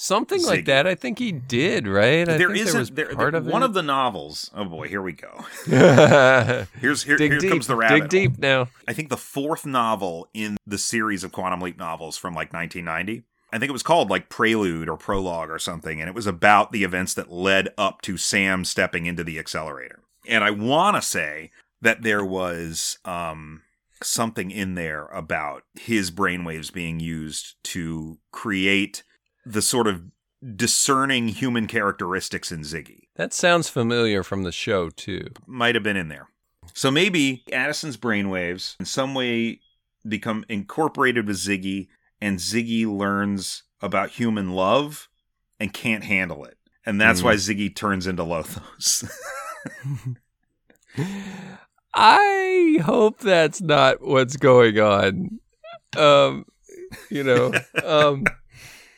Something 0.00 0.42
like 0.44 0.64
that. 0.66 0.86
I 0.86 0.94
think 0.94 1.18
he 1.18 1.32
did, 1.32 1.86
right? 1.88 2.28
I 2.28 2.38
there 2.38 2.48
think 2.48 2.60
isn't 2.60 2.72
there 2.72 2.80
was 2.80 2.90
there, 2.90 3.14
part 3.14 3.32
there- 3.32 3.40
of 3.40 3.46
one 3.46 3.62
it. 3.62 3.66
of 3.66 3.74
the 3.74 3.82
novels. 3.82 4.50
Oh 4.54 4.64
boy, 4.64 4.88
here 4.88 5.02
we 5.02 5.12
go. 5.12 5.44
Here's 6.80 7.02
here, 7.02 7.18
here 7.18 7.38
deep. 7.38 7.50
comes 7.50 7.66
the 7.66 7.76
rabbit. 7.76 7.94
dig 7.94 8.00
hole. 8.02 8.08
deep 8.08 8.38
now. 8.38 8.68
I 8.86 8.92
think 8.92 9.08
the 9.08 9.16
fourth 9.16 9.66
novel 9.66 10.28
in 10.32 10.56
the 10.66 10.78
series 10.78 11.24
of 11.24 11.32
Quantum 11.32 11.60
Leap 11.60 11.78
novels 11.78 12.16
from 12.16 12.34
like 12.34 12.52
1990. 12.52 13.24
I 13.52 13.58
think 13.58 13.70
it 13.70 13.72
was 13.72 13.82
called 13.82 14.10
like 14.10 14.28
Prelude 14.28 14.88
or 14.88 14.96
Prologue 14.96 15.50
or 15.50 15.58
something, 15.58 16.00
and 16.00 16.08
it 16.08 16.14
was 16.14 16.26
about 16.26 16.70
the 16.72 16.84
events 16.84 17.14
that 17.14 17.32
led 17.32 17.70
up 17.78 18.02
to 18.02 18.16
Sam 18.16 18.64
stepping 18.64 19.06
into 19.06 19.24
the 19.24 19.38
accelerator. 19.38 20.00
And 20.26 20.44
I 20.44 20.50
want 20.50 20.96
to 20.96 21.02
say 21.02 21.50
that 21.80 22.02
there 22.02 22.24
was 22.24 22.98
um, 23.06 23.62
something 24.02 24.50
in 24.50 24.74
there 24.74 25.06
about 25.06 25.62
his 25.74 26.10
brainwaves 26.10 26.70
being 26.72 27.00
used 27.00 27.54
to 27.64 28.18
create 28.32 29.02
the 29.52 29.62
sort 29.62 29.86
of 29.86 30.02
discerning 30.56 31.28
human 31.28 31.66
characteristics 31.66 32.52
in 32.52 32.60
Ziggy 32.60 33.08
That 33.16 33.32
sounds 33.32 33.68
familiar 33.68 34.22
from 34.22 34.42
the 34.44 34.52
show 34.52 34.88
too. 34.90 35.28
might 35.46 35.74
have 35.74 35.82
been 35.82 35.96
in 35.96 36.08
there. 36.08 36.28
So 36.74 36.90
maybe 36.90 37.44
Addison's 37.52 37.96
brainwaves 37.96 38.76
in 38.78 38.86
some 38.86 39.14
way 39.14 39.60
become 40.06 40.44
incorporated 40.48 41.26
with 41.26 41.36
Ziggy, 41.36 41.88
and 42.20 42.38
Ziggy 42.38 42.86
learns 42.86 43.64
about 43.80 44.10
human 44.10 44.50
love 44.52 45.08
and 45.58 45.72
can't 45.72 46.04
handle 46.04 46.44
it. 46.44 46.56
And 46.86 47.00
that's 47.00 47.20
Mm. 47.20 47.24
why 47.24 47.34
Ziggy 47.34 47.74
turns 47.74 48.06
into 48.06 48.22
Lothos. 48.22 49.04
I 51.94 52.78
hope 52.84 53.18
that's 53.18 53.60
not 53.60 54.00
what's 54.00 54.36
going 54.36 54.78
on. 54.78 55.40
Um, 55.96 56.44
you 57.10 57.24
know, 57.24 57.52
um, 57.84 58.24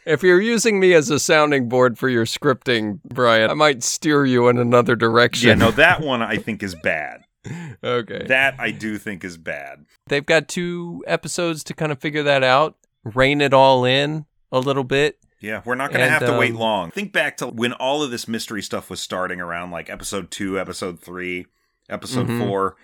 if 0.07 0.23
you're 0.23 0.41
using 0.41 0.81
me 0.81 0.95
as 0.95 1.11
a 1.11 1.19
sounding 1.19 1.69
board 1.69 1.99
for 1.99 2.09
your 2.09 2.25
scripting, 2.25 3.01
Brian, 3.05 3.51
I 3.51 3.55
might 3.55 3.83
steer 3.83 4.25
you 4.25 4.49
in 4.49 4.59
another 4.59 4.97
direction. 4.97 5.49
yeah, 5.49 5.55
no, 5.55 5.71
that 5.73 6.01
one 6.01 6.23
I 6.23 6.37
think 6.37 6.63
is 6.63 6.75
bad. 6.75 7.23
okay. 7.85 8.27
That 8.27 8.57
I 8.59 8.71
do 8.71 8.99
think 8.99 9.25
is 9.25 9.37
bad. 9.39 9.87
They've 10.09 10.25
got 10.27 10.49
two 10.49 11.03
episodes 11.07 11.65
to 11.65 11.75
kind 11.75 11.91
of 11.93 11.99
figure 12.01 12.23
that 12.25 12.43
out, 12.45 12.77
rein 13.05 13.41
it 13.41 13.55
all 13.55 13.85
in 13.85 14.27
a 14.53 14.59
little 14.61 14.85
bit, 14.85 15.19
Yeah, 15.41 15.63
we're 15.65 15.75
not 15.77 15.91
going 15.91 16.05
to 16.05 16.11
have 16.11 16.27
to 16.27 16.37
wait 16.37 16.53
um, 16.53 16.59
long. 16.59 16.91
Think 16.91 17.13
back 17.13 17.37
to 17.39 17.47
when 17.47 17.73
all 17.73 18.03
of 18.03 18.11
this 18.11 18.27
mystery 18.29 18.61
stuff 18.63 18.91
was 18.91 19.01
starting 19.01 19.41
around 19.41 19.71
like 19.71 19.89
episode 19.89 20.31
two, 20.31 20.59
episode 20.61 21.01
three, 21.01 21.47
episode 21.89 22.27
Mhm. 22.27 22.39
four, 22.47 22.77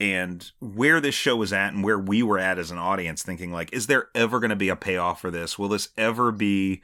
and 0.00 0.50
where 0.60 1.00
this 1.00 1.14
show 1.14 1.36
was 1.36 1.52
at 1.52 1.72
and 1.72 1.82
where 1.82 1.98
we 1.98 2.22
were 2.22 2.38
at 2.38 2.58
as 2.58 2.70
an 2.70 2.78
audience, 2.78 3.22
thinking 3.22 3.52
like, 3.52 3.72
is 3.72 3.86
there 3.88 4.08
ever 4.14 4.38
going 4.40 4.50
to 4.50 4.56
be 4.56 4.68
a 4.68 4.76
payoff 4.76 5.20
for 5.20 5.30
this? 5.30 5.58
Will 5.58 5.68
this 5.68 5.88
ever 5.96 6.30
be 6.32 6.82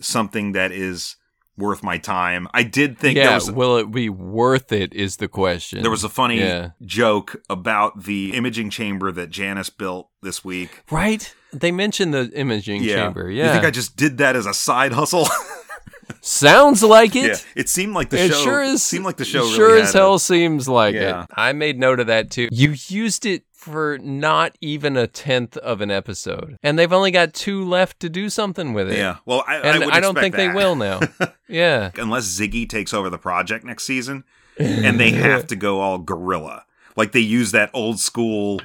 something 0.00 0.52
that 0.52 0.72
is 0.72 1.16
worth 1.56 1.82
my 1.82 1.98
time? 1.98 2.48
I 2.54 2.62
did 2.62 2.98
think 2.98 3.16
yeah, 3.16 3.34
was 3.34 3.50
will 3.50 3.76
it 3.76 3.90
be 3.90 4.08
worth 4.08 4.72
it? 4.72 4.94
Is 4.94 5.16
the 5.16 5.28
question. 5.28 5.82
there 5.82 5.90
was 5.90 6.04
a 6.04 6.08
funny 6.08 6.38
Yeah. 6.38 6.70
joke 6.82 7.42
about 7.50 8.04
the 8.04 8.32
imaging 8.34 8.70
chamber 8.70 9.10
that 9.12 9.28
Janis 9.30 9.68
built 9.70 10.08
this 10.22 10.44
week. 10.44 10.82
right. 10.90 11.34
They 11.52 11.72
mentioned 11.72 12.12
the 12.12 12.30
imaging 12.34 12.84
chamber. 12.84 13.30
Yeah, 13.30 13.46
You 13.46 13.52
think 13.52 13.64
I 13.64 13.70
just 13.70 13.96
did 13.96 14.18
that 14.18 14.36
as 14.36 14.44
a 14.46 14.52
side 14.54 14.92
hustle? 14.92 15.26
sounds 16.28 16.82
like 16.82 17.16
it. 17.16 17.24
yeah. 17.26 17.36
It 17.56 17.68
seemed 17.68 17.94
like 17.94 18.10
the 18.10 18.22
it 18.24 18.28
show 18.32 18.42
sure 18.42 18.62
is. 18.62 18.84
seemed 18.84 19.04
like 19.04 19.16
the 19.16 19.24
show 19.24 19.46
sure 19.48 19.68
really 19.68 19.82
as 19.82 19.92
had 19.92 19.98
a- 20.00 20.02
hell 20.02 20.18
seems 20.18 20.68
like 20.68 20.94
Yeah. 20.94 21.22
it. 21.24 21.30
I 21.34 21.52
made 21.52 21.78
note 21.78 22.00
of 22.00 22.06
that 22.08 22.30
too. 22.30 22.48
You 22.50 22.74
used 22.88 23.26
it 23.26 23.44
for 23.52 23.98
not 23.98 24.56
even 24.60 24.96
a 24.96 25.06
tenth 25.08 25.56
of 25.58 25.80
an 25.80 25.90
episode, 25.90 26.56
and 26.62 26.78
they've 26.78 26.92
only 26.92 27.10
got 27.10 27.34
two 27.34 27.64
left 27.68 27.98
to 28.00 28.08
do 28.08 28.30
something 28.30 28.72
with 28.72 28.90
it. 28.90 28.96
Yeah. 28.98 29.16
Well, 29.26 29.42
I, 29.48 29.56
and 29.56 29.66
I, 29.66 29.78
would 29.86 29.94
I, 29.94 30.00
don't 30.00 30.16
expect 30.16 30.36
think 30.36 30.36
they 30.36 30.54
will 30.54 30.76
now. 30.76 31.00
yeah, 31.48 31.90
unless 31.96 32.24
Ziggy 32.26 32.68
takes 32.68 32.94
over 32.94 33.10
the 33.10 33.18
project 33.18 33.64
next 33.64 33.84
season, 33.84 34.22
and 34.58 34.98
they 35.00 35.10
have 35.10 35.46
to 35.48 35.56
go 35.56 35.80
all 35.80 35.98
guerrilla. 35.98 36.64
Like 36.96 37.12
they 37.12 37.20
use 37.20 37.50
that 37.52 37.70
old 37.74 37.98
school 37.98 38.60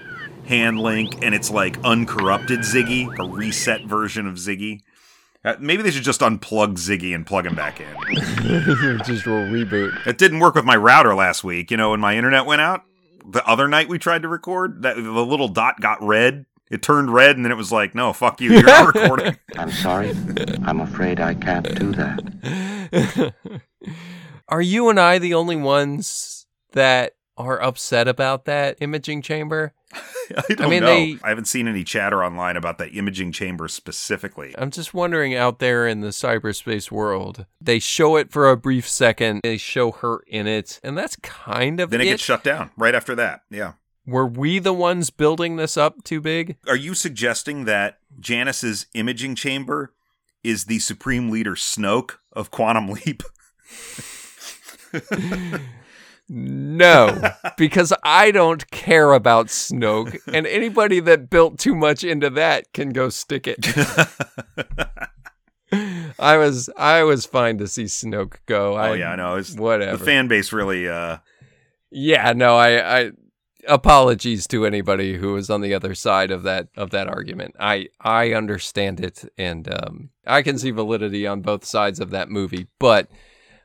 hand 0.45 0.79
link, 0.79 1.23
and 1.23 1.33
it's 1.33 1.49
like 1.49 1.77
uncorrupted 1.83 2.59
Ziggy, 2.59 3.07
a 3.19 3.27
reset 3.29 3.85
version 3.85 4.27
of 4.27 4.35
Ziggy. 4.35 4.81
Uh, 5.45 5.55
maybe 5.59 5.83
they 5.83 5.91
should 5.91 6.03
just 6.03 6.21
unplug 6.21 6.75
Ziggy 6.77 7.13
and 7.13 7.25
plug 7.25 7.45
him 7.45 7.55
back 7.55 7.81
in. 7.81 7.87
just 9.05 9.25
will 9.25 9.45
reboot. 9.45 10.07
It 10.07 10.17
didn't 10.17 10.39
work 10.39 10.55
with 10.55 10.63
my 10.63 10.75
router 10.75 11.13
last 11.15 11.43
week. 11.43 11.69
You 11.69 11.77
know, 11.77 11.91
when 11.91 11.99
my 11.99 12.15
internet 12.15 12.45
went 12.45 12.61
out, 12.61 12.83
the 13.25 13.45
other 13.45 13.67
night 13.67 13.89
we 13.89 13.99
tried 13.99 14.21
to 14.21 14.29
record, 14.29 14.83
that 14.83 14.95
the 14.95 15.01
little 15.01 15.49
dot 15.49 15.81
got 15.81 16.01
red. 16.01 16.45
It 16.71 16.81
turned 16.81 17.13
red, 17.13 17.35
and 17.35 17.45
then 17.45 17.51
it 17.51 17.55
was 17.55 17.71
like, 17.71 17.93
"No, 17.93 18.13
fuck 18.13 18.41
you, 18.41 18.51
you're 18.51 18.63
not 18.63 18.95
recording." 18.95 19.37
I'm 19.57 19.69
sorry. 19.69 20.11
I'm 20.63 20.81
afraid 20.81 21.19
I 21.19 21.35
can't 21.35 21.75
do 21.77 21.91
that. 21.91 23.33
Are 24.47 24.61
you 24.61 24.89
and 24.89 24.99
I 24.99 25.19
the 25.19 25.33
only 25.33 25.55
ones 25.55 26.47
that 26.71 27.15
are 27.37 27.61
upset 27.61 28.07
about 28.07 28.45
that 28.45 28.77
imaging 28.79 29.21
chamber? 29.21 29.73
I 30.49 30.53
don't 30.55 30.69
mean, 30.69 30.81
know. 30.81 30.87
they- 30.87 31.17
I 31.23 31.29
haven't 31.29 31.45
seen 31.45 31.67
any 31.67 31.83
chatter 31.83 32.23
online 32.23 32.57
about 32.57 32.77
that 32.79 32.95
imaging 32.95 33.31
chamber 33.31 33.67
specifically. 33.67 34.55
I'm 34.57 34.71
just 34.71 34.93
wondering 34.93 35.35
out 35.35 35.59
there 35.59 35.87
in 35.87 36.01
the 36.01 36.09
cyberspace 36.09 36.89
world, 36.91 37.45
they 37.61 37.79
show 37.79 38.15
it 38.15 38.31
for 38.31 38.49
a 38.49 38.57
brief 38.57 38.87
second, 38.87 39.41
they 39.43 39.57
show 39.57 39.91
her 39.91 40.23
in 40.27 40.47
it, 40.47 40.79
and 40.83 40.97
that's 40.97 41.15
kind 41.17 41.79
of 41.79 41.89
Then 41.89 42.01
it 42.01 42.07
it. 42.07 42.09
gets 42.11 42.23
shut 42.23 42.43
down 42.43 42.71
right 42.77 42.95
after 42.95 43.15
that. 43.15 43.41
Yeah. 43.49 43.73
Were 44.05 44.27
we 44.27 44.59
the 44.59 44.73
ones 44.73 45.09
building 45.11 45.55
this 45.55 45.77
up 45.77 46.03
too 46.03 46.19
big? 46.19 46.57
Are 46.67 46.75
you 46.75 46.93
suggesting 46.93 47.65
that 47.65 47.99
Janis's 48.19 48.87
imaging 48.93 49.35
chamber 49.35 49.93
is 50.43 50.65
the 50.65 50.79
supreme 50.79 51.29
leader 51.29 51.55
Snoke 51.55 52.17
of 52.33 52.51
Quantum 52.51 52.87
Leap? 52.87 53.23
No, 56.29 57.21
because 57.57 57.93
I 58.03 58.31
don't 58.31 58.69
care 58.71 59.11
about 59.13 59.47
Snoke, 59.47 60.17
and 60.33 60.47
anybody 60.47 60.99
that 61.01 61.29
built 61.29 61.59
too 61.59 61.75
much 61.75 62.03
into 62.03 62.29
that 62.31 62.71
can 62.73 62.91
go 62.91 63.09
stick 63.09 63.45
it. 63.45 63.59
I 66.19 66.37
was 66.37 66.69
I 66.77 67.03
was 67.03 67.25
fine 67.25 67.57
to 67.57 67.67
see 67.67 67.85
Snoke 67.85 68.35
go. 68.45 68.75
I, 68.75 68.89
oh 68.89 68.93
yeah, 68.93 69.11
I 69.11 69.15
know. 69.15 69.35
It's, 69.35 69.55
whatever. 69.55 69.97
The 69.97 70.05
fan 70.05 70.27
base 70.27 70.53
really 70.53 70.87
uh 70.87 71.17
Yeah, 71.91 72.33
no, 72.33 72.55
I, 72.55 72.99
I 72.99 73.11
apologies 73.67 74.47
to 74.47 74.65
anybody 74.65 75.17
who 75.17 75.33
was 75.33 75.49
on 75.49 75.61
the 75.61 75.73
other 75.73 75.95
side 75.95 76.31
of 76.31 76.43
that 76.43 76.67
of 76.77 76.91
that 76.91 77.07
argument. 77.07 77.55
I 77.59 77.87
I 77.99 78.33
understand 78.33 78.99
it 78.99 79.25
and 79.37 79.67
um 79.71 80.09
I 80.25 80.41
can 80.41 80.57
see 80.57 80.71
validity 80.71 81.27
on 81.27 81.41
both 81.41 81.65
sides 81.65 81.99
of 81.99 82.11
that 82.11 82.29
movie, 82.29 82.67
but 82.79 83.09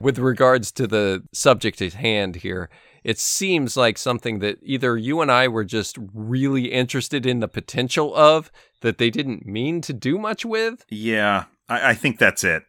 with 0.01 0.19
regards 0.19 0.73
to 0.73 0.87
the 0.87 1.23
subject 1.33 1.83
at 1.83 1.95
hand 1.95 2.37
here, 2.37 2.71
it 3.05 3.19
seems 3.19 3.77
like 3.77 3.99
something 3.99 4.41
that 4.41 4.59
either 4.63 4.97
you 4.97 5.21
and 5.21 5.31
I 5.31 5.49
were 5.49 5.65
just 5.65 5.99
really 6.13 6.73
interested 6.73 7.27
in 7.27 7.41
the 7.41 7.49
potential 7.49 8.15
of 8.15 8.51
that 8.81 8.99
they 8.99 9.11
didn't 9.11 9.47
mean 9.47 9.81
to 9.83 9.93
do 9.93 10.19
much 10.19 10.45
with. 10.45 10.85
yeah, 10.89 11.45
I, 11.69 11.91
I 11.91 11.95
think 11.95 12.19
that's 12.19 12.45
it. 12.45 12.65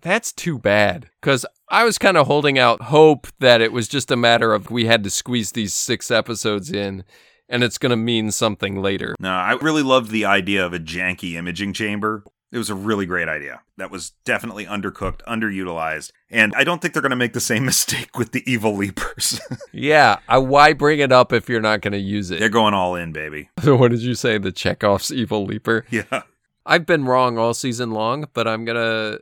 That's 0.00 0.32
too 0.32 0.58
bad. 0.58 1.10
Because 1.20 1.44
I 1.68 1.84
was 1.84 1.98
kind 1.98 2.16
of 2.16 2.26
holding 2.26 2.58
out 2.58 2.82
hope 2.84 3.26
that 3.40 3.60
it 3.60 3.72
was 3.72 3.88
just 3.88 4.10
a 4.10 4.16
matter 4.16 4.54
of 4.54 4.70
we 4.70 4.86
had 4.86 5.04
to 5.04 5.10
squeeze 5.10 5.52
these 5.52 5.74
six 5.74 6.10
episodes 6.10 6.72
in 6.72 7.04
and 7.48 7.62
it's 7.62 7.78
going 7.78 7.90
to 7.90 7.96
mean 7.96 8.30
something 8.30 8.80
later. 8.80 9.14
No, 9.20 9.30
I 9.30 9.52
really 9.52 9.82
loved 9.82 10.10
the 10.10 10.24
idea 10.24 10.64
of 10.64 10.72
a 10.72 10.78
janky 10.78 11.34
imaging 11.34 11.74
chamber. 11.74 12.24
It 12.52 12.58
was 12.58 12.68
a 12.68 12.74
really 12.74 13.06
great 13.06 13.28
idea. 13.28 13.62
That 13.78 13.90
was 13.90 14.10
definitely 14.26 14.66
undercooked, 14.66 15.22
underutilized, 15.26 16.12
and 16.30 16.54
I 16.54 16.64
don't 16.64 16.82
think 16.82 16.92
they're 16.92 17.02
going 17.02 17.10
to 17.10 17.16
make 17.16 17.32
the 17.32 17.40
same 17.40 17.64
mistake 17.72 18.18
with 18.18 18.32
the 18.32 18.42
evil 18.50 18.76
leapers. 18.76 19.40
Yeah, 19.74 20.18
I, 20.28 20.36
why 20.36 20.74
bring 20.74 20.98
it 20.98 21.10
up 21.12 21.32
if 21.32 21.48
you're 21.48 21.62
not 21.62 21.80
going 21.80 21.92
to 21.92 21.98
use 21.98 22.30
it? 22.30 22.38
they're 22.38 22.50
going 22.50 22.74
all 22.74 22.94
in, 22.94 23.10
baby. 23.10 23.48
So, 23.62 23.74
what 23.76 23.90
did 23.90 24.02
you 24.02 24.14
say? 24.14 24.36
The 24.36 24.52
Chekhov's 24.52 25.10
evil 25.10 25.46
leaper? 25.46 25.86
Yeah. 25.90 26.22
I've 26.66 26.84
been 26.84 27.06
wrong 27.06 27.38
all 27.38 27.54
season 27.54 27.90
long, 27.90 28.26
but 28.34 28.46
I'm 28.46 28.66
going 28.66 28.76
to 28.76 29.20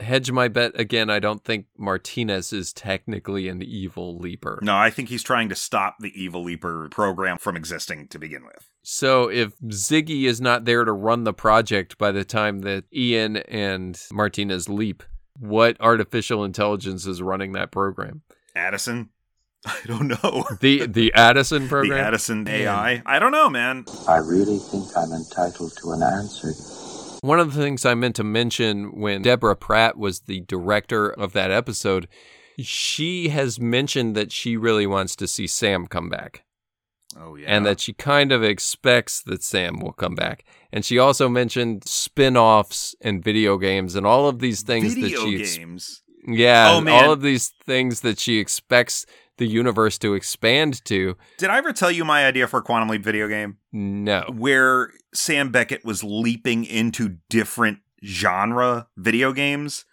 hedge 0.00 0.30
my 0.30 0.48
bet 0.48 0.78
again. 0.78 1.10
I 1.10 1.18
don't 1.18 1.44
think 1.44 1.66
Martinez 1.76 2.52
is 2.52 2.72
technically 2.72 3.48
an 3.48 3.62
evil 3.62 4.18
leaper. 4.18 4.58
No, 4.62 4.76
I 4.76 4.90
think 4.90 5.08
he's 5.08 5.22
trying 5.22 5.48
to 5.48 5.54
stop 5.54 5.96
the 6.00 6.12
evil 6.20 6.42
leaper 6.42 6.88
program 6.90 7.38
from 7.38 7.56
existing 7.56 8.08
to 8.08 8.18
begin 8.18 8.44
with. 8.44 8.70
So 8.82 9.28
if 9.28 9.58
Ziggy 9.60 10.24
is 10.24 10.40
not 10.40 10.64
there 10.64 10.84
to 10.84 10.92
run 10.92 11.24
the 11.24 11.32
project 11.32 11.98
by 11.98 12.12
the 12.12 12.24
time 12.24 12.60
that 12.60 12.84
Ian 12.94 13.38
and 13.38 14.00
Martinez 14.12 14.68
leap, 14.68 15.02
what 15.38 15.76
artificial 15.80 16.44
intelligence 16.44 17.06
is 17.06 17.22
running 17.22 17.52
that 17.52 17.70
program? 17.70 18.22
Addison? 18.54 19.10
I 19.66 19.78
don't 19.86 20.08
know. 20.08 20.44
The 20.60 20.86
the 20.86 21.12
Addison 21.14 21.64
the 21.64 21.68
program? 21.68 22.04
Addison 22.04 22.48
AI? 22.48 23.02
I 23.04 23.18
don't 23.18 23.32
know, 23.32 23.50
man. 23.50 23.84
I 24.08 24.16
really 24.16 24.58
think 24.58 24.96
I'm 24.96 25.12
entitled 25.12 25.76
to 25.82 25.92
an 25.92 26.02
answer. 26.02 26.52
One 27.22 27.38
of 27.40 27.54
the 27.54 27.60
things 27.62 27.84
I 27.84 27.94
meant 27.94 28.16
to 28.16 28.24
mention 28.24 28.98
when 28.98 29.22
Deborah 29.22 29.56
Pratt 29.56 29.98
was 29.98 30.20
the 30.20 30.40
director 30.40 31.08
of 31.10 31.32
that 31.34 31.50
episode, 31.50 32.08
she 32.58 33.28
has 33.28 33.60
mentioned 33.60 34.14
that 34.16 34.32
she 34.32 34.56
really 34.56 34.86
wants 34.86 35.14
to 35.16 35.26
see 35.26 35.46
Sam 35.46 35.86
come 35.86 36.08
back. 36.08 36.44
Oh 37.20 37.34
yeah. 37.34 37.46
and 37.48 37.66
that 37.66 37.80
she 37.80 37.92
kind 37.92 38.30
of 38.30 38.44
expects 38.44 39.20
that 39.24 39.42
Sam 39.42 39.80
will 39.80 39.92
come 39.92 40.14
back. 40.14 40.44
And 40.72 40.84
she 40.84 40.96
also 40.96 41.28
mentioned 41.28 41.82
spin-offs 41.84 42.94
and 43.00 43.22
video 43.24 43.58
games 43.58 43.96
and 43.96 44.06
all 44.06 44.28
of 44.28 44.38
these 44.38 44.62
things 44.62 44.94
video 44.94 45.18
that 45.18 45.26
she 45.28 45.40
ex- 45.40 45.56
games. 45.56 46.02
yeah, 46.24 46.70
Oh, 46.76 46.80
man. 46.80 47.04
all 47.04 47.10
of 47.10 47.20
these 47.20 47.48
things 47.66 48.02
that 48.02 48.20
she 48.20 48.38
expects 48.38 49.06
the 49.40 49.48
universe 49.48 49.98
to 49.98 50.14
expand 50.14 50.84
to. 50.84 51.16
Did 51.38 51.48
I 51.48 51.58
ever 51.58 51.72
tell 51.72 51.90
you 51.90 52.04
my 52.04 52.26
idea 52.26 52.46
for 52.46 52.60
a 52.60 52.62
Quantum 52.62 52.90
Leap 52.90 53.02
video 53.02 53.26
game? 53.26 53.56
No. 53.72 54.24
Where 54.32 54.92
Sam 55.12 55.50
Beckett 55.50 55.84
was 55.84 56.04
leaping 56.04 56.64
into 56.64 57.16
different 57.30 57.78
genre 58.04 58.86
video 58.96 59.32
games. 59.32 59.86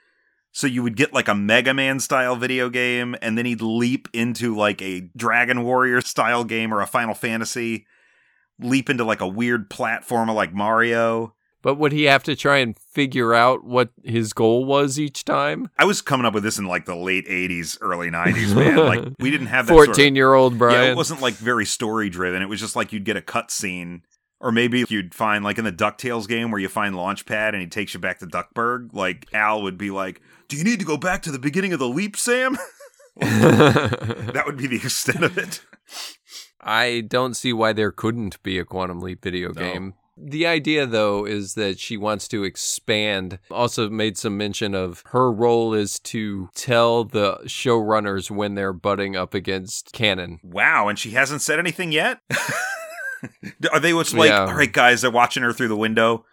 So 0.52 0.68
you 0.68 0.84
would 0.84 0.98
get 0.98 1.14
like 1.14 1.28
a 1.28 1.36
Mega 1.36 1.74
Man 1.74 2.00
style 2.00 2.36
video 2.36 2.70
game, 2.70 3.16
and 3.22 3.38
then 3.38 3.46
he'd 3.46 3.62
leap 3.62 4.10
into 4.12 4.56
like 4.56 4.82
a 4.82 5.10
Dragon 5.16 5.64
Warrior 5.64 6.02
style 6.02 6.44
game 6.44 6.74
or 6.74 6.82
a 6.82 6.88
Final 6.88 7.14
Fantasy, 7.14 7.86
leap 8.60 8.90
into 8.90 9.06
like 9.06 9.22
a 9.22 9.28
weird 9.28 9.70
platformer 9.70 10.36
like 10.36 10.54
Mario. 10.54 11.36
But 11.68 11.76
would 11.80 11.92
he 11.92 12.06
have 12.06 12.24
to 12.24 12.34
try 12.34 12.60
and 12.60 12.80
figure 12.80 13.34
out 13.34 13.66
what 13.66 13.90
his 14.02 14.32
goal 14.32 14.64
was 14.64 14.98
each 14.98 15.26
time? 15.26 15.70
I 15.78 15.84
was 15.84 16.02
coming 16.02 16.26
up 16.26 16.34
with 16.34 16.44
this 16.44 16.58
in 16.58 16.64
like 16.64 16.86
the 16.86 16.96
late 16.96 17.28
80s, 17.28 17.78
early 17.82 18.10
90s, 18.10 18.56
man. 18.56 18.78
Like 18.78 19.14
we 19.20 19.30
didn't 19.30 19.48
have 19.48 19.68
that 19.68 19.74
sort 19.74 19.90
of- 19.90 19.96
14-year-old 19.98 20.58
bro. 20.58 20.72
Yeah, 20.72 20.78
Brian. 20.78 20.92
it 20.92 20.96
wasn't 20.96 21.20
like 21.20 21.34
very 21.34 21.66
story 21.66 22.10
driven. 22.10 22.42
It 22.42 22.46
was 22.46 22.62
just 22.62 22.78
like 22.78 22.94
you'd 22.94 23.04
get 23.04 23.18
a 23.18 23.22
cutscene, 23.22 24.04
or 24.40 24.54
maybe 24.54 24.86
you'd 24.88 25.14
find 25.14 25.44
like 25.44 25.58
in 25.58 25.66
the 25.66 25.74
Ducktales 25.74 26.26
game 26.26 26.52
where 26.52 26.62
you 26.62 26.70
find 26.70 26.96
Launchpad 26.96 27.50
and 27.50 27.60
he 27.60 27.68
takes 27.68 27.94
you 27.94 28.00
back 28.00 28.20
to 28.20 28.26
Duckburg. 28.26 28.94
Like 28.94 29.28
Al 29.34 29.62
would 29.62 29.78
be 29.78 29.92
like, 29.92 30.22
"Do 30.48 30.56
you 30.56 30.64
need 30.64 30.80
to 30.80 30.86
go 30.86 30.96
back 30.96 31.22
to 31.24 31.34
the 31.34 31.40
beginning 31.40 31.74
of 31.74 31.80
the 31.80 31.90
leap, 31.90 32.16
Sam?" 32.16 32.58
that 33.18 34.44
would 34.46 34.56
be 34.56 34.68
the 34.68 34.78
extent 34.78 35.22
of 35.22 35.38
it. 35.38 35.66
I 36.62 37.02
don't 37.06 37.34
see 37.34 37.52
why 37.52 37.74
there 37.74 37.92
couldn't 37.92 38.42
be 38.42 38.58
a 38.58 38.64
Quantum 38.64 39.02
Leap 39.02 39.22
video 39.22 39.52
game. 39.52 39.96
The 40.20 40.48
idea, 40.48 40.88
though, 40.88 41.26
is 41.26 41.54
that 41.54 41.80
she 41.80 41.96
wants 41.96 42.28
to 42.30 42.44
expand. 42.44 43.38
Also, 43.52 43.90
made 43.90 44.18
some 44.18 44.36
mention 44.36 44.74
of 44.74 45.04
her 45.08 45.32
role 45.32 45.74
is 45.74 46.00
to 46.00 46.50
tell 46.56 47.04
the 47.04 47.38
showrunners 47.46 48.32
when 48.32 48.56
they're 48.56 48.74
butting 48.74 49.16
up 49.16 49.34
against 49.34 49.94
canon. 49.94 50.40
Wow, 50.44 50.88
and 50.88 50.98
she 50.98 51.12
hasn't 51.12 51.42
said 51.42 51.60
anything 51.60 51.92
yet. 51.92 52.20
Are 53.72 53.80
they 53.80 53.94
what's 53.94 54.14
like? 54.14 54.30
Yeah. 54.30 54.46
All 54.46 54.54
right, 54.56 54.72
guys, 54.72 55.02
they're 55.02 55.12
watching 55.12 55.44
her 55.44 55.54
through 55.54 55.70
the 55.70 55.78
window. 55.78 56.26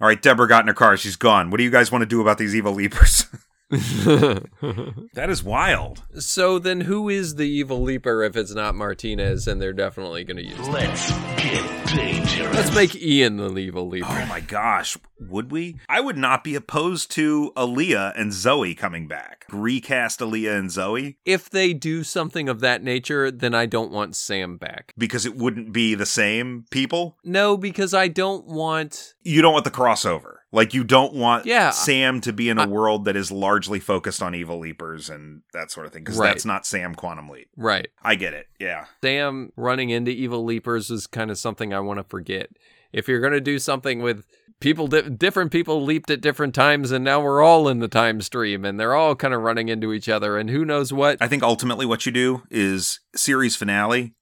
All 0.00 0.08
right, 0.08 0.20
Deborah 0.20 0.48
got 0.48 0.62
in 0.62 0.68
her 0.68 0.74
car. 0.74 0.96
She's 0.96 1.16
gone. 1.16 1.50
What 1.50 1.58
do 1.58 1.64
you 1.64 1.70
guys 1.70 1.92
want 1.92 2.02
to 2.02 2.06
do 2.06 2.20
about 2.20 2.38
these 2.38 2.54
evil 2.54 2.72
leapers? 2.72 3.26
that 3.70 5.26
is 5.28 5.42
wild. 5.42 6.02
So 6.18 6.58
then, 6.58 6.82
who 6.82 7.08
is 7.08 7.34
the 7.34 7.46
evil 7.48 7.82
leaper 7.82 8.22
if 8.22 8.34
it's 8.36 8.54
not 8.54 8.74
Martinez? 8.74 9.46
And 9.46 9.60
they're 9.60 9.72
definitely 9.74 10.24
going 10.24 10.38
to 10.38 10.44
use. 10.44 10.56
Him? 10.56 10.72
Let's 10.72 11.10
get 11.36 11.86
dangerous. 11.94 12.56
Let's 12.56 12.74
make 12.74 12.96
Ian 12.96 13.36
the 13.36 13.58
evil 13.58 13.88
leaper. 13.88 14.06
Oh 14.08 14.26
my 14.26 14.40
gosh, 14.40 14.96
would 15.20 15.50
we? 15.50 15.76
I 15.88 16.00
would 16.00 16.16
not 16.16 16.44
be 16.44 16.54
opposed 16.54 17.10
to 17.12 17.52
Alia 17.58 18.12
and 18.16 18.32
Zoe 18.32 18.74
coming 18.74 19.06
back. 19.06 19.44
Recast 19.52 20.20
Alia 20.22 20.56
and 20.56 20.70
Zoe 20.70 21.18
If 21.24 21.48
they 21.50 21.72
do 21.72 22.04
something 22.04 22.48
of 22.48 22.60
that 22.60 22.82
nature, 22.82 23.30
then 23.30 23.54
I 23.54 23.66
don't 23.66 23.90
want 23.92 24.16
Sam 24.16 24.56
back. 24.56 24.94
because 24.96 25.26
it 25.26 25.36
wouldn't 25.36 25.72
be 25.72 25.94
the 25.94 26.06
same 26.06 26.64
people. 26.70 27.16
No, 27.24 27.56
because 27.56 27.92
I 27.94 28.08
don't 28.08 28.46
want. 28.46 29.14
You 29.22 29.42
don't 29.42 29.52
want 29.52 29.64
the 29.64 29.70
crossover. 29.70 30.36
Like 30.50 30.72
you 30.72 30.82
don't 30.82 31.12
want 31.12 31.44
Yeah. 31.46 31.70
Sam 31.70 32.20
to 32.22 32.32
be 32.32 32.48
in 32.48 32.56
a 32.58 32.62
I- 32.62 32.66
world 32.66 33.04
that 33.04 33.16
is 33.16 33.30
largely 33.30 33.80
focused 33.80 34.22
on 34.22 34.34
evil 34.34 34.58
leapers 34.58 35.10
and 35.10 35.42
that 35.52 35.70
sort 35.70 35.86
of 35.86 35.92
thing 35.92 36.04
because 36.04 36.18
Right. 36.18 36.28
that's 36.28 36.44
not 36.46 36.64
Sam 36.66 36.94
Quantum 36.94 37.28
Leap. 37.28 37.48
Right. 37.56 37.88
I 38.02 38.14
get 38.14 38.32
it. 38.32 38.46
Yeah. 38.58 38.86
Sam 39.02 39.52
running 39.56 39.90
into 39.90 40.10
evil 40.10 40.44
leapers 40.44 40.90
is 40.90 41.06
kind 41.06 41.30
of 41.30 41.36
something 41.38 41.74
I 41.74 41.80
want 41.80 41.98
to 41.98 42.04
forget. 42.04 42.48
If 42.92 43.08
you're 43.08 43.20
going 43.20 43.34
to 43.34 43.40
do 43.42 43.58
something 43.58 44.00
with 44.00 44.24
people, 44.60 44.86
di- 44.86 45.02
different 45.10 45.52
people 45.52 45.82
leaped 45.84 46.10
at 46.10 46.22
different 46.22 46.54
times, 46.54 46.90
and 46.90 47.04
now 47.04 47.20
we're 47.20 47.42
all 47.42 47.68
in 47.68 47.80
the 47.80 47.86
time 47.88 48.22
stream, 48.22 48.64
and 48.64 48.80
they're 48.80 48.94
all 48.94 49.14
kind 49.14 49.34
of 49.34 49.42
running 49.42 49.68
into 49.68 49.92
each 49.92 50.08
other, 50.08 50.38
and 50.38 50.48
who 50.48 50.64
knows 50.64 50.90
what. 50.90 51.18
I 51.20 51.28
think 51.28 51.42
ultimately 51.42 51.84
what 51.84 52.06
you 52.06 52.12
do 52.12 52.44
is 52.50 53.00
series 53.14 53.54
finale. 53.56 54.14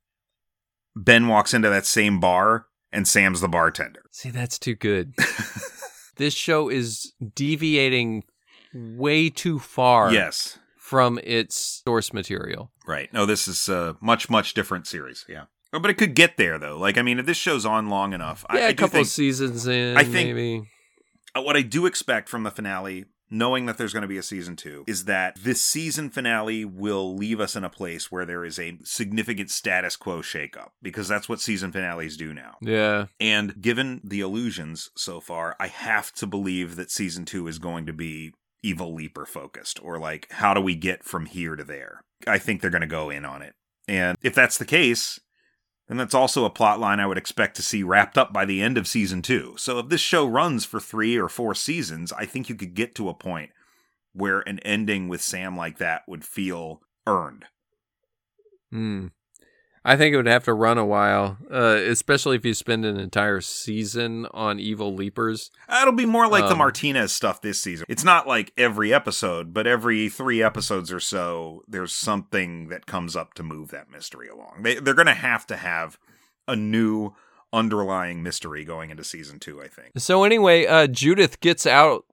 Ben 0.96 1.28
walks 1.28 1.54
into 1.54 1.68
that 1.70 1.86
same 1.86 2.18
bar 2.18 2.66
and 2.90 3.06
Sam's 3.06 3.40
the 3.40 3.48
bartender. 3.48 4.02
See, 4.10 4.30
that's 4.30 4.58
too 4.58 4.74
good. 4.74 5.14
this 6.16 6.34
show 6.34 6.68
is 6.68 7.12
deviating 7.34 8.24
way 8.74 9.30
too 9.30 9.58
far 9.58 10.12
Yes. 10.12 10.58
from 10.78 11.18
its 11.24 11.82
source 11.86 12.12
material. 12.12 12.70
Right. 12.86 13.12
No, 13.12 13.26
this 13.26 13.48
is 13.48 13.68
a 13.68 13.96
much, 14.00 14.28
much 14.30 14.54
different 14.54 14.86
series. 14.86 15.24
Yeah. 15.28 15.44
Oh, 15.72 15.78
But 15.78 15.90
it 15.90 15.94
could 15.94 16.14
get 16.14 16.36
there, 16.36 16.58
though. 16.58 16.78
Like, 16.78 16.96
I 16.98 17.02
mean, 17.02 17.18
if 17.18 17.26
this 17.26 17.36
show's 17.36 17.66
on 17.66 17.88
long 17.88 18.12
enough, 18.12 18.44
I, 18.48 18.58
Yeah, 18.58 18.64
I 18.66 18.68
a 18.68 18.72
do 18.72 18.76
couple 18.76 18.98
think 18.98 19.08
seasons 19.08 19.66
in, 19.66 19.96
I 19.96 20.04
think- 20.04 20.34
maybe. 20.34 20.68
uh, 21.36 21.42
what 21.42 21.56
I 21.56 21.62
do 21.62 21.86
expect 21.86 22.28
from 22.28 22.44
the 22.44 22.50
finale, 22.50 23.04
knowing 23.30 23.66
that 23.66 23.78
there's 23.78 23.92
going 23.92 24.02
to 24.02 24.08
be 24.08 24.18
a 24.18 24.22
season 24.22 24.56
two, 24.56 24.84
is 24.86 25.04
that 25.04 25.36
this 25.36 25.60
season 25.60 26.10
finale 26.10 26.64
will 26.64 27.14
leave 27.14 27.40
us 27.40 27.56
in 27.56 27.64
a 27.64 27.70
place 27.70 28.10
where 28.10 28.24
there 28.24 28.44
is 28.44 28.58
a 28.58 28.78
significant 28.84 29.50
status 29.50 29.96
quo 29.96 30.20
shakeup, 30.20 30.70
because 30.82 31.08
that's 31.08 31.28
what 31.28 31.40
season 31.40 31.72
finales 31.72 32.16
do 32.16 32.32
now. 32.32 32.56
Yeah. 32.60 33.06
And 33.18 33.60
given 33.60 34.00
the 34.04 34.20
illusions 34.20 34.90
so 34.96 35.20
far, 35.20 35.56
I 35.58 35.66
have 35.68 36.12
to 36.14 36.26
believe 36.26 36.76
that 36.76 36.90
season 36.90 37.24
two 37.24 37.48
is 37.48 37.58
going 37.58 37.86
to 37.86 37.92
be 37.92 38.32
evil 38.62 38.94
leaper 38.94 39.26
focused, 39.26 39.78
or 39.82 39.98
like, 39.98 40.26
how 40.32 40.54
do 40.54 40.60
we 40.60 40.74
get 40.74 41.04
from 41.04 41.26
here 41.26 41.56
to 41.56 41.64
there? 41.64 42.02
I 42.26 42.38
think 42.38 42.60
they're 42.60 42.70
going 42.70 42.80
to 42.80 42.86
go 42.86 43.10
in 43.10 43.24
on 43.24 43.42
it. 43.42 43.54
And 43.88 44.16
if 44.22 44.34
that's 44.34 44.58
the 44.58 44.64
case, 44.64 45.20
then 45.88 45.96
that's 45.96 46.14
also 46.14 46.44
a 46.44 46.50
plot 46.50 46.80
line 46.80 46.98
I 46.98 47.06
would 47.06 47.18
expect 47.18 47.56
to 47.56 47.62
see 47.62 47.82
wrapped 47.82 48.18
up 48.18 48.32
by 48.32 48.44
the 48.44 48.62
end 48.62 48.76
of 48.76 48.88
season 48.88 49.22
two. 49.22 49.54
So 49.56 49.78
if 49.78 49.88
this 49.88 50.00
show 50.00 50.26
runs 50.26 50.64
for 50.64 50.80
three 50.80 51.16
or 51.16 51.28
four 51.28 51.54
seasons, 51.54 52.12
I 52.12 52.26
think 52.26 52.48
you 52.48 52.54
could 52.54 52.74
get 52.74 52.94
to 52.96 53.08
a 53.08 53.14
point 53.14 53.50
where 54.12 54.40
an 54.40 54.58
ending 54.60 55.08
with 55.08 55.22
Sam 55.22 55.56
like 55.56 55.78
that 55.78 56.02
would 56.08 56.24
feel 56.24 56.80
earned. 57.06 57.44
Hmm. 58.72 59.08
I 59.88 59.96
think 59.96 60.12
it 60.12 60.16
would 60.16 60.26
have 60.26 60.42
to 60.44 60.52
run 60.52 60.78
a 60.78 60.84
while, 60.84 61.38
uh, 61.48 61.78
especially 61.86 62.34
if 62.34 62.44
you 62.44 62.54
spend 62.54 62.84
an 62.84 62.98
entire 62.98 63.40
season 63.40 64.26
on 64.32 64.58
evil 64.58 64.92
leapers. 64.92 65.52
It'll 65.80 65.92
be 65.92 66.06
more 66.06 66.26
like 66.28 66.46
the 66.46 66.52
Um, 66.52 66.58
Martinez 66.58 67.12
stuff 67.12 67.40
this 67.40 67.60
season. 67.60 67.86
It's 67.88 68.02
not 68.02 68.26
like 68.26 68.52
every 68.58 68.92
episode, 68.92 69.54
but 69.54 69.68
every 69.68 70.08
three 70.08 70.42
episodes 70.42 70.90
or 70.90 70.98
so, 70.98 71.62
there's 71.68 71.94
something 71.94 72.66
that 72.68 72.86
comes 72.86 73.14
up 73.14 73.34
to 73.34 73.44
move 73.44 73.68
that 73.70 73.88
mystery 73.88 74.26
along. 74.28 74.62
They, 74.62 74.74
they're 74.74 74.92
going 74.92 75.06
to 75.06 75.14
have 75.14 75.46
to 75.46 75.56
have 75.56 76.00
a 76.48 76.56
new 76.56 77.14
underlying 77.52 78.24
mystery 78.24 78.64
going 78.64 78.90
into 78.90 79.04
season 79.04 79.38
two, 79.38 79.62
I 79.62 79.68
think. 79.68 79.92
So 79.98 80.24
anyway, 80.24 80.66
uh, 80.66 80.88
Judith 80.88 81.38
gets 81.40 81.64
out. 81.64 82.05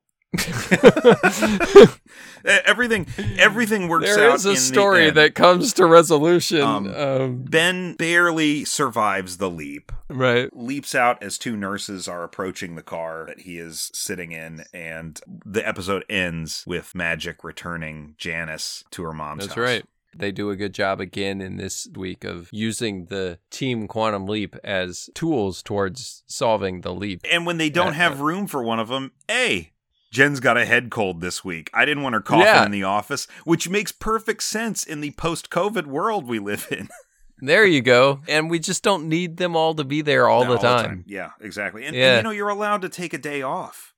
Everything, 2.45 3.07
everything 3.37 3.87
works 3.87 4.05
There 4.13 4.29
out. 4.31 4.35
is 4.35 4.45
a 4.45 4.55
story 4.57 5.09
that 5.09 5.33
comes 5.33 5.73
to 5.73 5.85
resolution. 5.85 6.61
Um, 6.61 6.93
Um, 6.93 7.43
Ben 7.43 7.95
barely 7.95 8.65
survives 8.65 9.37
the 9.37 9.49
leap. 9.49 9.91
right. 10.09 10.49
leaps 10.55 10.93
out 10.93 11.21
as 11.23 11.37
two 11.37 11.55
nurses 11.55 12.07
are 12.07 12.23
approaching 12.23 12.75
the 12.75 12.83
car 12.83 13.25
that 13.27 13.41
he 13.41 13.57
is 13.57 13.89
sitting 13.93 14.31
in, 14.33 14.65
and 14.73 15.21
the 15.45 15.65
episode 15.67 16.03
ends 16.09 16.63
with 16.67 16.93
Magic 16.93 17.43
returning 17.43 18.15
Janis 18.17 18.83
to 18.91 19.03
her 19.03 19.13
mom's 19.13 19.43
That's 19.45 19.55
house. 19.55 19.63
right. 19.63 19.85
They 20.15 20.31
do 20.31 20.51
a 20.51 20.55
good 20.55 20.73
job 20.75 21.01
again 21.01 21.41
in 21.41 21.57
this 21.57 21.87
week 21.95 22.23
of 22.23 22.47
using 22.51 23.05
the 23.05 23.39
Team 23.49 23.87
Quantum 23.87 24.27
Leap 24.27 24.55
as 24.63 25.09
tools 25.15 25.63
towards 25.63 26.23
solving 26.27 26.81
the 26.81 26.93
leap. 26.93 27.21
And 27.31 27.47
when 27.47 27.57
they 27.57 27.71
don't 27.71 27.93
have 27.93 28.19
room 28.21 28.45
for 28.45 28.61
one 28.61 28.79
of 28.79 28.89
them, 28.89 29.13
hey, 29.27 29.71
Jen's 30.13 30.39
got 30.39 30.57
a 30.57 30.65
head 30.65 30.91
cold 30.91 31.21
this 31.21 31.43
week. 31.43 31.71
I 31.73 31.85
didn't 31.85 32.03
want 32.03 32.13
her 32.13 32.21
coughing 32.21 32.45
Yeah. 32.45 32.65
in 32.65 32.71
the 32.71 32.83
office, 32.83 33.27
which 33.45 33.67
makes 33.67 33.91
perfect 33.91 34.43
sense 34.43 34.83
in 34.83 35.01
the 35.01 35.09
post 35.11 35.49
COVID 35.49 35.87
world 35.87 36.27
we 36.27 36.39
live 36.39 36.67
in. 36.71 36.87
There 37.39 37.65
you 37.65 37.81
go. 37.81 38.21
And 38.29 38.49
we 38.49 38.57
just 38.59 38.83
don't 38.83 39.09
need 39.09 39.35
them 39.35 39.53
all 39.57 39.73
to 39.73 39.83
be 39.83 40.01
there 40.01 40.29
all, 40.29 40.45
No, 40.45 40.53
the, 40.53 40.59
time. 40.59 41.03
Yeah, 41.05 41.31
exactly. 41.41 41.83
And, 41.83 41.93
and, 41.93 42.17
you 42.17 42.23
know, 42.23 42.29
you're 42.29 42.47
allowed 42.47 42.83
to 42.83 42.89
take 42.89 43.13
a 43.13 43.17
day 43.17 43.41
off. 43.41 43.93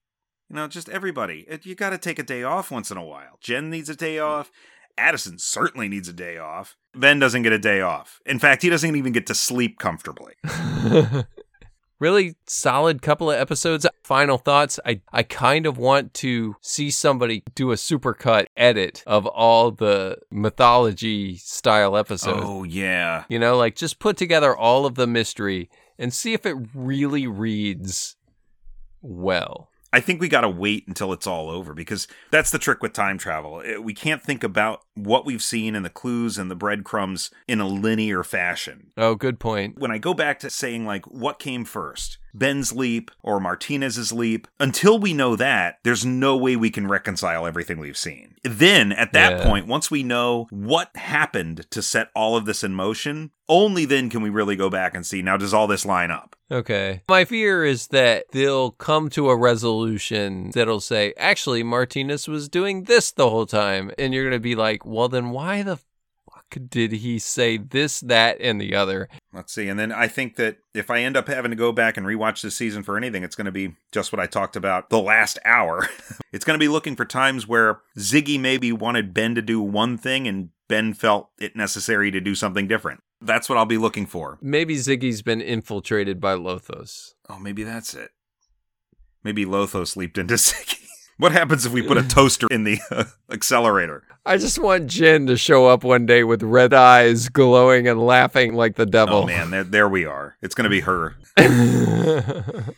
You 0.50 0.56
know, 0.56 0.68
just 0.68 0.90
everybody. 0.90 1.46
You 1.62 1.76
got 1.76 1.92
to 1.92 2.00
take 2.00 2.18
a 2.18 2.24
day 2.24 2.42
off 2.42 2.72
once 2.72 2.90
in 2.90 2.98
a 2.98 3.04
while. 3.06 3.38
Jen 3.42 3.70
needs 3.70 3.88
a 3.88 3.96
day 3.96 4.18
off. 4.18 4.50
Addison 4.98 5.38
certainly 5.38 5.88
needs 5.88 6.08
a 6.08 6.14
day 6.14 6.38
off. 6.40 6.76
Ben 6.96 7.20
doesn't 7.20 7.44
get 7.44 7.54
a 7.54 7.60
day 7.60 7.82
off. 7.82 8.20
In 8.26 8.40
fact, 8.40 8.64
he 8.64 8.70
doesn't 8.70 8.96
even 8.96 9.12
get 9.14 9.28
to 9.28 9.36
sleep 9.36 9.78
comfortably. 9.78 10.34
really 12.00 12.36
solid 12.48 13.02
couple 13.02 13.32
of 13.32 13.40
episodes. 13.40 13.86
Final 14.04 14.38
thoughts. 14.38 14.80
I, 14.86 15.02
I 15.12 15.24
kind 15.24 15.66
of 15.66 15.78
want 15.78 16.14
to 16.16 16.56
see 16.62 16.92
somebody 16.92 17.44
do 17.56 17.72
a 17.72 17.76
supercut 17.76 18.46
edit 18.58 19.04
of 19.06 19.26
all 19.26 19.72
the 19.72 20.18
mythology 20.32 21.38
style 21.38 21.98
episodes. 21.98 22.44
Oh, 22.44 22.64
yeah. 22.64 23.24
You 23.30 23.40
know, 23.40 23.58
like 23.58 23.76
just 23.76 24.00
put 24.00 24.18
together 24.18 24.56
all 24.56 24.86
of 24.86 24.96
the 24.96 25.08
mystery 25.08 25.70
and 25.98 26.14
see 26.14 26.34
if 26.34 26.46
it 26.46 26.56
really 26.74 27.28
reads 27.28 28.16
well. 29.02 29.70
I 29.96 30.02
think 30.02 30.20
we 30.20 30.28
got 30.28 30.42
to 30.42 30.50
wait 30.50 30.86
until 30.90 31.14
it's 31.14 31.26
all 31.26 31.50
over 31.50 31.74
because 31.74 32.06
that's 32.30 32.52
the 32.52 32.60
trick 32.60 32.82
with 32.82 32.92
time 32.92 33.18
travel. 33.18 33.62
It- 33.62 33.82
We 33.82 33.94
can't 33.94 34.22
think 34.22 34.44
about 34.44 34.82
what 34.94 35.26
we've 35.26 35.42
seen 35.42 35.74
and 35.74 35.86
the 35.86 35.90
clues 35.90 36.38
and 36.38 36.52
the 36.52 36.56
breadcrumbs 36.56 37.32
in 37.48 37.62
a 37.62 37.68
linear 37.68 38.22
fashion. 38.24 38.92
Oh, 38.98 39.16
good 39.16 39.40
point. 39.40 39.78
when 39.80 39.92
I 39.92 39.98
go 39.98 40.14
back 40.14 40.40
to 40.40 40.50
saying 40.50 40.86
like 40.86 41.06
what 41.06 41.40
came 41.40 41.64
first, 41.64 42.18
Ben's 42.38 42.74
leap 42.74 43.12
or 43.24 43.40
Martinez's 43.40 44.12
leap, 44.12 44.48
until 44.60 45.00
we 45.00 45.14
know 45.14 45.36
that, 45.36 45.80
there's 45.84 46.06
no 46.06 46.36
way 46.36 46.56
we 46.56 46.70
can 46.70 46.88
reconcile 46.88 47.48
everything 47.48 47.80
we've 47.80 47.98
seen. 47.98 48.36
Then 48.44 48.92
at 48.92 49.14
that 49.14 49.40
Yeah. 49.40 49.44
point, 49.44 49.68
once 49.68 49.90
we 49.90 50.04
know 50.04 50.48
what 50.52 50.96
happened 50.96 51.66
to 51.72 51.82
set 51.82 52.10
all 52.16 52.36
of 52.36 52.46
this 52.46 52.64
in 52.64 52.74
motion, 52.76 53.32
only 53.48 53.86
then 53.86 54.10
can 54.10 54.22
we 54.22 54.30
really 54.30 54.56
go 54.56 54.70
back 54.70 54.96
and 54.96 55.06
see 55.06 55.22
now 55.22 55.38
does 55.38 55.54
all 55.54 55.68
this 55.68 55.86
line 55.86 56.12
up? 56.12 56.36
Okay. 56.52 57.02
My 57.10 57.26
fear 57.26 57.64
is 57.66 57.88
that 57.88 58.26
they'll 58.32 58.72
come 58.72 59.10
to 59.12 59.30
a 59.30 59.36
resolution 59.36 60.52
that'll 60.54 60.80
say, 60.80 61.14
actually, 61.18 61.64
Martinez 61.64 62.28
was 62.28 62.50
doing 62.50 62.84
this 62.84 63.12
the 63.12 63.30
whole 63.30 63.46
time. 63.48 63.92
And 63.98 64.14
you're 64.14 64.24
going 64.24 64.34
to 64.34 64.40
be 64.40 64.56
like, 64.56 64.86
well, 64.86 65.08
then 65.10 65.30
why 65.32 65.64
the 65.64 65.80
fuck 66.54 66.70
did 66.70 66.92
he 66.92 67.20
say 67.20 67.58
this, 67.58 68.00
that, 68.02 68.38
and 68.40 68.60
the 68.60 68.76
other? 68.76 69.10
Let's 69.34 69.54
see. 69.54 69.68
And 69.68 69.80
then 69.80 69.92
I 69.92 70.08
think 70.08 70.36
that 70.36 70.58
if 70.74 70.90
I 70.90 71.00
end 71.00 71.18
up 71.18 71.28
having 71.28 71.52
to 71.52 71.58
go 71.58 71.72
back 71.72 71.98
and 71.98 72.06
rewatch 72.06 72.42
this 72.42 72.56
season 72.56 72.84
for 72.84 72.98
anything, 72.98 73.24
it's 73.24 73.36
going 73.36 73.46
to 73.46 73.52
be 73.52 73.76
just 73.92 74.12
what 74.12 74.20
I 74.20 74.28
talked 74.28 74.56
about 74.56 74.90
the 74.90 75.02
last 75.02 75.40
hour. 75.46 75.88
it's 76.34 76.46
going 76.46 76.58
to 76.58 76.64
be 76.64 76.70
looking 76.70 76.96
for 76.96 77.06
times 77.06 77.48
where 77.48 77.82
Ziggy 77.98 78.40
maybe 78.40 78.72
wanted 78.72 79.14
Ben 79.14 79.36
to 79.36 79.42
do 79.42 79.62
one 79.62 79.98
thing 79.98 80.28
and 80.28 80.50
Ben 80.68 80.94
felt 80.94 81.30
it 81.40 81.56
necessary 81.56 82.12
to 82.12 82.20
do 82.20 82.36
something 82.36 82.68
different. 82.68 83.02
That's 83.22 83.50
what 83.50 83.58
I'll 83.58 83.66
be 83.66 83.78
looking 83.78 84.06
for. 84.06 84.38
Maybe 84.42 84.76
Ziggy's 84.76 85.22
been 85.22 85.42
infiltrated 85.42 86.20
by 86.20 86.36
Lothos. 86.36 87.14
Oh, 87.30 87.40
maybe 87.40 87.64
that's 87.64 87.94
it. 87.94 88.12
Maybe 89.24 89.46
Lothos 89.46 89.96
leaped 89.96 90.18
into 90.18 90.34
Ziggy. 90.36 90.82
What 91.18 91.32
happens 91.32 91.66
if 91.66 91.72
we 91.72 91.82
put 91.82 91.98
a 91.98 92.04
toaster 92.04 92.46
in 92.52 92.66
the 92.66 92.80
uh, 92.92 93.06
accelerator? 93.32 94.04
I 94.26 94.38
just 94.38 94.58
want 94.58 94.88
Jin 94.88 95.28
to 95.28 95.38
show 95.38 95.68
up 95.68 95.84
one 95.84 96.06
day 96.08 96.24
with 96.24 96.42
red 96.42 96.74
eyes, 96.74 97.30
glowing 97.30 97.88
and 97.88 98.04
laughing 98.04 98.56
like 98.56 98.76
the 98.76 98.86
devil. 98.88 99.18
Oh 99.18 99.26
man, 99.26 99.52
there, 99.52 99.64
there 99.64 99.88
we 99.90 100.04
are. 100.06 100.36
It's 100.42 100.56
going 100.56 100.64
to 100.64 100.70
be 100.70 100.80
her. 100.82 101.16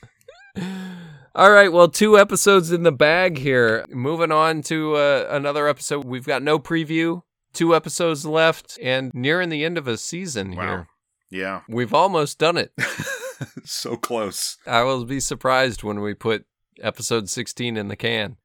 All 1.36 1.52
right, 1.52 1.72
well, 1.72 1.88
two 1.88 2.18
episodes 2.18 2.72
in 2.72 2.82
the 2.84 2.92
bag 2.92 3.38
here. 3.38 3.86
Moving 3.90 4.32
on 4.32 4.64
to 4.64 4.96
uh, 4.96 5.28
another 5.30 5.68
episode. 5.68 6.04
We've 6.04 6.26
got 6.26 6.42
no 6.42 6.58
preview, 6.58 7.22
two 7.54 7.76
episodes 7.76 8.26
left, 8.26 8.80
and 8.82 9.14
nearing 9.14 9.50
the 9.50 9.64
end 9.64 9.78
of 9.78 9.88
a 9.88 9.98
season 9.98 10.56
Wow. 10.56 10.64
here. 10.64 10.88
Yeah, 11.30 11.62
We've 11.70 11.94
almost 11.94 12.40
done 12.40 12.58
it. 12.58 12.72
so 13.66 13.98
close. 13.98 14.58
I 14.66 14.84
will 14.84 15.04
be 15.06 15.20
surprised 15.20 15.84
when 15.84 16.00
we 16.00 16.14
put 16.14 16.46
Episode 16.82 17.30
16 17.30 17.76
in 17.78 17.88
the 17.90 17.96
can. 17.98 18.38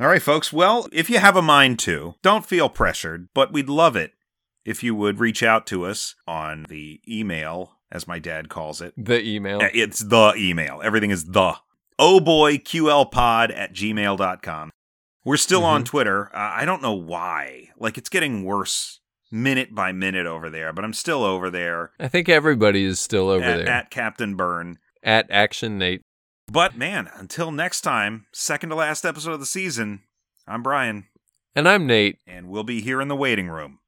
All 0.00 0.06
right, 0.08 0.22
folks. 0.22 0.52
Well, 0.52 0.88
if 0.92 1.10
you 1.10 1.18
have 1.18 1.36
a 1.36 1.42
mind 1.42 1.78
to, 1.80 2.14
don't 2.22 2.46
feel 2.46 2.68
pressured, 2.68 3.28
but 3.34 3.52
we'd 3.52 3.68
love 3.68 3.94
it 3.94 4.12
if 4.64 4.82
you 4.82 4.94
would 4.94 5.20
reach 5.20 5.42
out 5.42 5.66
to 5.68 5.84
us 5.84 6.14
on 6.26 6.66
the 6.68 7.00
email, 7.08 7.78
as 7.90 8.08
my 8.08 8.18
dad 8.18 8.48
calls 8.48 8.80
it. 8.80 8.94
The 8.96 9.22
email. 9.22 9.60
It's 9.74 10.00
the 10.00 10.34
email. 10.36 10.80
Everything 10.82 11.10
is 11.10 11.26
the. 11.26 11.54
Oh 11.98 12.20
boy, 12.20 12.56
QLpod 12.56 13.54
at 13.54 13.74
gmail.com. 13.74 14.70
We're 15.24 15.36
still 15.36 15.64
on 15.64 15.84
Twitter. 15.84 16.34
Uh, 16.34 16.52
I 16.54 16.64
don't 16.64 16.82
know 16.82 16.94
why. 16.94 17.68
Like, 17.78 17.96
it's 17.96 18.08
getting 18.08 18.44
worse 18.44 19.00
minute 19.30 19.74
by 19.74 19.92
minute 19.92 20.26
over 20.26 20.50
there, 20.50 20.72
but 20.72 20.84
I'm 20.84 20.92
still 20.92 21.22
over 21.24 21.48
there 21.48 21.92
I 21.98 22.08
think 22.08 22.28
everybody 22.28 22.84
is 22.84 23.00
still 23.00 23.30
over 23.30 23.44
at, 23.44 23.56
there. 23.58 23.68
at 23.68 23.90
Captain 23.90 24.34
Burn. 24.36 24.78
at 25.02 25.30
Action 25.30 25.78
Nate. 25.78 26.02
But 26.50 26.76
man, 26.76 27.08
until 27.14 27.50
next 27.50 27.80
time, 27.82 28.26
second 28.32 28.70
to 28.70 28.76
last 28.76 29.04
episode 29.04 29.32
of 29.32 29.40
the 29.40 29.46
season, 29.46 30.02
I'm 30.46 30.62
Brian, 30.62 31.06
And 31.54 31.68
I'm 31.68 31.86
Nate. 31.86 32.18
and 32.26 32.48
we'll 32.48 32.64
be 32.64 32.80
here 32.80 33.00
in 33.00 33.08
the 33.08 33.16
waiting 33.16 33.48
room. 33.48 33.78